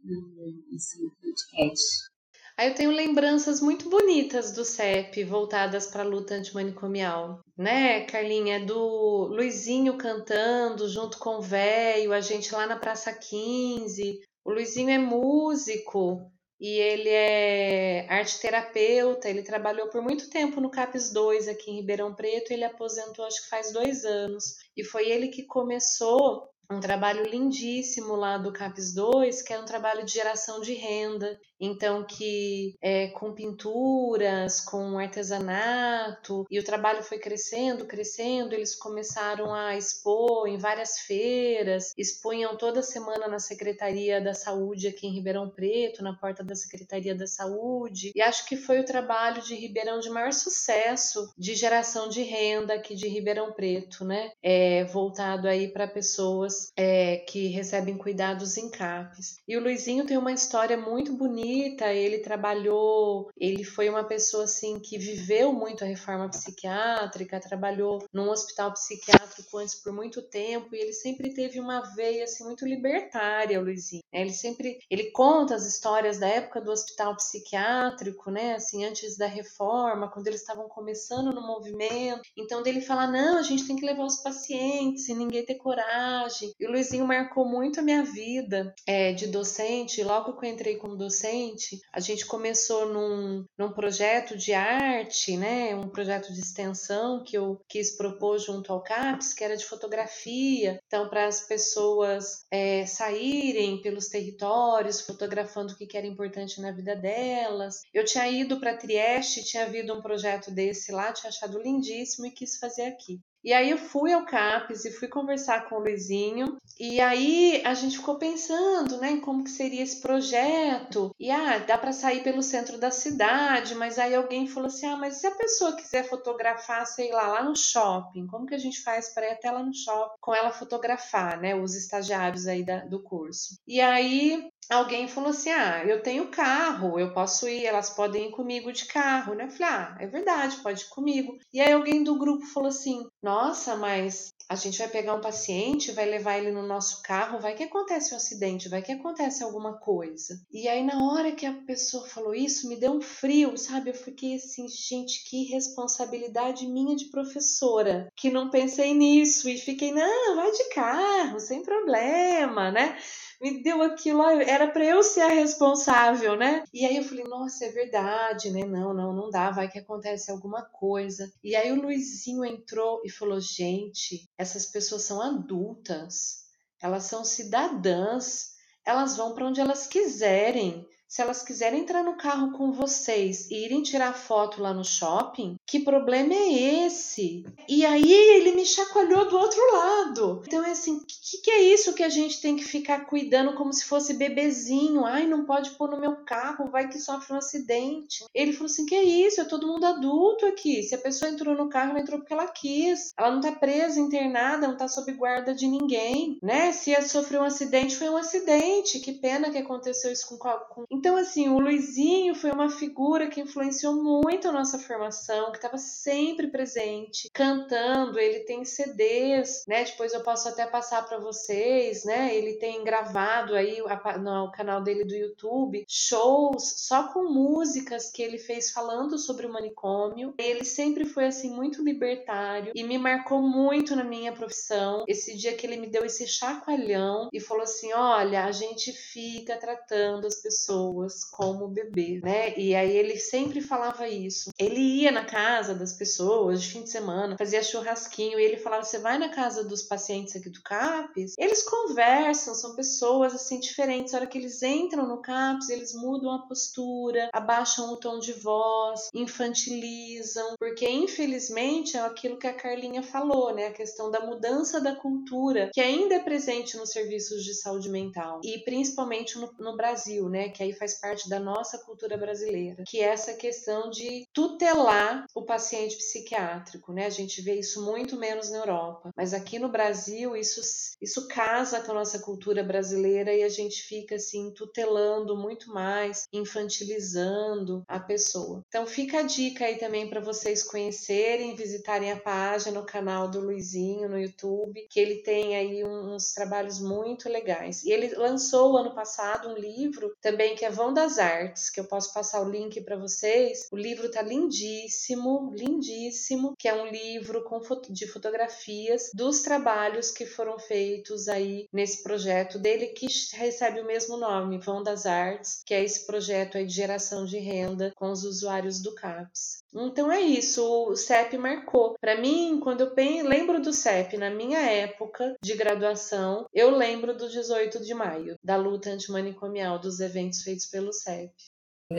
esse 0.75 1.11
podcast. 1.21 2.13
Aí 2.57 2.69
eu 2.69 2.75
tenho 2.75 2.91
lembranças 2.91 3.63
muito 3.63 3.89
bonitas 3.89 4.53
do 4.53 4.65
CEP 4.65 5.25
voltadas 5.25 5.87
para 5.87 6.03
a 6.03 6.07
luta 6.07 6.35
antimanicomial, 6.35 7.41
né, 7.57 8.03
Carlinha? 8.03 8.65
Do 8.65 9.27
Luizinho 9.29 9.97
cantando 9.97 10.87
junto 10.87 11.19
com 11.19 11.39
o 11.39 11.43
velho, 11.43 12.13
a 12.13 12.21
gente 12.21 12.55
lá 12.55 12.67
na 12.67 12.77
Praça 12.77 13.13
15. 13.13 14.21
O 14.45 14.53
Luizinho 14.53 14.91
é 14.91 14.99
músico, 14.99 16.31
e 16.63 16.79
ele 16.79 17.09
é 17.09 18.07
arte 18.09 18.39
terapeuta. 18.39 19.29
Ele 19.29 19.43
trabalhou 19.43 19.89
por 19.89 20.01
muito 20.01 20.31
tempo 20.31 20.61
no 20.61 20.71
CAPES 20.71 21.13
2 21.13 21.49
aqui 21.49 21.73
em 21.73 21.75
Ribeirão 21.81 22.15
Preto. 22.15 22.53
Ele 22.53 22.63
aposentou 22.63 23.25
acho 23.25 23.43
que 23.43 23.49
faz 23.49 23.73
dois 23.73 24.05
anos. 24.05 24.59
E 24.77 24.85
foi 24.85 25.11
ele 25.11 25.27
que 25.27 25.43
começou 25.43 26.52
um 26.73 26.81
trabalho 26.81 27.25
lindíssimo 27.25 28.15
lá 28.15 28.39
do 28.39 28.53
CAPES 28.53 28.95
2, 28.95 29.43
que 29.43 29.53
é 29.53 29.59
um 29.59 29.65
trabalho 29.65 30.05
de 30.05 30.13
geração 30.13 30.61
de 30.61 30.75
renda. 30.75 31.39
Então, 31.65 32.05
que 32.05 32.75
é, 32.83 33.07
com 33.09 33.33
pinturas, 33.33 34.61
com 34.61 34.99
artesanato, 34.99 36.45
e 36.51 36.59
o 36.59 36.65
trabalho 36.65 37.05
foi 37.05 37.19
crescendo, 37.19 37.87
crescendo. 37.87 38.53
Eles 38.53 38.75
começaram 38.75 39.55
a 39.55 39.77
expor 39.77 40.49
em 40.49 40.59
várias 40.59 40.99
feiras, 40.99 41.93
expunham 41.97 42.57
toda 42.57 42.83
semana 42.83 43.29
na 43.29 43.39
Secretaria 43.39 44.21
da 44.21 44.35
Saúde 44.35 44.89
aqui 44.89 45.07
em 45.07 45.15
Ribeirão 45.15 45.49
Preto, 45.49 46.03
na 46.03 46.17
porta 46.17 46.43
da 46.43 46.57
Secretaria 46.57 47.15
da 47.15 47.29
Saúde. 47.29 48.11
E 48.13 48.21
acho 48.21 48.45
que 48.47 48.57
foi 48.57 48.81
o 48.81 48.85
trabalho 48.85 49.41
de 49.43 49.55
Ribeirão 49.55 50.01
de 50.01 50.11
maior 50.11 50.33
sucesso 50.33 51.33
de 51.39 51.55
geração 51.55 52.09
de 52.09 52.23
renda 52.23 52.75
aqui 52.75 52.97
de 52.97 53.07
Ribeirão 53.07 53.53
Preto, 53.53 54.05
né? 54.05 54.33
É, 54.43 54.85
voltado 54.87 55.47
aí 55.47 55.69
para 55.69 55.87
pessoas 55.87 56.62
é, 56.77 57.19
que 57.19 57.49
recebem 57.49 57.97
cuidados 57.97 58.57
em 58.57 58.71
CAPES. 58.71 59.37
E 59.47 59.57
o 59.57 59.63
Luizinho 59.63 60.07
tem 60.07 60.17
uma 60.17 60.33
história 60.33 60.77
muito 60.77 61.13
bonita 61.13 61.93
ele 61.93 62.19
trabalhou, 62.19 63.31
ele 63.37 63.65
foi 63.65 63.89
uma 63.89 64.05
pessoa 64.05 64.45
assim 64.45 64.79
que 64.79 64.99
viveu 64.99 65.53
muito 65.53 65.85
a 65.85 65.87
reforma 65.87 66.29
psiquiátrica, 66.29 67.41
trabalhou 67.41 68.05
num 68.13 68.31
hospital 68.31 68.73
psiquiátrico 68.73 69.59
antes 69.59 69.75
por 69.83 69.93
muito 69.93 70.23
tempo 70.23 70.75
e 70.75 70.79
ele 70.79 70.93
sempre 70.93 71.33
teve 71.35 71.61
uma 71.61 71.81
veia 71.95 72.25
assim 72.25 72.45
muito 72.45 72.67
libertária, 72.67 73.61
o 73.61 73.65
Luizinho. 73.65 74.03
Ele 74.13 74.33
sempre, 74.33 74.79
ele 74.91 75.11
conta 75.11 75.55
as 75.55 75.67
histórias 75.67 76.19
da 76.19 76.29
época 76.29 76.61
do 76.61 76.71
hospital 76.71 77.17
psiquiátrico, 77.17 78.31
né, 78.31 78.55
assim, 78.55 78.85
antes 78.85 79.17
da 79.17 79.27
reforma, 79.27 80.11
quando 80.11 80.27
eles 80.27 80.41
estavam 80.41 80.69
começando 80.69 81.33
no 81.33 81.47
movimento. 81.47 82.23
Então 82.37 82.63
dele 82.63 82.81
fala: 82.81 83.07
"Não, 83.07 83.39
a 83.39 83.43
gente 83.43 83.67
tem 83.67 83.77
que 83.77 83.87
levar 83.87 84.05
os 84.05 84.23
pacientes 84.23 85.09
e 85.09 85.15
ninguém 85.15 85.45
ter 85.45 85.57
coragem". 85.57 86.52
E 86.59 86.67
o 86.67 86.71
Luizinho 86.71 87.07
marcou 87.07 87.45
muito 87.45 87.81
a 87.81 87.83
minha 87.83 88.05
vida 88.05 88.75
é, 88.87 89.13
de 89.13 89.27
docente, 89.27 90.03
logo 90.03 90.39
que 90.39 90.47
eu 90.47 90.51
entrei 90.51 90.77
como 90.77 90.97
docente, 90.97 91.81
a 91.93 92.01
gente 92.01 92.27
começou 92.27 92.87
num, 92.93 93.45
num 93.59 93.73
projeto 93.73 94.37
de 94.37 94.53
arte, 94.53 95.37
né, 95.37 95.75
um 95.75 95.89
projeto 95.89 96.33
de 96.33 96.41
extensão 96.41 97.23
que 97.25 97.37
eu 97.37 97.61
quis 97.69 97.97
propor 97.97 98.39
junto 98.39 98.73
ao 98.73 98.83
CAPES, 98.83 99.35
que 99.35 99.45
era 99.45 99.57
de 99.57 99.65
fotografia. 99.65 100.79
Então, 100.87 101.09
para 101.09 101.27
as 101.27 101.47
pessoas 101.47 102.45
é, 102.51 102.87
saírem 102.87 103.81
pelos 103.81 104.09
territórios, 104.09 105.01
fotografando 105.01 105.73
o 105.73 105.77
que 105.77 105.97
era 105.97 106.07
importante 106.07 106.61
na 106.61 106.73
vida 106.73 106.95
delas. 106.95 107.81
Eu 107.93 108.05
tinha 108.05 108.29
ido 108.29 108.59
para 108.61 108.77
Trieste, 108.77 109.45
tinha 109.45 109.65
havido 109.65 109.95
um 109.95 110.03
projeto 110.03 110.51
desse 110.51 110.93
lá, 110.93 111.13
tinha 111.13 111.29
achado 111.29 111.61
lindíssimo 111.61 112.27
e 112.27 112.31
quis 112.31 112.59
fazer 112.59 112.83
aqui. 112.83 113.21
E 113.45 113.53
aí 113.53 113.71
eu 113.71 113.79
fui 113.79 114.13
ao 114.13 114.25
CAPES 114.25 114.85
e 114.85 114.93
fui 114.93 115.09
conversar 115.09 115.69
com 115.69 115.77
o 115.77 115.81
Luizinho. 115.81 116.57
E 116.79 117.01
aí 117.01 117.63
a 117.65 117.75
gente 117.75 117.99
ficou 117.99 118.17
pensando, 118.17 118.99
né, 118.99 119.11
em 119.11 119.21
como 119.21 119.45
que 119.45 119.51
seria 119.51 119.83
esse 119.83 120.01
projeto. 120.01 121.15
E 121.19 121.31
ah, 121.31 121.59
dá 121.59 121.77
para 121.77 121.93
sair 121.93 122.23
pelo 122.23 122.43
centro 122.43 122.79
da 122.79 122.91
cidade, 122.91 123.75
mas 123.75 123.99
aí 123.99 124.15
alguém 124.15 124.47
falou 124.47 124.69
assim: 124.69 124.87
"Ah, 124.87 124.97
mas 124.97 125.17
se 125.17 125.27
a 125.27 125.35
pessoa 125.35 125.77
quiser 125.77 126.05
fotografar, 126.09 126.87
sei 126.87 127.11
lá, 127.11 127.27
lá 127.29 127.43
no 127.43 127.57
shopping, 127.57 128.27
como 128.27 128.47
que 128.47 128.55
a 128.55 128.59
gente 128.59 128.83
faz 128.83 129.13
para 129.13 129.29
ir 129.29 129.33
até 129.33 129.51
lá 129.51 129.63
no 129.63 129.75
shopping 129.75 130.17
com 130.21 130.35
ela 130.35 130.51
fotografar, 130.51 131.41
né, 131.41 131.55
os 131.55 131.75
estagiários 131.75 132.47
aí 132.47 132.65
da, 132.65 132.85
do 132.85 133.03
curso?". 133.03 133.59
E 133.67 133.81
aí 133.81 134.51
alguém 134.71 135.09
falou 135.09 135.31
assim: 135.31 135.51
Ah, 135.51 135.85
eu 135.87 136.03
tenho 136.03 136.29
carro, 136.29 136.99
eu 136.99 137.13
posso 137.13 137.49
ir, 137.49 137.65
elas 137.65 137.91
podem 137.91 138.29
ir 138.29 138.31
comigo 138.31 138.73
de 138.73 138.87
carro, 138.87 139.35
né? 139.35 139.45
Eu 139.45 139.51
falei: 139.51 139.73
Ah, 139.73 139.97
é 140.01 140.07
verdade, 140.07 140.57
pode 140.63 140.83
ir 140.83 140.89
comigo. 140.89 141.39
E 141.53 141.61
aí 141.61 141.73
alguém 141.73 142.03
do 142.03 142.19
grupo 142.19 142.47
falou 142.47 142.69
assim: 142.69 143.07
Nossa, 143.23 143.77
mas 143.77 144.33
a 144.49 144.55
gente 144.55 144.79
vai 144.79 144.89
pegar 144.89 145.15
um 145.15 145.21
paciente, 145.21 145.93
vai 145.93 146.05
levar 146.05 146.37
ele 146.37 146.51
no 146.51 146.67
nosso 146.67 147.03
carro, 147.03 147.41
vai 147.41 147.55
que 147.55 147.63
acontece 147.63 148.13
um 148.13 148.17
acidente, 148.17 148.69
vai 148.69 148.83
que 148.83 148.93
acontece 148.93 149.43
alguma 149.43 149.79
coisa. 149.79 150.39
E 150.53 150.69
aí, 150.69 150.85
na 150.85 151.03
hora 151.03 151.33
que 151.33 151.47
a 151.47 151.55
pessoa 151.55 152.07
falou 152.07 152.35
isso, 152.35 152.69
me 152.69 152.77
deu 152.77 152.93
um 152.93 153.01
frio, 153.01 153.57
sabe? 153.57 153.91
Eu 153.91 153.95
fiquei 153.95 154.37
assim, 154.37 154.67
gente, 154.69 155.25
que 155.25 155.45
responsabilidade 155.45 156.67
minha 156.67 156.95
de 156.95 157.07
professora, 157.07 158.09
que 158.15 158.31
não 158.31 158.51
pensei 158.51 158.93
nisso 158.93 159.49
e 159.49 159.57
fiquei, 159.57 159.91
não, 159.91 160.37
vai 160.37 160.51
de 160.51 160.65
carro, 160.69 161.41
sem 161.41 161.63
problema, 161.63 162.71
né? 162.71 162.99
Me 163.43 163.61
deu 163.61 163.83
aquilo, 163.83 164.23
era 164.23 164.69
para 164.69 164.85
eu 164.85 165.03
ser 165.03 165.23
a 165.23 165.29
responsável, 165.29 166.37
né? 166.37 166.63
E 166.73 166.87
aí 166.87 166.97
eu 166.97 167.03
falei, 167.03 167.25
nossa, 167.25 167.65
é 167.65 167.71
verdade, 167.71 168.53
né? 168.53 168.65
Não, 168.65 168.95
não, 168.95 169.13
não 169.13 169.31
dá, 169.31 169.51
vai 169.51 169.69
que 169.69 169.81
acontece 169.81 170.31
alguma 170.31 170.63
coisa. 170.63 171.29
E 171.43 171.57
aí 171.57 171.73
o 171.73 171.83
Luizinho 171.83 172.45
entrou 172.45 173.03
e 173.05 173.11
falou, 173.11 173.41
gente, 173.41 174.31
essas 174.39 174.67
pessoas 174.67 175.03
são 175.03 175.21
adultas, 175.21 176.45
elas 176.81 177.05
são 177.05 177.25
cidadãs, 177.25 178.53
elas 178.87 179.17
vão 179.17 179.35
para 179.35 179.47
onde 179.47 179.61
elas 179.61 179.89
quiserem 179.89 180.87
se 181.13 181.21
elas 181.21 181.43
quiserem 181.43 181.83
entrar 181.83 182.03
no 182.03 182.17
carro 182.17 182.53
com 182.53 182.73
vocês 182.73 183.51
e 183.51 183.67
irem 183.67 183.83
tirar 183.83 184.15
foto 184.15 184.63
lá 184.63 184.73
no 184.73 184.83
shopping, 184.83 185.57
que 185.67 185.81
problema 185.81 186.33
é 186.33 186.87
esse? 186.87 187.45
E 187.69 187.85
aí 187.85 188.11
ele 188.11 188.53
me 188.53 188.65
chacoalhou 188.65 189.29
do 189.29 189.37
outro 189.37 189.61
lado. 189.73 190.43
Então 190.47 190.65
é 190.65 190.71
assim, 190.71 190.97
o 190.97 191.05
que, 191.05 191.43
que, 191.43 191.51
é 191.51 191.61
isso 191.65 191.93
que 191.93 192.03
a 192.03 192.09
gente 192.09 192.41
tem 192.41 192.57
que 192.57 192.65
ficar 192.65 193.05
cuidando 193.05 193.53
como 193.53 193.75
se 193.75 193.85
fosse 193.85 194.15
bebezinho? 194.15 195.05
Ai, 195.05 195.27
não 195.27 195.45
pode 195.45 195.73
pôr 195.73 195.91
no 195.91 196.01
meu 196.01 196.17
carro, 196.25 196.71
vai 196.71 196.89
que 196.89 196.99
sofre 196.99 197.35
um 197.35 197.37
acidente. 197.37 198.25
Ele 198.35 198.55
falou 198.55 198.73
assim: 198.73 198.87
que 198.87 198.95
é 198.95 199.05
isso? 199.05 199.39
É 199.39 199.45
todo 199.45 199.67
mundo 199.67 199.85
adulto 199.85 200.47
aqui. 200.47 200.83
Se 200.83 200.95
a 200.95 200.99
pessoa 200.99 201.31
entrou 201.31 201.55
no 201.55 201.69
carro, 201.69 201.91
ela 201.91 202.01
entrou 202.01 202.21
porque 202.21 202.33
ela 202.33 202.49
quis. 202.49 203.13
Ela 203.19 203.33
não 203.33 203.43
tá 203.43 203.53
presa, 203.53 204.01
internada, 204.01 204.67
não 204.67 204.79
tá 204.79 204.89
sob 204.89 205.13
guarda 205.13 205.55
de 205.55 205.67
ninguém, 205.67 206.39
né? 206.43 206.73
Se 206.73 206.95
ela 206.95 207.07
sofreu 207.07 207.43
um 207.43 207.45
acidente, 207.45 207.97
foi 207.97 208.09
um 208.09 208.17
acidente. 208.17 208.99
Que 208.99 209.13
pena 209.13 209.51
que 209.51 209.59
aconteceu 209.59 210.11
isso 210.11 210.27
com, 210.27 210.39
com 210.39 210.87
então, 211.03 211.17
assim, 211.17 211.49
o 211.49 211.59
Luizinho 211.59 212.33
foi 212.33 212.53
uma 212.53 212.71
figura 212.71 213.27
que 213.27 213.41
influenciou 213.41 214.01
muito 214.01 214.47
a 214.47 214.53
nossa 214.53 214.79
formação, 214.79 215.51
que 215.51 215.57
estava 215.57 215.77
sempre 215.77 216.47
presente, 216.47 217.29
cantando. 217.35 218.21
Ele 218.21 218.45
tem 218.45 218.65
CDs, 218.65 219.65
né? 219.67 219.83
Depois 219.83 220.13
eu 220.13 220.23
posso 220.23 220.49
até 220.49 220.65
passar 220.65 221.05
para 221.05 221.19
vocês, 221.19 222.05
né? 222.05 222.33
Ele 222.33 222.53
tem 222.53 222.85
gravado 222.85 223.57
aí 223.57 223.83
no 224.21 224.53
canal 224.53 224.81
dele 224.81 225.05
do 225.05 225.13
YouTube 225.13 225.85
shows 225.89 226.73
só 226.77 227.13
com 227.13 227.25
músicas 227.25 228.09
que 228.09 228.23
ele 228.23 228.39
fez 228.39 228.71
falando 228.71 229.19
sobre 229.19 229.45
o 229.45 229.53
manicômio. 229.53 230.33
Ele 230.39 230.65
sempre 230.65 231.05
foi 231.05 231.25
assim 231.25 231.51
muito 231.51 231.83
libertário 231.83 232.71
e 232.77 232.85
me 232.85 232.97
marcou 232.97 233.43
muito 233.43 233.97
na 233.97 234.05
minha 234.05 234.33
profissão. 234.33 235.03
Esse 235.09 235.37
dia 235.37 235.57
que 235.57 235.67
ele 235.67 235.79
me 235.79 235.89
deu 235.89 236.05
esse 236.05 236.29
chacoalhão 236.29 237.29
e 237.33 237.41
falou 237.41 237.65
assim: 237.65 237.93
"Olha, 237.93 238.45
a 238.45 238.53
gente 238.53 238.93
fica 238.93 239.57
tratando 239.57 240.29
as 240.29 240.41
pessoas 240.41 240.92
pessoas 240.93 241.25
como 241.25 241.69
bebê, 241.69 242.21
né? 242.23 242.57
E 242.57 242.75
aí 242.75 242.97
ele 242.97 243.19
sempre 243.19 243.61
falava 243.61 244.07
isso. 244.09 244.51
Ele 244.59 244.81
ia 244.81 245.11
na 245.11 245.25
casa 245.25 245.75
das 245.75 245.93
pessoas 245.93 246.63
de 246.63 246.69
fim 246.69 246.83
de 246.83 246.91
semana, 246.91 247.37
fazia 247.39 247.63
churrasquinho 247.63 248.39
e 248.39 248.45
ele 248.45 248.59
falava: 248.59 248.85
"Você 248.85 248.99
vai 248.99 249.19
na 249.19 249.31
casa 249.31 249.65
dos 249.65 249.83
pacientes 249.83 250.37
aqui 250.37 250.51
do 250.51 250.63
CAPES, 250.63 251.35
eles 251.39 251.63
conversam, 251.63 252.55
são 252.55 252.75
pessoas 252.75 253.35
assim 253.35 253.59
diferentes. 253.59 254.13
A 254.13 254.19
hora 254.19 254.27
que 254.27 254.39
eles 254.39 254.63
entram 254.63 255.07
no 255.07 255.23
CAPES, 255.23 255.71
eles 255.71 255.95
mudam 255.95 256.31
a 256.31 256.47
postura, 256.47 257.31
abaixam 257.33 257.93
o 257.93 257.97
tom 257.97 258.19
de 258.19 258.33
voz, 258.33 259.09
infantilizam, 259.15 260.55
porque 260.59 260.89
infelizmente 260.89 261.97
é 261.97 262.01
aquilo 262.01 262.39
que 262.39 262.47
a 262.47 262.55
Carlinha 262.55 263.03
falou, 263.03 263.55
né? 263.55 263.69
A 263.69 263.73
questão 263.73 264.11
da 264.11 264.21
mudança 264.21 264.81
da 264.81 264.95
cultura, 264.95 265.71
que 265.73 265.81
ainda 265.81 266.15
é 266.15 266.19
presente 266.19 266.77
nos 266.77 266.91
serviços 266.91 267.45
de 267.45 267.55
saúde 267.55 267.89
mental 267.89 268.41
e 268.45 268.59
principalmente 268.59 269.39
no, 269.39 269.53
no 269.59 269.77
Brasil, 269.77 270.29
né? 270.29 270.49
Que 270.49 270.63
faz 270.73 271.01
parte 271.01 271.29
da 271.29 271.39
nossa 271.39 271.79
cultura 271.79 272.17
brasileira, 272.17 272.85
que 272.87 273.01
é 273.01 273.05
essa 273.05 273.35
questão 273.35 273.91
de 273.91 274.27
tutelar 274.33 275.27
o 275.35 275.43
paciente 275.43 275.97
psiquiátrico, 275.97 276.93
né? 276.93 277.07
A 277.07 277.11
gente 277.11 277.41
vê 277.43 277.55
isso 277.55 277.85
muito 277.85 278.17
menos 278.17 278.51
na 278.51 278.59
Europa, 278.59 279.11
mas 279.17 279.35
aqui 279.35 279.59
no 279.59 279.69
Brasil 279.69 280.37
isso, 280.37 280.61
isso 281.01 281.29
casa 281.29 281.81
com 281.81 281.93
a 281.93 281.97
nossa 281.97 282.19
cultura 282.19 282.63
brasileira 282.63 283.33
e 283.33 283.43
a 283.43 283.49
gente 283.49 283.83
fica 283.83 284.17
assim 284.17 284.51
tutelando 284.51 285.37
muito 285.37 285.71
mais, 285.73 286.27
infantilizando 286.33 287.85
a 287.89 287.99
pessoa. 287.99 288.65
Então 288.69 288.87
fica 288.87 289.21
a 289.21 289.23
dica 289.23 289.65
aí 289.65 289.77
também 289.77 290.09
para 290.09 290.21
vocês 290.21 290.63
conhecerem, 290.63 291.55
visitarem 291.55 292.13
a 292.13 292.21
página, 292.21 292.81
o 292.81 292.87
canal 292.87 293.29
do 293.29 293.41
Luizinho 293.41 294.09
no 294.09 294.19
YouTube, 294.19 294.87
que 294.91 295.01
ele 295.01 295.17
tem 295.17 295.57
aí 295.57 295.85
uns 295.85 296.33
trabalhos 296.33 296.81
muito 296.81 297.29
legais. 297.29 297.83
E 297.85 297.91
ele 297.91 298.15
lançou 298.15 298.77
ano 298.77 298.95
passado 298.95 299.49
um 299.49 299.57
livro 299.57 300.15
também 300.21 300.55
que 300.55 300.62
é 300.65 300.71
Vão 300.71 300.93
das 300.93 301.19
Artes, 301.19 301.71
que 301.71 301.81
eu 301.81 301.85
posso 301.85 302.13
passar 302.13 302.43
o 302.43 302.51
link 302.51 302.81
para 302.83 302.97
vocês. 302.97 303.67
O 303.73 303.77
livro 303.77 304.11
tá 304.11 304.23
lindíssimo, 304.23 305.53
lindíssimo, 305.55 306.55
que 306.59 306.69
é 306.69 306.75
um 306.75 306.87
livro 306.87 307.43
com 307.45 307.63
de 307.91 308.07
fotografias 308.07 309.11
dos 309.15 309.41
trabalhos 309.43 310.11
que 310.11 310.27
foram 310.27 310.59
feitos 310.59 311.29
aí 311.29 311.67
nesse 311.73 312.03
projeto 312.03 312.59
dele, 312.59 312.89
que 312.89 313.07
recebe 313.35 313.81
o 313.81 313.87
mesmo 313.87 314.17
nome, 314.17 314.59
Vão 314.59 314.83
das 314.83 315.07
Artes, 315.07 315.63
que 315.65 315.73
é 315.73 315.83
esse 315.83 316.07
projeto 316.07 316.59
aí 316.59 316.67
de 316.67 316.75
geração 316.75 317.25
de 317.25 317.39
renda 317.39 317.93
com 317.95 318.11
os 318.11 318.25
usuários 318.25 318.83
do 318.83 318.95
CAPS. 318.95 319.62
Então 319.75 320.13
é 320.13 320.21
isso, 320.21 320.63
o 320.89 320.95
CEP 320.95 321.39
marcou. 321.39 321.95
Para 321.99 322.21
mim, 322.21 322.61
quando 322.63 322.83
eu 322.83 322.93
lembro 323.23 323.61
do 323.61 323.73
CEP 323.73 324.19
na 324.19 324.29
minha 324.29 324.59
época 324.59 325.37
de 325.43 325.55
graduação, 325.55 326.47
eu 326.53 326.71
lembro 326.71 327.17
do 327.17 327.29
18 327.29 327.83
de 327.83 327.95
maio, 327.95 328.37
da 328.45 328.57
luta 328.57 328.91
antimanicomial, 328.91 329.79
dos 329.79 329.99
eventos 330.01 330.43
feitos 330.43 330.67
pelo 330.67 330.93
CEP. 330.93 331.33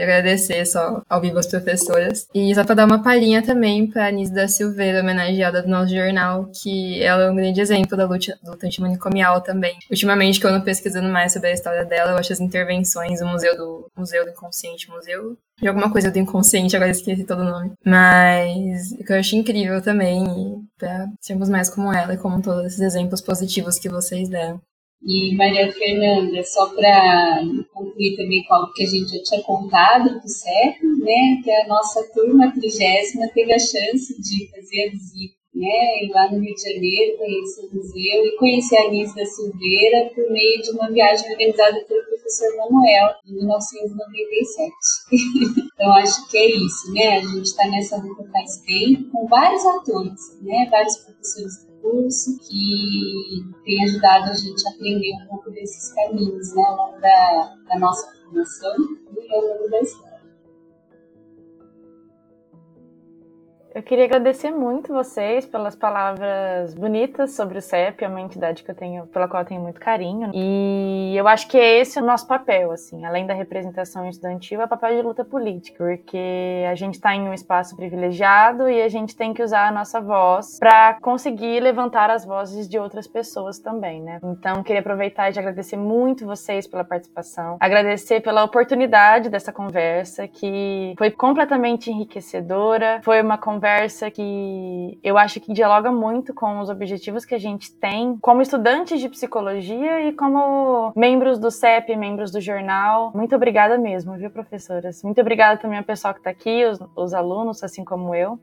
Agradecer 0.01 0.65
só 0.65 1.01
ao 1.09 1.21
vivo 1.21 1.39
as 1.39 1.47
professoras. 1.47 2.27
E 2.33 2.53
só 2.53 2.63
para 2.63 2.75
dar 2.75 2.85
uma 2.85 3.03
palhinha 3.03 3.41
também 3.41 3.87
para 3.87 4.07
a 4.07 4.11
da 4.33 4.47
Silveira, 4.47 5.01
homenageada 5.01 5.61
do 5.61 5.69
nosso 5.69 5.93
jornal, 5.93 6.49
que 6.61 7.01
ela 7.01 7.23
é 7.23 7.31
um 7.31 7.35
grande 7.35 7.59
exemplo 7.59 7.97
da 7.97 8.05
luta, 8.05 8.37
luta 8.43 8.65
antimanicomial 8.65 9.41
também. 9.41 9.75
Ultimamente, 9.89 10.39
que 10.39 10.45
eu 10.45 10.51
ando 10.51 10.63
pesquisando 10.63 11.09
mais 11.09 11.33
sobre 11.33 11.49
a 11.49 11.53
história 11.53 11.85
dela, 11.85 12.11
eu 12.11 12.17
acho 12.17 12.33
as 12.33 12.39
intervenções 12.39 13.19
do 13.19 13.27
Museu 13.27 13.57
do, 13.57 13.91
Museu 13.97 14.23
do 14.23 14.31
Inconsciente, 14.31 14.89
Museu 14.89 15.37
de 15.61 15.67
alguma 15.67 15.91
coisa 15.91 16.11
do 16.11 16.19
inconsciente, 16.19 16.75
agora 16.75 16.91
esqueci 16.91 17.23
todo 17.23 17.41
o 17.41 17.45
nome. 17.45 17.73
Mas 17.85 18.91
o 18.93 19.03
que 19.03 19.13
eu 19.13 19.19
acho 19.19 19.35
incrível 19.35 19.81
também, 19.81 20.25
para 20.77 21.07
sermos 21.21 21.47
mais 21.47 21.69
como 21.69 21.93
ela 21.93 22.13
e 22.13 22.17
como 22.17 22.41
todos 22.41 22.65
esses 22.65 22.81
exemplos 22.81 23.21
positivos 23.21 23.77
que 23.77 23.87
vocês 23.87 24.27
deram. 24.27 24.59
E 25.05 25.35
Maria 25.35 25.71
Fernanda, 25.71 26.43
só 26.43 26.69
para 26.69 27.41
concluir 27.73 28.15
também 28.15 28.43
com 28.45 28.53
algo 28.53 28.73
que 28.73 28.84
a 28.84 28.88
gente 28.88 29.17
já 29.17 29.23
tinha 29.23 29.43
contado 29.43 30.21
do 30.21 30.30
CEP, 30.30 30.80
né, 30.99 31.41
que 31.43 31.51
a 31.51 31.67
nossa 31.67 32.01
turma 32.13 32.53
trigésima 32.53 33.27
teve 33.34 33.53
a 33.53 33.59
chance 33.59 34.21
de 34.21 34.49
fazer 34.49 34.88
a 34.88 34.91
visita 34.91 35.43
né, 35.55 36.09
lá 36.13 36.31
no 36.31 36.39
Rio 36.39 36.55
de 36.55 36.61
Janeiro, 36.61 37.17
conhecer 37.17 37.61
o 37.61 37.75
museu 37.75 38.25
e 38.25 38.38
conhecer 38.38 38.77
a 38.77 38.88
Anis 38.88 39.13
da 39.13 39.25
Silveira 39.25 40.11
por 40.15 40.31
meio 40.31 40.61
de 40.61 40.71
uma 40.71 40.89
viagem 40.91 41.31
organizada 41.31 41.80
pelo 41.85 42.03
professor 42.05 42.57
Manuel 42.57 43.13
em 43.27 43.34
1997. 43.35 44.73
então 45.73 45.93
acho 45.93 46.27
que 46.30 46.38
é 46.38 46.47
isso, 46.47 46.93
né? 46.93 47.17
A 47.17 47.21
gente 47.21 47.45
está 47.45 47.67
nessa 47.69 47.97
luta 47.97 48.27
faz 48.31 48.57
tempo 48.65 49.11
com 49.11 49.27
vários 49.27 49.65
atores, 49.65 50.39
né? 50.41 50.67
Vários 50.71 50.97
professores 50.97 51.72
curso 51.84 52.39
que 52.39 53.43
tem 53.65 53.84
ajudado 53.84 54.31
a 54.31 54.34
gente 54.34 54.65
a 54.65 54.72
aprender 54.72 55.14
um 55.22 55.27
pouco 55.27 55.51
desses 55.51 55.93
caminhos 55.93 56.55
né, 56.55 56.64
ao 56.64 56.77
longo 56.77 57.01
da, 57.01 57.57
da 57.68 57.80
nossa 57.80 58.10
formação 58.23 58.73
e 59.11 59.35
ao 59.35 59.41
longo 59.41 59.69
da 59.69 59.81
história. 59.81 60.12
Eu 63.75 63.81
queria 63.81 64.05
agradecer 64.05 64.51
muito 64.51 64.93
vocês 64.93 65.47
pelas 65.47 65.75
palavras 65.75 66.75
bonitas 66.75 67.31
sobre 67.31 67.57
o 67.57 67.61
CEP, 67.61 68.05
é 68.05 68.07
uma 68.07 68.21
entidade 68.21 68.63
que 68.63 68.69
eu 68.69 68.75
tenho, 68.75 69.07
pela 69.07 69.27
qual 69.27 69.41
eu 69.41 69.47
tenho 69.47 69.61
muito 69.61 69.79
carinho. 69.79 70.29
E 70.31 71.11
eu 71.17 71.27
acho 71.27 71.47
que 71.47 71.57
é 71.57 71.79
esse 71.79 71.97
o 71.99 72.05
nosso 72.05 72.27
papel, 72.27 72.71
assim, 72.71 73.03
além 73.03 73.25
da 73.25 73.33
representação 73.33 74.07
estudantil, 74.07 74.61
é 74.61 74.65
o 74.65 74.67
papel 74.67 74.95
de 74.95 75.01
luta 75.01 75.25
política, 75.25 75.83
porque 75.83 76.63
a 76.69 76.75
gente 76.75 76.95
está 76.95 77.15
em 77.15 77.27
um 77.27 77.33
espaço 77.33 77.75
privilegiado 77.75 78.69
e 78.69 78.79
a 78.79 78.87
gente 78.87 79.15
tem 79.15 79.33
que 79.33 79.41
usar 79.41 79.69
a 79.69 79.71
nossa 79.71 79.99
voz 79.99 80.59
para 80.59 80.99
conseguir 81.01 81.59
levantar 81.59 82.11
as 82.11 82.23
vozes 82.23 82.69
de 82.69 82.77
outras 82.77 83.07
pessoas 83.07 83.57
também, 83.57 84.03
né? 84.03 84.19
Então, 84.23 84.61
queria 84.61 84.81
aproveitar 84.81 85.31
e 85.31 85.39
agradecer 85.39 85.77
muito 85.77 86.27
vocês 86.27 86.67
pela 86.67 86.83
participação, 86.83 87.57
agradecer 87.59 88.21
pela 88.21 88.43
oportunidade 88.43 89.29
dessa 89.29 89.51
conversa, 89.51 90.27
que 90.27 90.93
foi 90.95 91.09
completamente 91.09 91.89
enriquecedora, 91.89 93.01
foi 93.03 93.19
uma 93.19 93.35
conversa 93.35 93.62
conversa 93.64 94.11
que 94.11 94.99
eu 95.02 95.18
acho 95.18 95.40
que 95.40 95.53
dialoga 95.53 95.90
muito 95.90 96.34
com 96.34 96.60
os 96.60 96.69
objetivos 96.69 97.23
que 97.23 97.34
a 97.34 97.40
gente 97.40 97.73
tem 97.73 98.18
como 98.18 98.41
estudantes 98.41 98.99
de 98.99 99.07
psicologia 99.07 100.02
e 100.02 100.11
como 100.11 100.91
membros 100.98 101.40
do 101.40 101.49
CEP, 101.49 101.95
membros 101.95 102.30
do 102.30 102.41
jornal. 102.41 103.14
Muito 103.15 103.34
obrigada 103.34 103.77
mesmo, 103.77 104.18
viu, 104.18 104.30
professoras? 104.30 105.02
Muito 105.02 105.22
obrigada 105.22 105.61
também 105.61 105.77
ao 105.77 105.85
pessoal 105.85 106.14
que 106.14 106.19
está 106.19 106.30
aqui, 106.30 106.65
os, 106.65 106.77
os 106.94 107.14
alunos, 107.14 107.64
assim 107.64 107.85
como 107.85 108.14
eu. 108.14 108.38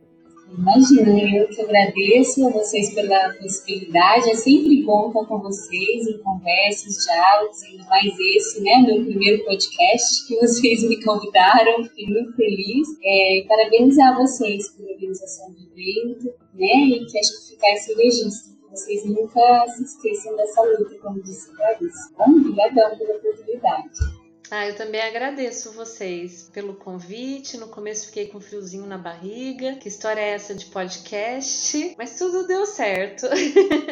Imagina, 0.59 1.37
eu 1.37 1.49
que 1.49 1.63
agradeço 1.63 2.47
a 2.47 2.51
vocês 2.51 2.93
pela 2.93 3.33
possibilidade. 3.35 4.31
É 4.31 4.35
sempre 4.35 4.83
bom 4.83 5.09
estar 5.09 5.25
com 5.27 5.39
vocês 5.39 6.09
em 6.09 6.19
conversas, 6.19 7.05
diálogos, 7.05 7.63
ainda 7.63 7.85
mais 7.85 8.13
esse, 8.19 8.61
né? 8.63 8.83
Meu 8.85 9.05
primeiro 9.05 9.45
podcast 9.45 10.27
que 10.27 10.37
vocês 10.37 10.83
me 10.83 11.03
convidaram. 11.05 11.85
Fiquei 11.85 12.07
muito 12.07 12.35
feliz. 12.35 12.89
É, 13.03 13.45
parabenizar 13.49 14.17
vocês 14.17 14.71
pela 14.71 14.91
organização 14.91 15.53
do 15.53 15.61
evento, 15.61 16.35
né? 16.55 16.97
E 16.97 17.07
que 17.07 17.19
acho 17.19 17.41
que 17.41 17.55
ficar 17.55 17.73
esse 17.75 17.95
registro. 17.95 18.51
Que 18.61 18.71
vocês 18.71 19.05
nunca 19.07 19.67
se 19.69 19.85
esqueçam 19.85 20.37
dessa 20.37 20.63
luta, 20.63 20.99
como 20.99 21.23
disse 21.23 21.55
Clarice. 21.55 22.13
Bom, 22.19 22.31
obrigadão 22.31 22.99
pela 22.99 23.17
oportunidade. 23.17 24.20
Ah, 24.51 24.67
eu 24.67 24.77
também 24.77 25.01
agradeço 25.01 25.73
vocês 25.73 26.51
pelo 26.53 26.75
convite. 26.75 27.57
No 27.57 27.69
começo 27.69 28.07
fiquei 28.07 28.27
com 28.27 28.41
friozinho 28.41 28.85
na 28.85 28.99
barriga. 28.99 29.77
Que 29.77 29.89
história 29.89 30.21
é 30.21 30.31
essa 30.31 30.55
de 30.55 30.67
podcast? 30.67 31.95
Mas 31.97 32.19
tudo 32.19 32.49
deu 32.49 32.67
certo. 32.67 33.27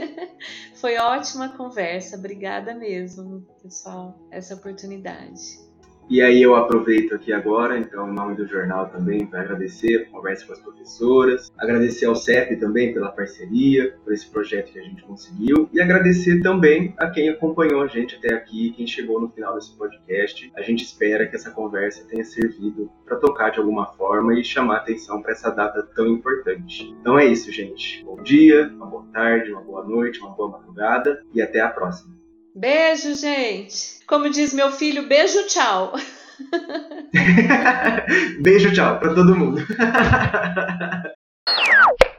Foi 0.74 0.96
ótima 0.96 1.56
conversa. 1.56 2.16
Obrigada 2.16 2.74
mesmo, 2.74 3.46
pessoal, 3.62 4.18
essa 4.32 4.54
oportunidade. 4.54 5.67
E 6.10 6.22
aí 6.22 6.42
eu 6.42 6.56
aproveito 6.56 7.14
aqui 7.14 7.34
agora, 7.34 7.78
então, 7.78 8.10
em 8.10 8.14
nome 8.14 8.34
do 8.34 8.46
jornal 8.46 8.88
também, 8.88 9.26
para 9.26 9.42
agradecer 9.42 10.06
a 10.06 10.10
conversa 10.10 10.46
com 10.46 10.54
as 10.54 10.58
professoras, 10.58 11.52
agradecer 11.58 12.06
ao 12.06 12.16
CEP 12.16 12.56
também 12.56 12.94
pela 12.94 13.12
parceria, 13.12 13.94
por 14.02 14.14
esse 14.14 14.26
projeto 14.30 14.72
que 14.72 14.78
a 14.78 14.82
gente 14.82 15.02
conseguiu, 15.02 15.68
e 15.70 15.78
agradecer 15.78 16.40
também 16.40 16.94
a 16.96 17.10
quem 17.10 17.28
acompanhou 17.28 17.82
a 17.82 17.86
gente 17.86 18.16
até 18.16 18.32
aqui, 18.32 18.70
quem 18.70 18.86
chegou 18.86 19.20
no 19.20 19.28
final 19.28 19.54
desse 19.54 19.76
podcast. 19.76 20.50
A 20.56 20.62
gente 20.62 20.82
espera 20.82 21.26
que 21.26 21.36
essa 21.36 21.50
conversa 21.50 22.08
tenha 22.08 22.24
servido 22.24 22.90
para 23.04 23.18
tocar 23.18 23.50
de 23.50 23.58
alguma 23.58 23.84
forma 23.92 24.32
e 24.32 24.42
chamar 24.42 24.76
atenção 24.78 25.20
para 25.20 25.32
essa 25.32 25.50
data 25.50 25.82
tão 25.94 26.06
importante. 26.06 26.90
Então 27.02 27.18
é 27.18 27.26
isso, 27.26 27.52
gente. 27.52 28.02
Bom 28.02 28.22
dia, 28.22 28.72
uma 28.74 28.86
boa 28.86 29.04
tarde, 29.12 29.52
uma 29.52 29.60
boa 29.60 29.84
noite, 29.84 30.20
uma 30.20 30.30
boa 30.30 30.52
madrugada 30.52 31.22
e 31.34 31.42
até 31.42 31.60
a 31.60 31.68
próxima. 31.68 32.17
Beijo, 32.58 33.14
gente. 33.14 34.04
Como 34.04 34.28
diz 34.30 34.52
meu 34.52 34.72
filho, 34.72 35.06
beijo, 35.06 35.46
tchau. 35.46 35.92
beijo, 38.42 38.72
tchau 38.72 38.98
para 38.98 39.14
todo 39.14 39.36
mundo. 39.36 39.62